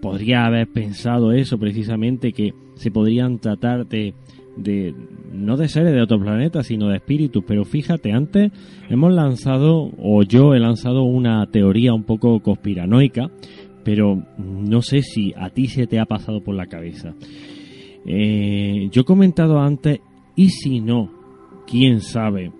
podría 0.00 0.46
haber 0.46 0.68
pensado 0.68 1.32
eso 1.32 1.58
precisamente, 1.58 2.32
que 2.32 2.54
se 2.76 2.90
podrían 2.90 3.40
tratar 3.40 3.86
de, 3.88 4.14
de 4.56 4.94
no 5.32 5.56
de 5.56 5.68
seres 5.68 5.92
de 5.92 6.00
otro 6.00 6.20
planeta, 6.20 6.62
sino 6.62 6.88
de 6.88 6.96
espíritus. 6.96 7.44
Pero 7.46 7.64
fíjate, 7.64 8.12
antes 8.12 8.52
hemos 8.88 9.12
lanzado, 9.12 9.90
o 9.98 10.22
yo 10.22 10.54
he 10.54 10.60
lanzado 10.60 11.02
una 11.02 11.44
teoría 11.50 11.92
un 11.92 12.04
poco 12.04 12.40
conspiranoica, 12.40 13.30
pero 13.88 14.22
no 14.36 14.82
sé 14.82 15.00
si 15.00 15.32
a 15.34 15.48
ti 15.48 15.66
se 15.66 15.86
te 15.86 15.98
ha 15.98 16.04
pasado 16.04 16.42
por 16.42 16.54
la 16.54 16.66
cabeza. 16.66 17.14
Eh, 18.04 18.90
yo 18.92 19.00
he 19.00 19.04
comentado 19.06 19.60
antes, 19.60 20.00
y 20.36 20.50
si 20.50 20.80
no, 20.80 21.10
quién 21.66 22.02
sabe, 22.02 22.52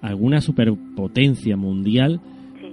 alguna 0.00 0.40
superpotencia 0.40 1.54
mundial 1.58 2.22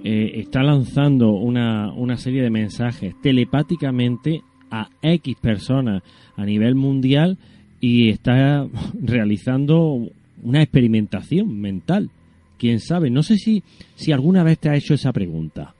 eh, 0.04 0.30
está 0.36 0.62
lanzando 0.62 1.32
una, 1.32 1.92
una 1.92 2.16
serie 2.16 2.40
de 2.40 2.48
mensajes 2.48 3.14
telepáticamente 3.20 4.40
a 4.70 4.88
X 5.02 5.36
personas 5.38 6.02
a 6.34 6.46
nivel 6.46 6.76
mundial 6.76 7.36
y 7.78 8.08
está 8.08 8.66
realizando 9.02 10.08
una 10.42 10.62
experimentación 10.62 11.60
mental. 11.60 12.08
Quién 12.56 12.80
sabe, 12.80 13.10
no 13.10 13.22
sé 13.22 13.36
si, 13.36 13.62
si 13.96 14.12
alguna 14.12 14.44
vez 14.44 14.58
te 14.60 14.70
ha 14.70 14.76
hecho 14.76 14.94
esa 14.94 15.12
pregunta. 15.12 15.74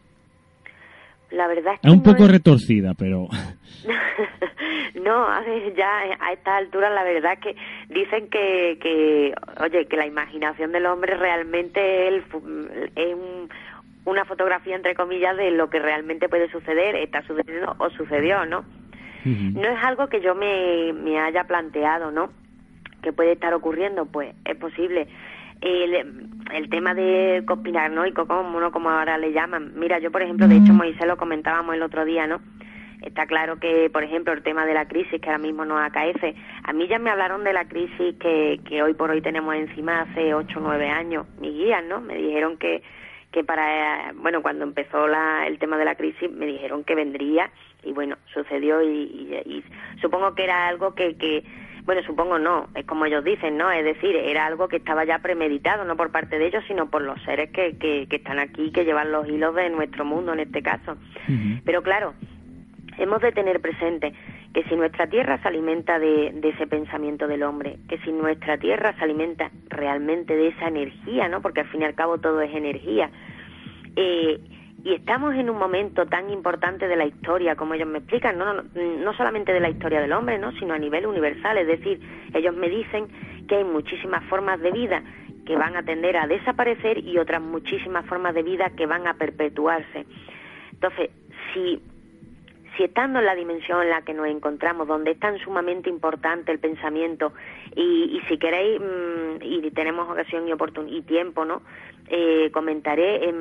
La 1.31 1.47
verdad 1.47 1.75
es 1.75 1.81
que. 1.81 1.89
Es 1.89 1.93
un 1.93 2.03
poco 2.03 2.27
retorcida, 2.27 2.95
pero. 2.95 3.29
no, 5.03 5.29
a 5.29 5.41
ver, 5.41 5.75
ya 5.75 5.99
a 6.21 6.33
esta 6.33 6.57
altura 6.57 6.91
la 6.91 7.05
verdad 7.05 7.35
es 7.35 7.41
que 7.41 7.57
dicen 7.89 8.29
que, 8.29 8.79
que, 8.81 9.35
oye, 9.63 9.87
que 9.87 9.97
la 9.97 10.07
imaginación 10.07 10.73
del 10.73 10.87
hombre 10.87 11.17
realmente 11.17 12.17
es, 12.17 12.25
es 12.97 13.17
una 14.05 14.25
fotografía, 14.25 14.75
entre 14.75 14.95
comillas, 14.95 15.37
de 15.37 15.51
lo 15.51 15.69
que 15.69 15.79
realmente 15.79 16.29
puede 16.29 16.51
suceder, 16.51 16.97
está 16.97 17.23
sucediendo 17.23 17.77
o 17.79 17.91
sucedió, 17.91 18.47
¿no? 18.47 18.65
No 19.25 19.69
es 19.69 19.85
algo 19.85 20.07
que 20.09 20.23
yo 20.23 20.35
me, 20.35 20.95
me 20.95 21.21
haya 21.21 21.45
planteado, 21.45 22.11
¿no? 22.11 22.31
Que 23.03 23.13
puede 23.13 23.33
estar 23.33 23.53
ocurriendo, 23.53 24.07
pues 24.07 24.35
es 24.47 24.57
posible. 24.57 25.07
El, 25.61 26.29
el 26.53 26.71
tema 26.71 26.95
de 26.95 27.43
conspiranoico, 27.47 28.27
como, 28.27 28.61
¿no? 28.61 28.71
como 28.71 28.91
ahora 28.91 29.19
le 29.19 29.33
llaman. 29.33 29.73
Mira, 29.77 29.99
yo 29.99 30.11
por 30.11 30.23
ejemplo, 30.23 30.47
de 30.47 30.57
hecho 30.57 30.73
Moisés 30.73 31.07
lo 31.07 31.17
comentábamos 31.17 31.75
el 31.75 31.83
otro 31.83 32.05
día, 32.05 32.27
¿no? 32.27 32.41
Está 33.03 33.27
claro 33.27 33.61
que, 33.61 33.91
por 33.91 34.03
ejemplo, 34.03 34.33
el 34.33 34.43
tema 34.43 34.67
de 34.67 34.75
la 34.75 34.89
crisis 34.89 35.21
que 35.21 35.29
ahora 35.29 35.39
mismo 35.39 35.65
nos 35.65 35.81
acaece. 35.81 36.35
A 36.65 36.73
mí 36.73 36.89
ya 36.89 36.99
me 36.99 37.11
hablaron 37.11 37.45
de 37.45 37.53
la 37.53 37.67
crisis 37.69 38.17
que, 38.19 38.61
que 38.69 38.83
hoy 38.83 38.95
por 38.95 39.11
hoy 39.11 39.21
tenemos 39.21 39.55
encima 39.55 40.01
hace 40.03 40.35
ocho 40.35 40.59
o 40.59 40.63
nueve 40.63 40.89
años. 40.89 41.27
Mis 41.41 41.53
guías, 41.53 41.85
¿no? 41.85 42.01
Me 42.01 42.17
dijeron 42.17 42.57
que, 42.57 42.83
que 43.31 43.45
para, 43.45 44.13
bueno, 44.17 44.43
cuando 44.43 44.65
empezó 44.65 45.07
la, 45.07 45.47
el 45.47 45.59
tema 45.59 45.79
de 45.79 45.85
la 45.85 45.95
crisis, 45.95 46.31
me 46.31 46.47
dijeron 46.47 46.83
que 46.83 46.97
vendría 46.97 47.51
y 47.85 47.93
bueno, 47.93 48.17
sucedió 48.33 48.83
y, 48.83 48.89
y, 49.47 49.65
supongo 50.01 50.35
que 50.35 50.45
era 50.45 50.67
algo 50.67 50.95
que, 50.95 51.17
que, 51.17 51.45
bueno, 51.89 52.03
supongo 52.03 52.39
no, 52.39 52.69
es 52.75 52.85
como 52.85 53.07
ellos 53.07 53.25
dicen, 53.25 53.57
¿no? 53.57 53.71
Es 53.71 53.83
decir, 53.83 54.15
era 54.15 54.45
algo 54.45 54.69
que 54.69 54.77
estaba 54.77 55.07
ya 55.07 55.21
premeditado, 55.21 55.87
no 55.87 55.97
por 55.97 56.13
parte 56.13 56.39
de 56.39 56.49
ellos, 56.49 56.63
sino 56.69 56.91
por 56.91 57.01
los 57.01 57.19
seres 57.23 57.49
que, 57.51 57.79
que, 57.79 58.07
que 58.11 58.17
están 58.17 58.39
aquí, 58.39 58.71
que 58.73 58.85
llevan 58.85 59.11
los 59.11 59.27
hilos 59.27 59.55
de 59.55 59.71
nuestro 59.71 60.05
mundo 60.05 60.35
en 60.35 60.41
este 60.41 60.63
caso. 60.63 60.99
Pero 61.65 61.83
claro, 61.83 62.13
hemos 62.99 63.23
de 63.23 63.33
tener 63.33 63.63
presente 63.63 64.13
que 64.53 64.65
si 64.65 64.77
nuestra 64.77 65.07
tierra 65.07 65.41
se 65.41 65.49
alimenta 65.49 65.99
de, 65.99 66.33
de, 66.35 66.51
ese 66.51 66.67
pensamiento 66.67 67.27
del 67.27 67.43
hombre, 67.43 67.79
que 67.89 67.97
si 68.01 68.13
nuestra 68.13 68.59
tierra 68.59 68.95
se 68.99 69.05
alimenta 69.05 69.51
realmente 69.71 70.37
de 70.37 70.49
esa 70.49 70.69
energía, 70.69 71.27
¿no? 71.29 71.41
Porque 71.41 71.61
al 71.61 71.69
fin 71.69 71.81
y 71.81 71.85
al 71.87 71.95
cabo 71.95 72.19
todo 72.19 72.43
es 72.43 72.55
energía, 72.55 73.09
eh, 73.97 74.39
y 74.85 74.95
estamos 74.95 75.35
en 75.35 75.51
un 75.51 75.59
momento 75.59 76.07
tan 76.07 76.31
importante 76.31 76.87
de 76.87 76.97
la 76.97 77.05
historia, 77.05 77.57
como 77.57 77.75
ellos 77.75 77.89
me 77.89 77.99
explican, 77.99 78.39
no, 78.39 78.55
no, 78.55 78.63
no 78.75 79.13
solamente 79.15 79.53
de 79.53 79.61
la 79.61 79.69
historia 79.69 80.01
del 80.01 80.13
hombre, 80.13 80.39
¿no? 80.39 80.53
sino 80.53 80.75
a 80.75 80.79
nivel 80.79 81.07
universal. 81.07 81.59
Es 81.59 81.67
decir, 81.67 82.01
ellos 82.33 82.55
me 82.55 82.69
dicen 82.69 83.09
que 83.49 83.57
hay 83.57 83.65
muchísimas 83.65 84.25
formas 84.25 84.61
de 84.61 84.71
vida 84.71 85.03
que 85.45 85.57
van 85.57 85.77
a 85.77 85.83
tender 85.83 86.17
a 86.17 86.27
desaparecer 86.27 86.99
y 86.99 87.19
otras 87.19 87.43
muchísimas 87.43 88.07
formas 88.07 88.35
de 88.35 88.43
vida 88.43 88.71
que 88.71 88.87
van 88.87 89.07
a 89.07 89.15
perpetuarse. 89.15 90.07
Entonces, 90.73 91.11
si, 91.53 91.83
si 92.77 92.85
estando 92.85 93.19
en 93.19 93.27
la 93.27 93.35
dimensión 93.35 93.83
en 93.83 93.91
la 93.91 94.03
que 94.03 94.15
nos 94.15 94.27
encontramos, 94.27 94.87
donde 94.87 95.13
es 95.13 95.19
tan 95.19 95.39
sumamente 95.39 95.91
importante 95.91 96.53
el 96.53 96.59
pensamiento, 96.59 97.33
y, 97.75 98.21
si 98.29 98.39
queréis, 98.39 98.81
mm, 98.81 99.43
y 99.43 99.71
tenemos 99.71 100.09
ocasión 100.09 100.47
y, 100.49 100.53
oportunidad 100.53 100.97
y 100.97 101.03
tiempo, 101.03 101.45
¿no? 101.45 101.63
eh, 102.11 102.51
comentaré, 102.53 103.33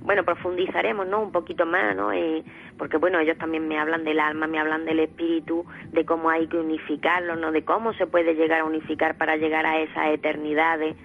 bueno, 0.00 0.24
profundizaremos, 0.24 1.06
¿no? 1.06 1.22
Un 1.22 1.32
poquito 1.32 1.64
más, 1.64 1.94
¿no? 1.94 2.12
Eh, 2.12 2.42
porque, 2.76 2.96
bueno, 2.96 3.20
ellos 3.20 3.38
también 3.38 3.68
me 3.68 3.78
hablan 3.78 4.04
del 4.04 4.18
alma, 4.18 4.46
me 4.46 4.58
hablan 4.58 4.84
del 4.84 5.00
espíritu, 5.00 5.64
de 5.92 6.04
cómo 6.04 6.28
hay 6.28 6.48
que 6.48 6.58
unificarlo, 6.58 7.36
¿no? 7.36 7.52
De 7.52 7.64
cómo 7.64 7.92
se 7.94 8.06
puede 8.06 8.34
llegar 8.34 8.60
a 8.60 8.64
unificar 8.64 9.16
para 9.16 9.36
llegar 9.36 9.64
a 9.64 9.80
esas 9.80 10.08
eternidades. 10.08 10.96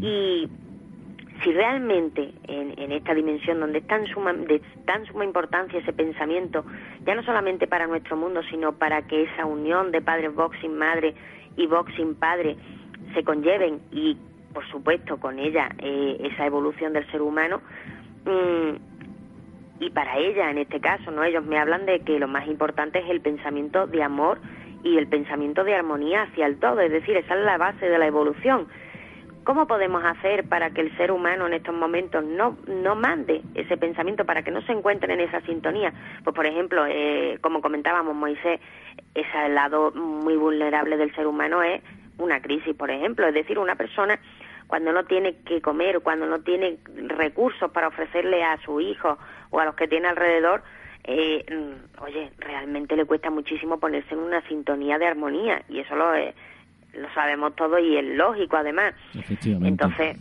Y 0.00 0.48
si 1.42 1.52
realmente 1.52 2.32
en, 2.48 2.74
en, 2.78 2.92
esta 2.92 3.14
dimensión 3.14 3.60
donde 3.60 3.78
es 3.78 3.86
tan 3.86 4.06
suma, 4.06 4.32
de 4.32 4.60
tan 4.84 5.06
suma 5.06 5.24
importancia 5.24 5.78
ese 5.78 5.92
pensamiento, 5.92 6.64
ya 7.04 7.14
no 7.14 7.22
solamente 7.22 7.66
para 7.66 7.86
nuestro 7.86 8.16
mundo, 8.16 8.42
sino 8.50 8.72
para 8.72 9.02
que 9.02 9.22
esa 9.22 9.46
unión 9.46 9.90
de 9.90 10.02
padres 10.02 10.34
boxing 10.34 10.76
madre 10.76 11.14
y 11.56 11.66
boxing 11.66 12.14
padre 12.14 12.56
se 13.14 13.24
conlleven 13.24 13.80
y 13.90 14.16
por 14.52 14.66
supuesto, 14.68 15.18
con 15.18 15.38
ella 15.38 15.70
eh, 15.78 16.16
esa 16.24 16.46
evolución 16.46 16.92
del 16.92 17.08
ser 17.10 17.22
humano. 17.22 17.60
Mm, 18.24 18.76
y 19.80 19.90
para 19.90 20.18
ella, 20.18 20.50
en 20.50 20.58
este 20.58 20.80
caso, 20.80 21.10
no 21.10 21.24
ellos 21.24 21.44
me 21.44 21.58
hablan 21.58 21.86
de 21.86 22.00
que 22.00 22.18
lo 22.18 22.28
más 22.28 22.46
importante 22.46 22.98
es 22.98 23.08
el 23.08 23.20
pensamiento 23.20 23.86
de 23.86 24.02
amor 24.02 24.38
y 24.82 24.96
el 24.98 25.06
pensamiento 25.06 25.64
de 25.64 25.74
armonía 25.74 26.22
hacia 26.22 26.46
el 26.46 26.58
todo, 26.58 26.80
es 26.80 26.90
decir, 26.90 27.16
esa 27.16 27.34
es 27.34 27.44
la 27.44 27.58
base 27.58 27.86
de 27.88 27.98
la 27.98 28.06
evolución. 28.06 28.66
¿Cómo 29.50 29.66
podemos 29.66 30.04
hacer 30.04 30.48
para 30.48 30.70
que 30.70 30.80
el 30.80 30.96
ser 30.96 31.10
humano 31.10 31.48
en 31.48 31.54
estos 31.54 31.74
momentos 31.74 32.24
no, 32.24 32.56
no 32.68 32.94
mande 32.94 33.42
ese 33.56 33.76
pensamiento, 33.76 34.24
para 34.24 34.44
que 34.44 34.52
no 34.52 34.62
se 34.62 34.70
encuentre 34.70 35.12
en 35.12 35.18
esa 35.18 35.40
sintonía? 35.40 35.92
Pues, 36.22 36.36
por 36.36 36.46
ejemplo, 36.46 36.86
eh, 36.86 37.36
como 37.40 37.60
comentábamos, 37.60 38.14
Moisés, 38.14 38.60
ese 39.12 39.48
lado 39.48 39.90
muy 39.90 40.36
vulnerable 40.36 40.96
del 40.96 41.12
ser 41.16 41.26
humano 41.26 41.64
es 41.64 41.82
una 42.18 42.40
crisis, 42.40 42.76
por 42.76 42.92
ejemplo, 42.92 43.26
es 43.26 43.34
decir, 43.34 43.58
una 43.58 43.74
persona 43.74 44.20
cuando 44.68 44.92
no 44.92 45.02
tiene 45.06 45.38
que 45.38 45.60
comer, 45.60 45.98
cuando 45.98 46.26
no 46.26 46.42
tiene 46.42 46.78
recursos 47.08 47.72
para 47.72 47.88
ofrecerle 47.88 48.44
a 48.44 48.56
su 48.58 48.80
hijo 48.80 49.18
o 49.50 49.58
a 49.58 49.64
los 49.64 49.74
que 49.74 49.88
tiene 49.88 50.06
alrededor, 50.06 50.62
eh, 51.02 51.44
mm, 51.50 52.02
oye, 52.04 52.30
realmente 52.38 52.94
le 52.94 53.04
cuesta 53.04 53.30
muchísimo 53.30 53.80
ponerse 53.80 54.14
en 54.14 54.20
una 54.20 54.42
sintonía 54.42 54.96
de 54.96 55.08
armonía 55.08 55.64
y 55.68 55.80
eso 55.80 55.96
lo, 55.96 56.14
eh, 56.14 56.34
lo 56.94 57.12
sabemos 57.14 57.54
todos 57.56 57.80
y 57.80 57.96
es 57.96 58.04
lógico 58.04 58.56
además. 58.56 58.94
Entonces, 59.44 60.16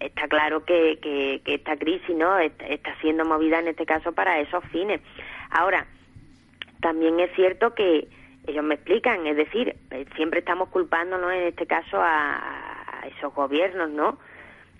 está 0.00 0.28
claro 0.28 0.64
que, 0.64 0.98
que, 1.00 1.40
que 1.44 1.54
esta 1.54 1.76
crisis 1.76 2.16
no 2.16 2.38
está, 2.38 2.66
está 2.66 2.94
siendo 3.00 3.24
movida 3.24 3.60
en 3.60 3.68
este 3.68 3.86
caso 3.86 4.12
para 4.12 4.40
esos 4.40 4.64
fines. 4.66 5.00
Ahora, 5.50 5.86
también 6.80 7.20
es 7.20 7.30
cierto 7.34 7.74
que 7.74 8.08
ellos 8.46 8.64
me 8.64 8.74
explican, 8.74 9.26
es 9.26 9.36
decir, 9.36 9.76
eh, 9.90 10.06
siempre 10.16 10.40
estamos 10.40 10.68
culpándonos 10.70 11.32
en 11.32 11.42
este 11.42 11.66
caso 11.66 12.00
a, 12.00 12.56
esos 13.16 13.34
gobiernos, 13.34 13.90
¿no? 13.90 14.18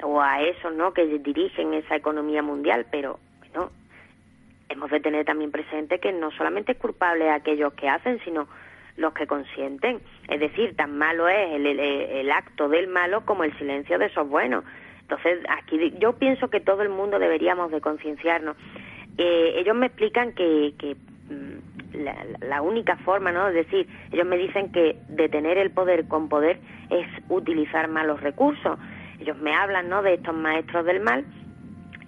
O 0.02 0.20
a 0.20 0.43
esos, 0.43 0.74
¿no? 0.74 0.93
Que 0.93 1.06
dirigen 1.06 1.72
esa 1.72 1.97
economía 1.97 2.43
mundial, 2.43 2.86
pero, 2.90 3.18
bueno, 3.39 3.70
hemos 4.68 4.90
de 4.90 5.01
tener 5.01 5.24
también 5.24 5.51
presente 5.51 5.98
que 6.01 6.12
no 6.12 6.31
solamente 6.32 6.72
es 6.72 6.78
culpable 6.78 7.31
aquellos 7.31 7.72
que 7.74 7.89
hacen, 7.89 8.20
sino 8.22 8.47
los 9.01 9.14
que 9.14 9.27
consienten. 9.27 10.01
Es 10.28 10.39
decir, 10.39 10.77
tan 10.77 10.97
malo 10.97 11.28
es 11.28 11.52
el, 11.52 11.66
el, 11.66 12.31
acto 12.31 12.68
del 12.68 12.86
malo 12.86 13.24
como 13.24 13.44
el 13.44 13.56
silencio 13.59 13.98
de 13.98 14.06
esos 14.06 14.28
buenos. 14.28 14.64
Entonces, 15.01 15.40
aquí 15.48 15.93
yo 15.98 16.12
pienso 16.12 16.48
que 16.48 16.60
todo 16.60 16.82
el 16.82 16.90
mundo 16.90 17.18
deberíamos 17.18 17.70
de 17.72 17.81
concienciarnos. 17.81 18.56
Eh, 19.18 19.55
ellos 19.56 19.74
me 19.74 19.86
explican 19.86 20.32
que, 20.35 20.74
que 20.78 20.94
mm, 20.94 22.44
la, 22.47 22.62
única 22.62 22.97
forma, 22.98 23.32
¿no? 23.32 23.48
Es 23.48 23.55
decir, 23.55 23.89
ellos 24.12 24.27
me 24.27 24.36
dicen 24.36 24.70
que 24.70 24.97
detener 25.09 25.59
el 25.59 25.70
poder 25.70 26.06
con 26.06 26.28
poder 26.28 26.60
es 26.90 27.06
utilizar 27.28 27.89
malos 27.89 28.20
recursos. 28.20 28.78
Ellos 29.18 29.36
me 29.39 29.55
hablan, 29.55 29.89
¿no? 29.89 30.02
De 30.02 30.14
estos 30.14 30.35
maestros 30.35 30.85
del 30.85 31.01
mal 31.01 31.24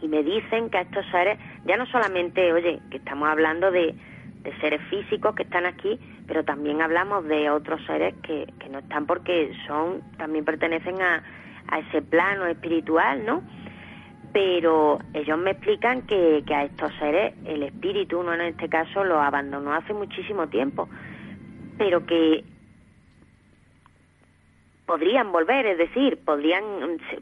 y 0.02 0.09
me 0.09 0.23
dicen 0.23 0.69
que 0.69 0.78
a 0.78 0.82
estos 0.82 1.06
seres, 1.10 1.39
ya 1.64 1.77
no 1.77 1.86
solamente, 1.86 2.52
oye, 2.52 2.81
que 2.90 2.97
estamos 2.98 3.28
hablando 3.28 3.70
de, 3.70 3.94
de 4.43 4.56
seres 4.60 4.81
físicos 4.90 5.35
que 5.35 5.44
están 5.44 5.66
aquí, 5.66 5.98
pero 6.27 6.44
también 6.44 6.82
hablamos 6.82 7.24
de 7.27 7.51
otros 7.51 7.81
seres 7.86 8.14
que, 8.23 8.47
que 8.59 8.69
no 8.69 8.81
están 8.81 9.06
porque 9.06 9.52
son, 9.66 10.02
también 10.16 10.44
pertenecen 10.44 11.01
a, 11.01 11.23
a 11.69 11.78
ese 11.78 12.02
plano 12.02 12.47
espiritual, 12.47 13.24
¿no? 13.24 13.43
pero 14.32 14.98
ellos 15.12 15.39
me 15.39 15.51
explican 15.51 16.02
que, 16.02 16.43
que 16.47 16.55
a 16.55 16.64
estos 16.64 16.93
seres 16.94 17.35
el 17.44 17.62
espíritu, 17.62 18.20
uno 18.20 18.32
en 18.32 18.40
este 18.43 18.69
caso, 18.69 19.05
lo 19.05 19.20
abandonó 19.20 19.74
hace 19.74 19.93
muchísimo 19.93 20.48
tiempo, 20.48 20.89
pero 21.77 22.06
que 22.06 22.44
podrían 24.86 25.31
volver, 25.32 25.66
es 25.66 25.78
decir, 25.78 26.19
podrían, 26.24 26.64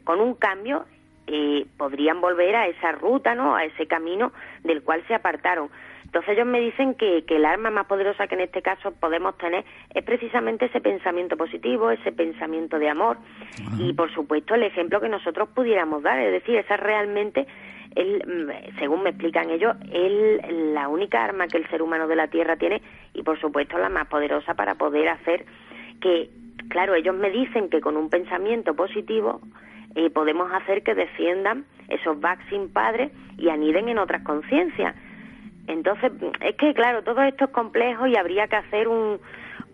con 0.03 0.21
un 0.21 0.35
cambio, 0.35 0.85
eh, 1.27 1.65
podrían 1.77 2.21
volver 2.21 2.55
a 2.55 2.67
esa 2.67 2.93
ruta, 2.93 3.35
¿no? 3.35 3.55
A 3.55 3.65
ese 3.65 3.87
camino 3.87 4.31
del 4.63 4.81
cual 4.81 5.03
se 5.07 5.13
apartaron. 5.13 5.69
Entonces 6.11 6.33
ellos 6.33 6.45
me 6.45 6.59
dicen 6.59 6.95
que, 6.95 7.23
que 7.23 7.37
el 7.37 7.45
arma 7.45 7.71
más 7.71 7.85
poderosa 7.85 8.27
que 8.27 8.35
en 8.35 8.41
este 8.41 8.61
caso 8.61 8.91
podemos 8.91 9.37
tener 9.37 9.63
es 9.93 10.03
precisamente 10.03 10.65
ese 10.65 10.81
pensamiento 10.81 11.37
positivo, 11.37 11.89
ese 11.89 12.11
pensamiento 12.11 12.77
de 12.79 12.89
amor 12.89 13.17
y 13.79 13.93
por 13.93 14.13
supuesto 14.13 14.55
el 14.55 14.63
ejemplo 14.63 14.99
que 14.99 15.07
nosotros 15.07 15.47
pudiéramos 15.55 16.03
dar, 16.03 16.19
es 16.19 16.33
decir, 16.33 16.57
esa 16.57 16.75
realmente 16.75 17.47
él, 17.95 18.21
mm, 18.27 18.77
según 18.77 19.03
me 19.03 19.11
explican 19.11 19.51
ellos, 19.51 19.73
es 19.89 20.51
la 20.73 20.89
única 20.89 21.23
arma 21.23 21.47
que 21.47 21.57
el 21.57 21.69
ser 21.69 21.81
humano 21.81 22.09
de 22.09 22.17
la 22.17 22.27
Tierra 22.27 22.57
tiene 22.57 22.81
y, 23.13 23.23
por 23.23 23.39
supuesto, 23.39 23.77
la 23.77 23.87
más 23.87 24.07
poderosa 24.07 24.53
para 24.53 24.75
poder 24.75 25.07
hacer 25.07 25.45
que, 26.01 26.29
claro, 26.67 26.93
ellos 26.93 27.15
me 27.15 27.29
dicen 27.29 27.69
que 27.69 27.79
con 27.79 27.95
un 27.95 28.09
pensamiento 28.09 28.75
positivo 28.75 29.39
eh, 29.95 30.09
podemos 30.09 30.51
hacer 30.51 30.83
que 30.83 30.93
defiendan 30.93 31.63
esos 31.87 32.19
bugs 32.19 32.43
sin 32.49 32.67
padre 32.69 33.11
y 33.37 33.47
aniden 33.47 33.87
en 33.87 33.97
otras 33.97 34.23
conciencias. 34.23 34.93
Entonces, 35.67 36.11
es 36.41 36.55
que, 36.55 36.73
claro, 36.73 37.03
todo 37.03 37.21
esto 37.21 37.45
es 37.45 37.51
complejo 37.51 38.07
y 38.07 38.15
habría 38.15 38.47
que 38.47 38.55
hacer 38.55 38.87
un, 38.87 39.19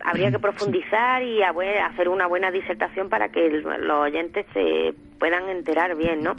habría 0.03 0.31
que 0.31 0.39
profundizar 0.39 1.23
y 1.23 1.41
hacer 1.43 2.09
una 2.09 2.27
buena 2.27 2.51
disertación 2.51 3.09
para 3.09 3.29
que 3.29 3.49
los 3.49 3.97
oyentes 3.99 4.45
se 4.53 4.93
puedan 5.19 5.49
enterar 5.49 5.95
bien, 5.95 6.23
¿no? 6.23 6.35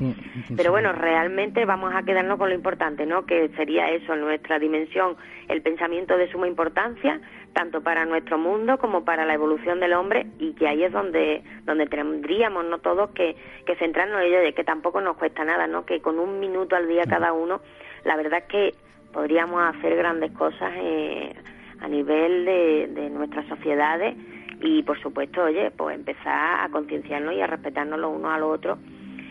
Pero 0.56 0.70
bueno, 0.70 0.92
realmente 0.92 1.64
vamos 1.64 1.92
a 1.94 2.02
quedarnos 2.04 2.38
con 2.38 2.48
lo 2.48 2.54
importante, 2.54 3.06
¿no? 3.06 3.26
Que 3.26 3.48
sería 3.56 3.90
eso, 3.90 4.14
nuestra 4.14 4.58
dimensión, 4.58 5.16
el 5.48 5.62
pensamiento 5.62 6.16
de 6.16 6.30
suma 6.30 6.46
importancia, 6.46 7.20
tanto 7.52 7.82
para 7.82 8.04
nuestro 8.04 8.38
mundo 8.38 8.78
como 8.78 9.04
para 9.04 9.24
la 9.24 9.34
evolución 9.34 9.80
del 9.80 9.94
hombre, 9.94 10.26
y 10.38 10.52
que 10.52 10.68
ahí 10.68 10.84
es 10.84 10.92
donde, 10.92 11.42
donde 11.64 11.86
tendríamos, 11.86 12.64
¿no? 12.66 12.78
Todos 12.78 13.10
que, 13.10 13.34
que 13.66 13.74
centrarnos 13.76 14.20
en 14.20 14.28
ello, 14.28 14.40
de 14.40 14.52
que 14.52 14.62
tampoco 14.62 15.00
nos 15.00 15.16
cuesta 15.16 15.44
nada, 15.44 15.66
¿no? 15.66 15.84
Que 15.84 16.00
con 16.00 16.18
un 16.18 16.38
minuto 16.38 16.76
al 16.76 16.86
día 16.86 17.02
cada 17.08 17.32
uno, 17.32 17.60
la 18.04 18.16
verdad 18.16 18.40
es 18.40 18.44
que 18.44 18.87
podríamos 19.12 19.62
hacer 19.74 19.96
grandes 19.96 20.32
cosas. 20.32 20.72
Eh, 20.76 21.34
a 21.80 21.88
nivel 21.88 22.44
de, 22.44 22.88
de 22.88 23.10
nuestras 23.10 23.46
sociedades 23.46 24.16
y 24.60 24.82
por 24.82 25.00
supuesto, 25.00 25.44
oye, 25.44 25.70
pues 25.70 25.96
empezar 25.96 26.60
a 26.64 26.68
concienciarnos 26.70 27.34
y 27.34 27.40
a 27.40 27.46
respetarnos 27.46 27.98
los 27.98 28.16
unos 28.16 28.32
a 28.32 28.38
los 28.38 28.54
otros 28.54 28.78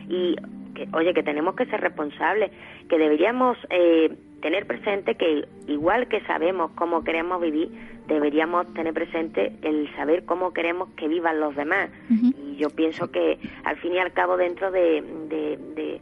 y 0.07 0.35
que, 0.73 0.87
oye, 0.93 1.13
que 1.13 1.23
tenemos 1.23 1.55
que 1.55 1.65
ser 1.65 1.81
responsables, 1.81 2.51
que 2.87 2.97
deberíamos 2.97 3.57
eh, 3.69 4.15
tener 4.41 4.65
presente 4.65 5.15
que 5.15 5.45
igual 5.67 6.07
que 6.07 6.21
sabemos 6.21 6.71
cómo 6.75 7.03
queremos 7.03 7.41
vivir, 7.41 7.69
deberíamos 8.07 8.73
tener 8.73 8.93
presente 8.93 9.53
el 9.63 9.93
saber 9.95 10.23
cómo 10.23 10.53
queremos 10.53 10.89
que 10.95 11.09
vivan 11.09 11.41
los 11.41 11.55
demás. 11.55 11.89
Y 12.09 12.55
yo 12.55 12.69
pienso 12.69 13.11
que 13.11 13.37
al 13.65 13.75
fin 13.77 13.93
y 13.93 13.97
al 13.97 14.13
cabo 14.13 14.37
dentro 14.37 14.71
de, 14.71 15.01
de, 15.27 15.57
de, 15.75 16.01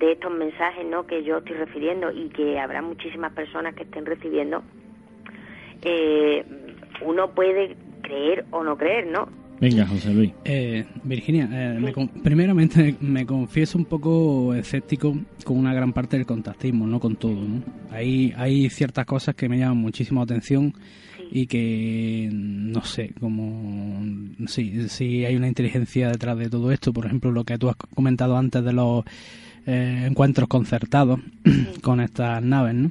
de 0.00 0.12
estos 0.12 0.32
mensajes 0.32 0.84
¿no? 0.86 1.06
que 1.06 1.22
yo 1.22 1.38
estoy 1.38 1.56
refiriendo 1.56 2.10
y 2.10 2.30
que 2.30 2.58
habrá 2.58 2.82
muchísimas 2.82 3.32
personas 3.32 3.74
que 3.74 3.82
estén 3.82 4.06
recibiendo, 4.06 4.62
eh, 5.82 6.44
uno 7.02 7.30
puede 7.32 7.76
creer 8.02 8.46
o 8.50 8.64
no 8.64 8.76
creer, 8.76 9.06
¿no? 9.06 9.28
Venga, 9.60 9.86
José 9.86 10.14
Luis. 10.14 10.32
Eh, 10.42 10.86
Virginia, 11.04 11.46
eh, 11.52 11.92
primeramente 12.24 12.96
me 13.00 13.26
confieso 13.26 13.76
un 13.76 13.84
poco 13.84 14.54
escéptico 14.54 15.14
con 15.44 15.58
una 15.58 15.74
gran 15.74 15.92
parte 15.92 16.16
del 16.16 16.24
contactismo, 16.24 16.86
no 16.86 16.98
con 16.98 17.16
todo. 17.16 17.34
¿no? 17.34 17.62
Hay, 17.90 18.32
hay 18.38 18.70
ciertas 18.70 19.04
cosas 19.04 19.34
que 19.34 19.50
me 19.50 19.58
llaman 19.58 19.76
muchísimo 19.76 20.22
atención 20.22 20.72
y 21.30 21.46
que 21.46 22.30
no 22.32 22.82
sé, 22.82 23.12
como 23.20 24.02
sí, 24.46 24.88
sí 24.88 25.26
hay 25.26 25.36
una 25.36 25.46
inteligencia 25.46 26.08
detrás 26.08 26.38
de 26.38 26.48
todo 26.48 26.72
esto. 26.72 26.94
Por 26.94 27.04
ejemplo, 27.04 27.30
lo 27.30 27.44
que 27.44 27.58
tú 27.58 27.68
has 27.68 27.76
comentado 27.76 28.38
antes 28.38 28.64
de 28.64 28.72
los 28.72 29.04
eh, 29.66 30.04
encuentros 30.06 30.48
concertados 30.48 31.20
con 31.82 32.00
estas 32.00 32.42
naves, 32.42 32.74
¿no? 32.74 32.90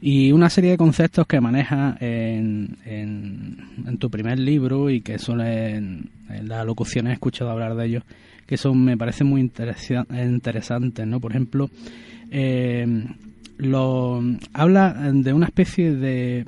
Y 0.00 0.32
una 0.32 0.50
serie 0.50 0.72
de 0.72 0.76
conceptos 0.76 1.26
que 1.26 1.40
manejas 1.40 2.00
en, 2.00 2.76
en, 2.84 3.98
tu 3.98 4.10
primer 4.10 4.38
libro 4.38 4.90
y 4.90 5.00
que 5.00 5.18
son 5.18 5.40
en, 5.40 6.10
las 6.44 6.64
locuciones 6.64 7.10
he 7.10 7.14
escuchado 7.14 7.50
hablar 7.50 7.74
de 7.74 7.86
ellos, 7.86 8.04
que 8.46 8.56
son, 8.56 8.84
me 8.84 8.96
parecen 8.96 9.26
muy 9.26 9.40
interesantes, 9.40 11.06
¿no? 11.06 11.20
Por 11.20 11.32
ejemplo, 11.32 11.68
eh, 12.30 13.04
lo, 13.58 14.22
habla 14.52 15.12
de 15.12 15.32
una 15.32 15.46
especie 15.46 15.94
de 15.94 16.46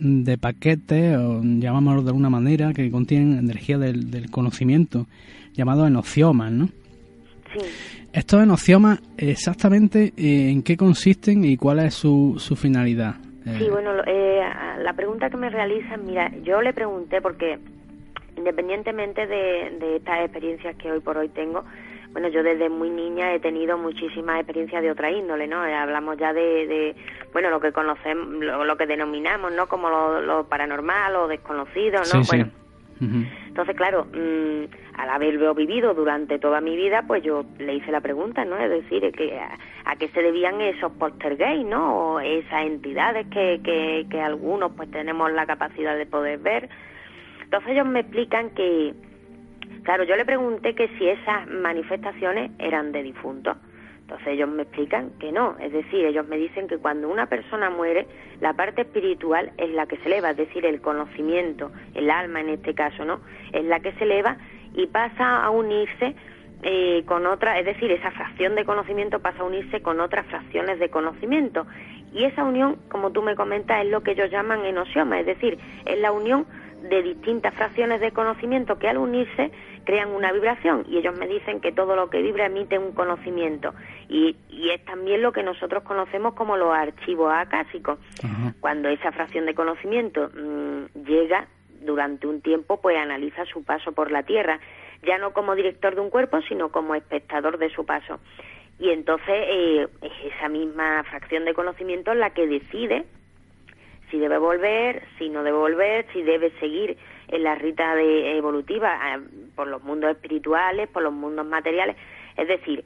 de 0.00 0.38
paquetes, 0.38 1.16
o 1.18 1.42
llamámoslo 1.42 2.02
de 2.02 2.08
alguna 2.08 2.30
manera, 2.30 2.72
que 2.72 2.90
contienen 2.90 3.38
energía 3.38 3.78
del, 3.78 4.10
del 4.10 4.30
conocimiento, 4.30 5.06
llamados 5.54 5.88
enociomas, 5.88 6.50
¿no? 6.50 6.70
Sí. 7.52 8.06
Estos 8.12 8.42
enociomas, 8.42 9.00
exactamente 9.16 10.12
eh, 10.16 10.50
en 10.50 10.62
qué 10.62 10.76
consisten 10.76 11.44
y 11.44 11.56
cuál 11.56 11.80
es 11.80 11.94
su, 11.94 12.36
su 12.38 12.56
finalidad. 12.56 13.16
Sí, 13.44 13.64
eh, 13.64 13.70
bueno, 13.70 13.92
eh, 14.06 14.40
la 14.78 14.92
pregunta 14.94 15.30
que 15.30 15.36
me 15.36 15.48
realizan, 15.48 16.04
mira, 16.04 16.30
yo 16.42 16.60
le 16.60 16.72
pregunté 16.72 17.20
porque 17.20 17.58
independientemente 18.36 19.26
de, 19.26 19.76
de 19.78 19.96
estas 19.96 20.20
experiencias 20.20 20.76
que 20.76 20.90
hoy 20.90 21.00
por 21.00 21.18
hoy 21.18 21.28
tengo, 21.28 21.64
bueno, 22.12 22.28
yo 22.28 22.42
desde 22.42 22.68
muy 22.68 22.90
niña 22.90 23.32
he 23.34 23.40
tenido 23.40 23.78
muchísimas 23.78 24.40
experiencias 24.40 24.82
de 24.82 24.90
otra 24.90 25.10
índole, 25.10 25.46
¿no? 25.46 25.62
hablamos 25.62 26.18
ya 26.18 26.32
de, 26.32 26.66
de, 26.66 26.96
bueno, 27.32 27.50
lo 27.50 27.60
que 27.60 27.70
conocemos, 27.70 28.26
lo, 28.42 28.76
que 28.76 28.86
denominamos, 28.86 29.52
¿no? 29.52 29.68
Como 29.68 29.88
lo, 29.88 30.44
paranormal 30.48 31.14
o 31.16 31.28
desconocido, 31.28 32.00
¿no? 32.12 32.22
bueno, 32.28 32.50
entonces, 33.00 33.76
claro, 33.76 34.06
mm, 34.12 34.64
al 35.00 35.08
haberlo 35.08 35.54
vivido 35.54 35.94
durante 35.94 36.38
toda 36.38 36.60
mi 36.60 36.76
vida, 36.76 37.04
pues 37.06 37.22
yo 37.22 37.46
le 37.58 37.74
hice 37.74 37.90
la 37.90 38.02
pregunta, 38.02 38.44
¿no? 38.44 38.58
Es 38.58 38.68
decir, 38.68 39.10
que 39.12 39.38
a, 39.84 39.96
qué 39.96 40.08
se 40.08 40.22
debían 40.22 40.60
esos 40.60 40.92
poltergeist, 40.92 41.66
¿no? 41.66 41.94
O 41.94 42.20
esas 42.20 42.66
entidades 42.66 43.26
que, 43.28 43.60
que, 43.64 44.06
que 44.10 44.20
algunos 44.20 44.72
pues 44.72 44.90
tenemos 44.90 45.32
la 45.32 45.46
capacidad 45.46 45.96
de 45.96 46.04
poder 46.04 46.40
ver. 46.40 46.68
Entonces 47.42 47.70
ellos 47.70 47.86
me 47.86 48.00
explican 48.00 48.50
que, 48.50 48.92
claro, 49.84 50.04
yo 50.04 50.16
le 50.16 50.26
pregunté 50.26 50.74
que 50.74 50.88
si 50.98 51.08
esas 51.08 51.48
manifestaciones 51.48 52.50
eran 52.58 52.92
de 52.92 53.02
difuntos. 53.02 53.56
Entonces 54.02 54.34
ellos 54.34 54.50
me 54.50 54.62
explican 54.62 55.12
que 55.18 55.32
no, 55.32 55.56
es 55.60 55.72
decir, 55.72 56.04
ellos 56.04 56.26
me 56.28 56.36
dicen 56.36 56.68
que 56.68 56.76
cuando 56.76 57.08
una 57.08 57.26
persona 57.26 57.70
muere, 57.70 58.06
la 58.40 58.52
parte 58.52 58.82
espiritual 58.82 59.52
es 59.56 59.70
la 59.70 59.86
que 59.86 59.96
se 59.98 60.08
eleva, 60.08 60.32
es 60.32 60.36
decir, 60.36 60.66
el 60.66 60.80
conocimiento, 60.82 61.70
el 61.94 62.10
alma 62.10 62.40
en 62.40 62.50
este 62.50 62.74
caso, 62.74 63.04
¿no? 63.04 63.20
Es 63.52 63.64
la 63.64 63.80
que 63.80 63.92
se 63.92 64.04
eleva 64.04 64.36
y 64.74 64.86
pasa 64.86 65.44
a 65.44 65.50
unirse 65.50 66.14
eh, 66.62 67.04
con 67.06 67.26
otra, 67.26 67.58
es 67.58 67.64
decir, 67.64 67.90
esa 67.90 68.10
fracción 68.10 68.54
de 68.54 68.64
conocimiento 68.64 69.20
pasa 69.20 69.40
a 69.40 69.44
unirse 69.44 69.80
con 69.80 70.00
otras 70.00 70.26
fracciones 70.26 70.78
de 70.78 70.90
conocimiento. 70.90 71.66
Y 72.12 72.24
esa 72.24 72.44
unión, 72.44 72.76
como 72.88 73.12
tú 73.12 73.22
me 73.22 73.36
comentas, 73.36 73.84
es 73.84 73.90
lo 73.90 74.02
que 74.02 74.12
ellos 74.12 74.30
llaman 74.30 74.64
enosioma, 74.64 75.20
es 75.20 75.26
decir, 75.26 75.58
es 75.86 75.98
la 76.00 76.12
unión 76.12 76.46
de 76.88 77.02
distintas 77.02 77.54
fracciones 77.54 78.00
de 78.00 78.10
conocimiento 78.12 78.78
que 78.78 78.88
al 78.88 78.98
unirse 78.98 79.50
crean 79.84 80.10
una 80.10 80.32
vibración 80.32 80.84
y 80.88 80.98
ellos 80.98 81.18
me 81.18 81.26
dicen 81.26 81.60
que 81.60 81.72
todo 81.72 81.94
lo 81.96 82.10
que 82.10 82.22
vibra 82.22 82.46
emite 82.46 82.78
un 82.78 82.92
conocimiento 82.92 83.74
y, 84.08 84.36
y 84.48 84.70
es 84.70 84.84
también 84.84 85.22
lo 85.22 85.32
que 85.32 85.42
nosotros 85.42 85.82
conocemos 85.82 86.34
como 86.34 86.56
los 86.56 86.72
archivos 86.72 87.32
acásicos. 87.34 87.98
Cuando 88.60 88.88
esa 88.88 89.12
fracción 89.12 89.46
de 89.46 89.54
conocimiento 89.54 90.30
mm, 90.34 91.04
llega 91.04 91.48
durante 91.80 92.26
un 92.26 92.40
tiempo, 92.40 92.80
pues 92.80 92.96
analiza 92.96 93.44
su 93.46 93.64
paso 93.64 93.92
por 93.92 94.10
la 94.10 94.22
Tierra, 94.22 94.60
ya 95.02 95.18
no 95.18 95.32
como 95.32 95.54
director 95.54 95.94
de 95.94 96.00
un 96.00 96.10
cuerpo, 96.10 96.40
sino 96.42 96.70
como 96.70 96.94
espectador 96.94 97.58
de 97.58 97.70
su 97.70 97.84
paso. 97.84 98.20
Y 98.78 98.90
entonces 98.90 99.28
eh, 99.28 99.88
es 100.02 100.32
esa 100.34 100.48
misma 100.48 101.04
fracción 101.04 101.44
de 101.44 101.54
conocimiento 101.54 102.14
la 102.14 102.30
que 102.30 102.46
decide 102.46 103.04
si 104.10 104.18
debe 104.18 104.38
volver, 104.38 105.02
si 105.18 105.28
no 105.28 105.42
debe 105.42 105.58
volver, 105.58 106.06
si 106.12 106.22
debe 106.22 106.50
seguir 106.58 106.96
en 107.28 107.44
la 107.44 107.54
rita 107.54 107.94
de 107.94 108.36
evolutiva 108.36 108.98
eh, 109.14 109.20
por 109.54 109.68
los 109.68 109.82
mundos 109.82 110.10
espirituales, 110.10 110.88
por 110.88 111.02
los 111.02 111.12
mundos 111.12 111.46
materiales. 111.46 111.96
Es 112.36 112.48
decir, 112.48 112.84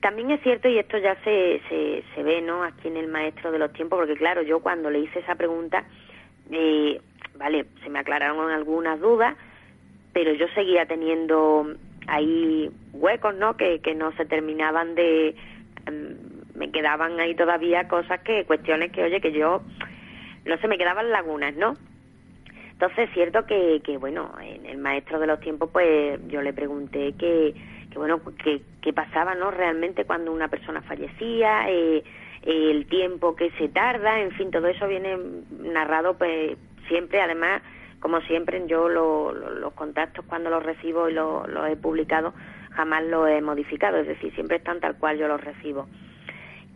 también 0.00 0.30
es 0.30 0.40
cierto, 0.42 0.68
y 0.68 0.78
esto 0.78 0.98
ya 0.98 1.14
se, 1.22 1.60
se, 1.68 2.02
se 2.14 2.22
ve 2.22 2.40
¿no? 2.40 2.62
aquí 2.62 2.88
en 2.88 2.96
el 2.96 3.08
Maestro 3.08 3.52
de 3.52 3.58
los 3.58 3.72
Tiempos, 3.72 3.98
porque 3.98 4.16
claro, 4.16 4.42
yo 4.42 4.60
cuando 4.60 4.90
le 4.90 5.00
hice 5.00 5.20
esa 5.20 5.34
pregunta, 5.34 5.84
eh, 6.50 7.00
vale, 7.36 7.66
se 7.82 7.90
me 7.90 7.98
aclararon 7.98 8.50
algunas 8.50 9.00
dudas, 9.00 9.36
pero 10.12 10.32
yo 10.32 10.46
seguía 10.54 10.86
teniendo 10.86 11.74
ahí 12.06 12.70
huecos, 12.92 13.34
¿no? 13.36 13.56
Que, 13.56 13.80
que 13.80 13.94
no 13.94 14.12
se 14.12 14.24
terminaban 14.24 14.94
de... 14.94 15.34
Em, 15.86 16.16
me 16.54 16.72
quedaban 16.72 17.20
ahí 17.20 17.36
todavía 17.36 17.86
cosas 17.86 18.20
que, 18.22 18.44
cuestiones 18.44 18.90
que, 18.90 19.04
oye, 19.04 19.20
que 19.20 19.30
yo 19.30 19.62
no 20.44 20.58
se 20.58 20.66
me 20.66 20.76
quedaban 20.76 21.10
lagunas, 21.10 21.54
¿no? 21.54 21.74
Entonces 22.72 23.08
es 23.08 23.14
cierto 23.14 23.46
que, 23.46 23.80
que, 23.84 23.96
bueno, 23.96 24.32
en 24.40 24.66
el 24.66 24.78
maestro 24.78 25.18
de 25.18 25.26
los 25.26 25.40
tiempos, 25.40 25.70
pues 25.72 26.20
yo 26.28 26.42
le 26.42 26.52
pregunté 26.52 27.14
que, 27.18 27.54
que 27.90 27.98
bueno, 27.98 28.20
que, 28.42 28.62
qué 28.80 28.92
pasaba, 28.92 29.34
¿no? 29.34 29.50
Realmente 29.50 30.04
cuando 30.04 30.32
una 30.32 30.48
persona 30.48 30.80
fallecía, 30.82 31.68
eh, 31.70 32.02
el 32.42 32.86
tiempo 32.86 33.36
que 33.36 33.50
se 33.52 33.68
tarda, 33.68 34.20
en 34.20 34.30
fin, 34.32 34.50
todo 34.50 34.68
eso 34.68 34.86
viene 34.86 35.18
narrado, 35.60 36.16
pues 36.16 36.56
siempre, 36.88 37.20
además, 37.20 37.62
como 38.00 38.20
siempre, 38.22 38.62
yo 38.66 38.88
los 38.88 39.72
contactos 39.74 40.24
cuando 40.26 40.50
los 40.50 40.62
recibo 40.62 41.08
y 41.08 41.14
los 41.14 41.46
he 41.68 41.76
publicado, 41.76 42.32
jamás 42.70 43.04
los 43.04 43.28
he 43.28 43.40
modificado, 43.40 43.98
es 43.98 44.06
decir, 44.06 44.32
siempre 44.34 44.58
están 44.58 44.80
tal 44.80 44.96
cual 44.98 45.18
yo 45.18 45.28
los 45.28 45.40
recibo. 45.40 45.88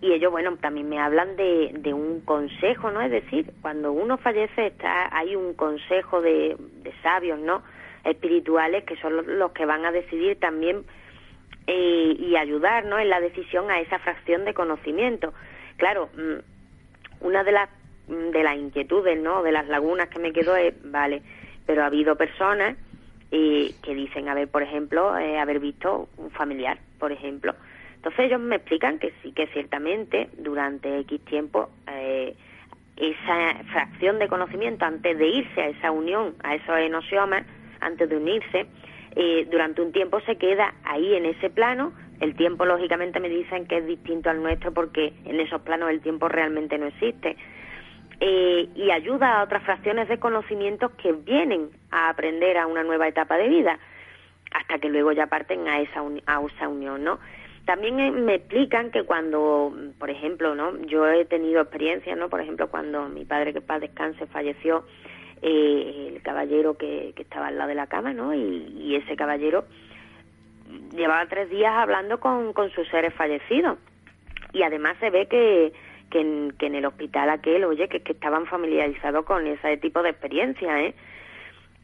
y 0.01 0.12
ellos, 0.12 0.32
bueno, 0.32 0.56
también 0.56 0.89
me 0.89 0.98
hablan 0.98 1.36
de, 1.36 1.94
un 1.94 2.20
consejo, 2.22 2.90
¿no? 2.90 3.01
Es 3.01 3.10
decir, 3.10 3.52
cuando 3.62 3.93
uno 3.93 4.18
fallece 4.18 4.66
está 4.66 5.16
hay 5.16 5.36
un 5.36 5.55
consejo 5.55 6.20
de, 6.20 6.56
sabios, 7.02 7.39
¿no? 7.39 7.62
Espirituales 8.05 8.82
que 8.82 8.97
son 8.97 9.16
los, 9.16 9.26
los 9.26 9.52
que 9.52 9.64
van 9.64 9.86
a 9.86 9.93
decidir 9.93 10.40
también 10.40 10.84
eh, 11.68 12.16
y 12.18 12.34
ayudar, 12.34 12.84
¿no? 12.86 12.98
En 12.98 13.09
la 13.09 13.20
decisión 13.20 13.70
a 13.70 13.78
esa 13.78 14.01
fracción 14.01 14.44
de 14.44 14.55
conocimiento. 14.55 15.32
Claro, 15.83 16.11
mm, 16.17 17.27
una 17.27 17.43
de 17.43 17.51
las 17.51 17.69
mm, 18.07 18.31
de 18.31 18.45
las 18.45 18.57
inquietudes, 18.57 19.21
¿no? 19.21 19.43
De 19.43 19.51
las 19.51 19.67
lagunas 19.67 20.09
que 20.11 20.21
me 20.21 20.33
quedo 20.33 20.55
es, 20.55 20.75
vale, 20.85 21.23
pero 21.67 21.83
ha 21.83 21.87
habido 21.87 22.15
personas 22.15 22.77
eh, 23.33 23.75
que 23.83 23.93
dicen 23.93 24.29
haber, 24.29 24.47
por 24.47 24.63
ejemplo, 24.63 25.19
eh, 25.19 25.41
haber 25.41 25.59
visto 25.59 26.09
un 26.19 26.31
familiar, 26.31 26.79
por 27.01 27.11
ejemplo. 27.11 27.57
Entonces 27.97 28.27
ellos 28.27 28.39
me 28.39 28.55
explican 28.55 29.01
que 29.01 29.13
sí, 29.25 29.33
que 29.33 29.49
ciertamente 29.49 30.29
durante 30.39 31.01
X 31.01 31.21
tiempo 31.25 31.69
eh, 31.89 32.37
esa 32.97 33.65
fracción 33.73 34.21
de 34.21 34.29
conocimiento 34.29 34.85
antes 34.85 35.19
de 35.19 35.27
irse 35.27 35.63
a 35.63 35.67
esa 35.67 35.91
unión, 35.91 36.37
a 36.45 36.55
esos 36.55 36.79
enosiomas, 36.79 37.45
antes 37.81 38.09
de 38.09 38.17
unirse, 38.19 38.67
eh, 39.17 39.49
durante 39.51 39.83
un 39.83 39.91
tiempo 39.91 40.21
se 40.21 40.37
queda 40.37 40.75
ahí 40.85 41.13
en 41.15 41.27
ese 41.27 41.51
plano. 41.51 41.93
El 42.23 42.36
tiempo, 42.36 42.65
lógicamente, 42.65 43.19
me 43.19 43.28
dicen 43.28 43.66
que 43.66 43.78
es 43.78 43.85
distinto 43.85 44.31
al 44.31 44.40
nuestro 44.40 44.73
porque 44.73 45.12
en 45.24 45.40
esos 45.40 45.61
planos 45.62 45.90
el 45.90 46.01
tiempo 46.01 46.28
realmente 46.28 46.78
no 46.78 46.86
existe. 46.86 47.36
Eh, 48.20 48.69
y 48.77 48.93
ayuda 48.93 49.40
a 49.40 49.43
otras 49.43 49.65
fracciones 49.65 50.09
de 50.09 50.20
conocimientos 50.20 50.93
que 50.93 51.11
vienen 51.11 51.70
a 51.90 52.11
aprender 52.11 52.59
a 52.59 52.69
una 52.69 52.85
nueva 52.85 53.09
etapa 53.09 53.36
de 53.39 53.49
vida, 53.49 53.77
hasta 54.53 54.78
que 54.78 54.89
luego 54.89 55.11
ya 55.11 55.27
parten 55.27 55.66
a 55.66 55.81
esa, 55.81 56.01
a 56.27 56.40
esa 56.47 56.69
unión, 56.69 57.03
¿no? 57.03 57.19
También 57.65 57.99
eh, 57.99 58.12
me 58.12 58.36
explican 58.36 58.93
que 58.93 59.03
cuando, 59.03 59.74
por 59.99 60.09
ejemplo, 60.09 60.55
¿no? 60.55 60.81
Yo 60.82 61.09
he 61.09 61.24
tenido 61.24 61.61
experiencias, 61.61 62.16
¿no? 62.16 62.28
Por 62.28 62.40
ejemplo, 62.40 62.69
cuando 62.69 63.09
mi 63.09 63.24
padre, 63.24 63.53
que 63.53 63.62
paz 63.62 63.81
descanse, 63.81 64.28
falleció, 64.28 64.85
eh, 65.43 66.12
el 66.15 66.23
caballero 66.23 66.77
que, 66.78 67.15
que, 67.16 67.23
estaba 67.23 67.49
al 67.49 67.59
lado 67.59 67.70
de 67.70 67.74
la 67.74 67.89
cama, 67.89 68.12
¿no? 68.12 68.32
Y, 68.32 68.73
y, 68.78 68.94
ese 68.94 69.16
caballero 69.16 69.65
llevaba 70.94 71.27
tres 71.27 71.51
días 71.51 71.73
hablando 71.74 72.20
con, 72.20 72.52
con 72.52 72.70
sus 72.70 72.89
seres 72.89 73.14
fallecidos. 73.14 73.78
Y 74.52 74.62
además 74.62 74.97
se 75.01 75.10
ve 75.10 75.27
que, 75.27 75.73
que 76.10 76.20
en, 76.20 76.52
que 76.59 76.66
en 76.66 76.74
el 76.74 76.85
hospital 76.85 77.31
aquel, 77.31 77.64
oye, 77.64 77.89
que, 77.89 78.01
que 78.01 78.12
estaban 78.12 78.47
familiarizados 78.47 79.24
con 79.24 79.47
ese 79.47 79.77
tipo 79.78 80.02
de 80.02 80.10
experiencia, 80.10 80.82
¿eh? 80.82 80.94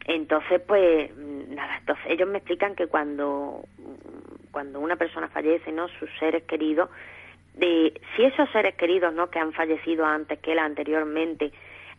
Entonces, 0.05 0.61
pues, 0.65 1.15
nada, 1.49 1.77
entonces 1.77 2.05
ellos 2.07 2.27
me 2.27 2.39
explican 2.39 2.75
que 2.75 2.87
cuando, 2.87 3.63
cuando 4.51 4.79
una 4.79 4.95
persona 4.95 5.27
fallece, 5.27 5.71
¿no? 5.71 5.87
Sus 5.99 6.09
seres 6.19 6.43
queridos, 6.43 6.89
de, 7.55 7.99
si 8.15 8.23
esos 8.23 8.49
seres 8.51 8.75
queridos, 8.75 9.13
¿no? 9.13 9.29
Que 9.29 9.39
han 9.39 9.53
fallecido 9.53 10.05
antes 10.05 10.39
que 10.39 10.53
él 10.53 10.59
anteriormente, 10.59 11.51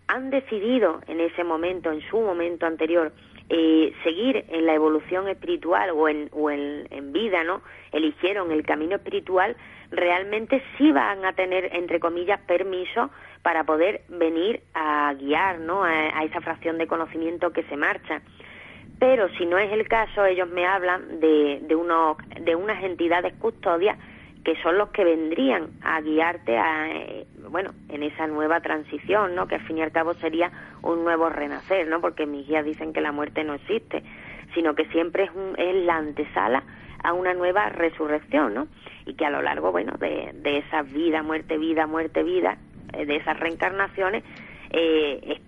han 0.09 0.31
decidido 0.31 1.01
en 1.07 1.21
ese 1.21 1.45
momento, 1.45 1.93
en 1.93 2.01
su 2.09 2.21
momento 2.21 2.67
anterior, 2.67 3.13
eh, 3.53 3.93
seguir 4.05 4.45
en 4.49 4.65
la 4.65 4.75
evolución 4.75 5.29
espiritual 5.29 5.91
o 5.91 6.09
en, 6.09 6.29
o 6.33 6.51
en, 6.51 6.87
en 6.91 7.13
vida, 7.13 7.43
¿no? 7.43 7.63
Eligieron 7.91 8.53
el 8.53 8.65
camino 8.65 8.95
espiritual, 8.95 9.57
realmente 9.91 10.63
sí 10.79 10.93
van 10.93 11.25
a 11.25 11.33
tener, 11.33 11.75
entre 11.75 11.99
comillas, 11.99 12.41
permiso 12.43 13.11
para 13.43 13.65
poder 13.65 14.03
venir 14.09 14.63
a 14.75 15.13
guiar 15.15 15.59
¿no? 15.59 15.83
a, 15.83 15.91
a, 15.91 16.23
esa 16.23 16.41
fracción 16.41 16.79
de 16.79 16.87
conocimiento 16.87 17.53
que 17.53 17.65
se 17.65 17.77
marcha. 17.77 18.23
Pero 19.01 19.29
si 19.31 19.47
no 19.47 19.59
es 19.59 19.73
el 19.73 19.89
caso, 19.89 20.25
ellos 20.25 20.49
me 20.49 20.65
hablan 20.65 21.19
de, 21.19 21.59
de, 21.63 21.75
unos, 21.75 22.19
de 22.41 22.55
unas 22.55 22.85
entidades 22.85 23.35
custodias 23.35 23.99
que 24.45 24.57
son 24.63 24.79
los 24.79 24.91
que 24.91 25.05
vendrían 25.05 25.69
a 25.83 26.01
guiarte 26.01 26.57
a, 26.57 26.91
eh, 26.91 27.27
bueno, 27.51 27.73
en 27.89 28.03
esa 28.03 28.27
nueva 28.27 28.61
transición, 28.61 29.35
¿no? 29.35 29.47
Que 29.47 29.57
al 29.57 29.61
fin 29.63 29.79
y 29.79 29.83
al 29.83 29.93
cabo 29.93 30.15
sería 30.15 30.51
un 30.83 31.05
nuevo 31.05 31.29
renacer, 31.29 31.87
¿no? 31.89 32.01
Porque 32.01 32.27
mis 32.27 32.47
guías 32.47 32.65
dicen 32.65 32.93
que 32.93 33.01
la 33.01 33.13
muerte 33.13 33.45
no 33.45 33.55
existe, 33.55 34.03
sino 34.55 34.75
que 34.75 34.87
siempre 34.87 35.25
es, 35.25 35.31
un, 35.35 35.55
es 35.59 35.75
la 35.85 35.97
antesala 35.97 36.63
a 37.03 37.13
una 37.13 37.35
nueva 37.35 37.69
resurrección, 37.69 38.55
¿no? 38.55 38.69
Y 39.05 39.15
que 39.15 39.27
a 39.27 39.31
lo 39.31 39.43
largo, 39.43 39.73
bueno, 39.73 39.93
de, 39.99 40.31
de 40.35 40.59
esa 40.59 40.83
vida, 40.83 41.23
muerte, 41.23 41.59
vida, 41.59 41.87
muerte, 41.87 42.23
vida, 42.23 42.57
eh, 42.93 43.05
de 43.05 43.17
esas 43.17 43.39
reencarnaciones, 43.39 44.25
eh, 44.71 45.21
es, 45.23 45.41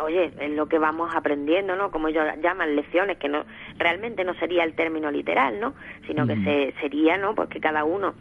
oye, 0.00 0.32
es 0.38 0.50
lo 0.50 0.66
que 0.66 0.78
vamos 0.78 1.14
aprendiendo, 1.14 1.76
¿no? 1.76 1.90
Como 1.90 2.08
ellos 2.08 2.24
llaman 2.42 2.76
lecciones, 2.76 3.18
que 3.18 3.28
no 3.28 3.44
realmente 3.78 4.24
no 4.24 4.34
sería 4.34 4.64
el 4.64 4.74
término 4.74 5.10
literal, 5.10 5.58
¿no? 5.60 5.74
Sino 6.06 6.26
que 6.26 6.36
se, 6.36 6.74
sería, 6.80 7.16
¿no? 7.16 7.34
Pues 7.34 7.48
que 7.48 7.60
cada 7.60 7.84
uno 7.84 8.14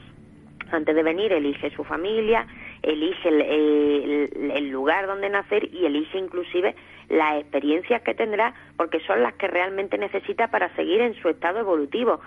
antes 0.76 0.96
de 0.96 1.04
venir 1.04 1.32
elige 1.34 1.70
su 1.72 1.84
familia, 1.84 2.48
elige 2.82 3.30
el, 3.30 4.70
lugar 4.70 5.08
donde 5.08 5.30
nacer 5.30 5.70
y 5.74 5.86
elige 5.86 6.18
inclusive 6.18 6.76
las 7.10 7.40
experiencias 7.40 8.02
que 8.02 8.14
tendrá 8.14 8.54
porque 8.78 9.00
son 9.02 9.24
las 9.24 9.34
que 9.34 9.48
realmente 9.48 9.98
necesita 9.98 10.50
para 10.50 10.74
seguir 10.76 11.02
en 11.02 11.14
su 11.16 11.30
estado 11.30 11.60
evolutivo. 11.60 12.20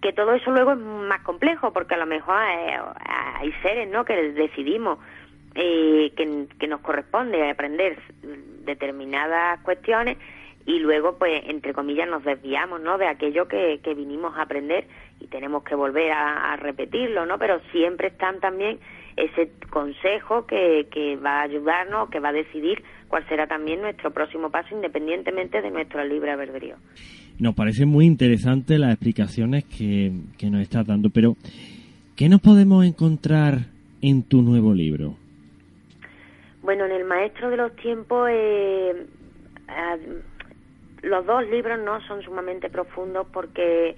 Que 0.00 0.12
todo 0.12 0.34
eso 0.34 0.50
luego 0.50 0.72
es 0.72 0.78
más 0.78 1.20
complejo 1.20 1.72
porque 1.72 1.94
a 1.94 1.98
lo 1.98 2.06
mejor 2.06 2.36
hay, 2.36 2.74
hay 3.40 3.52
seres 3.62 3.88
no 3.88 4.04
que 4.04 4.32
decidimos 4.32 4.98
eh, 5.54 6.12
que 6.16 6.66
nos 6.66 6.80
corresponde 6.80 7.50
aprender 7.50 7.98
determinadas 8.64 9.60
cuestiones 9.60 10.16
y 10.66 10.78
luego 10.78 11.16
pues 11.18 11.42
entre 11.46 11.72
comillas 11.72 12.08
nos 12.08 12.24
desviamos 12.24 12.80
no 12.80 12.98
de 12.98 13.06
aquello 13.06 13.48
que, 13.48 13.80
que 13.82 13.94
vinimos 13.94 14.36
a 14.36 14.42
aprender 14.42 14.86
y 15.20 15.26
tenemos 15.26 15.64
que 15.64 15.74
volver 15.74 16.12
a, 16.12 16.52
a, 16.52 16.56
repetirlo 16.56 17.26
no 17.26 17.38
pero 17.38 17.60
siempre 17.72 18.08
están 18.08 18.40
también 18.40 18.78
ese 19.16 19.50
consejo 19.70 20.46
que, 20.46 20.86
que 20.90 21.16
va 21.16 21.40
a 21.40 21.42
ayudarnos 21.42 22.10
que 22.10 22.20
va 22.20 22.28
a 22.28 22.32
decidir 22.32 22.82
cuál 23.08 23.26
será 23.28 23.46
también 23.46 23.80
nuestro 23.82 24.10
próximo 24.12 24.50
paso 24.50 24.74
independientemente 24.74 25.60
de 25.60 25.70
nuestro 25.70 26.02
libre 26.04 26.30
albedrío. 26.30 26.76
Nos 27.38 27.54
parecen 27.54 27.88
muy 27.88 28.06
interesantes 28.06 28.78
las 28.78 28.92
explicaciones 28.92 29.64
que, 29.64 30.12
que 30.38 30.48
nos 30.50 30.62
estás 30.62 30.86
dando 30.86 31.10
pero 31.10 31.36
¿qué 32.16 32.28
nos 32.28 32.40
podemos 32.40 32.84
encontrar 32.84 33.58
en 34.00 34.22
tu 34.22 34.42
nuevo 34.42 34.72
libro? 34.72 35.16
Bueno, 36.62 36.84
en 36.84 36.92
el 36.92 37.04
Maestro 37.04 37.50
de 37.50 37.56
los 37.56 37.74
Tiempos 37.76 38.28
eh, 38.30 39.06
los 41.02 41.26
dos 41.26 41.46
libros 41.48 41.78
no 41.80 42.00
son 42.02 42.22
sumamente 42.22 42.70
profundos 42.70 43.26
porque 43.32 43.96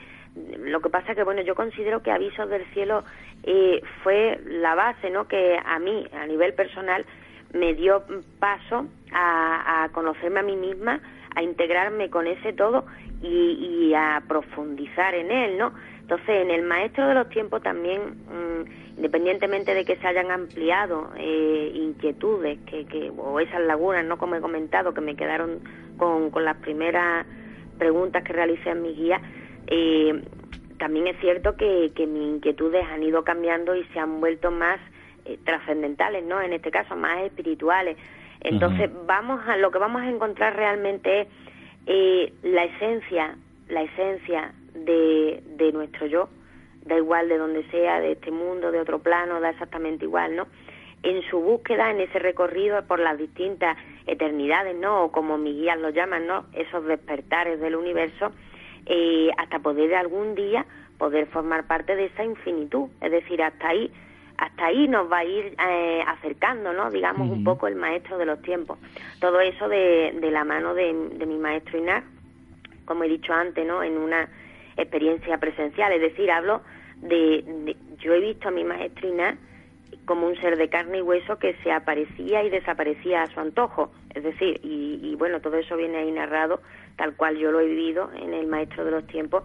lo 0.59 0.81
que 0.81 0.91
pasa 0.91 1.15
que 1.15 1.23
bueno 1.23 1.43
yo 1.43 1.55
considero 1.55 2.03
que 2.03 2.11
Avisos 2.11 2.49
del 2.49 2.65
cielo 2.73 3.05
eh, 3.45 3.81
fue 4.03 4.41
la 4.45 4.75
base 4.75 5.11
no 5.11 5.29
que 5.29 5.59
a 5.65 5.79
mí 5.79 6.07
a 6.13 6.27
nivel 6.27 6.55
personal 6.55 7.05
me 7.53 7.75
dio 7.75 8.03
paso 8.41 8.87
a, 9.13 9.85
a 9.85 9.89
conocerme 9.91 10.41
a 10.41 10.43
mí 10.43 10.57
misma 10.57 11.01
a 11.37 11.43
integrarme 11.43 12.11
con 12.11 12.27
ese 12.27 12.53
todo 12.53 12.85
y, 13.23 13.89
y, 13.89 13.95
a 13.95 14.23
profundizar 14.27 15.15
en 15.15 15.31
él 15.31 15.59
no 15.59 15.73
entonces 16.01 16.43
en 16.43 16.51
el 16.51 16.63
maestro 16.63 17.07
de 17.07 17.15
los 17.15 17.29
tiempos 17.29 17.63
también 17.63 18.01
mmm, 18.01 18.97
independientemente 18.97 19.75
de 19.75 19.85
que 19.85 19.97
se 19.97 20.07
hayan 20.07 20.31
ampliado 20.31 21.13
eh, 21.17 21.73
inquietudes 21.75 22.59
que, 22.67 22.87
que 22.87 23.13
o 23.17 23.39
esas 23.41 23.61
lagunas 23.63 24.05
no 24.05 24.19
como 24.19 24.35
he 24.35 24.41
comentado 24.41 24.95
que 24.95 25.01
me 25.01 25.17
quedaron 25.17 25.61
con, 25.97 26.31
con 26.31 26.45
las 26.45 26.57
primeras 26.57 27.27
preguntas 27.79 28.23
que 28.25 28.33
realicé 28.33 28.71
en 28.71 28.83
mi 28.83 28.95
guía, 28.95 29.21
eh, 29.66 30.23
también 30.79 31.07
es 31.07 31.19
cierto 31.21 31.57
que, 31.57 31.93
que, 31.95 32.07
mis 32.07 32.37
inquietudes 32.37 32.85
han 32.87 33.03
ido 33.03 33.25
cambiando 33.25 33.75
y 33.75 33.85
se 33.93 33.99
han 33.99 34.21
vuelto 34.21 34.51
más 34.51 34.79
eh, 35.25 35.39
trascendentales, 35.45 36.25
¿no? 36.25 36.41
En 36.41 36.53
este 36.53 36.71
caso, 36.71 36.97
más 36.97 37.23
espirituales. 37.23 37.97
Entonces, 38.41 38.91
uh 38.91 38.95
-huh. 38.95 39.07
vamos 39.07 39.41
a 39.49 39.57
lo 39.57 39.71
que 39.71 39.79
vamos 39.79 40.03
a 40.03 40.09
encontrar 40.09 40.57
realmente 40.57 41.23
es 41.23 41.29
eh, 41.87 42.33
la 42.43 42.65
esencia, 42.65 43.37
la 43.69 43.83
esencia 43.83 44.53
de, 44.75 45.43
de 45.57 45.73
nuestro 45.73 46.07
yo, 46.07 46.29
da 46.85 46.97
igual 46.97 47.29
de 47.29 47.39
donde 47.39 47.65
sea, 47.71 48.01
de 48.01 48.12
este 48.12 48.31
mundo, 48.31 48.71
de 48.71 48.81
otro 48.81 48.99
plano, 48.99 49.41
da 49.41 49.51
exactamente 49.51 50.05
igual, 50.05 50.37
¿no? 50.37 50.47
En 51.05 51.23
su 51.29 51.39
búsqueda, 51.39 51.91
en 51.91 52.01
ese 52.01 52.19
recorrido 52.19 52.83
por 52.87 52.99
las 52.99 53.19
distintas 53.19 53.77
eternidades, 54.07 54.75
¿no? 54.75 55.05
O 55.05 55.13
como 55.13 55.37
mis 55.37 55.55
guías 55.55 55.79
lo 55.79 55.91
llaman, 55.91 56.27
¿no? 56.27 56.47
Esos 56.55 56.85
despertares 56.87 57.61
del 57.61 57.77
universo, 57.77 58.33
eh, 58.87 59.29
hasta 59.37 59.59
poder 59.59 59.95
algún 59.95 60.35
día 60.35 60.65
poder 60.99 61.27
formar 61.27 61.67
parte 61.67 61.95
de 61.95 62.07
esa 62.07 62.25
infinitud. 62.25 62.89
Es 63.03 63.11
decir, 63.11 63.43
hasta 63.43 63.69
ahí, 63.69 63.93
hasta 64.39 64.67
ahí 64.67 64.89
nos 64.89 65.11
va 65.13 65.19
a 65.19 65.25
ir 65.25 65.55
eh, 65.69 66.03
acercando, 66.07 66.73
¿no? 66.73 66.91
Digamos, 66.91 67.29
uh 67.29 67.33
-huh. 67.33 67.37
un 67.37 67.45
poco 67.45 67.67
el 67.67 67.77
maestro 67.77 68.17
de 68.17 68.25
los 68.25 68.41
tiempos. 68.41 68.79
Todo 69.21 69.41
eso 69.41 69.69
de, 69.69 70.17
de 70.19 70.31
la 70.31 70.45
mano 70.45 70.73
de, 70.73 70.87
de 71.19 71.27
mi 71.27 71.37
maestro 71.37 71.79
Inar, 71.79 72.03
como 72.87 73.05
he 73.05 73.09
dicho 73.09 73.33
antes, 73.35 73.67
¿no? 73.67 73.83
En 73.83 73.99
una 73.99 74.29
experiencia 74.77 75.37
presencial. 75.39 75.93
Es 75.93 76.01
decir, 76.01 76.31
hablo 76.31 76.63
de, 76.97 77.45
de 77.65 77.77
yo 77.99 78.15
he 78.15 78.21
visto 78.21 78.49
a 78.49 78.51
mi 78.51 78.65
maestro 78.65 79.09
Inar 79.09 79.37
como 80.05 80.27
un 80.27 80.37
ser 80.41 80.57
de 80.57 80.69
carne 80.69 80.99
y 80.99 81.03
hueso 81.03 81.39
que 81.39 81.55
se 81.63 81.73
aparecía 81.73 82.43
y 82.43 82.51
desaparecía 82.51 83.23
a 83.23 83.27
su 83.27 83.41
antojo. 83.41 83.93
Es 84.15 84.23
decir, 84.23 84.61
y, 84.63 85.01
y, 85.03 85.15
bueno, 85.17 85.41
todo 85.41 85.57
eso 85.57 85.77
viene 85.77 85.99
ahí 85.99 86.13
narrado 86.13 86.61
tal 86.97 87.17
cual 87.17 87.37
yo 87.37 87.51
lo 87.51 87.61
he 87.61 87.67
vivido 87.67 88.11
en 88.15 88.35
el 88.35 88.47
Maestro 88.47 88.85
de 88.85 88.93
los 88.93 89.07
Tiempos 89.07 89.43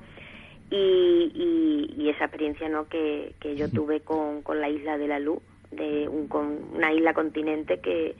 y, 0.69 1.31
y, 1.33 1.93
y 2.01 2.09
esa 2.09 2.25
experiencia 2.25 2.69
¿no? 2.69 2.87
que, 2.87 3.33
que 3.39 3.55
yo 3.55 3.69
tuve 3.69 4.01
con, 4.01 4.41
con 4.43 4.61
la 4.61 4.69
Isla 4.69 4.97
de 4.97 5.07
la 5.07 5.19
Luz, 5.19 5.41
de 5.71 6.07
un, 6.07 6.29
una 6.73 6.93
isla 6.93 7.13
continente 7.13 7.79
que, 7.79 8.15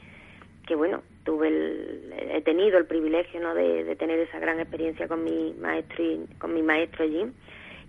que 0.67 0.75
bueno, 0.75 1.01
tuve 1.23 1.47
el, 1.47 2.13
he 2.31 2.41
tenido 2.41 2.77
el 2.77 2.85
privilegio 2.85 3.39
¿no? 3.39 3.53
de, 3.53 3.95
tener 3.95 4.19
esa 4.19 4.39
gran 4.39 4.59
experiencia 4.59 5.07
con 5.07 5.23
mi 5.23 5.53
maestro, 5.59 6.03
con 6.37 6.53
mi 6.53 6.61
maestro 6.61 7.07
Jim. 7.07 7.33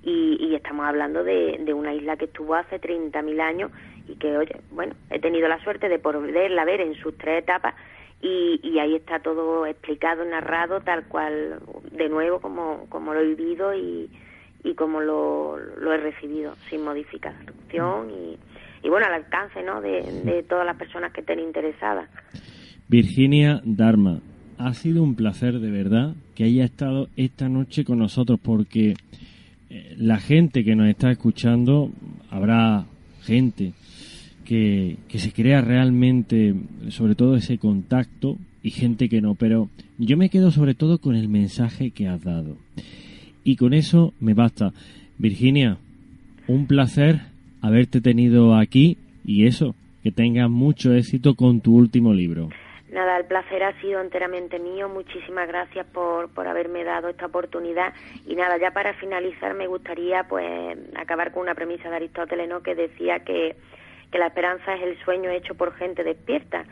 Y, 0.03 0.39
y 0.41 0.55
estamos 0.55 0.87
hablando 0.87 1.23
de, 1.23 1.59
de, 1.61 1.75
una 1.75 1.93
isla 1.93 2.17
que 2.17 2.25
estuvo 2.25 2.55
hace 2.55 2.81
30.000 2.81 3.39
años 3.43 3.71
y 4.09 4.17
que, 4.17 4.37
oye, 4.37 4.57
bueno, 4.71 4.95
he 5.11 5.19
tenido 5.19 5.49
la 5.49 5.63
suerte 5.63 5.89
de 5.89 5.99
poderla 5.99 6.65
ver 6.65 6.81
en 6.81 6.95
sus 6.95 7.17
tres 7.17 7.43
etapas 7.43 7.75
y, 8.23 8.61
y, 8.63 8.79
ahí 8.79 8.97
está 8.97 9.21
todo 9.21 9.65
explicado, 9.65 10.25
narrado, 10.25 10.81
tal 10.81 11.05
cual, 11.07 11.61
de 11.91 12.09
nuevo, 12.09 12.41
como, 12.41 12.87
como 12.91 13.15
lo 13.15 13.21
he 13.21 13.35
vivido 13.35 13.75
y, 13.75 14.11
y 14.63 14.75
como 14.75 15.01
lo, 15.01 15.57
lo 15.57 15.93
he 15.93 15.97
recibido, 15.97 16.55
sin 16.69 16.85
modificación 16.85 18.11
y, 18.11 18.39
y 18.83 18.89
bueno, 18.91 19.07
al 19.07 19.15
alcance 19.15 19.63
¿no? 19.63 19.81
de, 19.81 20.03
de 20.25 20.43
todas 20.43 20.67
las 20.67 20.77
personas 20.77 21.13
que 21.13 21.21
estén 21.21 21.41
interesadas. 21.41 22.11
Virginia 22.89 23.61
Dharma, 23.65 24.21
ha 24.59 24.75
sido 24.75 25.03
un 25.03 25.15
placer 25.15 25.59
de 25.59 25.71
verdad 25.71 26.15
que 26.35 26.45
haya 26.45 26.65
estado 26.65 27.09
esta 27.17 27.49
noche 27.49 27.85
con 27.85 27.99
nosotros 27.99 28.39
porque 28.43 28.95
eh, 29.71 29.95
la 29.97 30.19
gente 30.19 30.65
que 30.65 30.77
nos 30.77 30.89
está 30.89 31.11
escuchando, 31.11 31.91
habrá 32.31 32.85
gente 33.23 33.73
que, 34.45 34.97
que 35.09 35.19
se 35.19 35.33
crea 35.33 35.61
realmente 35.61 36.55
sobre 36.89 37.15
todo 37.15 37.37
ese 37.37 37.59
contacto 37.59 38.39
y 38.63 38.71
gente 38.71 39.09
que 39.09 39.21
no, 39.21 39.35
pero 39.35 39.71
yo 39.99 40.17
me 40.17 40.29
quedo 40.29 40.51
sobre 40.51 40.75
todo 40.75 40.99
con 40.99 41.17
el 41.17 41.29
mensaje 41.29 41.91
que 41.91 42.09
has 42.09 42.23
dado. 42.23 42.57
Y 43.45 43.57
con 43.57 43.73
eso 43.73 44.13
me 44.21 44.35
basta. 44.35 44.73
Virginia, 45.19 45.79
un 46.47 46.67
placer 46.67 47.21
haberte 47.61 48.01
tenido 48.01 48.57
aquí 48.57 48.97
y 49.25 49.47
eso, 49.47 49.75
que 50.03 50.13
tengas 50.13 50.51
mucho 50.51 50.95
éxito 50.95 51.35
con 51.35 51.61
tu 51.61 51.75
último 51.77 52.13
libro. 52.15 52.51
Nada, 52.93 53.19
el 53.19 53.27
placer 53.27 53.63
ha 53.63 53.81
sido 53.81 54.01
enteramente 54.01 54.59
mío. 54.59 54.89
Muchísimas 54.89 55.47
gracias 55.47 55.87
por, 55.87 56.29
por 56.35 56.49
haberme 56.49 56.83
dado 56.83 57.09
esta 57.09 57.27
oportunidad. 57.27 57.95
Y 58.27 58.35
nada, 58.35 58.59
ya 58.59 58.73
para 58.73 58.95
finalizar 58.95 59.55
me 59.55 59.69
gustaría 59.69 60.25
pues 60.25 60.77
acabar 60.97 61.33
con 61.33 61.43
una 61.43 61.55
premisa 61.55 61.89
de 61.89 61.97
Aristóteles, 61.97 62.49
¿no? 62.49 62.63
Que 62.63 62.75
decía 62.75 63.21
que, 63.21 63.55
que 64.11 64.19
la 64.19 64.27
esperanza 64.27 64.75
es 64.75 64.83
el 64.83 64.99
sueño 65.05 65.31
hecho 65.31 65.55
por 65.55 65.73
gente 65.75 66.03
despierta. 66.03 66.65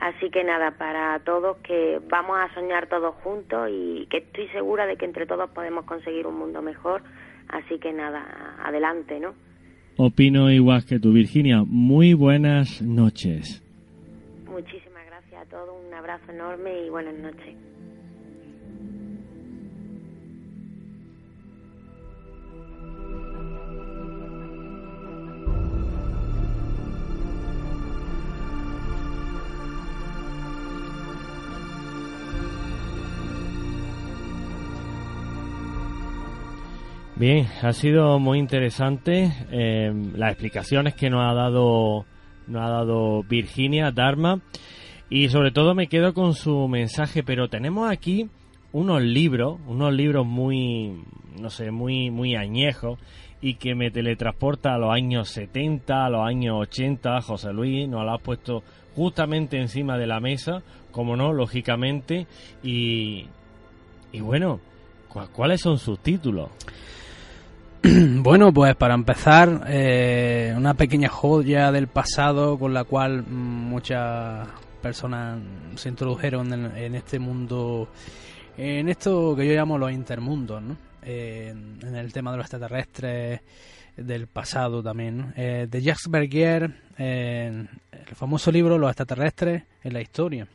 Así 0.00 0.30
que 0.30 0.42
nada, 0.42 0.70
para 0.70 1.18
todos 1.18 1.58
que 1.58 2.00
vamos 2.08 2.38
a 2.38 2.54
soñar 2.54 2.86
todos 2.86 3.14
juntos 3.16 3.68
y 3.70 4.06
que 4.06 4.18
estoy 4.18 4.48
segura 4.48 4.86
de 4.86 4.96
que 4.96 5.04
entre 5.04 5.26
todos 5.26 5.50
podemos 5.50 5.84
conseguir 5.84 6.26
un 6.26 6.38
mundo 6.38 6.62
mejor. 6.62 7.02
Así 7.48 7.78
que 7.78 7.92
nada, 7.92 8.56
adelante, 8.64 9.20
¿no? 9.20 9.34
Opino 9.96 10.50
igual 10.50 10.84
que 10.86 11.00
tú, 11.00 11.12
Virginia. 11.12 11.64
Muy 11.66 12.14
buenas 12.14 12.80
noches. 12.80 13.62
Muchísimas 14.46 14.87
todo 15.50 15.74
un 15.74 15.94
abrazo 15.94 16.30
enorme 16.30 16.84
y 16.84 16.90
buenas 16.90 17.14
noches. 17.14 17.56
Bien, 37.16 37.48
ha 37.62 37.72
sido 37.72 38.20
muy 38.20 38.38
interesante 38.38 39.32
eh, 39.50 39.92
las 40.14 40.30
explicaciones 40.30 40.94
que 40.94 41.10
nos 41.10 41.28
ha 41.28 41.34
dado 41.34 42.06
nos 42.46 42.62
ha 42.62 42.68
dado 42.68 43.22
Virginia 43.24 43.90
Dharma. 43.90 44.40
Y 45.10 45.28
sobre 45.30 45.52
todo 45.52 45.74
me 45.74 45.86
quedo 45.86 46.12
con 46.12 46.34
su 46.34 46.68
mensaje, 46.68 47.22
pero 47.22 47.48
tenemos 47.48 47.90
aquí 47.90 48.28
unos 48.72 49.02
libros, 49.02 49.58
unos 49.66 49.92
libros 49.92 50.26
muy, 50.26 51.02
no 51.40 51.48
sé, 51.48 51.70
muy, 51.70 52.10
muy 52.10 52.36
añejos 52.36 52.98
y 53.40 53.54
que 53.54 53.74
me 53.74 53.90
teletransporta 53.90 54.74
a 54.74 54.78
los 54.78 54.92
años 54.92 55.30
70, 55.30 56.04
a 56.04 56.10
los 56.10 56.26
años 56.26 56.56
80. 56.60 57.22
José 57.22 57.52
Luis 57.52 57.88
nos 57.88 58.04
lo 58.04 58.12
ha 58.12 58.18
puesto 58.18 58.62
justamente 58.94 59.58
encima 59.58 59.96
de 59.96 60.06
la 60.06 60.20
mesa, 60.20 60.62
como 60.90 61.16
no, 61.16 61.32
lógicamente. 61.32 62.26
Y, 62.62 63.26
y 64.12 64.20
bueno, 64.20 64.60
¿cuáles 65.32 65.60
son 65.60 65.78
sus 65.78 65.98
títulos? 66.00 66.50
Bueno, 68.20 68.52
pues 68.52 68.74
para 68.74 68.94
empezar, 68.94 69.64
eh, 69.68 70.52
una 70.54 70.74
pequeña 70.74 71.08
joya 71.08 71.70
del 71.70 71.86
pasado 71.86 72.58
con 72.58 72.74
la 72.74 72.82
cual 72.82 73.24
muchas 73.24 74.48
personas 74.78 75.40
se 75.76 75.88
introdujeron 75.88 76.52
en, 76.76 76.94
este 76.94 77.18
mundo, 77.18 77.88
en 78.56 78.88
esto 78.88 79.34
que 79.36 79.46
yo 79.46 79.54
llamo 79.54 79.78
los 79.78 79.92
intermundos, 79.92 80.62
¿no? 80.62 80.76
en, 81.02 81.94
el 81.94 82.12
tema 82.12 82.30
de 82.30 82.38
los 82.38 82.44
extraterrestres, 82.44 83.40
del 83.96 84.28
pasado 84.28 84.82
también. 84.82 85.32
Eh, 85.36 85.66
de 85.68 85.82
Jacques 85.82 86.08
Bergier, 86.08 86.72
el 86.96 87.68
famoso 88.14 88.52
libro 88.52 88.78
Los 88.78 88.90
extraterrestres 88.90 89.64
en 89.82 89.92
la 89.92 90.00
historia. 90.00 90.46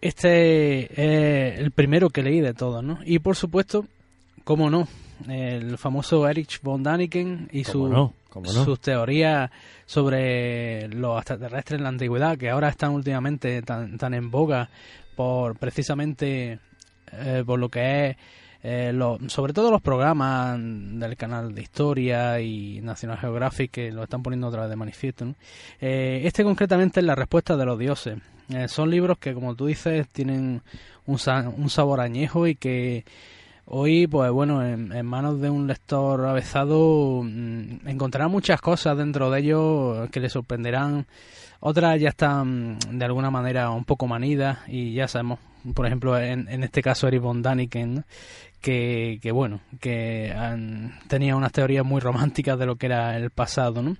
Este 0.00 0.84
es 0.84 1.58
el 1.58 1.72
primero 1.72 2.10
que 2.10 2.22
leí 2.22 2.40
de 2.40 2.54
todos, 2.54 2.84
¿no? 2.84 3.00
Y 3.04 3.18
por 3.18 3.34
supuesto, 3.34 3.84
cómo 4.44 4.70
no, 4.70 4.86
el 5.28 5.76
famoso 5.76 6.28
Erich 6.28 6.60
von 6.62 6.82
Daniken 6.82 7.48
y 7.52 7.64
su, 7.64 8.12
sus 8.44 8.80
teorías 8.80 9.50
sobre 9.86 10.88
los 10.88 11.18
extraterrestres 11.18 11.78
en 11.78 11.82
la 11.84 11.88
antigüedad, 11.88 12.36
que 12.36 12.50
ahora 12.50 12.68
están 12.68 12.92
últimamente 12.92 13.62
tan, 13.62 13.98
tan 13.98 14.14
en 14.14 14.30
boga 14.30 14.70
por 15.16 15.56
precisamente 15.56 16.60
eh, 17.12 17.42
por 17.44 17.58
lo 17.58 17.68
que 17.68 18.10
es 18.10 18.16
eh, 18.62 18.92
sobre 19.28 19.52
todo 19.52 19.70
los 19.70 19.80
programas 19.80 20.58
del 20.58 21.16
canal 21.16 21.54
de 21.54 21.62
historia 21.62 22.40
y 22.40 22.80
National 22.80 23.18
Geographic 23.18 23.70
que 23.70 23.92
lo 23.92 24.02
están 24.02 24.22
poniendo 24.22 24.48
otra 24.48 24.62
vez 24.62 24.70
de 24.70 24.76
manifiesto. 24.76 25.34
Eh, 25.80 26.22
este 26.24 26.42
concretamente 26.42 27.00
es 27.00 27.06
la 27.06 27.14
respuesta 27.14 27.56
de 27.56 27.64
los 27.64 27.78
dioses. 27.78 28.18
son 28.66 28.90
libros 28.90 29.18
que, 29.18 29.32
como 29.32 29.54
tú 29.54 29.66
dices, 29.66 30.08
tienen 30.08 30.62
un, 31.06 31.18
un 31.56 31.70
sabor 31.70 32.00
añejo 32.00 32.46
y 32.46 32.56
que 32.56 33.04
Hoy, 33.70 34.06
pues 34.06 34.30
bueno, 34.30 34.64
en, 34.64 35.04
manos 35.04 35.42
de 35.42 35.50
un 35.50 35.66
lector 35.66 36.24
avezado 36.24 37.20
mm, 37.22 37.86
encontrará 37.86 38.26
muchas 38.26 38.62
cosas 38.62 38.96
dentro 38.96 39.30
de 39.30 39.40
ellos 39.40 40.08
que 40.08 40.20
le 40.20 40.30
sorprenderán. 40.30 41.06
Otras 41.60 42.00
ya 42.00 42.08
están 42.08 42.78
de 42.90 43.04
alguna 43.04 43.30
manera 43.30 43.68
un 43.68 43.84
poco 43.84 44.06
manidas 44.06 44.60
y 44.68 44.94
ya 44.94 45.06
sabemos, 45.06 45.40
por 45.74 45.84
ejemplo, 45.84 46.18
en, 46.18 46.48
este 46.64 46.80
caso 46.80 47.08
Eric 47.08 47.20
von 47.20 47.42
Daniken, 47.42 48.06
que, 48.62 49.18
que 49.20 49.32
bueno, 49.32 49.60
que 49.80 50.34
tenía 51.06 51.36
unas 51.36 51.52
teorías 51.52 51.84
muy 51.84 52.00
románticas 52.00 52.58
de 52.58 52.64
lo 52.64 52.76
que 52.76 52.86
era 52.86 53.18
el 53.18 53.28
pasado, 53.28 53.82
¿no? 53.82 53.98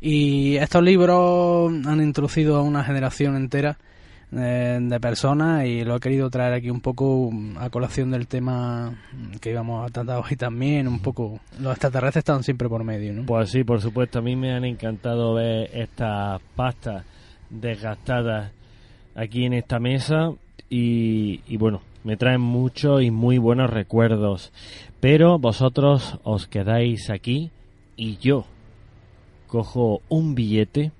Y 0.00 0.58
estos 0.58 0.84
libros 0.84 1.72
han 1.86 2.00
introducido 2.00 2.56
a 2.56 2.62
una 2.62 2.84
generación 2.84 3.34
entera 3.34 3.78
de 4.30 4.98
personas 5.00 5.64
y 5.64 5.84
lo 5.84 5.96
he 5.96 6.00
querido 6.00 6.28
traer 6.28 6.52
aquí 6.52 6.70
un 6.70 6.80
poco 6.80 7.30
a 7.58 7.70
colación 7.70 8.10
del 8.10 8.26
tema 8.26 8.94
que 9.40 9.50
íbamos 9.50 9.88
a 9.88 9.92
tratar 9.92 10.22
hoy 10.22 10.36
también, 10.36 10.86
un 10.86 11.00
poco 11.00 11.40
los 11.58 11.72
extraterrestres 11.72 12.22
están 12.22 12.42
siempre 12.42 12.68
por 12.68 12.84
medio, 12.84 13.14
¿no? 13.14 13.24
Pues 13.24 13.50
sí, 13.50 13.64
por 13.64 13.80
supuesto, 13.80 14.18
a 14.18 14.22
mí 14.22 14.36
me 14.36 14.52
han 14.52 14.64
encantado 14.64 15.34
ver 15.34 15.70
estas 15.72 16.42
pastas 16.54 17.04
desgastadas 17.48 18.52
aquí 19.14 19.46
en 19.46 19.54
esta 19.54 19.78
mesa 19.78 20.32
y, 20.68 21.40
y 21.46 21.56
bueno, 21.56 21.80
me 22.04 22.16
traen 22.16 22.42
muchos 22.42 23.02
y 23.02 23.10
muy 23.10 23.38
buenos 23.38 23.70
recuerdos, 23.70 24.52
pero 25.00 25.38
vosotros 25.38 26.18
os 26.22 26.46
quedáis 26.46 27.08
aquí 27.08 27.50
y 27.96 28.18
yo 28.18 28.44
cojo 29.46 30.02
un 30.10 30.34
billete 30.34 30.92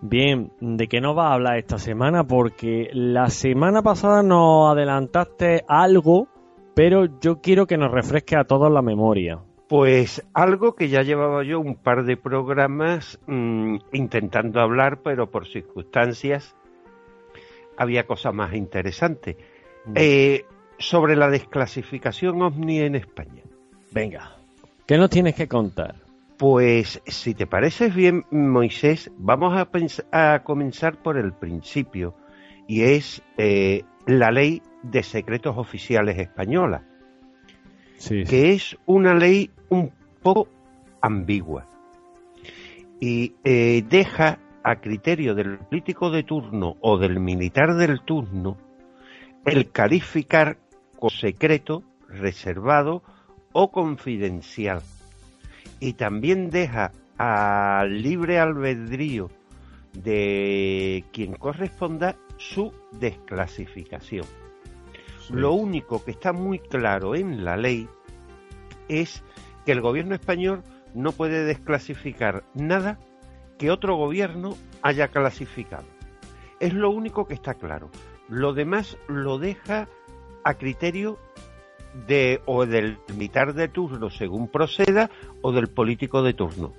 Bien, 0.01 0.51
¿de 0.61 0.87
qué 0.87 1.01
nos 1.01 1.17
va 1.17 1.29
a 1.29 1.33
hablar 1.33 1.57
esta 1.57 1.79
semana? 1.79 2.23
Porque 2.23 2.89
la 2.93 3.29
semana 3.29 3.81
pasada 3.81 4.23
nos 4.23 4.71
adelantaste 4.71 5.63
algo, 5.67 6.27
pero 6.75 7.05
yo 7.19 7.41
quiero 7.41 7.65
que 7.65 7.77
nos 7.77 7.91
refresque 7.91 8.37
a 8.37 8.43
todos 8.43 8.71
la 8.71 8.81
memoria. 8.81 9.39
Pues 9.67 10.25
algo 10.33 10.75
que 10.75 10.87
ya 10.87 11.01
llevaba 11.01 11.43
yo 11.43 11.59
un 11.59 11.75
par 11.75 12.05
de 12.05 12.15
programas 12.15 13.19
mmm, 13.27 13.77
intentando 13.91 14.61
hablar, 14.61 15.01
pero 15.03 15.29
por 15.29 15.47
circunstancias 15.47 16.55
había 17.77 18.05
cosas 18.05 18.33
más 18.33 18.53
interesantes. 18.53 19.35
Mm. 19.85 19.93
Eh, 19.95 20.45
sobre 20.79 21.15
la 21.15 21.29
desclasificación 21.29 22.41
OVNI 22.41 22.81
en 22.81 22.95
España. 22.95 23.43
Venga, 23.91 24.35
¿qué 24.85 24.97
nos 24.97 25.09
tienes 25.09 25.35
que 25.35 25.47
contar? 25.47 25.95
Pues 26.37 27.01
si 27.07 27.33
te 27.33 27.47
parece 27.47 27.89
bien, 27.89 28.25
Moisés, 28.29 29.11
vamos 29.17 29.57
a, 29.57 29.69
a 30.11 30.43
comenzar 30.43 31.01
por 31.01 31.17
el 31.17 31.33
principio, 31.33 32.13
y 32.67 32.83
es 32.83 33.23
eh, 33.37 33.83
la 34.05 34.29
ley 34.29 34.61
de 34.83 35.01
secretos 35.01 35.57
oficiales 35.57 36.19
española, 36.19 36.83
sí. 37.97 38.23
que 38.23 38.51
es 38.51 38.77
una 38.85 39.15
ley 39.15 39.49
un 39.69 39.91
poco 40.21 40.47
ambigua 41.01 41.67
y 42.99 43.33
eh, 43.43 43.83
deja 43.87 44.39
a 44.67 44.81
criterio 44.81 45.33
del 45.33 45.59
político 45.59 46.11
de 46.11 46.23
turno 46.23 46.75
o 46.81 46.97
del 46.97 47.21
militar 47.21 47.75
del 47.75 48.01
turno 48.01 48.57
el 49.45 49.71
calificar 49.71 50.57
con 50.99 51.09
secreto, 51.09 51.83
reservado 52.09 53.01
o 53.53 53.71
confidencial. 53.71 54.81
Y 55.79 55.93
también 55.93 56.49
deja 56.49 56.91
al 57.17 58.01
libre 58.01 58.39
albedrío 58.39 59.29
de 59.93 61.05
quien 61.13 61.35
corresponda 61.35 62.17
su 62.35 62.73
desclasificación. 62.91 64.25
Sí. 64.25 65.33
Lo 65.33 65.53
único 65.53 66.03
que 66.03 66.11
está 66.11 66.33
muy 66.33 66.59
claro 66.59 67.15
en 67.15 67.45
la 67.45 67.55
ley 67.55 67.87
es 68.89 69.23
que 69.65 69.71
el 69.71 69.79
gobierno 69.79 70.13
español 70.13 70.61
no 70.93 71.13
puede 71.13 71.45
desclasificar 71.45 72.43
nada 72.53 72.99
que 73.57 73.71
otro 73.71 73.95
gobierno 73.95 74.55
haya 74.81 75.07
clasificado. 75.09 75.85
Es 76.59 76.73
lo 76.73 76.89
único 76.89 77.27
que 77.27 77.33
está 77.33 77.53
claro. 77.53 77.89
Lo 78.29 78.53
demás 78.53 78.97
lo 79.07 79.37
deja 79.37 79.87
a 80.43 80.53
criterio 80.55 81.17
de 82.07 82.41
o 82.45 82.65
del 82.65 82.97
militar 83.15 83.53
de 83.53 83.67
turno 83.67 84.09
según 84.09 84.47
proceda 84.47 85.09
o 85.41 85.51
del 85.51 85.67
político 85.67 86.21
de 86.23 86.33
turno. 86.33 86.73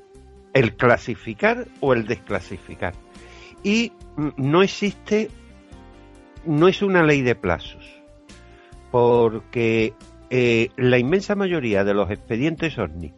El 0.53 0.77
clasificar 0.77 1.67
o 1.81 1.93
el 1.93 2.07
desclasificar. 2.07 2.95
Y 3.63 3.93
no 4.37 4.63
existe, 4.63 5.31
no 6.45 6.69
es 6.69 6.83
una 6.83 7.03
ley 7.03 7.23
de 7.23 7.35
plazos, 7.35 7.85
porque 8.91 9.95
eh, 10.31 10.71
la 10.77 10.99
inmensa 10.99 11.35
mayoría 11.35 11.85
de 11.85 11.95
los 11.95 12.11
expedientes 12.11 12.79
OVNI 12.79 13.13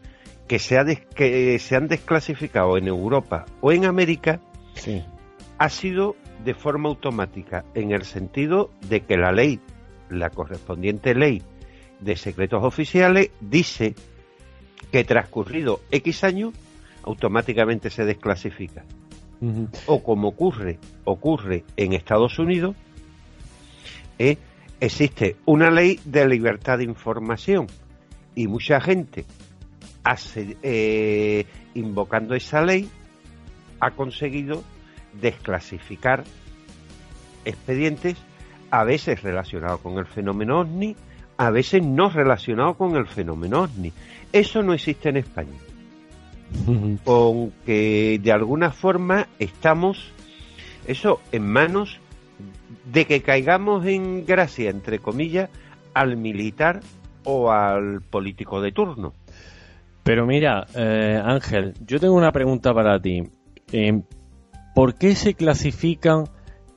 que 0.50 0.58
se, 0.58 0.76
ha 0.76 0.82
des, 0.82 0.98
que 1.14 1.56
se 1.60 1.76
han 1.76 1.86
desclasificado 1.86 2.76
en 2.76 2.88
Europa 2.88 3.46
o 3.60 3.70
en 3.70 3.84
América 3.84 4.40
sí. 4.74 5.00
ha 5.58 5.68
sido 5.68 6.16
de 6.44 6.54
forma 6.54 6.88
automática, 6.88 7.64
en 7.76 7.92
el 7.92 8.04
sentido 8.04 8.68
de 8.88 9.02
que 9.02 9.16
la 9.16 9.30
ley, 9.30 9.60
la 10.08 10.28
correspondiente 10.30 11.14
ley 11.14 11.40
de 12.00 12.16
secretos 12.16 12.64
oficiales, 12.64 13.30
dice 13.40 13.94
que 14.90 15.04
transcurrido 15.04 15.78
X 15.92 16.24
años, 16.24 16.52
automáticamente 17.04 17.88
se 17.88 18.04
desclasifica. 18.04 18.84
Uh 19.40 19.52
-huh. 19.52 19.68
O 19.86 20.02
como 20.02 20.26
ocurre, 20.30 20.80
ocurre 21.04 21.62
en 21.76 21.92
Estados 21.92 22.40
Unidos, 22.40 22.74
eh, 24.18 24.36
existe 24.80 25.36
una 25.46 25.70
ley 25.70 26.00
de 26.04 26.26
libertad 26.26 26.78
de 26.78 26.84
información 26.84 27.68
y 28.34 28.48
mucha 28.48 28.80
gente 28.80 29.26
hace, 30.04 30.56
eh, 30.62 31.46
invocando 31.74 32.34
esa 32.34 32.62
ley 32.62 32.88
ha 33.80 33.90
conseguido 33.92 34.62
desclasificar 35.20 36.24
expedientes 37.44 38.16
a 38.70 38.84
veces 38.84 39.22
relacionados 39.22 39.80
con 39.80 39.98
el 39.98 40.06
fenómeno 40.06 40.60
OVNI, 40.60 40.94
a 41.38 41.50
veces 41.50 41.84
no 41.84 42.10
relacionados 42.10 42.76
con 42.76 42.96
el 42.96 43.06
fenómeno 43.06 43.62
OVNI. 43.62 43.92
Eso 44.32 44.62
no 44.62 44.74
existe 44.74 45.08
en 45.08 45.16
España. 45.16 45.56
Aunque 47.06 48.20
de 48.22 48.32
alguna 48.32 48.70
forma 48.70 49.26
estamos, 49.38 50.12
eso, 50.86 51.20
en 51.32 51.50
manos 51.50 52.00
de 52.92 53.06
que 53.06 53.22
caigamos 53.22 53.86
en 53.86 54.24
gracia, 54.24 54.70
entre 54.70 54.98
comillas, 54.98 55.50
al 55.94 56.16
militar 56.16 56.80
o 57.24 57.50
al 57.50 58.00
político 58.02 58.60
de 58.60 58.72
turno. 58.72 59.12
Pero 60.10 60.26
mira, 60.26 60.66
eh, 60.74 61.22
Ángel, 61.24 61.72
yo 61.86 62.00
tengo 62.00 62.14
una 62.14 62.32
pregunta 62.32 62.74
para 62.74 63.00
ti. 63.00 63.22
Eh, 63.70 64.02
¿Por 64.74 64.96
qué 64.96 65.14
se 65.14 65.34
clasifican 65.34 66.24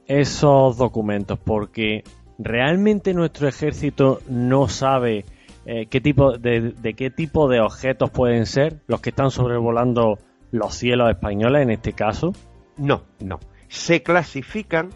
esos 0.05 0.77
documentos? 0.77 1.39
Porque 1.39 2.03
realmente 2.37 3.11
nuestro 3.15 3.47
ejército 3.47 4.21
no 4.29 4.67
sabe 4.67 5.25
eh, 5.65 5.87
qué 5.87 5.99
tipo 5.99 6.37
de, 6.37 6.73
de, 6.79 6.93
qué 6.93 7.09
tipo 7.09 7.49
de 7.49 7.59
objetos 7.59 8.11
pueden 8.11 8.45
ser 8.45 8.81
los 8.85 9.01
que 9.01 9.09
están 9.09 9.31
sobrevolando 9.31 10.19
los 10.51 10.75
cielos 10.75 11.09
españoles 11.09 11.63
en 11.63 11.71
este 11.71 11.93
caso. 11.93 12.33
No, 12.77 13.01
no. 13.19 13.39
Se 13.67 14.03
clasifican 14.03 14.89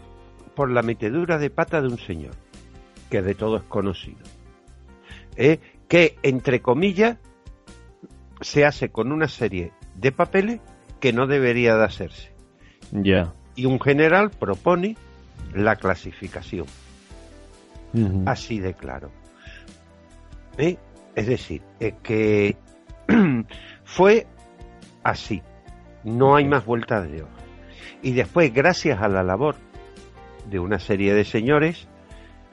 por 0.54 0.70
la 0.70 0.82
metedura 0.82 1.38
de 1.38 1.50
pata 1.50 1.82
de 1.82 1.88
un 1.88 1.98
señor 1.98 2.36
que 3.10 3.20
de 3.20 3.34
todo 3.34 3.56
es 3.56 3.64
conocido. 3.64 4.20
Que 5.34 6.18
entre 6.22 6.62
comillas 6.62 7.16
se 8.40 8.64
hace 8.64 8.90
con 8.90 9.12
una 9.12 9.28
serie 9.28 9.72
de 9.94 10.12
papeles 10.12 10.60
que 11.00 11.12
no 11.12 11.26
debería 11.26 11.76
de 11.76 11.84
hacerse. 11.84 12.32
Ya. 12.92 13.02
Yeah. 13.02 13.34
Y 13.56 13.66
un 13.66 13.80
general 13.80 14.30
propone 14.30 14.96
la 15.54 15.76
clasificación. 15.76 16.66
Uh 17.94 17.98
-huh. 17.98 18.22
Así 18.26 18.60
de 18.60 18.74
claro. 18.74 19.10
¿Eh? 20.56 20.76
Es 21.14 21.26
decir, 21.26 21.62
es 21.80 21.94
que 22.02 22.56
fue 23.84 24.26
así. 25.02 25.42
No 26.04 26.36
hay 26.36 26.44
más 26.46 26.64
vueltas 26.64 27.10
de 27.10 27.22
hoja. 27.22 27.32
Y 28.02 28.12
después, 28.12 28.52
gracias 28.52 29.02
a 29.02 29.08
la 29.08 29.22
labor 29.22 29.56
de 30.48 30.58
una 30.60 30.78
serie 30.78 31.14
de 31.14 31.24
señores, 31.24 31.88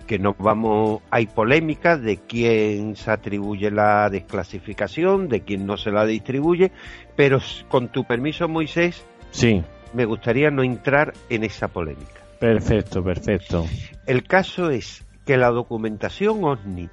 que 0.07 0.19
no 0.19 0.35
vamos, 0.37 1.01
hay 1.09 1.25
polémica 1.25 1.97
de 1.97 2.17
quién 2.17 2.95
se 2.95 3.11
atribuye 3.11 3.71
la 3.71 4.09
desclasificación, 4.09 5.27
de 5.27 5.41
quién 5.41 5.65
no 5.65 5.77
se 5.77 5.91
la 5.91 6.05
distribuye, 6.05 6.71
pero 7.15 7.39
con 7.69 7.89
tu 7.89 8.03
permiso, 8.05 8.47
Moisés, 8.47 9.05
sí. 9.31 9.63
me 9.93 10.05
gustaría 10.05 10.51
no 10.51 10.63
entrar 10.63 11.13
en 11.29 11.43
esa 11.43 11.67
polémica. 11.67 12.21
Perfecto, 12.39 13.03
perfecto. 13.03 13.65
El 14.05 14.23
caso 14.23 14.69
es 14.69 15.05
que 15.25 15.37
la 15.37 15.49
documentación 15.49 16.43
OVNI 16.43 16.89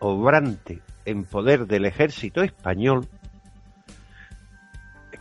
obrante 0.00 0.80
en 1.04 1.24
poder 1.24 1.66
del 1.66 1.84
ejército 1.84 2.42
español 2.42 3.06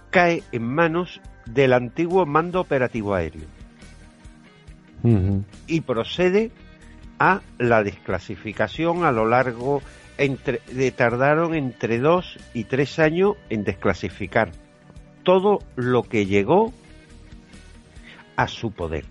cae 0.10 0.44
en 0.52 0.64
manos 0.64 1.22
del 1.46 1.74
antiguo 1.74 2.26
mando 2.26 2.62
operativo 2.62 3.14
aéreo 3.14 3.46
uh 5.04 5.08
-huh. 5.08 5.44
y 5.68 5.82
procede 5.82 6.52
a 7.20 7.42
la 7.58 7.84
desclasificación 7.84 9.04
a 9.04 9.12
lo 9.12 9.28
largo 9.28 9.82
entre, 10.18 10.62
de, 10.72 10.92
tardaron 10.92 11.54
entre 11.54 12.00
dos 12.00 12.38
y 12.54 12.64
tres 12.66 13.00
años 13.00 13.36
en 13.50 13.64
desclasificar 13.64 14.52
todo 15.24 15.60
lo 15.76 16.04
que 16.04 16.26
llegó 16.26 16.74
a 18.36 18.48
su 18.48 18.72
poder 18.72 19.06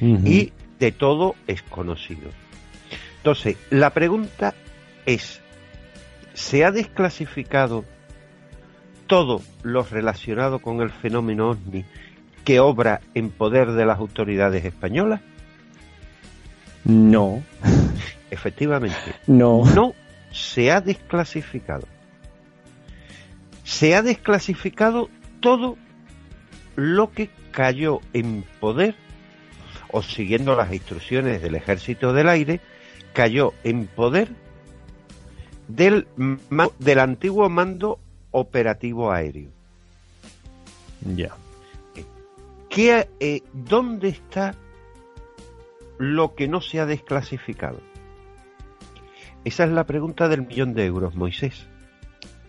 uh 0.00 0.04
-huh. 0.04 0.26
y 0.26 0.52
de 0.78 0.92
todo 0.92 1.34
es 1.46 1.62
conocido. 1.62 2.30
Entonces, 3.18 3.56
la 3.70 3.90
pregunta 3.90 4.54
es, 5.06 5.40
¿se 6.34 6.64
ha 6.64 6.70
desclasificado 6.70 7.84
todo 9.06 9.40
lo 9.62 9.82
relacionado 9.82 10.58
con 10.58 10.80
el 10.80 10.90
fenómeno 10.90 11.50
OVNI 11.50 11.84
que 12.44 12.60
obra 12.60 13.00
en 13.14 13.30
poder 13.30 13.72
de 13.72 13.86
las 13.86 13.98
autoridades 13.98 14.64
españolas? 14.64 15.20
No. 16.84 17.42
Efectivamente. 18.30 18.96
No. 19.26 19.64
No 19.74 19.94
se 20.34 20.72
ha 20.72 20.80
desclasificado. 20.80 21.86
Se 23.62 23.94
ha 23.94 24.02
desclasificado 24.02 25.08
todo 25.40 25.78
lo 26.76 27.12
que 27.12 27.30
cayó 27.52 28.00
en 28.12 28.44
poder 28.60 28.96
o 29.92 30.02
siguiendo 30.02 30.56
las 30.56 30.72
instrucciones 30.72 31.40
del 31.40 31.54
Ejército 31.54 32.12
del 32.12 32.28
Aire, 32.28 32.60
cayó 33.12 33.54
en 33.62 33.86
poder 33.86 34.28
del, 35.68 36.08
del 36.80 36.98
antiguo 36.98 37.48
mando 37.48 38.00
operativo 38.32 39.12
aéreo. 39.12 39.50
Ya. 41.14 41.36
¿Qué, 42.68 43.08
eh, 43.20 43.42
¿Dónde 43.52 44.08
está 44.08 44.56
lo 45.98 46.34
que 46.34 46.48
no 46.48 46.60
se 46.60 46.80
ha 46.80 46.86
desclasificado? 46.86 47.80
Esa 49.44 49.64
es 49.64 49.70
la 49.70 49.84
pregunta 49.84 50.28
del 50.28 50.46
millón 50.46 50.74
de 50.74 50.86
euros, 50.86 51.14
Moisés. 51.14 51.66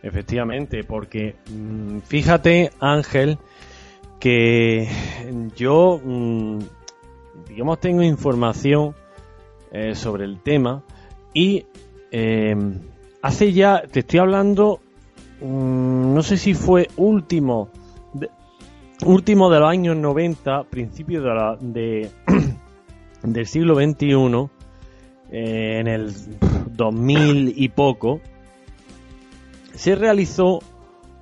Efectivamente, 0.02 0.84
porque 0.84 1.36
mm, 1.52 2.00
fíjate, 2.00 2.72
Ángel, 2.80 3.38
que 4.20 4.88
yo, 5.56 6.00
mm, 6.04 6.60
digamos, 7.50 7.80
tengo 7.80 8.04
información 8.04 8.96
eh, 9.72 9.96
sobre 9.96 10.26
el 10.26 10.40
tema 10.42 10.84
y 11.34 11.66
eh, 12.12 12.56
hace 13.22 13.52
ya, 13.52 13.84
te 13.92 14.02
estoy 14.02 14.20
hablando, 14.20 14.80
mm, 15.42 16.14
no 16.14 16.24
sé 16.24 16.38
si 16.38 16.54
fue 16.54 16.88
último, 16.96 17.70
último 19.06 19.50
de 19.50 19.60
los 19.60 19.70
años 19.70 19.98
90, 19.98 20.64
principio 20.66 21.22
de, 21.22 21.30
la, 21.30 21.58
de 21.60 22.12
del 23.34 23.46
siglo 23.48 23.76
XXI, 23.76 24.50
eh, 25.32 25.80
en 25.80 25.88
el 25.88 26.12
2000 26.72 27.54
y 27.56 27.70
poco, 27.70 28.22
se 29.74 29.96
realizó 29.96 30.60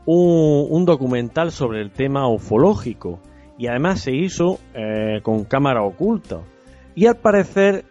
un, 0.05 0.85
documental 0.85 1.51
sobre 1.51 1.81
el 1.81 1.91
tema 1.91 2.27
ufológico 2.27 3.19
y 3.57 3.67
además 3.67 4.01
se 4.01 4.13
hizo 4.13 4.59
eh, 4.73 5.21
con 5.23 5.45
cámara 5.45 5.83
oculta. 5.83 6.41
Y 6.95 7.05
al 7.05 7.17
parecer 7.17 7.85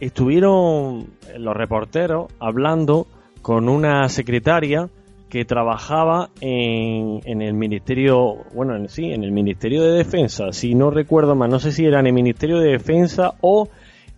estuvieron 0.00 1.10
los 1.36 1.56
reporteros 1.56 2.32
hablando 2.38 3.06
con 3.42 3.68
una 3.68 4.08
secretaria 4.08 4.88
que 5.28 5.44
trabajaba 5.44 6.30
en, 6.40 7.20
en, 7.24 7.42
el 7.42 7.54
ministerio, 7.54 8.44
bueno, 8.54 8.76
en, 8.76 8.88
sí, 8.88 9.12
en 9.12 9.24
el 9.24 9.32
ministerio 9.32 9.82
de 9.82 9.98
defensa, 9.98 10.52
si 10.52 10.74
no 10.74 10.90
recuerdo 10.90 11.34
mal, 11.34 11.50
no 11.50 11.60
sé 11.60 11.72
si 11.72 11.84
era 11.84 12.00
en 12.00 12.06
el 12.06 12.12
ministerio 12.12 12.58
de 12.58 12.72
defensa 12.72 13.34
o 13.40 13.68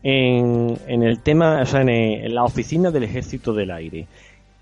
en, 0.02 0.78
en 0.86 1.02
el 1.02 1.20
tema, 1.20 1.60
o 1.60 1.66
sea, 1.66 1.82
en, 1.82 2.34
la 2.34 2.44
oficina 2.44 2.90
del 2.90 3.04
ejército 3.04 3.52
del 3.52 3.70
aire. 3.70 4.06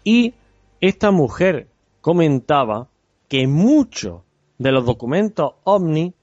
Y 0.05 0.35
esta 0.81 1.11
mujer 1.11 1.69
comentaba 2.01 2.89
que 3.29 3.47
muchos 3.47 4.23
de 4.59 4.73
los 4.73 4.87
documentos 4.87 5.55
OVNI 5.65 6.15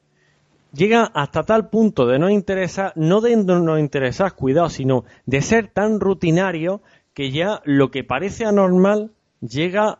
llegan 0.73 1.10
hasta 1.14 1.43
tal 1.43 1.69
punto 1.69 2.06
de 2.07 2.19
no 2.19 2.30
interesar, 2.30 2.91
no 2.95 3.22
de 3.22 3.35
no 3.38 3.77
interesar, 3.80 4.34
cuidado, 4.34 4.69
sino 4.69 5.06
de 5.26 5.41
ser 5.41 5.68
tan 5.68 5.99
rutinario 5.99 6.81
que 7.14 7.31
ya 7.31 7.61
lo 7.64 7.91
que 7.91 8.03
parece 8.03 8.45
anormal 8.45 9.11
llega 9.39 9.99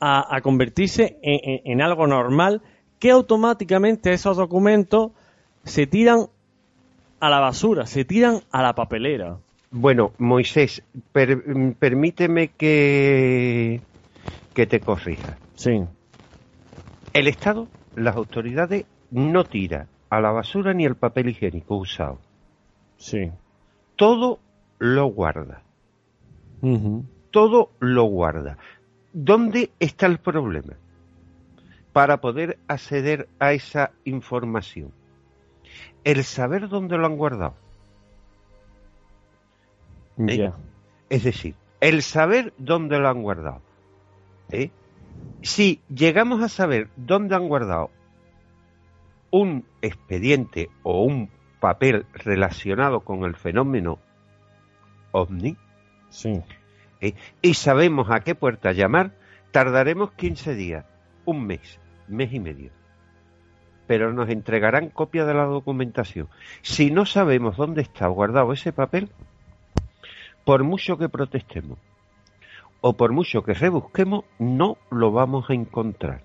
a, 0.00 0.40
convertirse 0.42 1.18
en, 1.22 1.82
algo 1.82 2.06
normal 2.06 2.62
que 2.98 3.10
automáticamente 3.10 4.12
esos 4.12 4.36
documentos 4.36 5.12
se 5.64 5.86
tiran 5.86 6.26
a 7.20 7.28
la 7.28 7.40
basura, 7.40 7.86
se 7.86 8.04
tiran 8.04 8.40
a 8.50 8.62
la 8.62 8.74
papelera. 8.74 9.36
Bueno, 9.70 10.12
Moisés, 10.18 10.82
permíteme 11.12 12.48
que, 12.48 13.80
que 14.54 14.66
te 14.66 14.80
corrija. 14.80 15.36
Sí. 15.54 15.82
El 17.12 17.28
Estado, 17.28 17.68
las 17.94 18.16
autoridades, 18.16 18.86
no 19.10 19.44
tira 19.44 19.86
a 20.08 20.20
la 20.20 20.32
basura 20.32 20.72
ni 20.74 20.84
el 20.84 20.96
papel 20.96 21.28
higiénico 21.28 21.76
usado. 21.76 22.18
Sí. 22.96 23.30
Todo 23.96 24.38
lo 24.78 25.06
guarda. 25.06 25.62
Todo 27.30 27.70
lo 27.78 28.04
guarda. 28.04 28.58
¿Dónde 29.12 29.70
está 29.80 30.06
el 30.06 30.18
problema? 30.18 30.74
Para 31.92 32.20
poder 32.20 32.58
acceder 32.68 33.28
a 33.38 33.52
esa 33.52 33.90
información. 34.04 34.92
El 36.04 36.24
saber 36.24 36.68
dónde 36.68 36.96
lo 36.96 37.06
han 37.06 37.16
guardado. 37.16 37.54
¿Eh? 40.18 40.52
Es 41.08 41.24
decir, 41.24 41.54
el 41.80 42.02
saber 42.02 42.52
dónde 42.58 42.98
lo 42.98 43.08
han 43.08 43.22
guardado. 43.22 43.62
¿Eh? 44.50 44.70
Si 45.42 45.80
llegamos 45.88 46.42
a 46.42 46.48
saber 46.48 46.88
dónde 46.96 47.34
han 47.34 47.48
guardado 47.48 47.90
un 49.30 49.64
expediente 49.82 50.70
o 50.82 51.02
un 51.02 51.30
papel 51.60 52.06
relacionado 52.12 53.00
con 53.00 53.24
el 53.24 53.36
fenómeno 53.36 53.98
ovni, 55.12 55.56
sí. 56.08 56.42
Y 57.42 57.54
sabemos 57.54 58.10
a 58.10 58.20
qué 58.20 58.34
puerta 58.34 58.72
llamar, 58.72 59.12
tardaremos 59.50 60.12
15 60.12 60.54
días, 60.54 60.84
un 61.24 61.46
mes, 61.46 61.78
mes 62.08 62.32
y 62.32 62.40
medio. 62.40 62.70
Pero 63.86 64.12
nos 64.12 64.28
entregarán 64.28 64.90
copia 64.90 65.24
de 65.24 65.34
la 65.34 65.44
documentación. 65.44 66.28
Si 66.62 66.90
no 66.90 67.06
sabemos 67.06 67.56
dónde 67.56 67.82
está 67.82 68.06
guardado 68.06 68.52
ese 68.52 68.72
papel, 68.72 69.10
por 70.44 70.62
mucho 70.62 70.96
que 70.98 71.08
protestemos 71.08 71.78
o 72.80 72.96
por 72.96 73.12
mucho 73.12 73.42
que 73.42 73.54
rebusquemos, 73.54 74.24
no 74.38 74.78
lo 74.90 75.12
vamos 75.12 75.50
a 75.50 75.54
encontrar. 75.54 76.22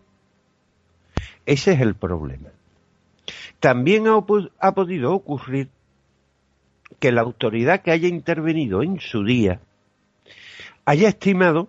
Ese 1.46 1.74
es 1.74 1.82
el 1.82 1.96
problema. 1.96 2.50
También 3.60 4.06
ha 4.08 4.72
podido 4.74 5.14
ocurrir 5.14 5.70
que 7.00 7.12
la 7.12 7.22
autoridad 7.22 7.82
que 7.82 7.92
haya 7.92 8.08
intervenido 8.08 8.84
en 8.84 9.00
su 9.00 9.24
día 9.24 9.60
haya 10.86 11.10
estimado 11.10 11.68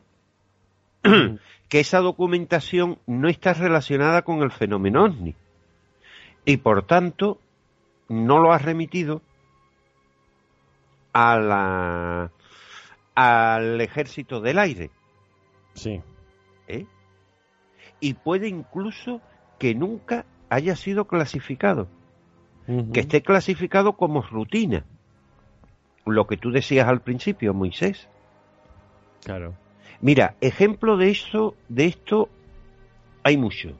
que 1.68 1.80
esa 1.80 1.98
documentación 1.98 2.98
no 3.06 3.28
está 3.28 3.54
relacionada 3.54 4.22
con 4.22 4.42
el 4.42 4.50
fenómeno 4.50 5.04
OVNI 5.04 5.34
y 6.44 6.56
por 6.58 6.86
tanto 6.86 7.40
no 8.08 8.38
lo 8.38 8.52
ha 8.52 8.58
remitido 8.58 9.20
a 11.12 11.38
la, 11.38 12.30
al 13.14 13.80
ejército 13.80 14.40
del 14.40 14.58
aire. 14.58 14.90
Sí. 15.74 16.00
¿Eh? 16.68 16.86
Y 18.00 18.14
puede 18.14 18.48
incluso 18.48 19.20
que 19.58 19.74
nunca 19.74 20.24
haya 20.50 20.76
sido 20.76 21.06
clasificado, 21.06 21.88
que 22.92 23.00
esté 23.00 23.22
clasificado 23.22 23.94
como 23.94 24.22
rutina. 24.22 24.84
Lo 26.04 26.26
que 26.26 26.36
tú 26.36 26.50
decías 26.50 26.86
al 26.86 27.00
principio, 27.00 27.54
Moisés. 27.54 28.08
Claro. 29.26 29.54
Mira, 30.00 30.36
ejemplo 30.40 30.96
de 30.96 31.10
esto, 31.10 31.56
de 31.68 31.86
esto 31.86 32.28
hay 33.24 33.36
mucho. 33.36 33.70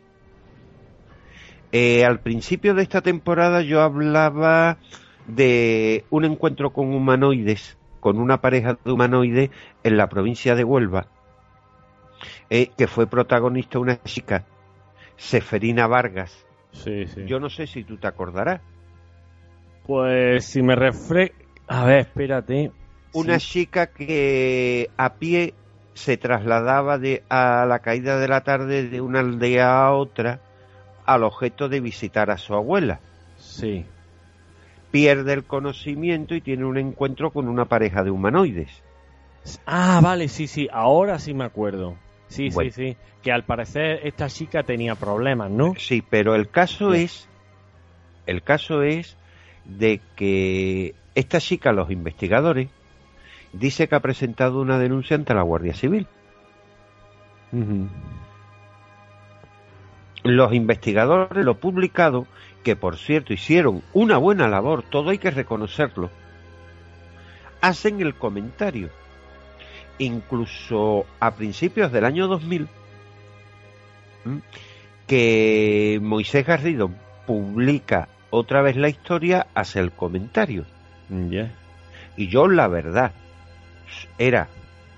Eh, 1.71 2.05
al 2.05 2.19
principio 2.19 2.75
de 2.75 2.83
esta 2.83 3.01
temporada 3.01 3.63
yo 3.63 3.81
hablaba 3.81 4.79
de 5.29 6.05
un 6.11 6.25
encuentro 6.25 6.73
con 6.73 6.93
humanoides, 6.93 7.79
con 8.01 8.19
una 8.19 8.41
pareja 8.41 8.77
de 8.85 8.91
humanoides 8.91 9.51
en 9.85 9.97
la 9.97 10.09
provincia 10.09 10.57
de 10.57 10.65
Huelva, 10.65 11.07
eh, 12.51 12.71
que 12.77 12.89
fue 12.89 13.07
protagonista 13.07 13.79
una 13.79 14.03
chica, 14.03 14.47
Seferina 15.15 15.87
Vargas. 15.87 16.45
Sí, 16.73 17.07
sí. 17.07 17.25
Yo 17.25 17.39
no 17.39 17.51
sé 17.51 17.69
si 17.69 17.85
tú 17.85 17.99
te 17.99 18.09
acordarás. 18.09 18.63
Pues 19.87 20.45
si 20.45 20.61
me 20.61 20.75
refre... 20.75 21.35
A 21.69 21.85
ver, 21.85 22.01
espérate 22.01 22.73
una 23.17 23.39
chica 23.39 23.87
que 23.89 24.91
a 24.97 25.15
pie 25.15 25.55
se 25.95 26.17
trasladaba 26.17 26.99
de, 26.99 27.23
a 27.29 27.65
la 27.67 27.79
caída 27.79 28.19
de 28.19 28.29
la 28.29 28.43
tarde 28.43 28.89
de 28.89 29.01
una 29.01 29.21
aldea 29.21 29.87
a 29.87 29.93
otra 29.93 30.41
al 31.07 31.25
objeto 31.25 31.69
de 31.69 31.81
visitar 31.81 32.31
a 32.31 32.37
su 32.37 32.55
abuela. 32.55 33.01
Sí. 33.39 33.87
Pierde 34.91 35.33
el 35.33 35.45
conocimiento 35.45 36.35
y 36.35 36.41
tiene 36.41 36.65
un 36.65 36.79
encuentro 36.79 37.31
con 37.31 37.49
una 37.49 37.65
pareja 37.65 38.03
de 38.03 38.11
humanoides. 38.11 38.83
Ah, 39.65 40.01
vale, 40.03 40.29
sí, 40.29 40.47
sí, 40.47 40.69
ahora 40.73 41.19
sí 41.19 41.33
me 41.33 41.45
acuerdo. 41.45 41.97
Sí, 42.29 42.51
sí, 42.51 42.71
sí. 42.71 42.97
Que 43.23 43.33
al 43.33 43.45
parecer 43.45 44.01
esta 44.03 44.29
chica 44.29 44.65
tenía 44.65 44.97
problemas, 44.97 45.51
¿no? 45.51 45.75
Sí, 45.79 46.03
pero 46.09 46.35
el 46.35 46.51
caso 46.51 46.93
es. 46.93 47.29
El 48.27 48.43
caso 48.43 48.83
es 48.83 49.17
de 49.65 50.01
que 50.17 50.95
esta 51.15 51.41
chica, 51.41 51.73
los 51.73 51.91
investigadores, 51.91 52.69
dice 53.59 53.89
que 53.89 53.95
ha 53.95 54.01
presentado 54.01 54.61
una 54.61 54.79
denuncia 54.79 55.17
ante 55.17 55.35
la 55.35 55.43
Guardia 55.43 55.75
Civil. 55.75 56.07
Los 60.23 60.53
investigadores, 60.53 61.45
lo 61.45 61.59
publicado, 61.59 62.27
que 62.65 62.77
por 62.77 62.97
cierto 62.97 63.33
hicieron 63.33 63.83
una 63.93 64.19
buena 64.19 64.49
labor, 64.49 64.83
todo 64.83 65.11
hay 65.11 65.19
que 65.19 65.31
reconocerlo, 65.31 66.11
hacen 67.61 68.01
el 68.01 68.15
comentario. 68.15 68.91
Incluso 69.99 71.07
a 71.21 71.31
principios 71.37 71.91
del 71.91 72.05
año 72.05 72.27
2000, 72.27 72.69
que 75.07 75.99
Moisés 76.03 76.45
Garrido 76.45 76.91
publica 77.27 78.09
otra 78.31 78.61
vez 78.61 78.77
la 78.77 78.89
historia 78.89 79.47
hace 79.55 79.79
el 79.81 79.93
comentario. 79.93 80.67
Y 82.17 82.29
yo, 82.29 82.49
la 82.49 82.69
verdad, 82.69 83.13
era 84.19 84.49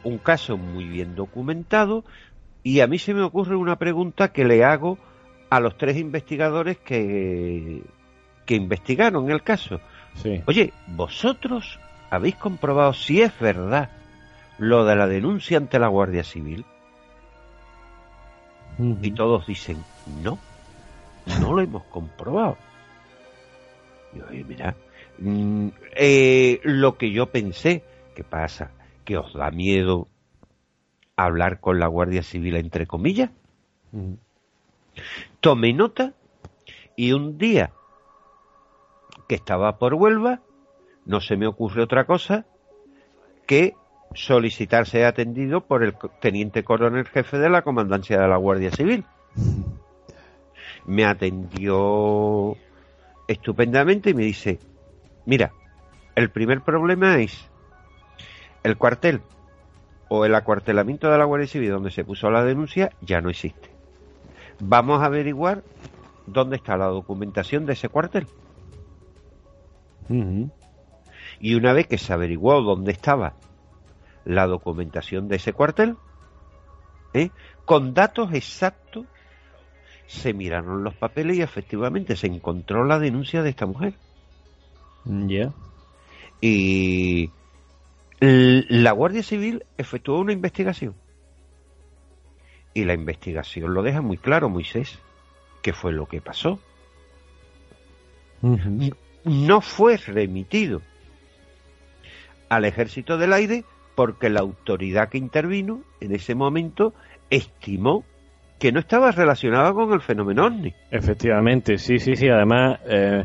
un 0.04 0.18
caso 0.18 0.56
muy 0.56 0.84
bien 0.84 1.14
documentado 1.14 2.04
y 2.62 2.80
a 2.80 2.86
mí 2.86 2.98
se 2.98 3.14
me 3.14 3.22
ocurre 3.22 3.56
una 3.56 3.76
pregunta 3.76 4.32
que 4.32 4.44
le 4.44 4.64
hago 4.64 4.98
a 5.50 5.60
los 5.60 5.76
tres 5.78 5.96
investigadores 5.96 6.78
que, 6.78 7.82
que 8.44 8.54
investigaron 8.54 9.30
el 9.30 9.42
caso. 9.42 9.80
Sí. 10.14 10.42
Oye, 10.46 10.72
¿vosotros 10.88 11.78
habéis 12.10 12.36
comprobado 12.36 12.92
si 12.92 13.22
es 13.22 13.38
verdad 13.38 13.90
lo 14.58 14.84
de 14.84 14.96
la 14.96 15.06
denuncia 15.06 15.56
ante 15.56 15.78
la 15.78 15.88
Guardia 15.88 16.24
Civil? 16.24 16.64
Y 18.78 19.10
todos 19.10 19.46
dicen, 19.46 19.82
no, 20.22 20.38
no 21.40 21.52
lo 21.52 21.60
hemos 21.60 21.82
comprobado. 21.84 22.56
Y 24.14 24.20
oye, 24.20 24.44
mira, 24.44 24.74
mm, 25.18 25.68
eh, 25.96 26.60
lo 26.62 26.96
que 26.96 27.10
yo 27.10 27.26
pensé, 27.26 27.82
¿qué 28.14 28.22
pasa? 28.22 28.70
¿Que 29.08 29.16
os 29.16 29.32
da 29.32 29.50
miedo 29.50 30.06
hablar 31.16 31.60
con 31.60 31.80
la 31.80 31.86
Guardia 31.86 32.22
Civil 32.22 32.56
entre 32.56 32.86
comillas? 32.86 33.30
Tomé 35.40 35.72
nota 35.72 36.12
y 36.94 37.12
un 37.12 37.38
día 37.38 37.70
que 39.26 39.36
estaba 39.36 39.78
por 39.78 39.94
Huelva, 39.94 40.42
no 41.06 41.22
se 41.22 41.38
me 41.38 41.46
ocurre 41.46 41.82
otra 41.82 42.04
cosa 42.04 42.44
que 43.46 43.72
solicitar 44.12 44.84
ser 44.84 45.06
atendido 45.06 45.62
por 45.62 45.84
el 45.84 45.94
teniente 46.20 46.62
coronel 46.62 47.06
jefe 47.06 47.38
de 47.38 47.48
la 47.48 47.62
comandancia 47.62 48.20
de 48.20 48.28
la 48.28 48.36
Guardia 48.36 48.72
Civil. 48.72 49.06
Me 50.84 51.06
atendió 51.06 52.58
estupendamente 53.26 54.10
y 54.10 54.14
me 54.14 54.24
dice, 54.24 54.58
mira, 55.24 55.54
el 56.14 56.28
primer 56.28 56.60
problema 56.60 57.16
es 57.16 57.48
el 58.62 58.76
cuartel 58.76 59.22
o 60.08 60.24
el 60.24 60.34
acuartelamiento 60.34 61.10
de 61.10 61.18
la 61.18 61.24
Guardia 61.24 61.48
Civil 61.48 61.70
donde 61.70 61.90
se 61.90 62.04
puso 62.04 62.30
la 62.30 62.44
denuncia 62.44 62.90
ya 63.00 63.20
no 63.20 63.30
existe. 63.30 63.70
Vamos 64.60 65.02
a 65.02 65.06
averiguar 65.06 65.62
dónde 66.26 66.56
está 66.56 66.76
la 66.76 66.86
documentación 66.86 67.66
de 67.66 67.74
ese 67.74 67.88
cuartel. 67.88 68.26
Y 71.40 71.54
una 71.54 71.72
vez 71.72 71.86
que 71.86 71.98
se 71.98 72.12
averiguó 72.12 72.60
dónde 72.62 72.92
estaba 72.92 73.34
la 74.24 74.46
documentación 74.46 75.28
de 75.28 75.36
ese 75.36 75.52
cuartel, 75.52 75.96
¿eh? 77.14 77.30
con 77.64 77.94
datos 77.94 78.32
exactos, 78.32 79.06
se 80.06 80.32
miraron 80.32 80.82
los 80.82 80.94
papeles 80.94 81.36
y 81.36 81.42
efectivamente 81.42 82.16
se 82.16 82.26
encontró 82.26 82.84
la 82.84 82.98
denuncia 82.98 83.42
de 83.42 83.50
esta 83.50 83.66
mujer. 83.66 83.94
Ya. 85.04 85.52
Y 86.40 87.30
la 88.20 88.92
Guardia 88.92 89.22
Civil 89.22 89.64
efectuó 89.76 90.18
una 90.18 90.32
investigación. 90.32 90.94
Y 92.74 92.84
la 92.84 92.94
investigación 92.94 93.74
lo 93.74 93.82
deja 93.82 94.02
muy 94.02 94.18
claro, 94.18 94.48
Moisés, 94.48 94.98
qué 95.62 95.72
fue 95.72 95.92
lo 95.92 96.06
que 96.06 96.20
pasó. 96.20 96.60
No 99.24 99.60
fue 99.60 99.96
remitido 99.96 100.82
al 102.48 102.64
Ejército 102.64 103.18
del 103.18 103.32
Aire 103.32 103.64
porque 103.94 104.30
la 104.30 104.40
autoridad 104.40 105.08
que 105.08 105.18
intervino 105.18 105.82
en 106.00 106.14
ese 106.14 106.34
momento 106.34 106.94
estimó 107.30 108.04
que 108.58 108.72
no 108.72 108.80
estaba 108.80 109.10
relacionada 109.12 109.72
con 109.72 109.92
el 109.92 110.00
fenómeno 110.00 110.46
ovni. 110.46 110.74
Efectivamente, 110.90 111.78
sí, 111.78 111.98
sí, 111.98 112.16
sí. 112.16 112.28
Además, 112.28 112.80
eh, 112.88 113.24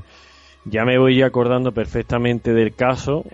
ya 0.65 0.85
me 0.85 0.97
voy 0.97 1.21
acordando 1.21 1.71
perfectamente 1.73 2.53
del 2.53 2.73
caso. 2.73 3.25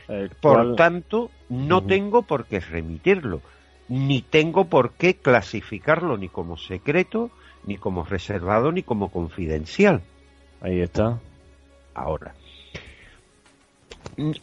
Por 0.41 0.75
tanto, 0.75 1.29
no 1.49 1.83
tengo 1.83 2.23
por 2.23 2.45
qué 2.45 2.59
remitirlo, 2.59 3.41
ni 3.87 4.21
tengo 4.21 4.65
por 4.65 4.93
qué 4.93 5.15
clasificarlo 5.15 6.17
ni 6.17 6.29
como 6.29 6.57
secreto, 6.57 7.31
ni 7.65 7.77
como 7.77 8.03
reservado, 8.03 8.71
ni 8.71 8.83
como 8.83 9.11
confidencial. 9.11 10.01
Ahí 10.61 10.79
está. 10.79 11.19
Ahora, 11.93 12.33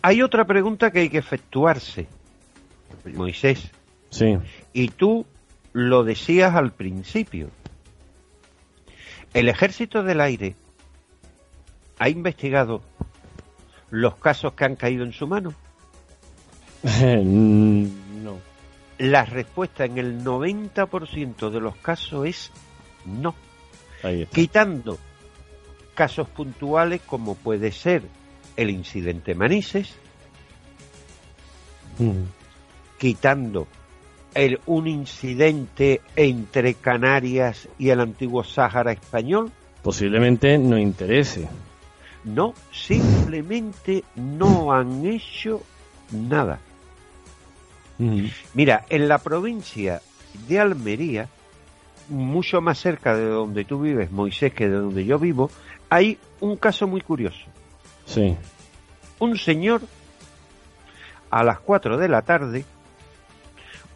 hay 0.02 0.22
otra 0.22 0.44
pregunta 0.44 0.90
que 0.90 1.00
hay 1.00 1.08
que 1.08 1.18
efectuarse, 1.18 2.06
Moisés. 3.14 3.70
Sí. 4.10 4.38
Y 4.72 4.88
tú 4.88 5.26
lo 5.72 6.04
decías 6.04 6.54
al 6.54 6.72
principio. 6.72 7.50
El 9.34 9.48
ejército 9.48 10.02
del 10.02 10.20
aire 10.20 10.54
ha 11.98 12.08
investigado 12.08 12.82
los 13.90 14.16
casos 14.16 14.52
que 14.54 14.64
han 14.64 14.76
caído 14.76 15.04
en 15.04 15.12
su 15.12 15.26
mano. 15.26 15.54
no. 17.02 18.38
La 18.98 19.24
respuesta 19.24 19.84
en 19.84 19.98
el 19.98 20.24
90% 20.24 21.50
de 21.50 21.60
los 21.60 21.76
casos 21.76 22.26
es 22.26 22.52
no. 23.04 23.34
Ahí 24.02 24.22
está. 24.22 24.34
Quitando 24.34 24.98
casos 25.94 26.28
puntuales 26.28 27.00
como 27.02 27.34
puede 27.34 27.72
ser 27.72 28.02
el 28.56 28.70
incidente 28.70 29.34
Manises, 29.34 29.94
quitando 32.98 33.66
el, 34.34 34.60
un 34.66 34.86
incidente 34.86 36.00
entre 36.14 36.74
Canarias 36.74 37.68
y 37.78 37.90
el 37.90 38.00
antiguo 38.00 38.44
Sáhara 38.44 38.92
español, 38.92 39.52
Posiblemente 39.86 40.58
no 40.58 40.76
interese. 40.76 41.46
No, 42.26 42.54
simplemente 42.72 44.04
no 44.16 44.72
han 44.72 45.06
hecho 45.06 45.62
nada. 46.10 46.58
Mira, 48.52 48.84
en 48.90 49.08
la 49.08 49.18
provincia 49.18 50.02
de 50.46 50.60
Almería, 50.60 51.28
mucho 52.08 52.60
más 52.60 52.78
cerca 52.78 53.16
de 53.16 53.26
donde 53.26 53.64
tú 53.64 53.80
vives, 53.80 54.10
Moisés, 54.10 54.52
que 54.52 54.68
de 54.68 54.76
donde 54.76 55.06
yo 55.06 55.18
vivo, 55.18 55.50
hay 55.88 56.18
un 56.40 56.56
caso 56.56 56.86
muy 56.86 57.00
curioso. 57.00 57.46
Sí. 58.04 58.36
Un 59.18 59.38
señor 59.38 59.80
a 61.30 61.42
las 61.42 61.60
4 61.60 61.96
de 61.96 62.08
la 62.08 62.20
tarde 62.22 62.64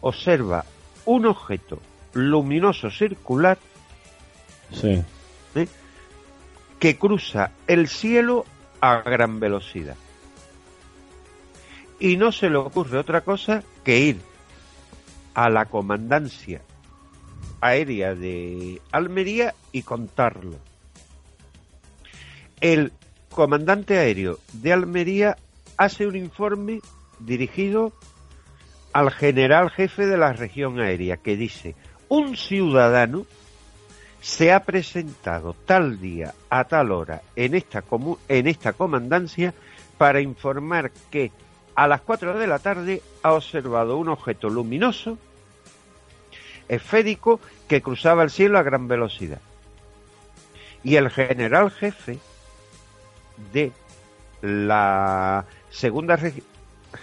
observa 0.01 0.65
un 1.05 1.27
objeto 1.27 1.79
luminoso 2.13 2.89
circular 2.89 3.57
Sí. 4.73 5.03
¿eh? 5.55 5.67
Que 6.81 6.97
cruza 6.97 7.51
el 7.67 7.87
cielo 7.87 8.43
a 8.81 9.01
gran 9.01 9.39
velocidad. 9.39 9.95
Y 11.99 12.17
no 12.17 12.31
se 12.31 12.49
le 12.49 12.57
ocurre 12.57 12.97
otra 12.97 13.21
cosa 13.21 13.63
que 13.83 13.99
ir 13.99 14.19
a 15.35 15.51
la 15.51 15.65
comandancia 15.65 16.63
aérea 17.61 18.15
de 18.15 18.81
Almería 18.91 19.53
y 19.71 19.83
contarlo. 19.83 20.57
El 22.59 22.91
comandante 23.29 23.99
aéreo 23.99 24.39
de 24.53 24.73
Almería 24.73 25.37
hace 25.77 26.07
un 26.07 26.15
informe 26.15 26.81
dirigido 27.19 27.93
al 28.91 29.11
general 29.11 29.69
jefe 29.69 30.07
de 30.07 30.17
la 30.17 30.33
región 30.33 30.79
aérea 30.79 31.17
que 31.17 31.37
dice, 31.37 31.75
un 32.09 32.35
ciudadano 32.35 33.27
se 34.21 34.53
ha 34.53 34.63
presentado 34.63 35.55
tal 35.65 35.99
día 35.99 36.33
a 36.49 36.63
tal 36.65 36.91
hora 36.91 37.21
en 37.35 37.55
esta, 37.55 37.83
comu- 37.83 38.17
en 38.27 38.47
esta 38.47 38.73
comandancia 38.73 39.53
para 39.97 40.21
informar 40.21 40.91
que 41.09 41.31
a 41.75 41.87
las 41.87 42.01
4 42.01 42.37
de 42.37 42.47
la 42.47 42.59
tarde 42.59 43.01
ha 43.23 43.33
observado 43.33 43.97
un 43.97 44.09
objeto 44.09 44.49
luminoso 44.49 45.17
esférico 46.69 47.39
que 47.67 47.81
cruzaba 47.81 48.23
el 48.23 48.29
cielo 48.29 48.57
a 48.57 48.63
gran 48.63 48.87
velocidad. 48.87 49.39
Y 50.83 50.95
el 50.95 51.09
general 51.09 51.71
jefe 51.71 52.17
de 53.53 53.71
la 54.41 55.45
segunda 55.69 56.17
regi- 56.17 56.43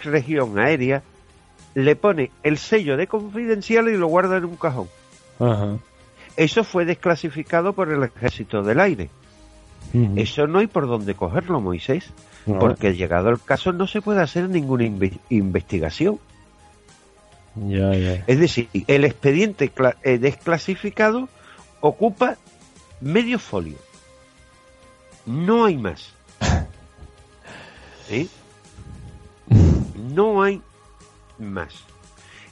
región 0.03 0.57
aérea 0.59 1.03
le 1.75 1.95
pone 1.95 2.31
el 2.43 2.57
sello 2.57 2.97
de 2.97 3.07
confidencial 3.07 3.87
y 3.89 3.97
lo 3.97 4.07
guarda 4.07 4.37
en 4.37 4.45
un 4.45 4.55
cajón. 4.57 4.89
Ajá. 5.39 5.77
Eso 6.39 6.63
fue 6.63 6.85
desclasificado 6.85 7.73
por 7.73 7.91
el 7.91 8.01
ejército 8.03 8.63
del 8.63 8.79
aire. 8.79 9.09
Eso 10.15 10.47
no 10.47 10.59
hay 10.59 10.67
por 10.67 10.87
dónde 10.87 11.13
cogerlo, 11.15 11.59
Moisés, 11.59 12.11
No. 12.45 12.59
porque 12.59 12.93
llegado 12.95 13.29
el 13.29 13.41
caso 13.41 13.73
no 13.73 13.87
se 13.87 14.01
puede 14.01 14.21
hacer 14.21 14.47
ninguna 14.47 14.85
inve- 14.85 15.19
investigación. 15.29 16.17
Es 18.27 18.39
decir, 18.39 18.69
el 18.87 19.03
expediente 19.03 19.69
eh, 20.03 20.17
desclasificado 20.17 21.27
ocupa 21.81 22.37
medio 23.01 23.37
folio. 23.37 23.77
No 25.25 25.65
hay 25.65 25.75
más. 25.77 26.13
No 29.95 30.41
hay 30.41 30.61
más. 31.37 31.73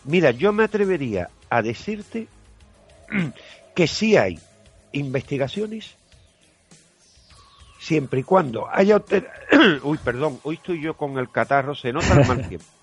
Mira, 0.04 0.32
yo 0.32 0.54
me 0.54 0.64
atrevería 0.64 1.30
a 1.50 1.62
decirte 1.62 2.28
que 3.78 3.86
sí 3.86 4.18
hay 4.18 4.40
investigaciones 4.92 5.94
siempre 7.78 8.22
y 8.22 8.24
cuando 8.24 8.68
haya... 8.68 9.04
Uy, 9.84 10.00
perdón, 10.00 10.40
hoy 10.42 10.56
estoy 10.56 10.82
yo 10.82 10.98
con 10.98 11.20
el 11.20 11.30
catarro, 11.30 11.76
se 11.76 11.94
nota 11.94 12.20
el 12.20 12.28
mal 12.28 12.50
tiempo. 12.50 12.66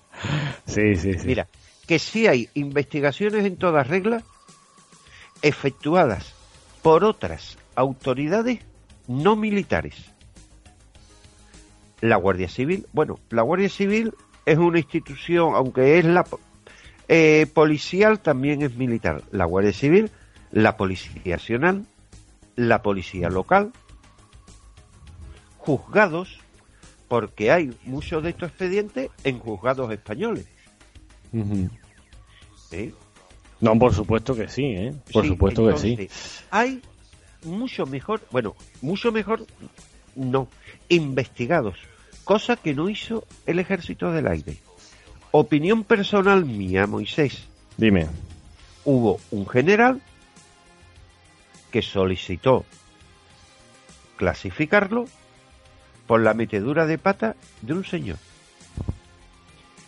Sí, 0.65 0.95
sí, 0.95 1.13
sí. 1.15 1.27
Mira, 1.27 1.49
que 1.85 1.99
sí 1.99 2.27
hay 2.27 2.47
investigaciones 2.53 3.43
en 3.43 3.57
toda 3.57 3.83
regla 3.83 4.23
efectuadas 5.41 6.33
por 6.81 7.03
otras 7.03 7.57
autoridades 7.75 8.61
no 9.09 9.35
militares. 9.35 9.95
La 11.99 12.15
Guardia 12.15 12.47
Civil, 12.47 12.87
bueno, 12.93 13.19
la 13.31 13.41
Guardia 13.41 13.67
Civil 13.67 14.13
es 14.45 14.57
una 14.57 14.79
institución, 14.79 15.55
aunque 15.55 15.99
es 15.99 16.05
la 16.05 16.25
eh, 17.09 17.47
policial, 17.53 18.21
también 18.21 18.61
es 18.61 18.77
militar. 18.77 19.21
La 19.31 19.43
Guardia 19.43 19.73
Civil, 19.73 20.09
la 20.55 20.77
Policía 20.77 21.21
Nacional, 21.25 21.85
la 22.55 22.81
Policía 22.81 23.29
Local, 23.29 23.73
juzgados, 25.57 26.39
porque 27.09 27.51
hay 27.51 27.77
muchos 27.83 28.23
de 28.23 28.29
estos 28.29 28.49
expedientes 28.49 29.09
en 29.25 29.39
juzgados 29.39 29.91
españoles. 29.91 30.45
¿Eh? 32.71 32.93
No, 33.59 33.77
por 33.77 33.93
supuesto 33.93 34.33
que 34.33 34.47
sí, 34.47 34.63
¿eh? 34.63 34.95
Por 35.11 35.23
Sí, 35.23 35.29
supuesto 35.31 35.67
que 35.67 35.77
sí. 35.77 36.09
Hay 36.51 36.81
mucho 37.43 37.85
mejor, 37.85 38.21
bueno, 38.31 38.55
mucho 38.81 39.11
mejor, 39.11 39.45
no, 40.15 40.47
investigados, 40.87 41.75
cosa 42.23 42.55
que 42.55 42.73
no 42.73 42.89
hizo 42.89 43.25
el 43.45 43.59
Ejército 43.59 44.09
del 44.13 44.27
Aire. 44.27 44.55
Opinión 45.31 45.83
personal 45.83 46.45
mía, 46.45 46.87
Moisés. 46.87 47.43
Dime. 47.75 48.07
Hubo 48.85 49.19
un 49.31 49.45
general 49.49 50.01
que 51.75 51.81
solicitó 51.81 52.63
clasificarlo 54.15 55.09
por 56.07 56.21
la 56.21 56.33
metedura 56.33 56.85
de 56.85 56.97
pata 56.97 57.35
de 57.61 57.73
un 57.73 57.83
señor. 57.83 58.17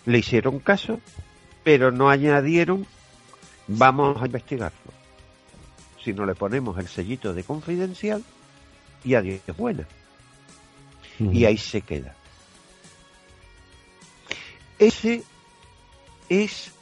Le 0.06 0.18
hicieron 0.18 0.60
caso, 0.60 1.00
pero 1.64 1.90
no 1.94 2.10
añadieron 2.10 2.86
vamos 3.70 4.22
a 4.22 4.26
investigarlo. 4.26 4.92
Si 6.04 6.12
no 6.12 6.26
le 6.26 6.36
ponemos 6.36 6.78
el 6.78 6.90
sellito 6.90 7.34
de 7.34 7.46
confidencial 7.46 8.22
y 9.06 9.14
adiós 9.14 9.40
es 9.48 9.56
buena. 9.56 9.88
Y 11.20 11.46
ahí 11.46 11.58
se 11.58 11.84
queda. 11.84 12.16
Ese 14.78 15.24
es 16.28 16.74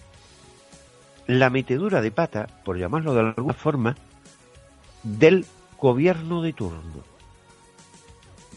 la 1.28 1.52
metedura 1.52 2.02
de 2.02 2.10
pata, 2.10 2.48
por 2.66 2.80
llamarlo 2.80 3.14
de 3.14 3.20
alguna 3.20 3.54
forma, 3.54 3.96
del 5.06 5.46
gobierno 5.80 6.42
de 6.42 6.52
turno 6.52 6.82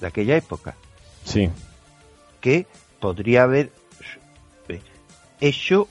de 0.00 0.06
aquella 0.06 0.36
época, 0.36 0.74
Sí. 1.24 1.50
que 2.40 2.66
podría 3.00 3.44
haber 3.44 3.70
hecho 5.40 5.88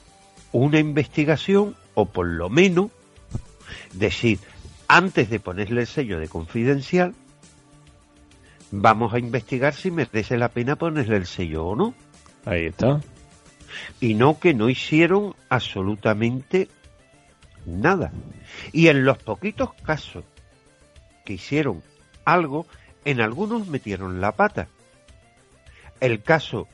una 0.52 0.78
investigación 0.78 1.74
o 1.94 2.04
por 2.06 2.26
lo 2.26 2.50
menos 2.50 2.90
decir, 3.94 4.38
antes 4.88 5.30
de 5.30 5.40
ponerle 5.40 5.82
el 5.82 5.86
sello 5.86 6.18
de 6.20 6.28
confidencial, 6.28 7.14
vamos 8.70 9.14
a 9.14 9.18
investigar 9.18 9.74
si 9.74 9.90
merece 9.90 10.36
la 10.36 10.48
pena 10.50 10.76
ponerle 10.76 11.16
el 11.16 11.26
sello 11.26 11.66
o 11.66 11.76
no. 11.76 11.94
Ahí 12.44 12.66
está. 12.66 13.00
Y 14.00 14.14
no 14.14 14.38
que 14.38 14.52
no 14.54 14.68
hicieron 14.68 15.34
absolutamente 15.48 16.68
nada. 17.64 18.12
Y 18.72 18.88
en 18.88 19.04
los 19.04 19.18
poquitos 19.18 19.72
casos 19.82 20.24
que 21.28 21.34
hicieron 21.34 21.82
algo, 22.24 22.66
en 23.04 23.20
algunos 23.20 23.68
metieron 23.68 24.22
la 24.22 24.32
pata. 24.32 24.68
El 26.00 26.22
caso 26.22 26.66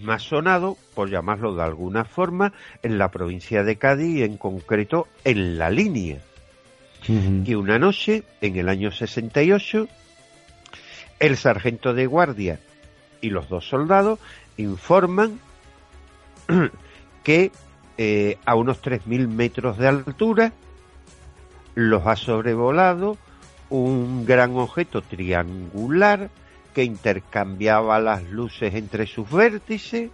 más 0.00 0.22
sonado, 0.22 0.76
por 0.94 1.10
llamarlo 1.10 1.56
de 1.56 1.64
alguna 1.64 2.04
forma, 2.04 2.52
en 2.84 2.98
la 2.98 3.10
provincia 3.10 3.64
de 3.64 3.74
Cádiz 3.74 4.18
y 4.18 4.22
en 4.22 4.36
concreto 4.36 5.08
en 5.24 5.58
la 5.58 5.70
línea. 5.70 6.20
Que 7.04 7.56
una 7.56 7.80
noche, 7.80 8.22
en 8.40 8.56
el 8.56 8.68
año 8.68 8.92
68, 8.92 9.88
el 11.18 11.36
sargento 11.36 11.94
de 11.94 12.06
guardia 12.06 12.60
y 13.20 13.30
los 13.30 13.48
dos 13.48 13.68
soldados 13.68 14.20
informan 14.56 15.40
que 17.24 17.50
eh, 17.98 18.38
a 18.46 18.54
unos 18.54 18.80
3.000 18.80 19.26
metros 19.26 19.78
de 19.78 19.88
altura 19.88 20.52
los 21.74 22.06
ha 22.06 22.14
sobrevolado 22.14 23.18
un 23.82 24.24
gran 24.24 24.56
objeto 24.56 25.02
triangular 25.02 26.30
que 26.72 26.84
intercambiaba 26.84 27.98
las 27.98 28.22
luces 28.24 28.74
entre 28.74 29.06
sus 29.06 29.30
vértices. 29.30 30.10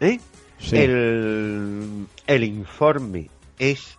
¿Eh? 0.00 0.20
Sí. 0.58 0.76
El, 0.76 2.06
el 2.26 2.44
informe 2.44 3.30
es 3.58 3.98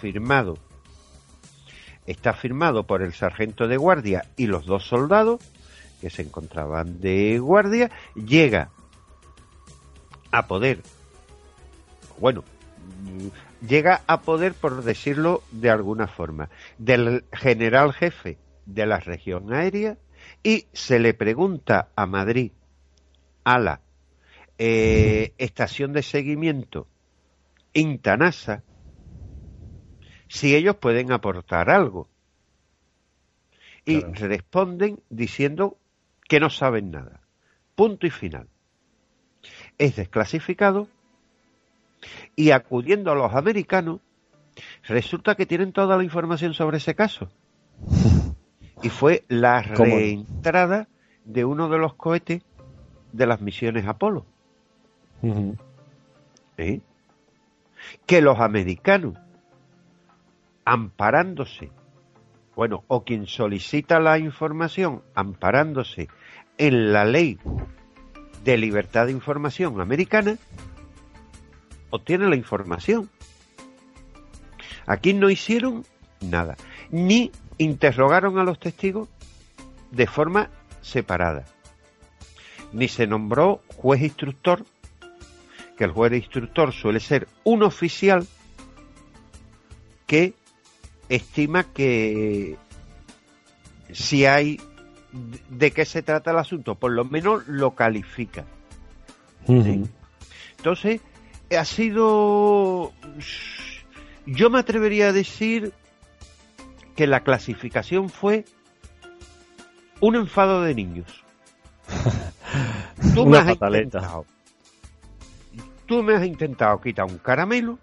firmado, 0.00 0.58
está 2.06 2.32
firmado 2.34 2.84
por 2.84 3.02
el 3.02 3.12
sargento 3.12 3.66
de 3.66 3.76
guardia 3.76 4.26
y 4.36 4.46
los 4.46 4.66
dos 4.66 4.86
soldados 4.86 5.40
que 6.00 6.10
se 6.10 6.22
encontraban 6.22 7.00
de 7.00 7.38
guardia, 7.38 7.90
llega 8.14 8.70
a 10.30 10.46
poder, 10.46 10.82
bueno, 12.20 12.44
llega 13.66 14.02
a 14.06 14.22
poder, 14.22 14.54
por 14.54 14.82
decirlo 14.82 15.42
de 15.50 15.70
alguna 15.70 16.06
forma, 16.06 16.48
del 16.78 17.24
general 17.32 17.92
jefe 17.92 18.38
de 18.64 18.86
la 18.86 18.98
región 18.98 19.52
aérea 19.52 19.98
y 20.42 20.66
se 20.72 20.98
le 20.98 21.14
pregunta 21.14 21.90
a 21.94 22.06
Madrid, 22.06 22.52
a 23.44 23.58
la 23.58 23.80
eh, 24.58 25.34
estación 25.38 25.92
de 25.92 26.02
seguimiento 26.02 26.88
Intanasa, 27.72 28.62
si 30.28 30.56
ellos 30.56 30.76
pueden 30.76 31.12
aportar 31.12 31.70
algo. 31.70 32.08
Y 33.84 34.00
responden 34.00 35.00
diciendo 35.10 35.78
que 36.28 36.40
no 36.40 36.50
saben 36.50 36.90
nada. 36.90 37.20
Punto 37.76 38.06
y 38.06 38.10
final. 38.10 38.48
Es 39.78 39.94
desclasificado 39.94 40.88
y 42.34 42.50
acudiendo 42.50 43.10
a 43.12 43.14
los 43.14 43.34
americanos, 43.34 44.00
resulta 44.86 45.34
que 45.34 45.46
tienen 45.46 45.72
toda 45.72 45.96
la 45.96 46.04
información 46.04 46.54
sobre 46.54 46.78
ese 46.78 46.94
caso. 46.94 47.28
Y 48.82 48.88
fue 48.88 49.24
la 49.28 49.62
reentrada 49.62 50.88
de 51.24 51.44
uno 51.44 51.68
de 51.68 51.78
los 51.78 51.94
cohetes 51.94 52.42
de 53.12 53.26
las 53.26 53.40
misiones 53.40 53.86
Apolo. 53.86 54.26
¿Eh? 56.58 56.80
Que 58.06 58.20
los 58.20 58.38
americanos, 58.40 59.18
amparándose, 60.64 61.70
bueno, 62.54 62.84
o 62.88 63.04
quien 63.04 63.26
solicita 63.26 64.00
la 64.00 64.18
información, 64.18 65.02
amparándose 65.14 66.08
en 66.58 66.92
la 66.92 67.04
ley 67.04 67.38
de 68.44 68.56
libertad 68.56 69.06
de 69.06 69.12
información 69.12 69.80
americana, 69.80 70.36
obtiene 71.96 72.28
la 72.28 72.36
información. 72.36 73.10
Aquí 74.86 75.14
no 75.14 75.30
hicieron 75.30 75.84
nada, 76.20 76.56
ni 76.90 77.32
interrogaron 77.58 78.38
a 78.38 78.44
los 78.44 78.58
testigos 78.58 79.08
de 79.90 80.06
forma 80.06 80.50
separada, 80.80 81.44
ni 82.72 82.88
se 82.88 83.06
nombró 83.06 83.62
juez 83.76 84.02
instructor, 84.02 84.64
que 85.76 85.84
el 85.84 85.90
juez 85.90 86.12
instructor 86.12 86.72
suele 86.72 87.00
ser 87.00 87.28
un 87.44 87.62
oficial 87.62 88.26
que 90.06 90.34
estima 91.08 91.64
que 91.64 92.56
si 93.92 94.24
hay 94.26 94.60
de 95.50 95.70
qué 95.70 95.84
se 95.84 96.02
trata 96.02 96.30
el 96.30 96.38
asunto, 96.38 96.74
por 96.74 96.92
lo 96.92 97.04
menos 97.04 97.46
lo 97.46 97.74
califica. 97.74 98.44
Entonces, 99.48 101.00
ha 101.54 101.64
sido, 101.64 102.92
yo 104.26 104.50
me 104.50 104.58
atrevería 104.58 105.08
a 105.08 105.12
decir 105.12 105.72
que 106.96 107.06
la 107.06 107.20
clasificación 107.20 108.08
fue 108.08 108.44
un 110.00 110.16
enfado 110.16 110.62
de 110.62 110.74
niños. 110.74 111.06
Tú 113.14 113.26
me 113.26 113.38
has 113.38 113.44
pataleta. 113.44 113.98
intentado, 113.98 114.26
tú 115.86 116.02
me 116.02 116.14
has 116.16 116.24
intentado 116.26 116.80
quitar 116.80 117.04
un 117.04 117.18
caramelo, 117.18 117.78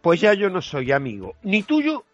pues 0.00 0.20
ya 0.20 0.34
yo 0.34 0.50
no 0.50 0.60
soy 0.60 0.90
amigo 0.92 1.34
ni 1.42 1.62
tuyo 1.62 2.04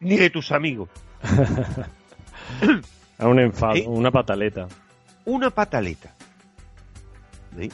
ni 0.00 0.16
de 0.16 0.30
tus 0.30 0.52
amigos. 0.52 0.88
A 3.18 3.26
un 3.26 3.40
enfado, 3.40 3.74
Sí. 3.74 3.84
una 3.86 4.10
pataleta. 4.10 4.68
una 5.24 5.50
pataleta. 5.50 6.14
¿Sí? 7.58 7.70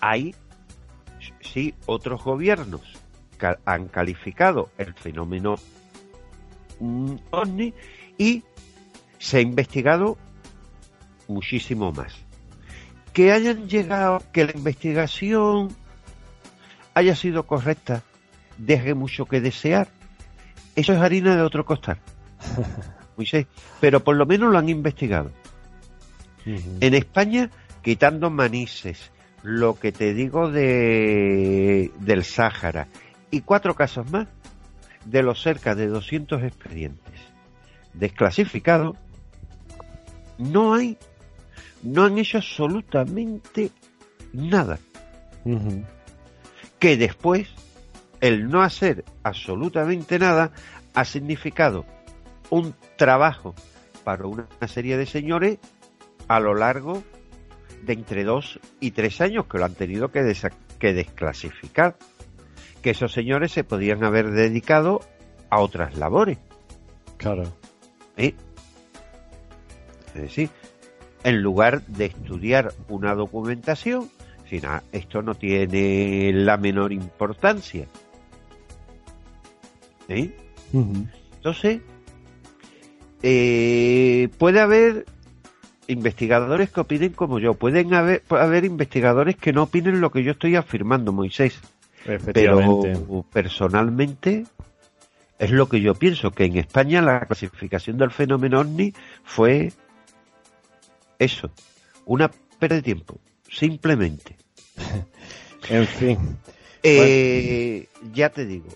Hay, 0.00 0.34
sí, 1.52 1.74
otros 1.86 2.22
gobiernos 2.24 2.80
han 3.64 3.88
calificado 3.88 4.70
el 4.78 4.94
fenómeno 4.94 5.56
ovni 7.30 7.74
Y 8.18 8.42
se 9.18 9.38
ha 9.38 9.40
investigado 9.40 10.16
muchísimo 11.28 11.92
más. 11.92 12.14
Que 13.12 13.32
hayan 13.32 13.68
llegado, 13.68 14.22
que 14.32 14.44
la 14.44 14.52
investigación 14.52 15.74
haya 16.94 17.14
sido 17.14 17.44
correcta, 17.46 18.02
deje 18.58 18.94
mucho 18.94 19.26
que 19.26 19.40
desear. 19.40 19.88
Eso 20.74 20.92
es 20.92 20.98
harina 20.98 21.36
de 21.36 21.42
otro 21.42 21.64
costal. 21.64 21.98
Pero 23.80 24.00
por 24.00 24.16
lo 24.16 24.26
menos 24.26 24.50
lo 24.50 24.58
han 24.58 24.68
investigado. 24.68 25.30
En 26.44 26.94
España, 26.94 27.50
quitando 27.82 28.30
manises, 28.30 29.12
lo 29.42 29.78
que 29.78 29.92
te 29.92 30.14
digo 30.14 30.50
de, 30.50 31.90
del 31.98 32.24
Sáhara. 32.24 32.88
Y 33.30 33.40
cuatro 33.40 33.74
casos 33.74 34.10
más, 34.10 34.28
de 35.04 35.22
los 35.22 35.42
cerca 35.42 35.74
de 35.74 35.88
200 35.88 36.42
expedientes. 36.42 37.20
Desclasificados, 37.94 38.96
no 40.38 40.74
hay, 40.74 40.96
no 41.82 42.04
han 42.04 42.18
hecho 42.18 42.38
absolutamente 42.38 43.70
nada. 44.32 44.78
Que 46.78 46.96
después, 46.96 47.48
el 48.20 48.48
no 48.48 48.62
hacer 48.62 49.04
absolutamente 49.22 50.18
nada 50.18 50.52
ha 50.94 51.04
significado 51.04 51.84
un 52.50 52.74
trabajo 52.96 53.54
para 54.04 54.26
una 54.26 54.46
serie 54.68 54.96
de 54.96 55.06
señores 55.06 55.58
a 56.28 56.38
lo 56.38 56.54
largo 56.54 57.02
de 57.82 57.92
entre 57.92 58.24
dos 58.24 58.58
y 58.80 58.92
tres 58.92 59.20
años 59.20 59.46
que 59.46 59.58
lo 59.58 59.64
han 59.64 59.74
tenido 59.74 60.10
que, 60.10 60.34
que 60.78 60.92
desclasificar. 60.92 61.96
Que 62.82 62.90
esos 62.90 63.12
señores 63.12 63.52
se 63.52 63.64
podían 63.64 64.02
haber 64.04 64.30
dedicado 64.30 65.00
a 65.50 65.60
otras 65.60 65.96
labores. 65.96 66.38
Claro. 67.16 67.44
¿Eh? 68.16 68.34
Es 70.14 70.22
decir, 70.22 70.50
en 71.24 71.42
lugar 71.42 71.82
de 71.86 72.06
estudiar 72.06 72.72
una 72.88 73.14
documentación, 73.14 74.10
si 74.48 74.60
esto 74.92 75.22
no 75.22 75.34
tiene 75.34 76.32
la 76.34 76.56
menor 76.56 76.92
importancia. 76.92 77.86
¿Eh? 80.08 80.30
Entonces, 80.72 81.80
eh, 83.22 84.28
puede 84.38 84.60
haber 84.60 85.06
investigadores 85.92 86.70
que 86.70 86.80
opinen 86.80 87.12
como 87.12 87.38
yo, 87.38 87.54
pueden 87.54 87.94
haber, 87.94 88.22
haber 88.30 88.64
investigadores 88.64 89.36
que 89.36 89.52
no 89.52 89.64
opinen 89.64 90.00
lo 90.00 90.10
que 90.10 90.22
yo 90.22 90.32
estoy 90.32 90.56
afirmando, 90.56 91.12
Moisés. 91.12 91.60
Pero 92.32 93.24
personalmente 93.32 94.44
es 95.38 95.50
lo 95.50 95.68
que 95.68 95.80
yo 95.80 95.94
pienso, 95.94 96.30
que 96.30 96.44
en 96.44 96.56
España 96.56 97.02
la 97.02 97.26
clasificación 97.26 97.98
del 97.98 98.10
fenómeno 98.10 98.60
ovni 98.60 98.92
fue 99.24 99.72
eso, 101.18 101.50
una 102.06 102.30
pérdida 102.58 102.76
de 102.76 102.82
tiempo, 102.82 103.20
simplemente. 103.48 104.36
en 105.68 105.86
fin. 105.86 106.38
Eh, 106.82 107.88
ya 108.12 108.30
te 108.30 108.44
digo, 108.46 108.68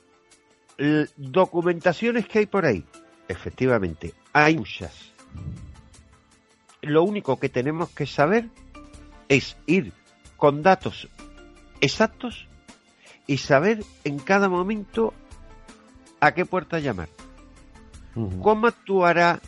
documentaciones 1.17 2.27
que 2.29 2.41
hay 2.41 2.47
por 2.47 2.65
ahí, 2.65 2.85
efectivamente, 3.29 4.15
hay 4.33 4.57
muchas. 4.57 5.13
Lo 6.87 7.03
único 7.03 7.39
que 7.41 7.49
tenemos 7.49 7.91
que 7.91 8.07
saber 8.07 8.49
es 9.29 9.57
ir 9.67 9.93
con 10.37 10.63
datos 10.63 11.09
exactos 11.81 12.47
y 13.27 13.39
saber 13.39 13.83
en 14.05 14.21
cada 14.21 14.49
momento 14.49 15.13
a 16.21 16.33
qué 16.33 16.47
puerta 16.47 16.79
llamar. 16.79 17.09
¿Cómo 18.41 18.69
actuará 18.69 19.41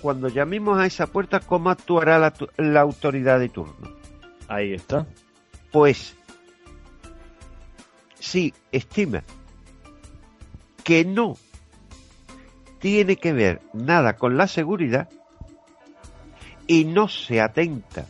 cuando 0.00 0.28
llamemos 0.28 0.78
a 0.78 0.86
esa 0.86 1.06
puerta? 1.06 1.40
¿Cómo 1.40 1.68
actuará 1.68 2.18
la, 2.18 2.32
la 2.56 2.80
autoridad 2.80 3.38
de 3.38 3.50
turno? 3.50 3.94
Ahí 4.48 4.72
está. 4.72 5.06
Pues 5.70 6.16
si 8.18 8.54
estima 8.72 9.22
que 10.82 11.04
no 11.04 11.36
tiene 12.78 13.16
que 13.16 13.34
ver 13.34 13.60
nada 13.74 14.16
con 14.16 14.38
la 14.38 14.48
seguridad 14.48 15.10
y 16.66 16.84
no 16.84 17.08
se 17.08 17.40
atenta 17.40 18.06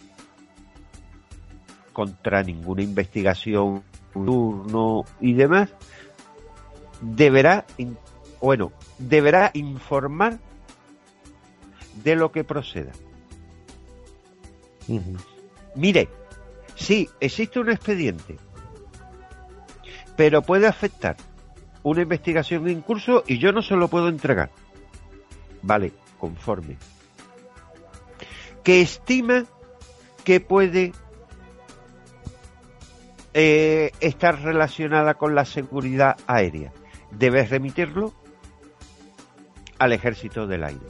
contra 1.92 2.42
ninguna 2.42 2.82
investigación, 2.82 3.82
turno 4.12 5.04
y 5.20 5.32
demás, 5.32 5.70
deberá, 7.00 7.64
bueno, 8.40 8.72
deberá 8.98 9.50
informar 9.54 10.38
de 12.02 12.16
lo 12.16 12.32
que 12.32 12.44
proceda. 12.44 12.92
Mire, 15.74 16.08
sí, 16.74 17.08
existe 17.20 17.58
un 17.60 17.70
expediente, 17.70 18.36
pero 20.16 20.42
puede 20.42 20.66
afectar 20.66 21.16
una 21.82 22.02
investigación 22.02 22.68
en 22.68 22.80
curso 22.80 23.24
y 23.26 23.38
yo 23.38 23.52
no 23.52 23.62
se 23.62 23.76
lo 23.76 23.88
puedo 23.88 24.08
entregar. 24.08 24.50
Vale, 25.62 25.92
conforme. 26.18 26.76
Que 28.66 28.80
estima 28.80 29.44
que 30.24 30.40
puede 30.40 30.92
eh, 33.32 33.92
estar 34.00 34.42
relacionada 34.42 35.14
con 35.14 35.36
la 35.36 35.44
seguridad 35.44 36.16
aérea. 36.26 36.72
Debes 37.12 37.50
remitirlo 37.50 38.12
al 39.78 39.92
ejército 39.92 40.48
del 40.48 40.64
aire. 40.64 40.88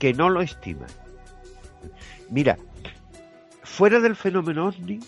Que 0.00 0.12
no 0.12 0.28
lo 0.28 0.40
estima. 0.40 0.88
Mira, 2.30 2.58
fuera 3.62 4.00
del 4.00 4.16
fenómeno 4.16 4.66
OVNI, 4.66 4.98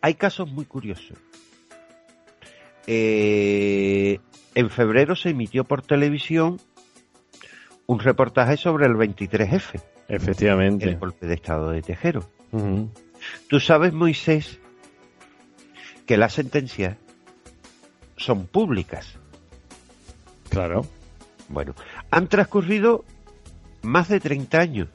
hay 0.00 0.14
casos 0.14 0.48
muy 0.48 0.64
curiosos. 0.64 1.18
Eh, 2.86 4.20
en 4.54 4.70
febrero 4.70 5.16
se 5.16 5.30
emitió 5.30 5.64
por 5.64 5.82
televisión 5.82 6.60
un 7.88 7.98
reportaje 7.98 8.56
sobre 8.56 8.86
el 8.86 8.92
23F. 8.92 9.82
Efectivamente. 10.06 10.88
El 10.88 10.98
golpe 10.98 11.26
de 11.26 11.34
estado 11.34 11.70
de 11.70 11.82
Tejero. 11.82 12.30
Tú 13.48 13.58
sabes, 13.58 13.92
Moisés, 13.92 14.60
que 16.06 16.16
las 16.16 16.34
sentencias 16.34 16.96
son 18.16 18.46
públicas. 18.46 19.18
Claro. 20.48 20.86
Bueno, 21.48 21.74
han 22.10 22.28
transcurrido 22.28 23.04
más 23.82 24.08
de 24.08 24.20
30 24.20 24.58
años. 24.58 24.88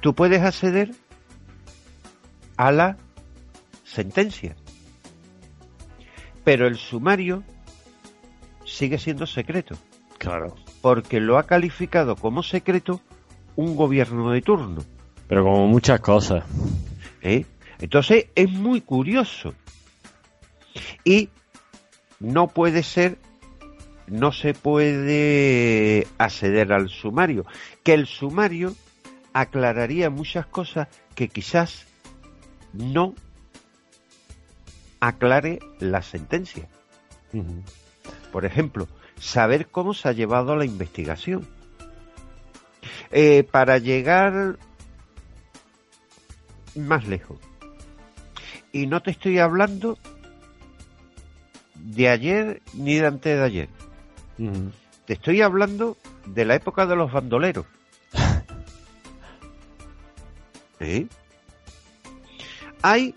Tú 0.00 0.14
puedes 0.14 0.42
acceder 0.42 0.90
a 2.58 2.70
la 2.70 2.98
sentencia 3.84 4.54
pero 6.44 6.66
el 6.66 6.76
sumario 6.76 7.42
sigue 8.64 8.98
siendo 8.98 9.26
secreto. 9.26 9.76
Claro. 10.18 10.54
Porque 10.82 11.20
lo 11.20 11.38
ha 11.38 11.44
calificado 11.44 12.16
como 12.16 12.42
secreto 12.42 13.00
un 13.56 13.76
gobierno 13.76 14.30
de 14.32 14.42
turno. 14.42 14.82
Pero 15.28 15.44
como 15.44 15.66
muchas 15.66 16.00
cosas. 16.00 16.44
¿Eh? 17.22 17.46
Entonces 17.78 18.26
es 18.34 18.50
muy 18.50 18.82
curioso. 18.82 19.54
Y 21.04 21.30
no 22.20 22.48
puede 22.48 22.82
ser, 22.82 23.18
no 24.06 24.32
se 24.32 24.52
puede 24.52 26.06
acceder 26.18 26.72
al 26.72 26.88
sumario. 26.90 27.46
Que 27.82 27.94
el 27.94 28.06
sumario 28.06 28.74
aclararía 29.32 30.10
muchas 30.10 30.46
cosas 30.46 30.88
que 31.14 31.28
quizás 31.28 31.86
no 32.72 33.14
aclare 35.00 35.58
la 35.80 36.02
sentencia. 36.02 36.68
Por 38.30 38.44
ejemplo, 38.44 38.86
saber 39.22 39.68
cómo 39.68 39.94
se 39.94 40.08
ha 40.08 40.12
llevado 40.12 40.56
la 40.56 40.64
investigación. 40.64 41.46
Eh, 43.12 43.44
para 43.44 43.78
llegar 43.78 44.58
más 46.74 47.06
lejos. 47.06 47.38
Y 48.72 48.86
no 48.86 49.00
te 49.00 49.12
estoy 49.12 49.38
hablando 49.38 49.96
de 51.74 52.08
ayer 52.08 52.62
ni 52.74 52.96
de 52.96 53.06
antes 53.06 53.38
de 53.38 53.44
ayer. 53.44 53.68
Te 55.04 55.12
estoy 55.12 55.42
hablando 55.42 55.96
de 56.26 56.44
la 56.44 56.56
época 56.56 56.86
de 56.86 56.96
los 56.96 57.12
bandoleros. 57.12 57.66
¿Eh? 60.80 61.06
Hay 62.80 63.14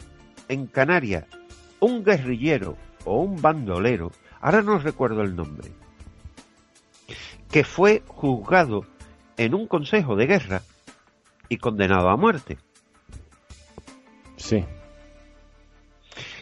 en 0.49 0.68
Canarias 0.68 1.23
un 1.80 2.03
guerrillero 2.03 2.77
o 3.06 3.22
un 3.22 3.41
bandolero, 3.41 4.11
ahora 4.41 4.61
no 4.61 4.77
recuerdo 4.77 5.22
el 5.22 5.36
nombre, 5.36 5.72
que 7.56 7.64
fue 7.64 8.03
juzgado 8.07 8.86
en 9.38 9.56
un 9.56 9.65
consejo 9.65 10.18
de 10.18 10.27
guerra 10.27 10.61
y 11.48 11.56
condenado 11.56 12.10
a 12.10 12.18
muerte. 12.18 12.57
Sí. 14.36 14.65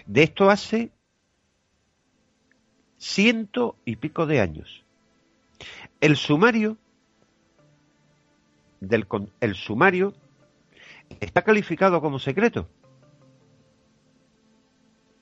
De 0.08 0.24
esto 0.24 0.50
hace 0.50 0.90
ciento 2.98 3.76
y 3.86 3.98
pico 3.98 4.26
de 4.26 4.42
años. 4.42 4.84
El 6.02 6.18
sumario 6.18 6.78
del 8.80 9.06
el 9.40 9.54
sumario 9.54 10.16
está 11.20 11.44
calificado 11.44 12.02
como 12.02 12.18
secreto 12.18 12.68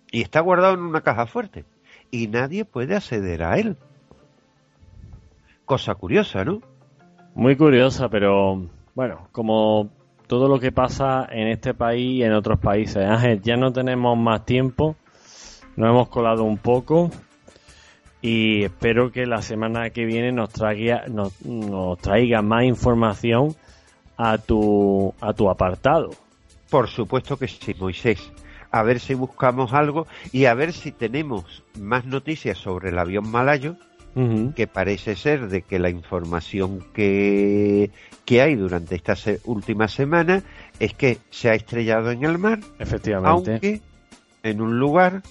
y 0.09 0.21
está 0.21 0.39
guardado 0.39 0.75
en 0.75 0.83
una 0.83 1.01
caja 1.01 1.27
fuerte 1.27 1.65
y 2.11 2.27
nadie 2.27 2.63
puede 2.63 2.95
acceder 2.95 3.43
a 3.43 3.59
él. 3.59 3.75
Cosa 5.71 5.95
curiosa, 5.95 6.43
¿no? 6.43 6.59
Muy 7.33 7.55
curiosa, 7.55 8.09
pero 8.09 8.61
bueno, 8.93 9.29
como 9.31 9.89
todo 10.27 10.49
lo 10.49 10.59
que 10.59 10.73
pasa 10.73 11.25
en 11.31 11.47
este 11.47 11.73
país 11.73 12.17
y 12.17 12.23
en 12.23 12.33
otros 12.33 12.59
países. 12.59 12.97
Ángel, 12.97 13.41
ya 13.41 13.55
no 13.55 13.71
tenemos 13.71 14.17
más 14.17 14.43
tiempo, 14.45 14.97
nos 15.77 15.89
hemos 15.89 16.09
colado 16.09 16.43
un 16.43 16.57
poco 16.57 17.09
y 18.21 18.65
espero 18.65 19.13
que 19.13 19.25
la 19.25 19.41
semana 19.41 19.91
que 19.91 20.03
viene 20.03 20.33
nos 20.33 20.49
traiga, 20.49 21.05
nos, 21.07 21.37
traiga 22.01 22.41
más 22.41 22.65
información 22.65 23.55
a 24.17 24.39
tu, 24.39 25.13
a 25.21 25.31
tu 25.31 25.49
apartado. 25.49 26.09
Por 26.69 26.89
supuesto 26.89 27.37
que 27.37 27.47
sí, 27.47 27.73
Moisés. 27.79 28.29
A 28.71 28.83
ver 28.83 28.99
si 28.99 29.13
buscamos 29.13 29.71
algo 29.71 30.05
y 30.33 30.47
a 30.47 30.53
ver 30.53 30.73
si 30.73 30.91
tenemos 30.91 31.63
más 31.79 32.03
noticias 32.03 32.57
sobre 32.57 32.89
el 32.89 32.99
avión 32.99 33.31
malayo 33.31 33.77
que 34.13 34.67
parece 34.67 35.15
ser 35.15 35.47
de 35.47 35.61
que 35.61 35.79
la 35.79 35.89
información 35.89 36.85
que, 36.93 37.91
que 38.25 38.41
hay 38.41 38.55
durante 38.55 38.95
esta 38.95 39.15
última 39.45 39.87
semana 39.87 40.43
es 40.79 40.93
que 40.93 41.17
se 41.29 41.49
ha 41.49 41.53
estrellado 41.53 42.11
en 42.11 42.25
el 42.25 42.37
mar. 42.37 42.59
Efectivamente. 42.77 43.51
Aunque 43.51 43.81
en 44.43 44.61
un 44.61 44.79
lugar 44.79 45.21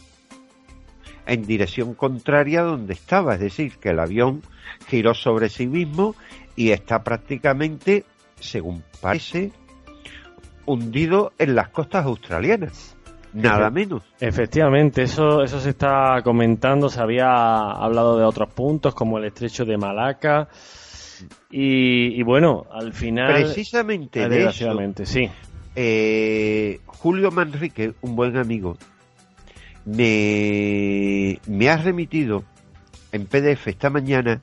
en 1.26 1.46
dirección 1.46 1.94
contraria 1.94 2.60
a 2.60 2.64
donde 2.64 2.94
estaba, 2.94 3.34
es 3.34 3.40
decir, 3.40 3.76
que 3.76 3.90
el 3.90 4.00
avión 4.00 4.42
giró 4.88 5.14
sobre 5.14 5.48
sí 5.48 5.66
mismo 5.66 6.14
y 6.56 6.70
está 6.70 7.04
prácticamente, 7.04 8.04
según 8.40 8.82
parece, 9.00 9.52
hundido 10.66 11.32
en 11.38 11.54
las 11.54 11.68
costas 11.68 12.06
australianas. 12.06 12.96
Nada 13.32 13.70
menos. 13.70 14.02
Efectivamente, 14.20 15.02
eso, 15.02 15.42
eso 15.42 15.60
se 15.60 15.70
está 15.70 16.20
comentando. 16.22 16.88
Se 16.88 17.00
había 17.00 17.30
hablado 17.70 18.18
de 18.18 18.24
otros 18.24 18.52
puntos 18.52 18.94
como 18.94 19.18
el 19.18 19.26
estrecho 19.26 19.64
de 19.64 19.76
Malaca. 19.76 20.48
Y, 21.50 22.22
bueno, 22.22 22.66
al 22.72 22.92
final. 22.92 23.32
Precisamente 23.32 24.28
de 24.28 25.06
sí. 25.06 25.28
Eh, 25.76 26.80
Julio 26.86 27.30
Manrique, 27.30 27.94
un 28.00 28.16
buen 28.16 28.36
amigo, 28.36 28.76
me, 29.84 31.38
me 31.46 31.68
ha 31.68 31.76
remitido 31.76 32.44
en 33.12 33.26
PDF 33.26 33.68
esta 33.68 33.88
mañana 33.88 34.40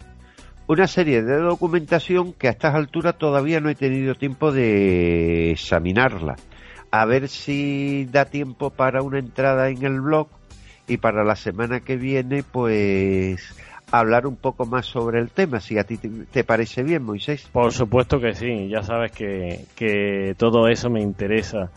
una 0.67 0.87
serie 0.87 1.21
de 1.21 1.37
documentación 1.37 2.33
que 2.33 2.47
a 2.47 2.51
estas 2.51 2.75
alturas 2.75 3.17
todavía 3.17 3.59
no 3.59 3.69
he 3.69 3.75
tenido 3.75 4.15
tiempo 4.15 4.51
de 4.51 5.51
examinarla 5.51 6.35
a 6.91 7.05
ver 7.05 7.27
si 7.27 8.05
da 8.05 8.25
tiempo 8.25 8.69
para 8.69 9.01
una 9.01 9.19
entrada 9.19 9.69
en 9.69 9.83
el 9.85 10.01
blog 10.01 10.27
y 10.87 10.97
para 10.97 11.23
la 11.23 11.35
semana 11.35 11.81
que 11.81 11.97
viene 11.97 12.43
pues 12.43 13.55
hablar 13.91 14.27
un 14.27 14.35
poco 14.35 14.65
más 14.65 14.85
sobre 14.85 15.19
el 15.19 15.29
tema, 15.29 15.59
si 15.59 15.77
a 15.77 15.83
ti 15.83 15.97
te, 15.97 16.43
parece 16.43 16.83
bien, 16.83 17.03
Moisés. 17.03 17.47
Por 17.51 17.71
supuesto 17.71 18.19
que 18.19 18.33
sí, 18.33 18.67
ya 18.69 18.83
sabes 18.83 19.11
que, 19.11 19.65
que 19.75 20.35
todo 20.37 20.67
eso 20.67 20.89
me 20.89 21.01
interesa. 21.01 21.71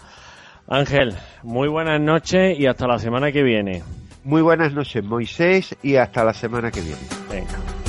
Ángel, 0.69 1.15
muy 1.43 1.69
buenas 1.69 2.01
noches 2.01 2.59
y 2.59 2.66
hasta 2.66 2.87
la 2.87 2.99
semana 2.99 3.32
que 3.32 3.43
viene. 3.43 3.82
Muy 4.23 4.43
buenas 4.43 4.73
noches, 4.73 5.03
Moisés, 5.03 5.77
y 5.82 5.97
hasta 5.97 6.24
la 6.24 6.35
semana 6.35 6.70
que 6.70 6.81
viene. 6.81 7.01
Venga. 7.31 7.80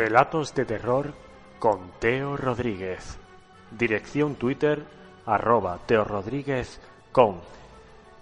Relatos 0.00 0.54
de 0.54 0.64
terror 0.64 1.12
con 1.58 1.90
Teo 1.98 2.38
Rodríguez. 2.38 3.18
Dirección 3.70 4.34
Twitter 4.34 4.82
arroba 5.26 5.78
Teo 5.84 6.04
Rodríguez 6.04 6.80
con. 7.12 7.42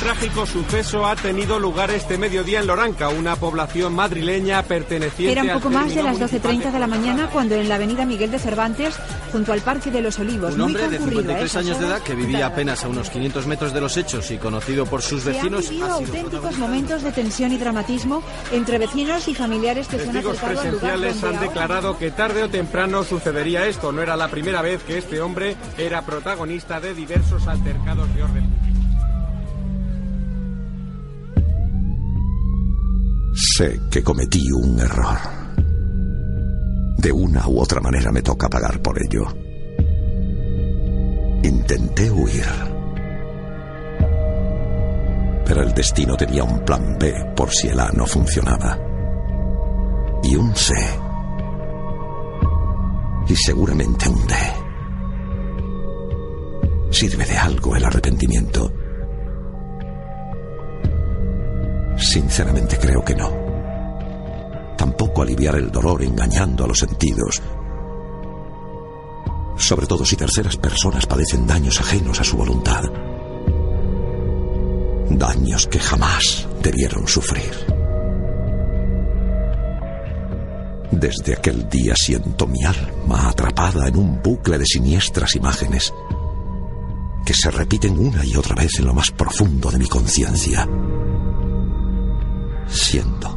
trágico 0.00 0.46
suceso 0.46 1.06
ha 1.06 1.14
tenido 1.14 1.58
lugar 1.58 1.90
este 1.90 2.16
mediodía 2.16 2.60
en 2.60 2.66
Loranca, 2.66 3.10
una 3.10 3.36
población 3.36 3.94
madrileña 3.94 4.62
perteneciente 4.62 5.32
Era 5.32 5.42
un 5.42 5.60
poco 5.60 5.68
más 5.68 5.94
de 5.94 6.02
las 6.02 6.18
12.30 6.18 6.72
de 6.72 6.78
la 6.78 6.86
mañana 6.86 7.28
cuando 7.30 7.54
en 7.54 7.68
la 7.68 7.74
avenida 7.74 8.06
Miguel 8.06 8.30
de 8.30 8.38
Cervantes, 8.38 8.94
junto 9.30 9.52
al 9.52 9.60
Parque 9.60 9.90
de 9.90 10.00
los 10.00 10.18
Olivos, 10.18 10.54
un 10.54 10.62
hombre 10.62 10.88
de 10.88 10.98
53 10.98 11.56
años 11.56 11.78
de 11.78 11.86
edad 11.86 12.00
que 12.02 12.14
vivía 12.14 12.46
apenas 12.46 12.82
a 12.82 12.88
unos 12.88 13.10
500 13.10 13.46
metros 13.46 13.74
de 13.74 13.80
los 13.82 13.96
hechos 13.98 14.30
y 14.30 14.38
conocido 14.38 14.86
por 14.86 15.02
sus 15.02 15.22
vecinos. 15.22 15.66
Se 15.66 15.82
han 15.82 15.90
auténticos 15.90 16.56
momentos 16.56 17.02
de 17.02 17.12
tensión 17.12 17.52
y 17.52 17.58
dramatismo 17.58 18.22
entre 18.52 18.78
vecinos 18.78 19.28
y 19.28 19.34
familiares 19.34 19.86
que 19.86 19.98
Testigos 19.98 20.38
se 20.38 20.46
han 20.46 20.54
presenciales 20.54 21.22
han 21.22 21.40
declarado 21.40 21.98
que 21.98 22.10
tarde 22.10 22.44
o 22.44 22.48
temprano 22.48 23.04
sucedería 23.04 23.66
esto. 23.66 23.92
No 23.92 24.00
era 24.00 24.16
la 24.16 24.28
primera 24.28 24.62
vez 24.62 24.82
que 24.82 24.96
este 24.96 25.20
hombre 25.20 25.56
era 25.76 26.00
protagonista 26.02 26.80
de 26.80 26.94
diversos 26.94 27.46
altercados 27.46 28.14
de 28.14 28.22
orden. 28.22 28.69
Sé 33.42 33.80
que 33.90 34.02
cometí 34.02 34.52
un 34.52 34.78
error. 34.78 35.16
De 36.98 37.10
una 37.10 37.48
u 37.48 37.58
otra 37.58 37.80
manera 37.80 38.12
me 38.12 38.20
toca 38.20 38.50
pagar 38.50 38.82
por 38.82 39.02
ello. 39.02 39.22
Intenté 41.42 42.10
huir. 42.10 42.44
Pero 45.46 45.62
el 45.62 45.72
destino 45.72 46.18
tenía 46.18 46.44
un 46.44 46.62
plan 46.66 46.98
B 46.98 47.32
por 47.34 47.50
si 47.50 47.68
el 47.68 47.80
A 47.80 47.90
no 47.94 48.04
funcionaba. 48.04 48.78
Y 50.22 50.36
un 50.36 50.54
C. 50.54 50.74
Y 53.26 53.36
seguramente 53.36 54.06
un 54.06 54.26
D. 54.26 54.34
¿Sirve 56.90 57.24
de 57.24 57.38
algo 57.38 57.74
el 57.74 57.84
arrepentimiento? 57.86 58.79
Sinceramente 62.00 62.78
creo 62.78 63.04
que 63.04 63.14
no. 63.14 63.30
Tampoco 64.76 65.22
aliviar 65.22 65.56
el 65.56 65.70
dolor 65.70 66.02
engañando 66.02 66.64
a 66.64 66.68
los 66.68 66.78
sentidos. 66.78 67.42
Sobre 69.56 69.86
todo 69.86 70.06
si 70.06 70.16
terceras 70.16 70.56
personas 70.56 71.04
padecen 71.04 71.46
daños 71.46 71.78
ajenos 71.78 72.18
a 72.18 72.24
su 72.24 72.38
voluntad. 72.38 72.84
Daños 75.10 75.66
que 75.66 75.78
jamás 75.78 76.48
debieron 76.62 77.06
sufrir. 77.06 77.52
Desde 80.90 81.34
aquel 81.34 81.68
día 81.68 81.94
siento 81.94 82.46
mi 82.46 82.64
alma 82.64 83.28
atrapada 83.28 83.88
en 83.88 83.96
un 83.96 84.22
bucle 84.22 84.58
de 84.58 84.64
siniestras 84.64 85.36
imágenes 85.36 85.92
que 87.26 87.34
se 87.34 87.50
repiten 87.50 87.98
una 87.98 88.24
y 88.24 88.34
otra 88.34 88.54
vez 88.54 88.78
en 88.78 88.86
lo 88.86 88.94
más 88.94 89.10
profundo 89.10 89.70
de 89.70 89.78
mi 89.78 89.86
conciencia 89.86 90.66
siendo 92.70 93.36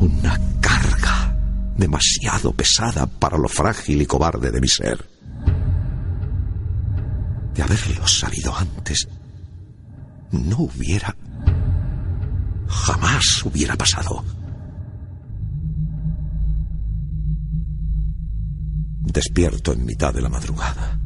una 0.00 0.38
carga 0.60 1.36
demasiado 1.76 2.52
pesada 2.52 3.06
para 3.06 3.38
lo 3.38 3.48
frágil 3.48 4.02
y 4.02 4.06
cobarde 4.06 4.50
de 4.50 4.60
mi 4.60 4.68
ser. 4.68 5.08
De 7.54 7.62
haberlo 7.62 8.06
sabido 8.06 8.54
antes, 8.56 9.08
no 10.30 10.58
hubiera... 10.58 11.16
jamás 12.66 13.42
hubiera 13.44 13.76
pasado. 13.76 14.24
Despierto 19.00 19.72
en 19.72 19.84
mitad 19.84 20.12
de 20.12 20.20
la 20.20 20.28
madrugada, 20.28 21.00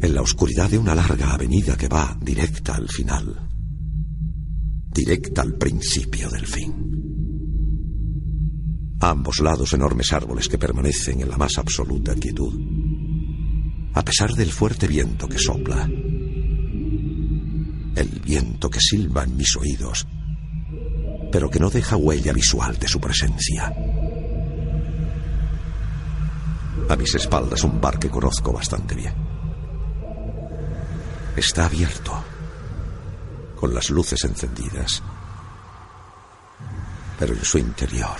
en 0.00 0.14
la 0.14 0.22
oscuridad 0.22 0.70
de 0.70 0.78
una 0.78 0.94
larga 0.94 1.32
avenida 1.32 1.76
que 1.76 1.88
va 1.88 2.16
directa 2.20 2.76
al 2.76 2.88
final 2.88 3.53
directa 4.94 5.42
al 5.42 5.54
principio 5.54 6.30
del 6.30 6.46
fin. 6.46 6.72
A 9.00 9.10
ambos 9.10 9.40
lados 9.40 9.72
enormes 9.74 10.12
árboles 10.12 10.48
que 10.48 10.56
permanecen 10.56 11.20
en 11.20 11.28
la 11.28 11.36
más 11.36 11.58
absoluta 11.58 12.14
quietud, 12.14 12.54
a 13.92 14.02
pesar 14.02 14.32
del 14.34 14.50
fuerte 14.50 14.86
viento 14.86 15.28
que 15.28 15.38
sopla, 15.38 15.84
el 17.96 18.20
viento 18.24 18.70
que 18.70 18.80
silba 18.80 19.24
en 19.24 19.36
mis 19.36 19.54
oídos 19.56 20.06
pero 21.34 21.50
que 21.50 21.58
no 21.58 21.68
deja 21.68 21.96
huella 21.96 22.32
visual 22.32 22.78
de 22.78 22.86
su 22.86 23.00
presencia. 23.00 23.74
A 26.88 26.94
mis 26.96 27.12
espaldas 27.16 27.64
un 27.64 27.80
bar 27.80 27.98
que 27.98 28.08
conozco 28.08 28.52
bastante 28.52 28.94
bien. 28.94 29.12
Está 31.36 31.66
abierto, 31.66 32.12
con 33.64 33.72
las 33.72 33.88
luces 33.88 34.22
encendidas, 34.24 35.02
pero 37.18 37.32
en 37.32 37.42
su 37.42 37.56
interior 37.56 38.18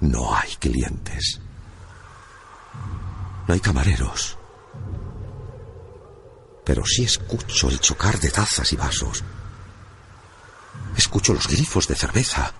no 0.00 0.34
hay 0.34 0.56
clientes. 0.56 1.40
No 3.46 3.54
hay 3.54 3.60
camareros. 3.60 4.36
Pero 6.64 6.84
sí 6.84 7.04
escucho 7.04 7.68
el 7.68 7.78
chocar 7.78 8.18
de 8.18 8.32
tazas 8.32 8.72
y 8.72 8.76
vasos. 8.76 9.22
Escucho 10.96 11.32
los 11.32 11.46
grifos 11.46 11.86
de 11.86 11.94
cerveza. 11.94 12.52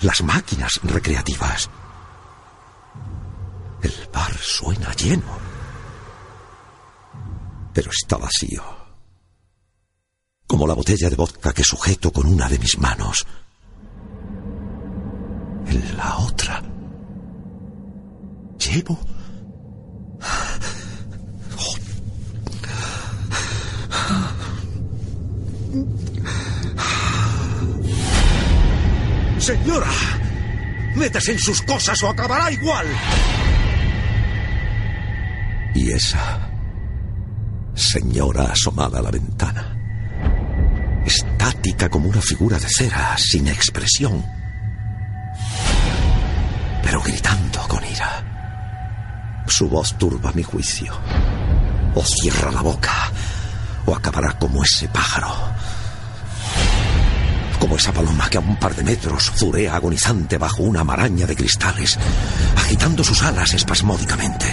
Las 0.00 0.22
máquinas 0.22 0.80
recreativas. 0.82 1.68
El 3.82 4.08
bar 4.10 4.34
suena 4.38 4.94
lleno. 4.94 5.38
Pero 7.74 7.90
está 7.90 8.16
vacío. 8.16 8.79
Como 10.50 10.66
la 10.66 10.74
botella 10.74 11.08
de 11.08 11.14
vodka 11.14 11.52
que 11.52 11.62
sujeto 11.62 12.10
con 12.10 12.26
una 12.26 12.48
de 12.48 12.58
mis 12.58 12.76
manos. 12.76 13.24
En 15.68 15.96
la 15.96 16.18
otra. 16.18 16.60
Llevo 18.58 18.98
Señora, 29.38 29.86
métase 30.96 31.30
en 31.30 31.38
sus 31.38 31.62
cosas 31.62 32.02
o 32.02 32.08
acabará 32.08 32.50
igual. 32.50 32.86
Y 35.76 35.92
esa 35.92 36.50
señora 37.76 38.50
asomada 38.50 38.98
a 38.98 39.02
la 39.02 39.12
ventana, 39.12 39.79
estática 41.10 41.88
como 41.88 42.08
una 42.08 42.22
figura 42.22 42.56
de 42.58 42.68
cera, 42.68 43.16
sin 43.18 43.48
expresión, 43.48 44.24
pero 46.82 47.02
gritando 47.02 47.60
con 47.66 47.84
ira. 47.84 49.42
Su 49.46 49.68
voz 49.68 49.98
turba 49.98 50.30
mi 50.32 50.44
juicio. 50.44 50.96
O 51.96 52.04
cierra 52.04 52.52
la 52.52 52.62
boca, 52.62 53.10
o 53.86 53.94
acabará 53.94 54.38
como 54.38 54.62
ese 54.62 54.86
pájaro 54.88 55.50
como 57.58 57.76
esa 57.76 57.92
paloma 57.92 58.30
que 58.30 58.38
a 58.38 58.40
un 58.40 58.56
par 58.56 58.74
de 58.74 58.82
metros 58.82 59.30
zurea 59.36 59.76
agonizante 59.76 60.38
bajo 60.38 60.62
una 60.62 60.82
maraña 60.82 61.26
de 61.26 61.36
cristales, 61.36 61.98
agitando 62.56 63.04
sus 63.04 63.22
alas 63.22 63.52
espasmódicamente. 63.52 64.46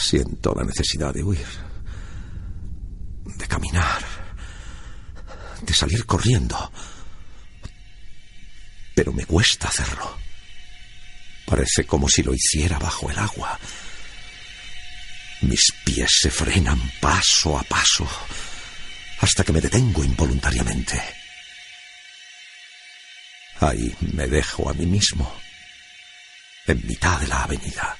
Siento 0.00 0.54
la 0.54 0.64
necesidad 0.64 1.12
de 1.12 1.22
huir, 1.22 1.46
de 3.36 3.46
caminar, 3.46 4.02
de 5.60 5.74
salir 5.74 6.06
corriendo, 6.06 6.72
pero 8.94 9.12
me 9.12 9.26
cuesta 9.26 9.68
hacerlo. 9.68 10.18
Parece 11.44 11.84
como 11.84 12.08
si 12.08 12.22
lo 12.22 12.32
hiciera 12.32 12.78
bajo 12.78 13.10
el 13.10 13.18
agua. 13.18 13.58
Mis 15.42 15.70
pies 15.84 16.10
se 16.22 16.30
frenan 16.30 16.80
paso 17.00 17.58
a 17.58 17.62
paso 17.64 18.08
hasta 19.20 19.44
que 19.44 19.52
me 19.52 19.60
detengo 19.60 20.02
involuntariamente. 20.02 20.98
Ahí 23.60 23.94
me 24.14 24.26
dejo 24.26 24.70
a 24.70 24.72
mí 24.72 24.86
mismo, 24.86 25.30
en 26.66 26.86
mitad 26.86 27.20
de 27.20 27.28
la 27.28 27.42
avenida, 27.42 27.98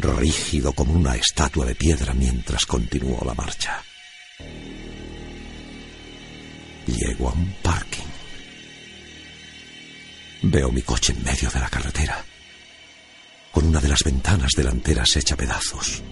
rígido 0.00 0.72
como 0.72 0.94
una 0.94 1.16
estatua 1.16 1.66
de 1.66 1.74
piedra 1.74 2.14
mientras 2.14 2.64
continúo 2.64 3.22
la 3.24 3.34
marcha. 3.34 3.82
Llego 6.86 7.28
a 7.28 7.32
un 7.32 7.54
parking. 7.62 8.02
Veo 10.42 10.72
mi 10.72 10.82
coche 10.82 11.12
en 11.12 11.22
medio 11.22 11.50
de 11.50 11.60
la 11.60 11.68
carretera 11.68 12.24
con 13.52 13.66
una 13.66 13.80
de 13.80 13.88
las 13.88 14.02
ventanas 14.02 14.50
delanteras 14.56 15.14
hecha 15.14 15.36
pedazos, 15.36 16.02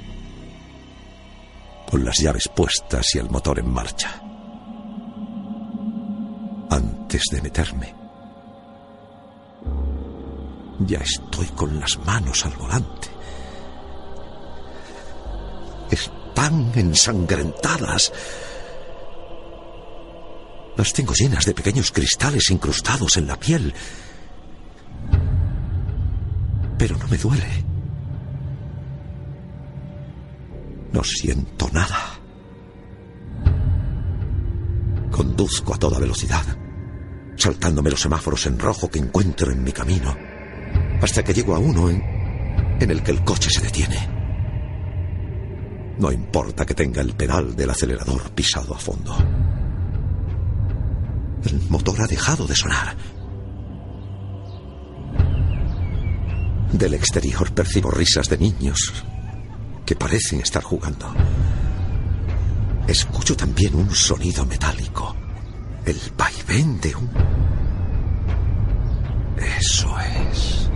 con 1.91 2.05
las 2.05 2.19
llaves 2.19 2.49
puestas 2.55 3.15
y 3.15 3.19
el 3.19 3.31
motor 3.31 3.59
en 3.59 3.71
marcha. 3.73 4.21
Antes 6.71 7.23
de 7.33 7.41
meterme, 7.41 7.95
ya 10.81 10.99
estoy 10.99 11.47
con 11.47 11.81
las 11.81 11.99
manos 12.05 12.45
al 12.45 12.53
volante. 12.53 13.09
Están 15.91 16.73
ensangrentadas. 16.75 18.13
Las 20.77 20.93
tengo 20.93 21.13
llenas 21.15 21.45
de 21.45 21.55
pequeños 21.55 21.91
cristales 21.91 22.51
incrustados 22.51 23.17
en 23.17 23.27
la 23.27 23.39
piel 23.39 23.75
pero 26.81 26.97
no 26.97 27.07
me 27.09 27.19
duele. 27.19 27.65
No 30.95 31.05
siento 31.05 31.69
nada. 31.75 32.19
Conduzco 35.11 35.75
a 35.75 35.79
toda 35.79 35.99
velocidad, 35.99 36.43
saltándome 37.37 37.91
los 37.91 38.01
semáforos 38.01 38.47
en 38.47 38.59
rojo 38.59 38.89
que 38.89 38.99
encuentro 38.99 39.53
en 39.53 39.63
mi 39.63 39.73
camino, 39.73 40.17
hasta 41.03 41.23
que 41.23 41.35
llego 41.35 41.55
a 41.55 41.59
uno 41.59 41.91
en, 41.91 42.03
el 42.81 43.03
que 43.03 43.11
el 43.11 43.25
coche 43.25 43.51
se 43.51 43.61
detiene. 43.61 44.20
No 46.01 46.11
importa 46.11 46.65
que 46.65 46.75
tenga 46.75 47.03
el 47.03 47.13
pedal 47.15 47.55
del 47.55 47.71
acelerador 47.71 48.31
pisado 48.31 48.75
a 48.75 48.79
fondo. 48.79 49.15
El 51.45 51.61
motor 51.69 52.01
ha 52.01 52.07
dejado 52.07 52.47
de 52.47 52.57
sonar 52.57 52.97
Del 56.73 56.95
exterior 56.95 57.53
percibo 57.53 57.91
risas 57.91 58.29
de 58.31 58.39
niños 58.39 59.05
que 59.85 59.95
parecen 59.95 60.41
estar 60.41 60.63
jugando. 60.63 61.13
Escucho 62.87 63.37
también 63.37 63.75
un 63.75 63.91
sonido 63.91 64.47
metálico. 64.47 65.15
El 65.85 66.01
vaivén 66.17 66.81
de 66.81 66.95
un... 66.95 67.11
Eso 69.37 69.95
es. 70.01 70.71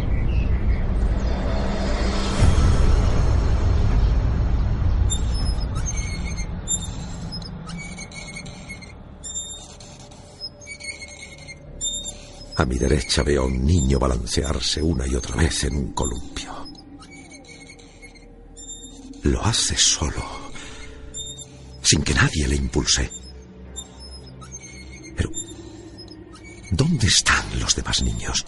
A 12.57 12.65
mi 12.65 12.79
derecha 12.79 13.25
veo 13.25 13.43
a 13.43 13.47
un 13.47 13.65
niño 13.65 13.99
balancearse 13.99 14.81
una 14.81 15.07
y 15.09 15.15
otra 15.17 15.35
vez 15.35 15.65
en 15.65 15.77
un 15.77 15.93
columpio. 15.93 16.53
Lo 19.25 19.45
hace 19.45 19.77
solo, 19.77 20.23
sin 21.83 22.03
que 22.03 22.15
nadie 22.15 22.47
le 22.47 22.55
impulse. 22.55 23.11
Pero, 25.17 25.31
¿dónde 26.71 27.09
están 27.09 27.59
los 27.59 27.75
demás 27.75 28.03
niños? 28.03 28.45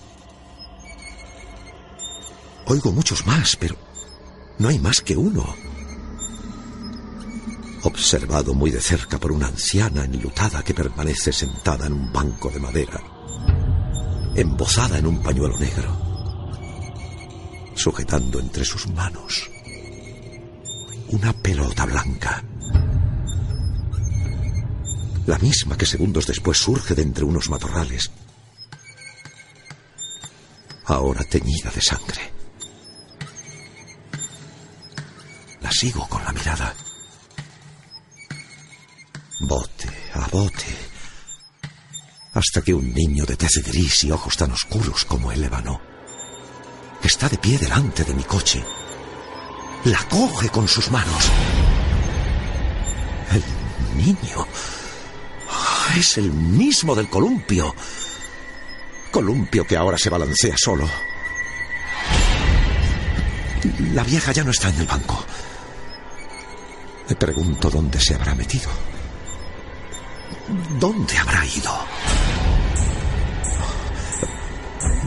Oigo 2.67 2.93
muchos 2.93 3.27
más, 3.27 3.57
pero 3.57 3.77
no 4.59 4.69
hay 4.69 4.79
más 4.79 5.01
que 5.01 5.17
uno. 5.17 5.53
Observado 7.83 8.55
muy 8.55 8.71
de 8.71 8.81
cerca 8.81 9.19
por 9.19 9.33
una 9.33 9.49
anciana 9.49 10.05
enlutada 10.05 10.63
que 10.63 10.75
permanece 10.75 11.33
sentada 11.33 11.87
en 11.87 11.93
un 11.93 12.13
banco 12.13 12.51
de 12.51 12.61
madera 12.61 13.16
embozada 14.37 14.99
en 14.99 15.07
un 15.07 15.23
pañuelo 15.23 15.59
negro, 15.59 15.97
sujetando 17.75 18.39
entre 18.39 18.65
sus 18.65 18.87
manos 18.89 19.51
una 21.09 21.33
pelota 21.33 21.87
blanca, 21.87 22.45
la 25.27 25.39
misma 25.39 25.77
que 25.77 25.87
segundos 25.87 26.27
después 26.27 26.59
surge 26.59 26.95
de 26.95 27.03
entre 27.03 27.25
unos 27.25 27.49
matorrales, 27.49 28.11
ahora 30.85 31.25
teñida 31.25 31.71
de 31.71 31.81
sangre. 31.81 32.33
La 35.61 35.71
sigo 35.71 36.07
con 36.09 36.23
la 36.25 36.33
mirada. 36.33 36.75
Bote 39.41 39.89
a 40.15 40.27
bote 40.29 40.86
hasta 42.37 42.61
que 42.61 42.75
un 42.75 42.93
niño 42.93 43.25
de 43.25 43.35
tez 43.35 43.63
gris 43.65 44.05
y 44.05 44.11
ojos 44.11 44.37
tan 44.37 44.53
oscuros 44.53 45.07
como 45.07 45.33
el 45.33 45.43
ébano, 45.43 45.81
está 47.03 47.31
de 47.31 47.39
pie 47.39 47.57
delante 47.57 48.05
de 48.05 48.13
mi 48.13 48.25
coche, 48.25 48.63
la 49.85 50.03
coge 50.09 50.51
con 50.51 50.69
sus 50.69 50.91
manos 50.91 51.31
El 53.31 53.43
niño. 53.97 54.47
Ah, 55.49 55.95
Es 55.97 56.19
el 56.19 56.31
mismo 56.31 56.95
del 56.95 57.09
columpio. 57.09 57.75
Columpio 59.11 59.67
que 59.67 59.77
ahora 59.77 59.97
se 59.97 60.11
balancea 60.11 60.55
solo. 60.59 60.89
La 63.95 64.05
vieja 64.05 64.33
ya 64.33 64.45
no 64.45 64.51
está 64.51 64.69
en 64.69 64.81
el 64.81 64.87
banco. 64.87 65.25
Me 67.09 67.17
pregunto 67.17 67.71
dónde 67.71 67.99
se 68.01 68.15
habrá 68.15 68.35
metido. 68.35 68.71
¿Dónde 70.79 71.17
habrá 71.19 71.45
ido? 71.47 71.73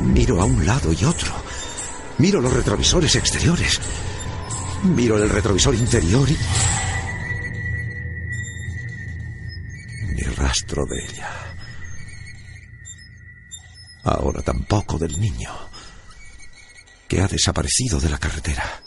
Miro 0.03 0.41
a 0.41 0.45
un 0.45 0.65
lado 0.65 0.93
y 0.93 1.03
otro. 1.05 1.33
Miro 2.17 2.41
los 2.41 2.53
retrovisores 2.53 3.15
exteriores. 3.15 3.79
Miro 4.83 5.17
el 5.17 5.29
retrovisor 5.29 5.75
interior 5.75 6.29
y... 6.29 6.37
Ni 10.13 10.21
rastro 10.21 10.85
de 10.85 11.03
ella. 11.03 11.29
Ahora 14.03 14.41
tampoco 14.41 14.97
del 14.97 15.19
niño, 15.19 15.51
que 17.07 17.21
ha 17.21 17.27
desaparecido 17.27 17.99
de 17.99 18.09
la 18.09 18.17
carretera. 18.17 18.81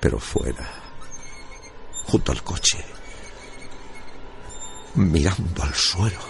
Pero 0.00 0.18
fuera, 0.18 0.68
junto 2.06 2.32
al 2.32 2.42
coche, 2.42 2.78
mirando 4.94 5.62
al 5.62 5.74
suelo, 5.74 6.29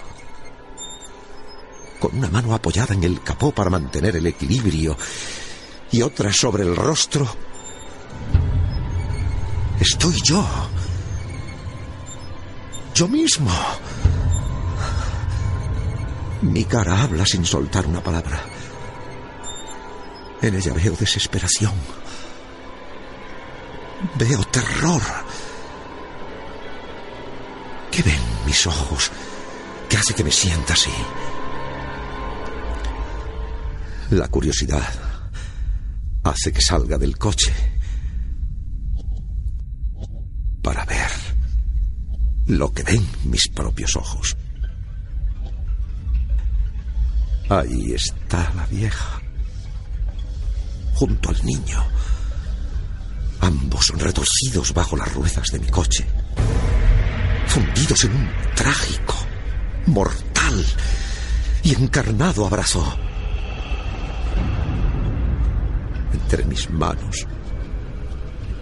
con 2.01 2.17
una 2.17 2.29
mano 2.29 2.55
apoyada 2.55 2.95
en 2.95 3.03
el 3.03 3.21
capó 3.21 3.51
para 3.51 3.69
mantener 3.69 4.15
el 4.15 4.25
equilibrio 4.25 4.97
y 5.91 6.01
otra 6.01 6.33
sobre 6.33 6.63
el 6.63 6.75
rostro, 6.75 7.27
estoy 9.79 10.19
yo. 10.23 10.43
Yo 12.95 13.07
mismo. 13.07 13.51
Mi 16.41 16.63
cara 16.63 17.03
habla 17.03 17.23
sin 17.23 17.45
soltar 17.45 17.85
una 17.85 18.01
palabra. 18.01 18.41
En 20.41 20.55
ella 20.55 20.73
veo 20.73 20.95
desesperación. 20.99 21.73
Veo 24.15 24.43
terror. 24.45 25.03
¿Qué 27.91 28.01
ven 28.01 28.19
mis 28.47 28.65
ojos 28.65 29.11
que 29.87 29.97
hace 29.97 30.15
que 30.15 30.23
me 30.23 30.31
sienta 30.31 30.73
así? 30.73 30.89
La 34.11 34.27
curiosidad 34.27 34.89
hace 36.23 36.51
que 36.51 36.59
salga 36.59 36.97
del 36.97 37.17
coche 37.17 37.53
para 40.61 40.83
ver 40.83 41.09
lo 42.47 42.73
que 42.73 42.83
ven 42.83 43.07
mis 43.23 43.47
propios 43.47 43.95
ojos. 43.95 44.35
Ahí 47.47 47.93
está 47.93 48.51
la 48.53 48.65
vieja, 48.65 49.21
junto 50.95 51.29
al 51.29 51.45
niño, 51.45 51.81
ambos 53.39 53.93
retorcidos 53.97 54.73
bajo 54.73 54.97
las 54.97 55.13
ruedas 55.13 55.47
de 55.53 55.59
mi 55.59 55.67
coche, 55.67 56.05
fundidos 57.47 58.03
en 58.03 58.11
un 58.11 58.29
trágico, 58.55 59.15
mortal 59.85 60.65
y 61.63 61.75
encarnado 61.75 62.45
abrazo. 62.45 63.10
Entre 66.13 66.43
mis 66.45 66.69
manos, 66.69 67.25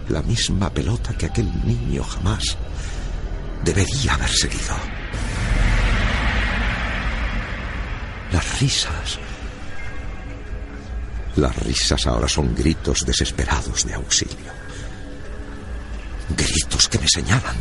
la 0.08 0.22
misma 0.22 0.70
pelota 0.70 1.16
que 1.16 1.26
aquel 1.26 1.48
niño 1.64 2.02
jamás 2.02 2.56
debería 3.64 4.14
haber 4.14 4.30
seguido. 4.30 4.74
Las 8.32 8.60
risas. 8.60 9.18
Las 11.36 11.56
risas 11.56 12.06
ahora 12.06 12.28
son 12.28 12.54
gritos 12.54 13.04
desesperados 13.06 13.86
de 13.86 13.94
auxilio. 13.94 14.52
Gritos 16.36 16.88
que 16.88 16.98
me 16.98 17.08
señalan. 17.08 17.56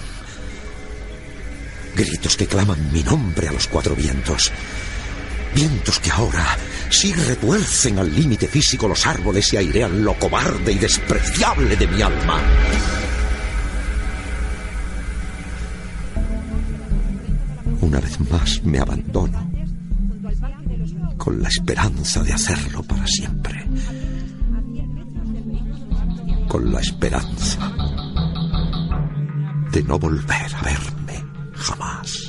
Gritos 1.95 2.35
que 2.35 2.47
claman 2.47 2.91
mi 2.91 3.03
nombre 3.03 3.47
a 3.47 3.51
los 3.51 3.67
cuatro 3.67 3.95
vientos. 3.95 4.51
Vientos 5.55 5.99
que 5.99 6.11
ahora 6.11 6.57
sí 6.89 7.13
retuercen 7.13 7.99
al 7.99 8.13
límite 8.13 8.47
físico 8.47 8.87
los 8.87 9.05
árboles 9.05 9.51
y 9.53 9.57
airean 9.57 10.03
lo 10.03 10.13
cobarde 10.15 10.71
y 10.71 10.77
despreciable 10.77 11.75
de 11.75 11.87
mi 11.87 12.01
alma. 12.01 12.41
Una 17.81 17.99
vez 17.99 18.19
más 18.29 18.63
me 18.63 18.79
abandono 18.79 19.49
con 21.17 21.41
la 21.41 21.49
esperanza 21.49 22.23
de 22.23 22.33
hacerlo 22.33 22.81
para 22.83 23.05
siempre. 23.05 23.65
Con 26.47 26.71
la 26.71 26.79
esperanza 26.79 27.71
de 29.71 29.83
no 29.83 29.99
volver 29.99 30.55
a 30.55 30.61
verme 30.63 31.23
jamás. 31.53 32.28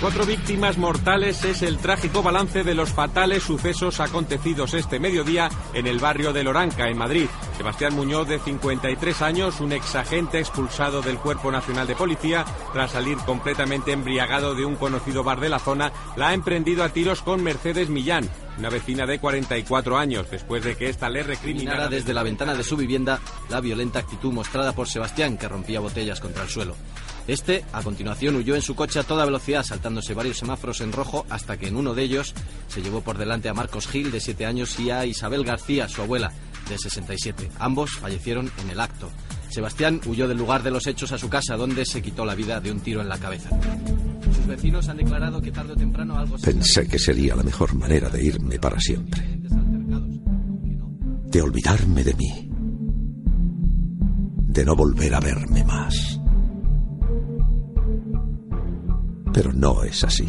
Cuatro 0.00 0.24
víctimas 0.24 0.78
mortales 0.78 1.44
es 1.44 1.62
el 1.62 1.78
trágico 1.78 2.22
balance 2.22 2.62
de 2.62 2.74
los 2.76 2.92
fatales 2.92 3.42
sucesos 3.42 3.98
acontecidos 3.98 4.74
este 4.74 5.00
mediodía 5.00 5.48
en 5.74 5.88
el 5.88 5.98
barrio 5.98 6.32
de 6.32 6.44
Loranca, 6.44 6.88
en 6.88 6.96
Madrid. 6.96 7.26
Sebastián 7.56 7.94
Muñoz, 7.94 8.28
de 8.28 8.38
53 8.38 9.22
años, 9.22 9.60
un 9.60 9.72
exagente 9.72 10.38
expulsado 10.38 11.02
del 11.02 11.18
Cuerpo 11.18 11.50
Nacional 11.50 11.88
de 11.88 11.96
Policía 11.96 12.44
tras 12.72 12.92
salir 12.92 13.18
completamente 13.18 13.90
embriagado 13.90 14.54
de 14.54 14.64
un 14.64 14.76
conocido 14.76 15.24
bar 15.24 15.40
de 15.40 15.48
la 15.48 15.58
zona, 15.58 15.92
la 16.16 16.28
ha 16.28 16.34
emprendido 16.34 16.84
a 16.84 16.90
tiros 16.90 17.20
con 17.20 17.42
Mercedes 17.42 17.88
Millán, 17.88 18.30
una 18.56 18.70
vecina 18.70 19.04
de 19.04 19.18
44 19.18 19.98
años, 19.98 20.30
después 20.30 20.62
de 20.62 20.76
que 20.76 20.90
ésta 20.90 21.08
le 21.08 21.24
recriminara 21.24 21.48
Criminara 21.48 21.88
desde 21.88 22.14
la 22.14 22.22
ventana 22.22 22.54
de 22.54 22.62
su 22.62 22.76
vivienda 22.76 23.18
la 23.48 23.60
violenta 23.60 23.98
actitud 23.98 24.32
mostrada 24.32 24.72
por 24.72 24.86
Sebastián, 24.86 25.36
que 25.36 25.48
rompía 25.48 25.80
botellas 25.80 26.20
contra 26.20 26.44
el 26.44 26.48
suelo. 26.48 26.76
Este, 27.28 27.62
a 27.74 27.82
continuación, 27.82 28.36
huyó 28.36 28.54
en 28.54 28.62
su 28.62 28.74
coche 28.74 28.98
a 28.98 29.04
toda 29.04 29.26
velocidad, 29.26 29.62
saltándose 29.62 30.14
varios 30.14 30.38
semáforos 30.38 30.80
en 30.80 30.92
rojo, 30.92 31.26
hasta 31.28 31.58
que 31.58 31.68
en 31.68 31.76
uno 31.76 31.92
de 31.92 32.02
ellos 32.02 32.34
se 32.68 32.80
llevó 32.80 33.02
por 33.02 33.18
delante 33.18 33.50
a 33.50 33.54
Marcos 33.54 33.86
Gil, 33.86 34.10
de 34.10 34.18
7 34.18 34.46
años, 34.46 34.80
y 34.80 34.90
a 34.90 35.04
Isabel 35.04 35.44
García, 35.44 35.88
su 35.90 36.00
abuela, 36.00 36.32
de 36.70 36.78
67. 36.78 37.50
Ambos 37.58 37.92
fallecieron 37.92 38.50
en 38.62 38.70
el 38.70 38.80
acto. 38.80 39.10
Sebastián 39.50 40.00
huyó 40.06 40.26
del 40.26 40.38
lugar 40.38 40.62
de 40.62 40.70
los 40.70 40.86
hechos 40.86 41.12
a 41.12 41.18
su 41.18 41.28
casa, 41.28 41.56
donde 41.56 41.84
se 41.84 42.00
quitó 42.00 42.24
la 42.24 42.34
vida 42.34 42.60
de 42.60 42.72
un 42.72 42.80
tiro 42.80 43.02
en 43.02 43.10
la 43.10 43.18
cabeza. 43.18 43.50
Sus 44.34 44.46
vecinos 44.46 44.88
han 44.88 44.96
declarado 44.96 45.42
que 45.42 45.52
tarde 45.52 45.74
o 45.74 45.76
temprano 45.76 46.18
algo 46.18 46.38
se... 46.38 46.50
Pensé 46.50 46.88
que 46.88 46.98
sería 46.98 47.36
la 47.36 47.42
mejor 47.42 47.74
manera 47.74 48.08
de 48.08 48.24
irme 48.24 48.58
para 48.58 48.80
siempre. 48.80 49.22
De 51.26 51.42
olvidarme 51.42 52.04
de 52.04 52.14
mí. 52.14 52.50
De 54.46 54.64
no 54.64 54.74
volver 54.74 55.14
a 55.14 55.20
verme 55.20 55.62
más. 55.64 56.17
Pero 59.38 59.52
no 59.52 59.84
es 59.84 60.02
así. 60.02 60.26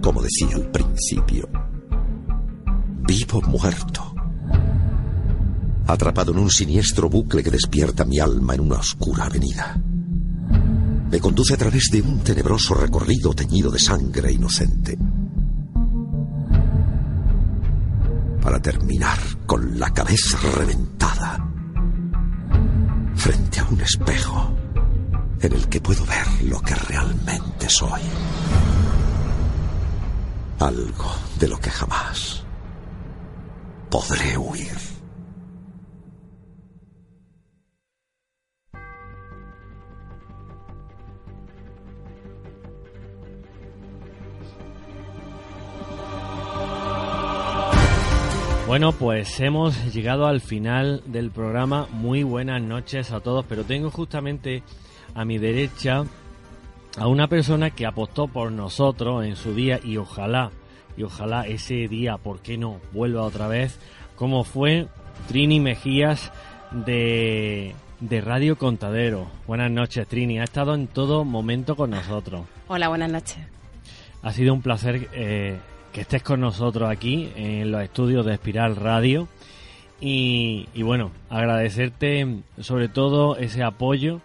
Como 0.00 0.22
decía 0.22 0.54
al 0.54 0.70
principio, 0.70 1.48
vivo 3.04 3.42
muerto. 3.42 4.14
Atrapado 5.88 6.30
en 6.30 6.38
un 6.38 6.48
siniestro 6.48 7.08
bucle 7.08 7.42
que 7.42 7.50
despierta 7.50 8.04
mi 8.04 8.20
alma 8.20 8.54
en 8.54 8.60
una 8.60 8.76
oscura 8.76 9.24
avenida. 9.24 9.76
Me 11.10 11.18
conduce 11.18 11.54
a 11.54 11.56
través 11.56 11.88
de 11.90 12.00
un 12.00 12.20
tenebroso 12.20 12.74
recorrido 12.74 13.34
teñido 13.34 13.72
de 13.72 13.80
sangre 13.80 14.30
inocente. 14.30 14.96
Para 18.40 18.62
terminar 18.62 19.18
con 19.46 19.80
la 19.80 19.92
cabeza 19.92 20.38
reventada 20.56 21.44
frente 23.16 23.58
a 23.58 23.64
un 23.64 23.80
espejo 23.80 24.67
en 25.40 25.52
el 25.52 25.68
que 25.68 25.80
puedo 25.80 26.04
ver 26.04 26.26
lo 26.44 26.60
que 26.60 26.74
realmente 26.74 27.68
soy. 27.68 28.00
Algo 30.58 31.14
de 31.38 31.48
lo 31.48 31.58
que 31.58 31.70
jamás 31.70 32.44
podré 33.90 34.36
huir. 34.36 34.76
Bueno, 48.66 48.92
pues 48.92 49.40
hemos 49.40 49.94
llegado 49.94 50.26
al 50.26 50.42
final 50.42 51.02
del 51.06 51.30
programa. 51.30 51.88
Muy 51.90 52.22
buenas 52.22 52.60
noches 52.60 53.12
a 53.12 53.20
todos, 53.20 53.46
pero 53.48 53.64
tengo 53.64 53.90
justamente 53.90 54.62
a 55.18 55.24
mi 55.24 55.38
derecha 55.38 56.04
a 56.96 57.08
una 57.08 57.26
persona 57.26 57.70
que 57.70 57.86
apostó 57.86 58.28
por 58.28 58.52
nosotros 58.52 59.26
en 59.26 59.34
su 59.34 59.52
día 59.52 59.80
y 59.82 59.96
ojalá, 59.96 60.52
y 60.96 61.02
ojalá 61.02 61.44
ese 61.44 61.88
día, 61.88 62.18
¿por 62.18 62.38
qué 62.38 62.56
no?, 62.56 62.78
vuelva 62.92 63.22
otra 63.22 63.48
vez, 63.48 63.80
como 64.14 64.44
fue 64.44 64.86
Trini 65.26 65.58
Mejías 65.58 66.30
de, 66.70 67.74
de 67.98 68.20
Radio 68.20 68.56
Contadero. 68.58 69.26
Buenas 69.48 69.72
noches, 69.72 70.06
Trini. 70.06 70.38
Ha 70.38 70.44
estado 70.44 70.76
en 70.76 70.86
todo 70.86 71.24
momento 71.24 71.74
con 71.74 71.90
nosotros. 71.90 72.42
Hola, 72.68 72.86
buenas 72.86 73.10
noches. 73.10 73.38
Ha 74.22 74.32
sido 74.32 74.54
un 74.54 74.62
placer 74.62 75.08
eh, 75.14 75.58
que 75.92 76.02
estés 76.02 76.22
con 76.22 76.40
nosotros 76.40 76.88
aquí 76.88 77.32
en 77.34 77.72
los 77.72 77.82
estudios 77.82 78.24
de 78.24 78.34
Espiral 78.34 78.76
Radio. 78.76 79.26
Y, 80.00 80.68
y 80.74 80.84
bueno, 80.84 81.10
agradecerte 81.28 82.38
sobre 82.60 82.88
todo 82.88 83.36
ese 83.36 83.64
apoyo 83.64 84.20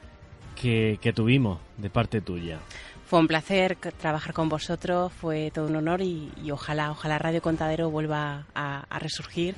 que, 0.64 0.98
que 1.02 1.11
tuvimos 1.11 1.60
de 1.77 1.90
parte 1.90 2.22
tuya. 2.22 2.57
Fue 3.06 3.19
un 3.19 3.27
placer 3.27 3.76
trabajar 3.99 4.34
con 4.34 4.48
vosotros, 4.48 5.11
fue 5.11 5.52
todo 5.53 5.68
un 5.68 5.76
honor 5.76 6.02
y, 6.02 6.31
y 6.41 6.52
ojalá, 6.52 6.90
ojalá 6.90 7.19
Radio 7.19 7.41
Contadero 7.41 7.90
vuelva 7.90 8.45
a, 8.56 8.85
a 8.90 8.99
resurgir 8.99 9.56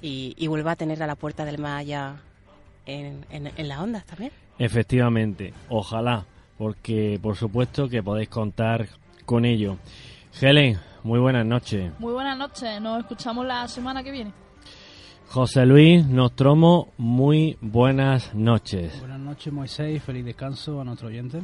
y, 0.00 0.34
y 0.38 0.46
vuelva 0.46 0.72
a 0.72 0.76
tener 0.76 1.02
a 1.02 1.06
la 1.06 1.16
puerta 1.16 1.44
del 1.44 1.58
Maya 1.58 2.16
en, 2.86 3.26
en, 3.30 3.52
en 3.54 3.68
las 3.68 3.78
ondas 3.78 4.06
también. 4.06 4.32
Efectivamente, 4.58 5.52
ojalá, 5.68 6.24
porque 6.56 7.20
por 7.22 7.36
supuesto 7.36 7.86
que 7.90 8.02
podéis 8.02 8.30
contar 8.30 8.88
con 9.26 9.44
ello. 9.44 9.76
Helen, 10.40 10.80
muy 11.04 11.20
buenas 11.20 11.44
noches. 11.44 11.92
Muy 11.98 12.14
buenas 12.14 12.38
noches, 12.38 12.80
nos 12.80 13.00
escuchamos 13.00 13.44
la 13.44 13.68
semana 13.68 14.02
que 14.02 14.10
viene. 14.10 14.32
José 15.28 15.66
Luis 15.66 16.06
Nostromo, 16.06 16.88
muy 16.96 17.58
buenas 17.60 18.34
noches. 18.34 18.98
Buenas 19.00 19.20
noches, 19.20 19.52
Moisés, 19.52 19.96
y 19.96 19.98
feliz 19.98 20.24
descanso 20.24 20.80
a 20.80 20.84
nuestro 20.84 21.08
oyente. 21.08 21.42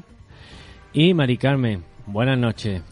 Y 0.92 1.12
Mari 1.12 1.36
Carmen, 1.36 1.84
buenas 2.06 2.38
noches. 2.38 2.82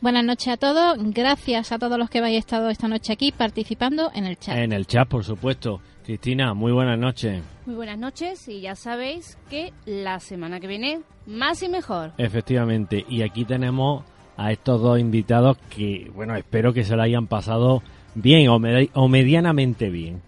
Buenas 0.00 0.24
noches 0.24 0.48
a 0.48 0.56
todos. 0.56 0.96
Gracias 1.12 1.70
a 1.72 1.78
todos 1.78 1.98
los 1.98 2.10
que 2.10 2.18
habéis 2.18 2.38
estado 2.38 2.68
esta 2.70 2.88
noche 2.88 3.12
aquí 3.12 3.32
participando 3.32 4.10
en 4.14 4.26
el 4.26 4.38
chat. 4.38 4.56
En 4.56 4.72
el 4.72 4.86
chat, 4.86 5.06
por 5.08 5.24
supuesto. 5.24 5.80
Cristina, 6.04 6.54
muy 6.54 6.72
buenas 6.72 6.98
noches. 6.98 7.42
Muy 7.66 7.76
buenas 7.76 7.98
noches 7.98 8.48
y 8.48 8.60
ya 8.62 8.74
sabéis 8.74 9.38
que 9.50 9.72
la 9.84 10.18
semana 10.18 10.58
que 10.58 10.66
viene 10.66 11.00
más 11.26 11.62
y 11.62 11.68
mejor. 11.68 12.12
Efectivamente. 12.18 13.04
Y 13.08 13.22
aquí 13.22 13.44
tenemos 13.44 14.04
a 14.36 14.50
estos 14.50 14.80
dos 14.80 14.98
invitados 14.98 15.58
que, 15.68 16.10
bueno, 16.14 16.34
espero 16.34 16.72
que 16.72 16.82
se 16.82 16.96
lo 16.96 17.02
hayan 17.02 17.26
pasado 17.28 17.82
bien 18.14 18.48
o, 18.48 18.58
medi- 18.58 18.90
o 18.94 19.06
medianamente 19.06 19.90
bien. 19.90 20.22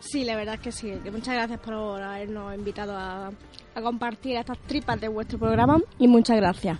Sí, 0.00 0.24
la 0.24 0.36
verdad 0.36 0.54
es 0.54 0.60
que 0.60 0.72
sí. 0.72 0.92
Que 1.02 1.10
muchas 1.10 1.34
gracias 1.34 1.60
por 1.60 1.74
habernos 1.74 2.54
invitado 2.54 2.96
a, 2.96 3.30
a 3.74 3.82
compartir 3.82 4.36
estas 4.36 4.58
tripas 4.60 5.00
de 5.00 5.08
vuestro 5.08 5.38
programa 5.38 5.78
y 5.98 6.08
muchas 6.08 6.36
gracias. 6.36 6.78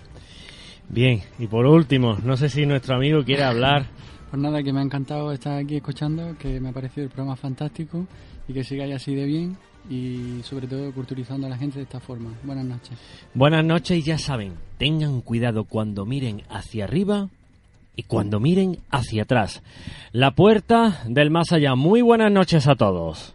Bien, 0.89 1.21
y 1.37 1.47
por 1.47 1.65
último, 1.65 2.17
no 2.23 2.37
sé 2.37 2.49
si 2.49 2.65
nuestro 2.65 2.95
amigo 2.95 3.23
quiere 3.23 3.43
hablar. 3.43 3.87
Pues 4.29 4.41
nada, 4.41 4.61
que 4.61 4.73
me 4.73 4.79
ha 4.79 4.83
encantado 4.83 5.31
estar 5.31 5.57
aquí 5.57 5.77
escuchando, 5.77 6.35
que 6.37 6.59
me 6.59 6.69
ha 6.69 6.73
parecido 6.73 7.05
el 7.05 7.09
programa 7.09 7.35
fantástico 7.35 8.05
y 8.47 8.53
que 8.53 8.63
sigáis 8.63 8.95
así 8.95 9.15
de 9.15 9.25
bien 9.25 9.57
y 9.89 10.41
sobre 10.43 10.67
todo 10.67 10.91
culturizando 10.93 11.47
a 11.47 11.49
la 11.49 11.57
gente 11.57 11.77
de 11.77 11.83
esta 11.83 11.99
forma. 11.99 12.33
Buenas 12.43 12.65
noches. 12.65 12.97
Buenas 13.33 13.63
noches 13.63 13.97
y 13.97 14.01
ya 14.01 14.17
saben, 14.17 14.55
tengan 14.77 15.21
cuidado 15.21 15.63
cuando 15.63 16.05
miren 16.05 16.43
hacia 16.49 16.85
arriba 16.85 17.29
y 17.97 18.03
cuando 18.03 18.39
miren 18.39 18.77
hacia 18.89 19.23
atrás. 19.23 19.61
La 20.13 20.31
puerta 20.31 21.01
del 21.05 21.31
más 21.31 21.51
allá. 21.51 21.75
Muy 21.75 22.01
buenas 22.01 22.31
noches 22.31 22.67
a 22.67 22.75
todos. 22.75 23.33